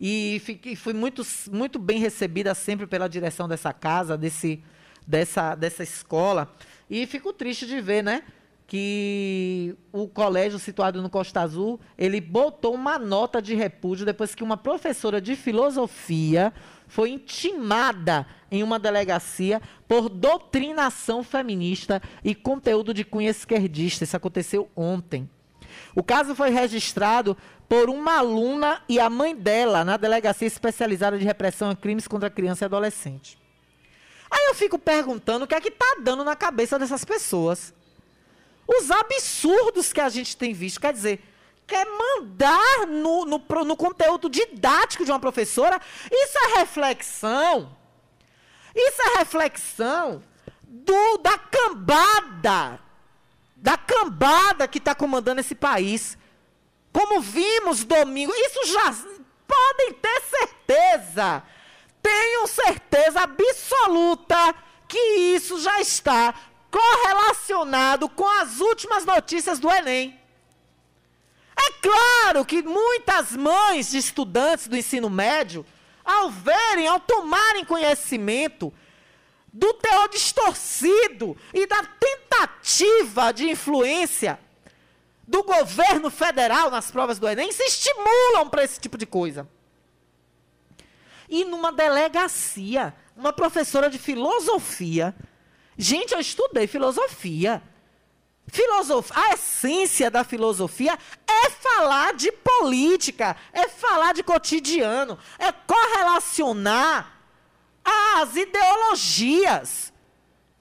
e 0.00 0.40
fiquei, 0.42 0.74
fui 0.74 0.94
muito, 0.94 1.22
muito 1.52 1.78
bem 1.78 1.98
recebida 1.98 2.54
sempre 2.54 2.86
pela 2.86 3.08
direção 3.08 3.46
dessa 3.46 3.74
casa, 3.74 4.16
desse, 4.16 4.64
dessa, 5.06 5.54
dessa 5.54 5.82
escola. 5.82 6.50
E 6.90 7.06
fico 7.06 7.32
triste 7.32 7.66
de 7.66 7.80
ver, 7.80 8.02
né? 8.02 8.24
Que 8.66 9.76
o 9.92 10.08
colégio 10.08 10.58
situado 10.58 11.00
no 11.00 11.08
Costa 11.08 11.40
Azul, 11.40 11.78
ele 11.96 12.20
botou 12.20 12.74
uma 12.74 12.98
nota 12.98 13.40
de 13.40 13.54
repúdio 13.54 14.04
depois 14.04 14.34
que 14.34 14.42
uma 14.42 14.56
professora 14.56 15.20
de 15.20 15.36
filosofia 15.36 16.52
foi 16.88 17.10
intimada 17.10 18.26
em 18.50 18.64
uma 18.64 18.78
delegacia 18.78 19.62
por 19.86 20.08
doutrinação 20.08 21.22
feminista 21.22 22.02
e 22.24 22.34
conteúdo 22.34 22.92
de 22.92 23.04
cunho 23.04 23.30
esquerdista. 23.30 24.02
Isso 24.02 24.16
aconteceu 24.16 24.68
ontem. 24.74 25.30
O 25.94 26.02
caso 26.02 26.34
foi 26.34 26.50
registrado 26.50 27.36
por 27.68 27.88
uma 27.88 28.18
aluna 28.18 28.82
e 28.88 28.98
a 28.98 29.08
mãe 29.08 29.34
dela 29.34 29.84
na 29.84 29.96
delegacia 29.96 30.48
especializada 30.48 31.16
de 31.16 31.24
repressão 31.24 31.70
a 31.70 31.76
crimes 31.76 32.08
contra 32.08 32.28
criança 32.28 32.64
e 32.64 32.66
adolescente. 32.66 33.38
Aí 34.30 34.46
eu 34.46 34.54
fico 34.54 34.78
perguntando 34.78 35.44
o 35.44 35.48
que 35.48 35.54
é 35.54 35.60
que 35.60 35.68
está 35.68 35.96
dando 36.00 36.22
na 36.22 36.36
cabeça 36.36 36.78
dessas 36.78 37.04
pessoas. 37.04 37.74
Os 38.66 38.90
absurdos 38.90 39.92
que 39.92 40.00
a 40.00 40.08
gente 40.08 40.36
tem 40.36 40.54
visto. 40.54 40.80
Quer 40.80 40.92
dizer, 40.92 41.20
quer 41.66 41.84
mandar 41.84 42.86
no, 42.86 43.24
no, 43.24 43.38
no 43.64 43.76
conteúdo 43.76 44.30
didático 44.30 45.04
de 45.04 45.10
uma 45.10 45.18
professora. 45.18 45.80
Isso 46.10 46.38
é 46.38 46.58
reflexão. 46.58 47.76
Isso 48.74 49.02
é 49.02 49.18
reflexão 49.18 50.22
do, 50.62 51.18
da 51.18 51.36
cambada. 51.36 52.80
Da 53.56 53.76
cambada 53.76 54.68
que 54.68 54.78
está 54.78 54.94
comandando 54.94 55.40
esse 55.40 55.56
país. 55.56 56.16
Como 56.92 57.20
vimos 57.20 57.82
domingo. 57.82 58.32
Isso 58.32 58.72
já. 58.72 58.94
Podem 59.48 59.92
ter 59.94 60.20
certeza 60.22 61.42
tenho 62.02 62.46
certeza 62.46 63.20
absoluta 63.20 64.54
que 64.88 64.98
isso 64.98 65.60
já 65.60 65.80
está 65.80 66.34
correlacionado 66.70 68.08
com 68.08 68.26
as 68.26 68.60
últimas 68.60 69.04
notícias 69.04 69.58
do 69.58 69.70
Enem. 69.70 70.18
É 71.56 71.72
claro 71.82 72.44
que 72.44 72.62
muitas 72.62 73.32
mães 73.32 73.90
de 73.90 73.98
estudantes 73.98 74.66
do 74.66 74.76
ensino 74.76 75.10
médio, 75.10 75.66
ao 76.04 76.30
verem, 76.30 76.86
ao 76.86 77.00
tomarem 77.00 77.64
conhecimento 77.64 78.72
do 79.52 79.74
teor 79.74 80.08
distorcido 80.08 81.36
e 81.52 81.66
da 81.66 81.82
tentativa 81.82 83.32
de 83.32 83.50
influência 83.50 84.38
do 85.26 85.42
governo 85.42 86.10
federal 86.10 86.70
nas 86.70 86.90
provas 86.90 87.18
do 87.18 87.28
Enem, 87.28 87.52
se 87.52 87.62
estimulam 87.64 88.48
para 88.48 88.64
esse 88.64 88.80
tipo 88.80 88.96
de 88.96 89.06
coisa 89.06 89.46
e 91.30 91.44
numa 91.44 91.70
delegacia, 91.70 92.92
uma 93.16 93.32
professora 93.32 93.88
de 93.88 93.98
filosofia. 93.98 95.14
Gente, 95.78 96.12
eu 96.12 96.20
estudei 96.20 96.66
filosofia. 96.66 97.62
Filosof... 98.48 99.12
A 99.14 99.34
essência 99.34 100.10
da 100.10 100.24
filosofia 100.24 100.98
é 101.26 101.50
falar 101.50 102.14
de 102.14 102.32
política, 102.32 103.36
é 103.52 103.68
falar 103.68 104.12
de 104.12 104.24
cotidiano, 104.24 105.16
é 105.38 105.52
correlacionar 105.52 107.20
as 107.84 108.34
ideologias. 108.34 109.92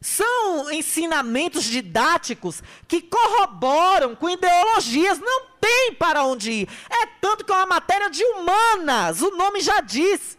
São 0.02 0.72
ensinamentos 0.72 1.66
didáticos 1.66 2.64
que 2.88 3.02
corroboram 3.02 4.16
com 4.16 4.30
ideologias. 4.30 5.20
Não 5.20 5.48
tem 5.60 5.94
para 5.96 6.24
onde 6.24 6.52
ir. 6.52 6.70
É 6.90 7.06
tanto 7.20 7.44
que 7.44 7.52
é 7.52 7.56
uma 7.56 7.66
matéria 7.66 8.10
de 8.10 8.24
humanas, 8.24 9.22
o 9.22 9.32
nome 9.32 9.60
já 9.60 9.82
diz. 9.82 10.39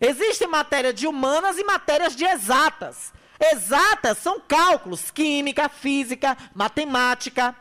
Existem 0.00 0.46
matéria 0.46 0.92
de 0.92 1.06
humanas 1.06 1.58
e 1.58 1.64
matérias 1.64 2.14
de 2.14 2.24
exatas. 2.24 3.12
Exatas 3.52 4.18
são 4.18 4.40
cálculos, 4.40 5.10
química, 5.10 5.68
física, 5.68 6.36
matemática, 6.54 7.54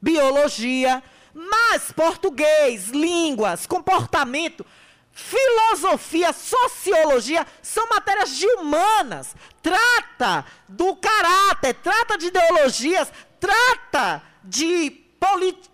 biologia, 0.00 1.02
mas 1.34 1.92
português, 1.92 2.88
línguas, 2.88 3.66
comportamento, 3.66 4.64
filosofia, 5.12 6.32
sociologia 6.32 7.46
são 7.60 7.88
matérias 7.88 8.36
de 8.36 8.46
humanas. 8.46 9.34
Trata 9.62 10.44
do 10.68 10.94
caráter, 10.96 11.74
trata 11.74 12.16
de 12.16 12.26
ideologias, 12.26 13.12
trata 13.40 14.22
de 14.44 14.90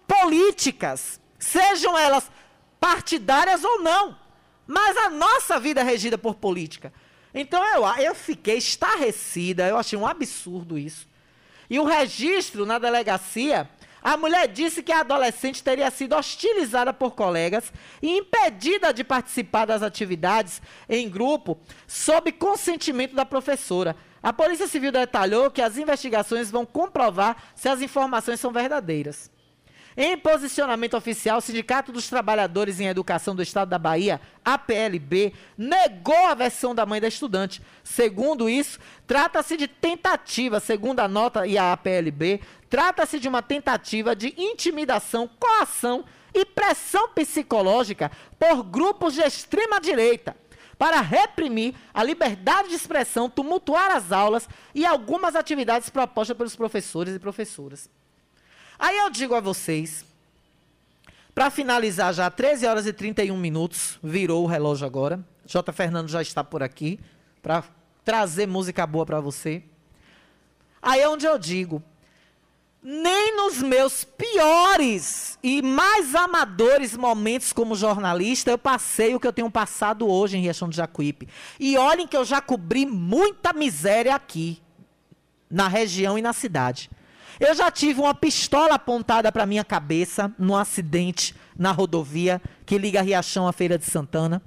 políticas, 0.07 1.21
sejam 1.39 1.97
elas 1.97 2.31
partidárias 2.81 3.63
ou 3.65 3.81
não. 3.81 4.24
Mas 4.67 4.97
a 4.97 5.11
nossa 5.11 5.59
vida 5.61 5.81
é 5.81 5.85
regida 5.85 6.17
por 6.17 6.35
política. 6.35 6.93
Então 7.35 7.63
eu, 7.65 7.85
eu 8.05 8.15
fiquei 8.15 8.57
estarrecida, 8.57 9.67
eu 9.67 9.77
achei 9.77 9.99
um 9.99 10.07
absurdo 10.07 10.79
isso. 10.79 11.07
E 11.69 11.79
o 11.79 11.85
registro 11.85 12.65
na 12.65 12.79
delegacia, 12.79 13.69
a 14.03 14.17
mulher 14.17 14.47
disse 14.49 14.83
que 14.83 14.93
a 14.93 15.01
adolescente 15.01 15.63
teria 15.63 15.91
sido 15.91 16.15
hostilizada 16.15 16.93
por 16.93 17.13
colegas 17.13 17.73
e 18.03 18.19
impedida 18.19 18.93
de 18.93 19.03
participar 19.03 19.65
das 19.65 19.83
atividades 19.83 20.61
em 20.89 21.09
grupo 21.09 21.59
sob 21.87 22.31
consentimento 22.33 23.15
da 23.15 23.25
professora. 23.25 23.97
A 24.23 24.33
Polícia 24.33 24.69
Civil 24.69 24.93
detalhou 24.93 25.51
que 25.51 25.61
as 25.61 25.77
investigações 25.77 26.51
vão 26.51 26.65
comprovar 26.65 27.37
se 27.55 27.69
as 27.69 27.83
informações 27.83 28.39
são 28.41 28.53
verdadeiras. 28.53 29.31
Em 29.97 30.19
posicionamento 30.19 30.97
oficial, 30.97 31.39
o 31.39 31.41
Sindicato 31.41 31.93
dos 31.93 32.09
Trabalhadores 32.09 32.81
em 32.81 32.87
Educação 32.89 33.35
do 33.35 33.43
Estado 33.43 33.69
da 33.69 33.79
Bahia, 33.79 34.21
APLB, 34.45 35.33
negou 35.57 36.27
a 36.27 36.35
versão 36.35 36.75
da 36.75 36.85
mãe 36.85 37.01
da 37.01 37.07
estudante. 37.07 37.63
Segundo 37.85 38.49
isso, 38.49 38.81
trata-se 39.07 39.57
de 39.57 39.69
tentativa, 39.69 40.59
segundo 40.59 40.99
a 40.99 41.07
nota 41.07 41.47
e 41.47 41.57
a 41.57 41.73
APLB, 41.73 42.41
trata-se 42.69 43.21
de 43.21 43.29
uma 43.29 43.41
tentativa 43.41 44.17
de 44.17 44.35
intimidação, 44.37 45.31
coação 45.39 46.05
e 46.35 46.45
pressão 46.45 47.09
psicológica 47.11 48.11
por 48.37 48.65
grupos 48.65 49.15
de 49.15 49.21
extrema 49.21 49.81
direita 49.81 50.37
para 50.77 51.01
reprimir 51.01 51.73
a 51.95 52.03
liberdade 52.03 52.71
de 52.71 52.75
expressão, 52.75 53.31
tumultuar 53.31 53.93
as 53.93 54.11
aulas 54.11 54.49
e 54.75 54.85
algumas 54.85 55.37
atividades 55.37 55.89
propostas 55.89 56.37
pelos 56.37 56.57
professores 56.57 57.15
e 57.15 57.21
professoras. 57.21 57.89
Aí 58.79 58.99
eu 58.99 59.11
digo 59.11 59.35
a 59.35 59.41
vocês, 59.41 60.05
para 61.35 61.51
finalizar 61.51 62.13
já, 62.13 62.31
13 62.31 62.67
horas 62.67 62.87
e 62.87 62.93
31 62.93 63.37
minutos, 63.37 63.99
virou 64.03 64.45
o 64.45 64.47
relógio 64.47 64.87
agora. 64.87 65.25
J. 65.47 65.73
Fernando 65.73 66.09
já 66.09 66.23
está 66.23 66.43
por 66.43 66.63
aqui 66.63 66.99
para 67.43 67.65
trazer 68.05 68.47
música 68.47 68.87
boa 68.87 69.05
para 69.05 69.21
você. 69.21 69.63
Aí 70.81 71.01
é 71.01 71.09
onde 71.09 71.27
eu 71.27 71.39
digo, 71.39 71.83
nem 72.83 73.35
nos 73.35 73.63
meus 73.63 74.05
piores 74.05 75.39
e 75.43 75.63
mais 75.63 76.15
amadores 76.15 76.95
momentos 76.95 77.51
como 77.51 77.75
jornalista 77.75 78.51
eu 78.51 78.59
passei 78.59 79.15
o 79.15 79.21
que 79.21 79.27
eu 79.27 79.33
tenho 79.33 79.51
passado 79.51 80.07
hoje 80.07 80.37
em 80.37 80.43
Riachão 80.43 80.69
do 80.69 80.75
Jacuípe. 80.75 81.27
E 81.59 81.79
olhem 81.79 82.07
que 82.07 82.17
eu 82.17 82.25
já 82.25 82.43
cobri 82.43 82.85
muita 82.85 83.55
miséria 83.55 84.15
aqui, 84.15 84.63
na 85.51 85.67
região 85.67 86.19
e 86.19 86.23
na 86.23 86.35
cidade. 86.35 86.91
Eu 87.39 87.55
já 87.55 87.71
tive 87.71 88.01
uma 88.01 88.15
pistola 88.15 88.75
apontada 88.75 89.31
para 89.33 89.47
minha 89.47 89.65
cabeça 89.65 90.33
num 90.39 90.57
acidente 90.57 91.35
na 91.57 91.73
rodovia 91.73 92.41
que 92.65 92.79
liga 92.79 93.03
Riachão 93.03 93.49
à 93.49 93.53
Feira 93.53 93.79
de 93.79 93.85
Santana, 93.85 94.43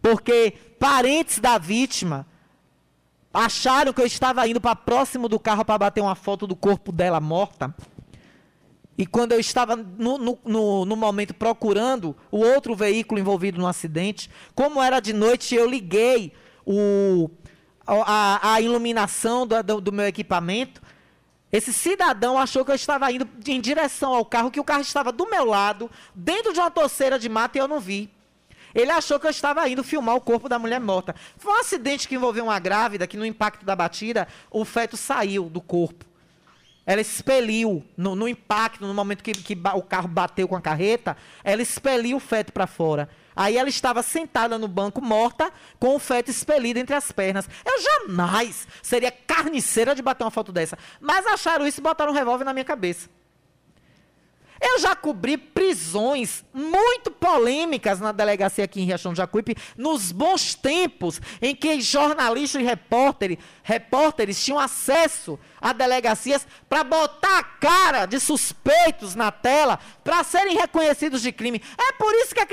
porque 0.00 0.54
parentes 0.78 1.38
da 1.38 1.58
vítima 1.58 2.26
acharam 3.32 3.92
que 3.92 4.00
eu 4.00 4.06
estava 4.06 4.46
indo 4.46 4.60
para 4.60 4.74
próximo 4.76 5.28
do 5.28 5.38
carro 5.38 5.64
para 5.64 5.78
bater 5.78 6.00
uma 6.00 6.14
foto 6.14 6.46
do 6.46 6.56
corpo 6.56 6.90
dela 6.90 7.20
morta. 7.20 7.74
E 8.98 9.04
quando 9.04 9.32
eu 9.32 9.40
estava 9.40 9.76
no, 9.76 10.16
no, 10.16 10.38
no, 10.42 10.84
no, 10.86 10.96
momento 10.96 11.34
procurando 11.34 12.16
o 12.30 12.38
outro 12.38 12.74
veículo 12.74 13.20
envolvido 13.20 13.58
no 13.58 13.66
acidente, 13.66 14.30
como 14.54 14.82
era 14.82 15.00
de 15.00 15.12
noite, 15.12 15.54
eu 15.54 15.68
liguei 15.68 16.32
o, 16.64 17.28
a, 17.86 18.54
a 18.54 18.60
iluminação 18.62 19.46
do, 19.46 19.62
do, 19.62 19.80
do 19.82 19.92
meu 19.92 20.06
equipamento. 20.06 20.80
Esse 21.52 21.72
cidadão 21.72 22.36
achou 22.36 22.64
que 22.64 22.70
eu 22.70 22.74
estava 22.74 23.10
indo 23.12 23.28
em 23.46 23.60
direção 23.60 24.14
ao 24.14 24.24
carro, 24.24 24.50
que 24.50 24.60
o 24.60 24.64
carro 24.64 24.82
estava 24.82 25.12
do 25.12 25.28
meu 25.30 25.44
lado, 25.44 25.90
dentro 26.14 26.52
de 26.52 26.58
uma 26.58 26.70
torceira 26.70 27.18
de 27.18 27.28
mata, 27.28 27.56
e 27.56 27.60
eu 27.60 27.68
não 27.68 27.78
vi. 27.78 28.10
Ele 28.74 28.90
achou 28.90 29.18
que 29.18 29.26
eu 29.26 29.30
estava 29.30 29.66
indo 29.68 29.82
filmar 29.82 30.16
o 30.16 30.20
corpo 30.20 30.48
da 30.48 30.58
mulher 30.58 30.80
morta. 30.80 31.14
Foi 31.38 31.52
um 31.52 31.60
acidente 31.60 32.06
que 32.06 32.14
envolveu 32.14 32.44
uma 32.44 32.58
grávida, 32.58 33.06
que 33.06 33.16
no 33.16 33.24
impacto 33.24 33.64
da 33.64 33.74
batida, 33.74 34.28
o 34.50 34.64
feto 34.64 34.96
saiu 34.96 35.48
do 35.48 35.60
corpo. 35.60 36.04
Ela 36.86 37.00
expeliu, 37.00 37.84
no, 37.96 38.14
no 38.14 38.28
impacto, 38.28 38.86
no 38.86 38.94
momento 38.94 39.22
que, 39.22 39.32
que 39.32 39.58
o 39.74 39.82
carro 39.82 40.06
bateu 40.06 40.46
com 40.46 40.54
a 40.54 40.60
carreta, 40.60 41.16
ela 41.42 41.60
expeliu 41.60 42.18
o 42.18 42.20
feto 42.20 42.52
para 42.52 42.66
fora. 42.68 43.08
Aí 43.34 43.58
ela 43.58 43.68
estava 43.68 44.02
sentada 44.02 44.56
no 44.56 44.68
banco, 44.68 45.02
morta, 45.02 45.52
com 45.78 45.96
o 45.96 45.98
feto 45.98 46.30
expelido 46.30 46.78
entre 46.78 46.94
as 46.94 47.10
pernas. 47.10 47.48
Eu 47.66 47.82
jamais 47.82 48.68
seria 48.80 49.10
carniceira 49.10 49.94
de 49.94 50.00
bater 50.00 50.22
uma 50.24 50.30
foto 50.30 50.52
dessa. 50.52 50.78
Mas 51.00 51.26
acharam 51.26 51.66
isso 51.66 51.80
e 51.80 51.82
botaram 51.82 52.12
um 52.12 52.14
revólver 52.14 52.44
na 52.44 52.52
minha 52.52 52.64
cabeça. 52.64 53.10
Eu 54.60 54.78
já 54.78 54.94
cobri 54.94 55.36
prisões 55.36 56.44
muito 56.52 57.10
polêmicas 57.10 58.00
na 58.00 58.12
delegacia 58.12 58.64
aqui 58.64 58.80
em 58.80 58.84
Riachão 58.84 59.12
do 59.12 59.16
Jacuípe, 59.16 59.56
nos 59.76 60.12
bons 60.12 60.54
tempos 60.54 61.20
em 61.42 61.54
que 61.54 61.80
jornalistas 61.80 62.62
e 62.62 62.64
repórteres, 62.64 63.38
repórteres 63.62 64.42
tinham 64.42 64.58
acesso 64.58 65.38
a 65.60 65.72
delegacias 65.72 66.46
para 66.68 66.84
botar 66.84 67.38
a 67.38 67.42
cara 67.42 68.06
de 68.06 68.18
suspeitos 68.18 69.14
na 69.14 69.30
tela 69.30 69.78
para 70.02 70.24
serem 70.24 70.56
reconhecidos 70.56 71.20
de 71.20 71.32
crime. 71.32 71.62
É 71.78 71.92
por 71.92 72.14
isso 72.14 72.34
que 72.34 72.40
a 72.40 72.46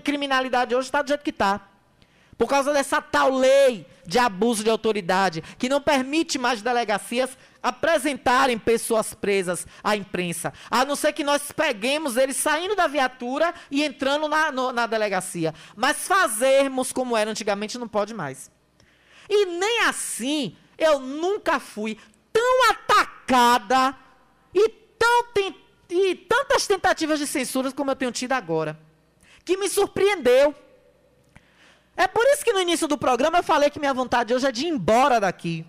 criminalidade 0.00 0.74
hoje 0.74 0.88
está 0.88 1.02
do 1.02 1.08
jeito 1.08 1.24
que 1.24 1.30
está. 1.30 1.60
Por 2.36 2.48
causa 2.48 2.72
dessa 2.72 3.00
tal 3.00 3.30
lei 3.30 3.86
de 4.06 4.18
abuso 4.18 4.64
de 4.64 4.70
autoridade, 4.70 5.42
que 5.58 5.68
não 5.68 5.80
permite 5.80 6.38
mais 6.38 6.60
delegacias 6.60 7.30
apresentarem 7.64 8.58
pessoas 8.58 9.14
presas 9.14 9.66
à 9.82 9.96
imprensa, 9.96 10.52
a 10.70 10.84
não 10.84 10.94
ser 10.94 11.14
que 11.14 11.24
nós 11.24 11.50
peguemos 11.50 12.18
eles 12.18 12.36
saindo 12.36 12.76
da 12.76 12.86
viatura 12.86 13.54
e 13.70 13.82
entrando 13.82 14.28
na, 14.28 14.52
no, 14.52 14.70
na 14.70 14.86
delegacia. 14.86 15.54
Mas 15.74 16.06
fazermos 16.06 16.92
como 16.92 17.16
era 17.16 17.30
antigamente 17.30 17.78
não 17.78 17.88
pode 17.88 18.12
mais. 18.12 18.50
E 19.30 19.46
nem 19.46 19.80
assim 19.84 20.54
eu 20.76 21.00
nunca 21.00 21.58
fui 21.58 21.98
tão 22.30 22.70
atacada 22.70 23.96
e, 24.52 24.68
tão 24.68 25.24
e 25.88 26.14
tantas 26.16 26.66
tentativas 26.66 27.18
de 27.18 27.26
censura 27.26 27.72
como 27.72 27.90
eu 27.90 27.96
tenho 27.96 28.12
tido 28.12 28.32
agora. 28.32 28.78
Que 29.42 29.56
me 29.56 29.70
surpreendeu. 29.70 30.54
É 31.96 32.06
por 32.06 32.26
isso 32.26 32.44
que 32.44 32.52
no 32.52 32.60
início 32.60 32.86
do 32.86 32.98
programa 32.98 33.38
eu 33.38 33.42
falei 33.42 33.70
que 33.70 33.78
minha 33.78 33.94
vontade 33.94 34.34
hoje 34.34 34.46
é 34.46 34.52
de 34.52 34.66
ir 34.66 34.68
embora 34.68 35.18
daqui 35.18 35.64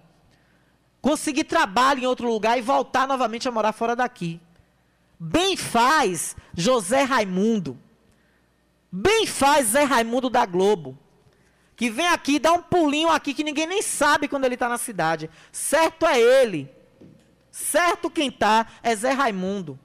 conseguir 1.06 1.44
trabalho 1.44 2.02
em 2.02 2.08
outro 2.08 2.28
lugar 2.28 2.58
e 2.58 2.64
voltar 2.64 3.08
novamente 3.08 3.48
a 3.48 3.52
morar 3.52 3.74
fora 3.74 3.96
daqui. 3.96 4.42
Bem 5.20 5.56
faz 5.56 6.36
José 6.52 7.04
Raimundo. 7.04 7.78
Bem 8.92 9.28
faz 9.28 9.68
Zé 9.68 9.84
Raimundo 9.84 10.32
da 10.32 10.48
Globo. 10.48 10.98
Que 11.76 11.92
vem 11.92 12.08
aqui, 12.08 12.40
dá 12.40 12.54
um 12.54 12.62
pulinho 12.64 13.10
aqui 13.10 13.36
que 13.36 13.44
ninguém 13.44 13.68
nem 13.68 13.84
sabe 13.84 14.28
quando 14.28 14.46
ele 14.46 14.56
está 14.56 14.68
na 14.68 14.80
cidade. 14.80 15.30
Certo 15.52 16.08
é 16.08 16.20
ele. 16.20 16.68
Certo 17.52 18.10
quem 18.10 18.30
está 18.30 18.66
é 18.82 18.96
Zé 18.96 19.12
Raimundo. 19.12 19.78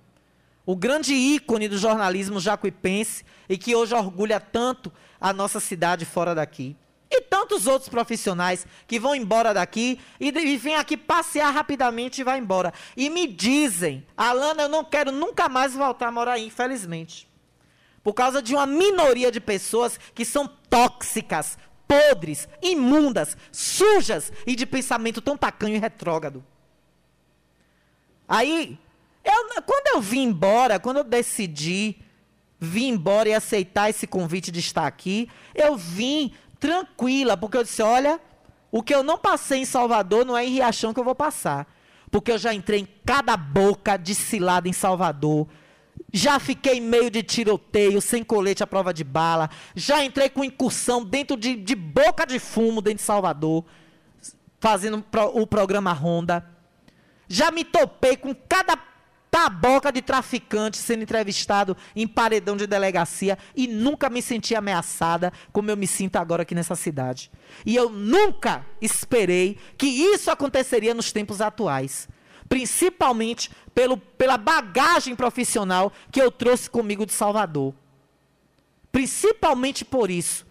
O 0.64 0.74
grande 0.74 1.12
ícone 1.12 1.68
do 1.68 1.76
jornalismo 1.76 2.40
jacuipense 2.40 3.26
e 3.46 3.58
que 3.58 3.76
hoje 3.76 3.94
orgulha 3.94 4.40
tanto 4.40 4.90
a 5.20 5.34
nossa 5.34 5.60
cidade 5.60 6.06
fora 6.06 6.34
daqui. 6.34 6.74
E 7.10 7.22
tantos 7.22 7.66
outros 7.66 7.88
profissionais 7.88 8.64
que 8.86 9.00
vão 9.00 9.14
embora 9.14 9.52
daqui 9.52 9.98
e, 10.20 10.28
e 10.28 10.56
vêm 10.56 10.76
aqui 10.76 10.96
passear 10.96 11.50
rapidamente 11.50 12.20
e 12.20 12.24
vai 12.24 12.38
embora. 12.38 12.72
E 12.96 13.10
me 13.10 13.26
dizem, 13.26 14.06
Alana, 14.16 14.62
eu 14.62 14.68
não 14.68 14.84
quero 14.84 15.10
nunca 15.10 15.48
mais 15.48 15.74
voltar 15.74 16.08
a 16.08 16.12
morar 16.12 16.32
aí, 16.34 16.46
infelizmente. 16.46 17.28
Por 18.02 18.14
causa 18.14 18.40
de 18.40 18.54
uma 18.54 18.64
minoria 18.64 19.30
de 19.30 19.40
pessoas 19.40 19.98
que 20.14 20.24
são 20.24 20.46
tóxicas, 20.46 21.58
podres, 21.86 22.48
imundas, 22.62 23.36
sujas 23.50 24.32
e 24.46 24.54
de 24.54 24.64
pensamento 24.64 25.20
tão 25.20 25.36
tacanho 25.36 25.74
e 25.74 25.80
retrógrado. 25.80 26.44
Aí, 28.28 28.78
eu, 29.24 29.62
quando 29.62 29.96
eu 29.96 30.00
vim 30.00 30.22
embora, 30.22 30.78
quando 30.78 30.98
eu 30.98 31.04
decidi 31.04 31.96
vir 32.60 32.84
embora 32.84 33.28
e 33.28 33.34
aceitar 33.34 33.90
esse 33.90 34.06
convite 34.06 34.52
de 34.52 34.60
estar 34.60 34.86
aqui, 34.86 35.28
eu 35.54 35.76
vim 35.76 36.32
tranquila, 36.60 37.36
porque 37.36 37.56
eu 37.56 37.64
disse: 37.64 37.82
olha, 37.82 38.20
o 38.70 38.82
que 38.82 38.94
eu 38.94 39.02
não 39.02 39.18
passei 39.18 39.60
em 39.60 39.64
Salvador 39.64 40.24
não 40.24 40.36
é 40.36 40.44
em 40.44 40.50
Riachão 40.50 40.94
que 40.94 41.00
eu 41.00 41.04
vou 41.04 41.14
passar. 41.14 41.66
Porque 42.10 42.30
eu 42.30 42.38
já 42.38 42.52
entrei 42.52 42.80
em 42.80 42.88
cada 43.04 43.36
boca 43.36 43.96
de 43.96 44.14
cilada 44.14 44.68
em 44.68 44.72
Salvador. 44.72 45.48
Já 46.12 46.38
fiquei 46.38 46.78
em 46.78 46.80
meio 46.80 47.10
de 47.10 47.22
tiroteio, 47.22 48.00
sem 48.00 48.22
colete 48.22 48.62
à 48.62 48.66
prova 48.66 48.92
de 48.92 49.04
bala. 49.04 49.48
Já 49.74 50.04
entrei 50.04 50.28
com 50.28 50.44
incursão 50.44 51.04
dentro 51.04 51.36
de, 51.36 51.56
de 51.56 51.74
boca 51.74 52.26
de 52.26 52.38
fumo 52.38 52.80
dentro 52.80 52.98
de 52.98 53.04
Salvador, 53.04 53.64
fazendo 54.58 55.04
o 55.34 55.46
programa 55.46 55.92
Ronda. 55.92 56.44
Já 57.28 57.52
me 57.52 57.64
topei 57.64 58.16
com 58.16 58.34
cada 58.34 58.76
taboca 59.30 59.92
de 59.92 60.02
traficante 60.02 60.76
sendo 60.76 61.02
entrevistado 61.02 61.76
em 61.94 62.06
paredão 62.06 62.56
de 62.56 62.66
delegacia 62.66 63.38
e 63.54 63.68
nunca 63.68 64.10
me 64.10 64.20
senti 64.20 64.54
ameaçada 64.54 65.32
como 65.52 65.70
eu 65.70 65.76
me 65.76 65.86
sinto 65.86 66.16
agora 66.16 66.42
aqui 66.42 66.54
nessa 66.54 66.74
cidade. 66.74 67.30
E 67.64 67.76
eu 67.76 67.88
nunca 67.88 68.66
esperei 68.80 69.56
que 69.78 69.86
isso 69.86 70.30
aconteceria 70.30 70.92
nos 70.92 71.12
tempos 71.12 71.40
atuais. 71.40 72.08
Principalmente 72.48 73.50
pelo, 73.72 73.96
pela 73.96 74.36
bagagem 74.36 75.14
profissional 75.14 75.92
que 76.10 76.20
eu 76.20 76.32
trouxe 76.32 76.68
comigo 76.68 77.06
de 77.06 77.12
Salvador. 77.12 77.72
Principalmente 78.90 79.84
por 79.84 80.10
isso. 80.10 80.44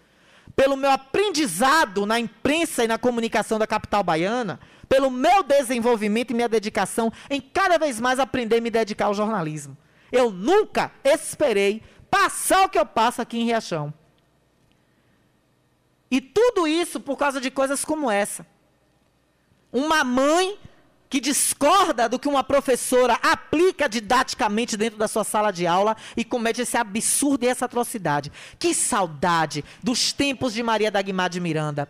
Pelo 0.55 0.77
meu 0.77 0.91
aprendizado 0.91 2.05
na 2.05 2.19
imprensa 2.19 2.83
e 2.83 2.87
na 2.87 2.97
comunicação 2.97 3.59
da 3.59 3.67
capital 3.67 4.03
baiana, 4.03 4.59
pelo 4.89 5.11
meu 5.11 5.43
desenvolvimento 5.43 6.31
e 6.31 6.33
minha 6.33 6.49
dedicação 6.49 7.13
em 7.29 7.39
cada 7.39 7.77
vez 7.77 8.01
mais 8.01 8.19
aprender 8.19 8.57
e 8.57 8.61
me 8.61 8.71
dedicar 8.71 9.05
ao 9.05 9.13
jornalismo. 9.13 9.77
Eu 10.11 10.31
nunca 10.31 10.91
esperei 11.03 11.83
passar 12.09 12.65
o 12.65 12.69
que 12.69 12.79
eu 12.79 12.85
passo 12.85 13.21
aqui 13.21 13.39
em 13.39 13.45
Riachão. 13.45 13.93
E 16.09 16.19
tudo 16.19 16.67
isso 16.67 16.99
por 16.99 17.15
causa 17.15 17.39
de 17.39 17.51
coisas 17.51 17.85
como 17.85 18.09
essa. 18.09 18.45
Uma 19.71 20.03
mãe 20.03 20.57
que 21.07 21.19
discorda 21.19 22.09
do 22.09 22.19
que 22.19 22.27
uma 22.27 22.43
professora 22.43 23.13
aplica 23.21 23.87
didaticamente 23.87 24.75
dentro 24.75 24.97
da 24.97 25.07
sua 25.07 25.23
sala 25.23 25.51
de 25.51 25.65
aula 25.65 25.95
e 26.15 26.23
comete 26.23 26.61
esse 26.61 26.77
absurdo 26.77 27.43
e 27.43 27.47
essa 27.47 27.65
atrocidade. 27.65 28.31
Que 28.57 28.73
saudade 28.73 29.63
dos 29.83 30.13
tempos 30.13 30.53
de 30.53 30.63
Maria 30.63 30.91
da 30.91 31.01
Guimar 31.01 31.29
de 31.29 31.39
Miranda. 31.39 31.89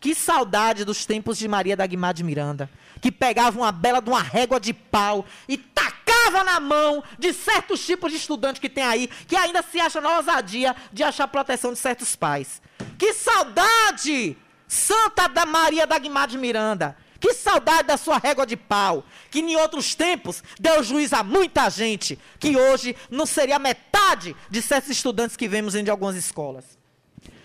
Que 0.00 0.14
saudade 0.14 0.84
dos 0.84 1.04
tempos 1.04 1.38
de 1.38 1.48
Maria 1.48 1.76
da 1.76 1.86
Guimar 1.86 2.14
de 2.14 2.22
Miranda, 2.22 2.70
que 3.00 3.10
pegava 3.10 3.58
uma 3.58 3.72
bela 3.72 4.00
de 4.00 4.08
uma 4.08 4.22
régua 4.22 4.60
de 4.60 4.72
pau 4.72 5.26
e 5.48 5.56
tacava 5.56 6.44
na 6.44 6.60
mão 6.60 7.02
de 7.18 7.32
certos 7.32 7.84
tipos 7.84 8.12
de 8.12 8.18
estudante 8.18 8.60
que 8.60 8.68
tem 8.68 8.84
aí, 8.84 9.08
que 9.26 9.34
ainda 9.34 9.62
se 9.62 9.80
acha 9.80 10.00
na 10.00 10.16
ousadia 10.16 10.76
de 10.92 11.02
achar 11.02 11.26
proteção 11.26 11.72
de 11.72 11.78
certos 11.78 12.14
pais. 12.14 12.62
Que 12.96 13.12
saudade! 13.12 14.36
Santa 14.68 15.26
da 15.28 15.46
Maria 15.46 15.86
da 15.86 15.98
Guimar 15.98 16.28
de 16.28 16.36
Miranda. 16.38 16.96
Que 17.18 17.34
saudade 17.34 17.88
da 17.88 17.96
sua 17.96 18.18
régua 18.18 18.46
de 18.46 18.56
pau, 18.56 19.04
que 19.30 19.40
em 19.40 19.56
outros 19.56 19.94
tempos 19.94 20.42
deu 20.60 20.82
juiz 20.84 21.12
a 21.12 21.24
muita 21.24 21.68
gente, 21.68 22.16
que 22.38 22.56
hoje 22.56 22.94
não 23.10 23.26
seria 23.26 23.58
metade 23.58 24.36
de 24.48 24.62
certos 24.62 24.90
estudantes 24.90 25.36
que 25.36 25.48
vemos 25.48 25.74
em 25.74 25.88
algumas 25.88 26.14
escolas. 26.14 26.78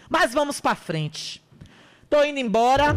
Mas 0.08 0.32
vamos 0.32 0.62
para 0.62 0.76
frente. 0.76 1.43
Tô 2.14 2.24
indo 2.24 2.40
embora. 2.40 2.96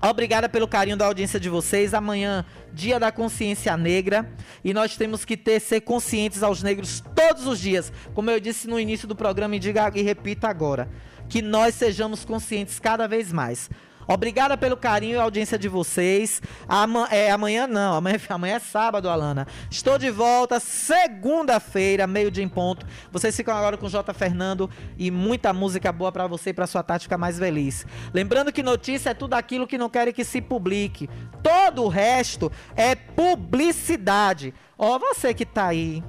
Obrigada 0.00 0.48
pelo 0.48 0.66
carinho 0.66 0.96
da 0.96 1.04
audiência 1.04 1.38
de 1.38 1.50
vocês. 1.50 1.92
Amanhã, 1.92 2.42
dia 2.72 2.98
da 2.98 3.12
consciência 3.12 3.76
negra, 3.76 4.26
e 4.64 4.72
nós 4.72 4.96
temos 4.96 5.26
que 5.26 5.36
ter 5.36 5.60
ser 5.60 5.82
conscientes 5.82 6.42
aos 6.42 6.62
negros 6.62 7.04
todos 7.14 7.46
os 7.46 7.60
dias. 7.60 7.92
Como 8.14 8.30
eu 8.30 8.40
disse 8.40 8.66
no 8.66 8.80
início 8.80 9.06
do 9.06 9.14
programa 9.14 9.56
e 9.56 9.58
diga 9.58 9.92
e 9.94 10.00
repita 10.00 10.48
agora, 10.48 10.88
que 11.28 11.42
nós 11.42 11.74
sejamos 11.74 12.24
conscientes 12.24 12.78
cada 12.80 13.06
vez 13.06 13.30
mais. 13.30 13.68
Obrigada 14.08 14.56
pelo 14.56 14.74
carinho 14.74 15.16
e 15.16 15.20
audiência 15.20 15.58
de 15.58 15.68
vocês. 15.68 16.40
Ama 16.66 17.06
é, 17.10 17.30
amanhã 17.30 17.66
não, 17.66 17.94
amanhã, 17.94 18.18
amanhã 18.30 18.56
é 18.56 18.58
sábado, 18.58 19.10
Alana. 19.10 19.46
Estou 19.70 19.98
de 19.98 20.10
volta 20.10 20.58
segunda-feira, 20.58 22.06
meio-dia 22.06 22.42
em 22.42 22.48
ponto. 22.48 22.86
Vocês 23.12 23.36
ficam 23.36 23.54
agora 23.54 23.76
com 23.76 23.84
o 23.84 23.90
J. 23.90 24.14
Fernando 24.14 24.70
e 24.96 25.10
muita 25.10 25.52
música 25.52 25.92
boa 25.92 26.10
para 26.10 26.26
você 26.26 26.50
e 26.50 26.54
para 26.54 26.66
sua 26.66 26.82
tática 26.82 27.18
mais 27.18 27.38
feliz. 27.38 27.86
Lembrando 28.14 28.50
que 28.50 28.62
notícia 28.62 29.10
é 29.10 29.14
tudo 29.14 29.34
aquilo 29.34 29.66
que 29.66 29.76
não 29.76 29.90
querem 29.90 30.14
que 30.14 30.24
se 30.24 30.40
publique. 30.40 31.08
Todo 31.42 31.84
o 31.84 31.88
resto 31.88 32.50
é 32.74 32.94
publicidade. 32.94 34.54
Ó, 34.78 34.98
você 34.98 35.34
que 35.34 35.44
tá 35.44 35.66
aí. 35.66 36.02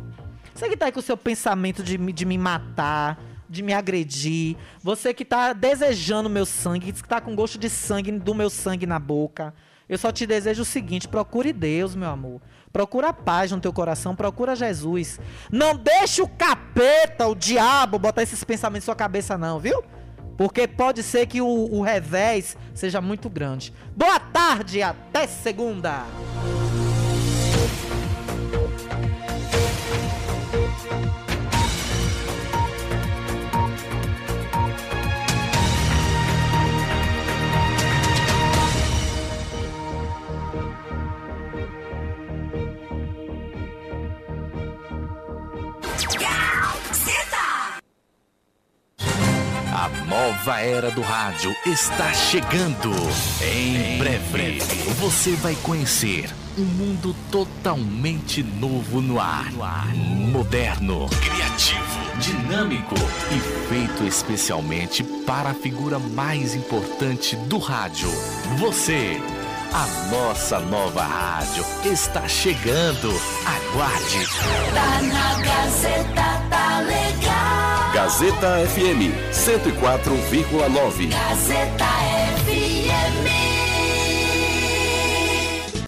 Você 0.53 0.69
que 0.69 0.77
tá 0.77 0.85
aí 0.85 0.91
com 0.93 1.01
o 1.01 1.03
seu 1.03 1.17
pensamento 1.17 1.83
de, 1.83 1.97
de 1.97 2.25
me 2.25 2.37
matar 2.37 3.28
de 3.49 3.63
me 3.63 3.73
agredir, 3.73 4.55
você 4.81 5.13
que 5.13 5.25
tá 5.25 5.53
desejando 5.53 6.29
meu 6.29 6.45
sangue, 6.45 6.91
que 6.91 7.03
tá 7.03 7.19
com 7.19 7.35
gosto 7.35 7.57
de 7.57 7.69
sangue 7.69 8.11
do 8.11 8.35
meu 8.35 8.49
sangue 8.49 8.85
na 8.85 8.99
boca. 8.99 9.53
Eu 9.87 9.97
só 9.97 10.11
te 10.11 10.27
desejo 10.27 10.61
o 10.61 10.65
seguinte: 10.65 11.07
procure 11.07 11.51
Deus, 11.51 11.95
meu 11.95 12.09
amor. 12.09 12.39
Procura 12.71 13.11
paz 13.11 13.51
no 13.51 13.59
teu 13.59 13.73
coração, 13.73 14.15
procura 14.15 14.55
Jesus. 14.55 15.19
Não 15.51 15.75
deixe 15.75 16.21
o 16.21 16.27
capeta, 16.27 17.27
o 17.27 17.33
diabo, 17.33 17.97
botar 17.97 18.21
esses 18.21 18.43
pensamentos 18.43 18.85
na 18.85 18.91
sua 18.91 18.95
cabeça, 18.95 19.35
não, 19.35 19.59
viu? 19.59 19.83
Porque 20.37 20.67
pode 20.67 21.01
ser 21.01 21.25
que 21.25 21.41
o, 21.41 21.47
o 21.47 21.81
revés 21.81 22.55
seja 22.75 23.01
muito 23.01 23.29
grande. 23.29 23.73
Boa 23.95 24.19
tarde, 24.19 24.83
até 24.83 25.25
segunda! 25.25 26.05
A 49.79 49.87
nova 50.07 50.59
era 50.59 50.91
do 50.91 50.99
rádio 50.99 51.55
está 51.65 52.11
chegando. 52.11 52.91
Em 53.41 53.97
breve, 53.97 54.59
você 54.99 55.31
vai 55.37 55.55
conhecer 55.63 56.29
um 56.57 56.65
mundo 56.65 57.15
totalmente 57.31 58.43
novo 58.43 58.99
no 58.99 59.21
ar. 59.21 59.49
Moderno, 59.95 61.07
criativo, 61.21 62.19
dinâmico 62.19 62.95
e 63.31 63.69
feito 63.69 64.03
especialmente 64.03 65.01
para 65.25 65.51
a 65.51 65.53
figura 65.53 65.97
mais 65.97 66.55
importante 66.55 67.37
do 67.37 67.57
rádio. 67.57 68.09
Você. 68.57 69.17
A 69.71 69.85
nossa 70.09 70.59
nova 70.59 71.03
rádio 71.03 71.63
está 71.85 72.27
chegando. 72.27 73.09
Aguarde. 73.45 74.25
Tá 74.73 75.01
na 75.03 75.35
Gazeta, 75.43 76.43
tá 76.49 76.79
legal. 76.79 77.93
Gazeta 77.93 78.67
FM 78.67 79.13
104,9. 79.31 81.09
Gazeta 81.09 81.85
FM. 81.85 82.18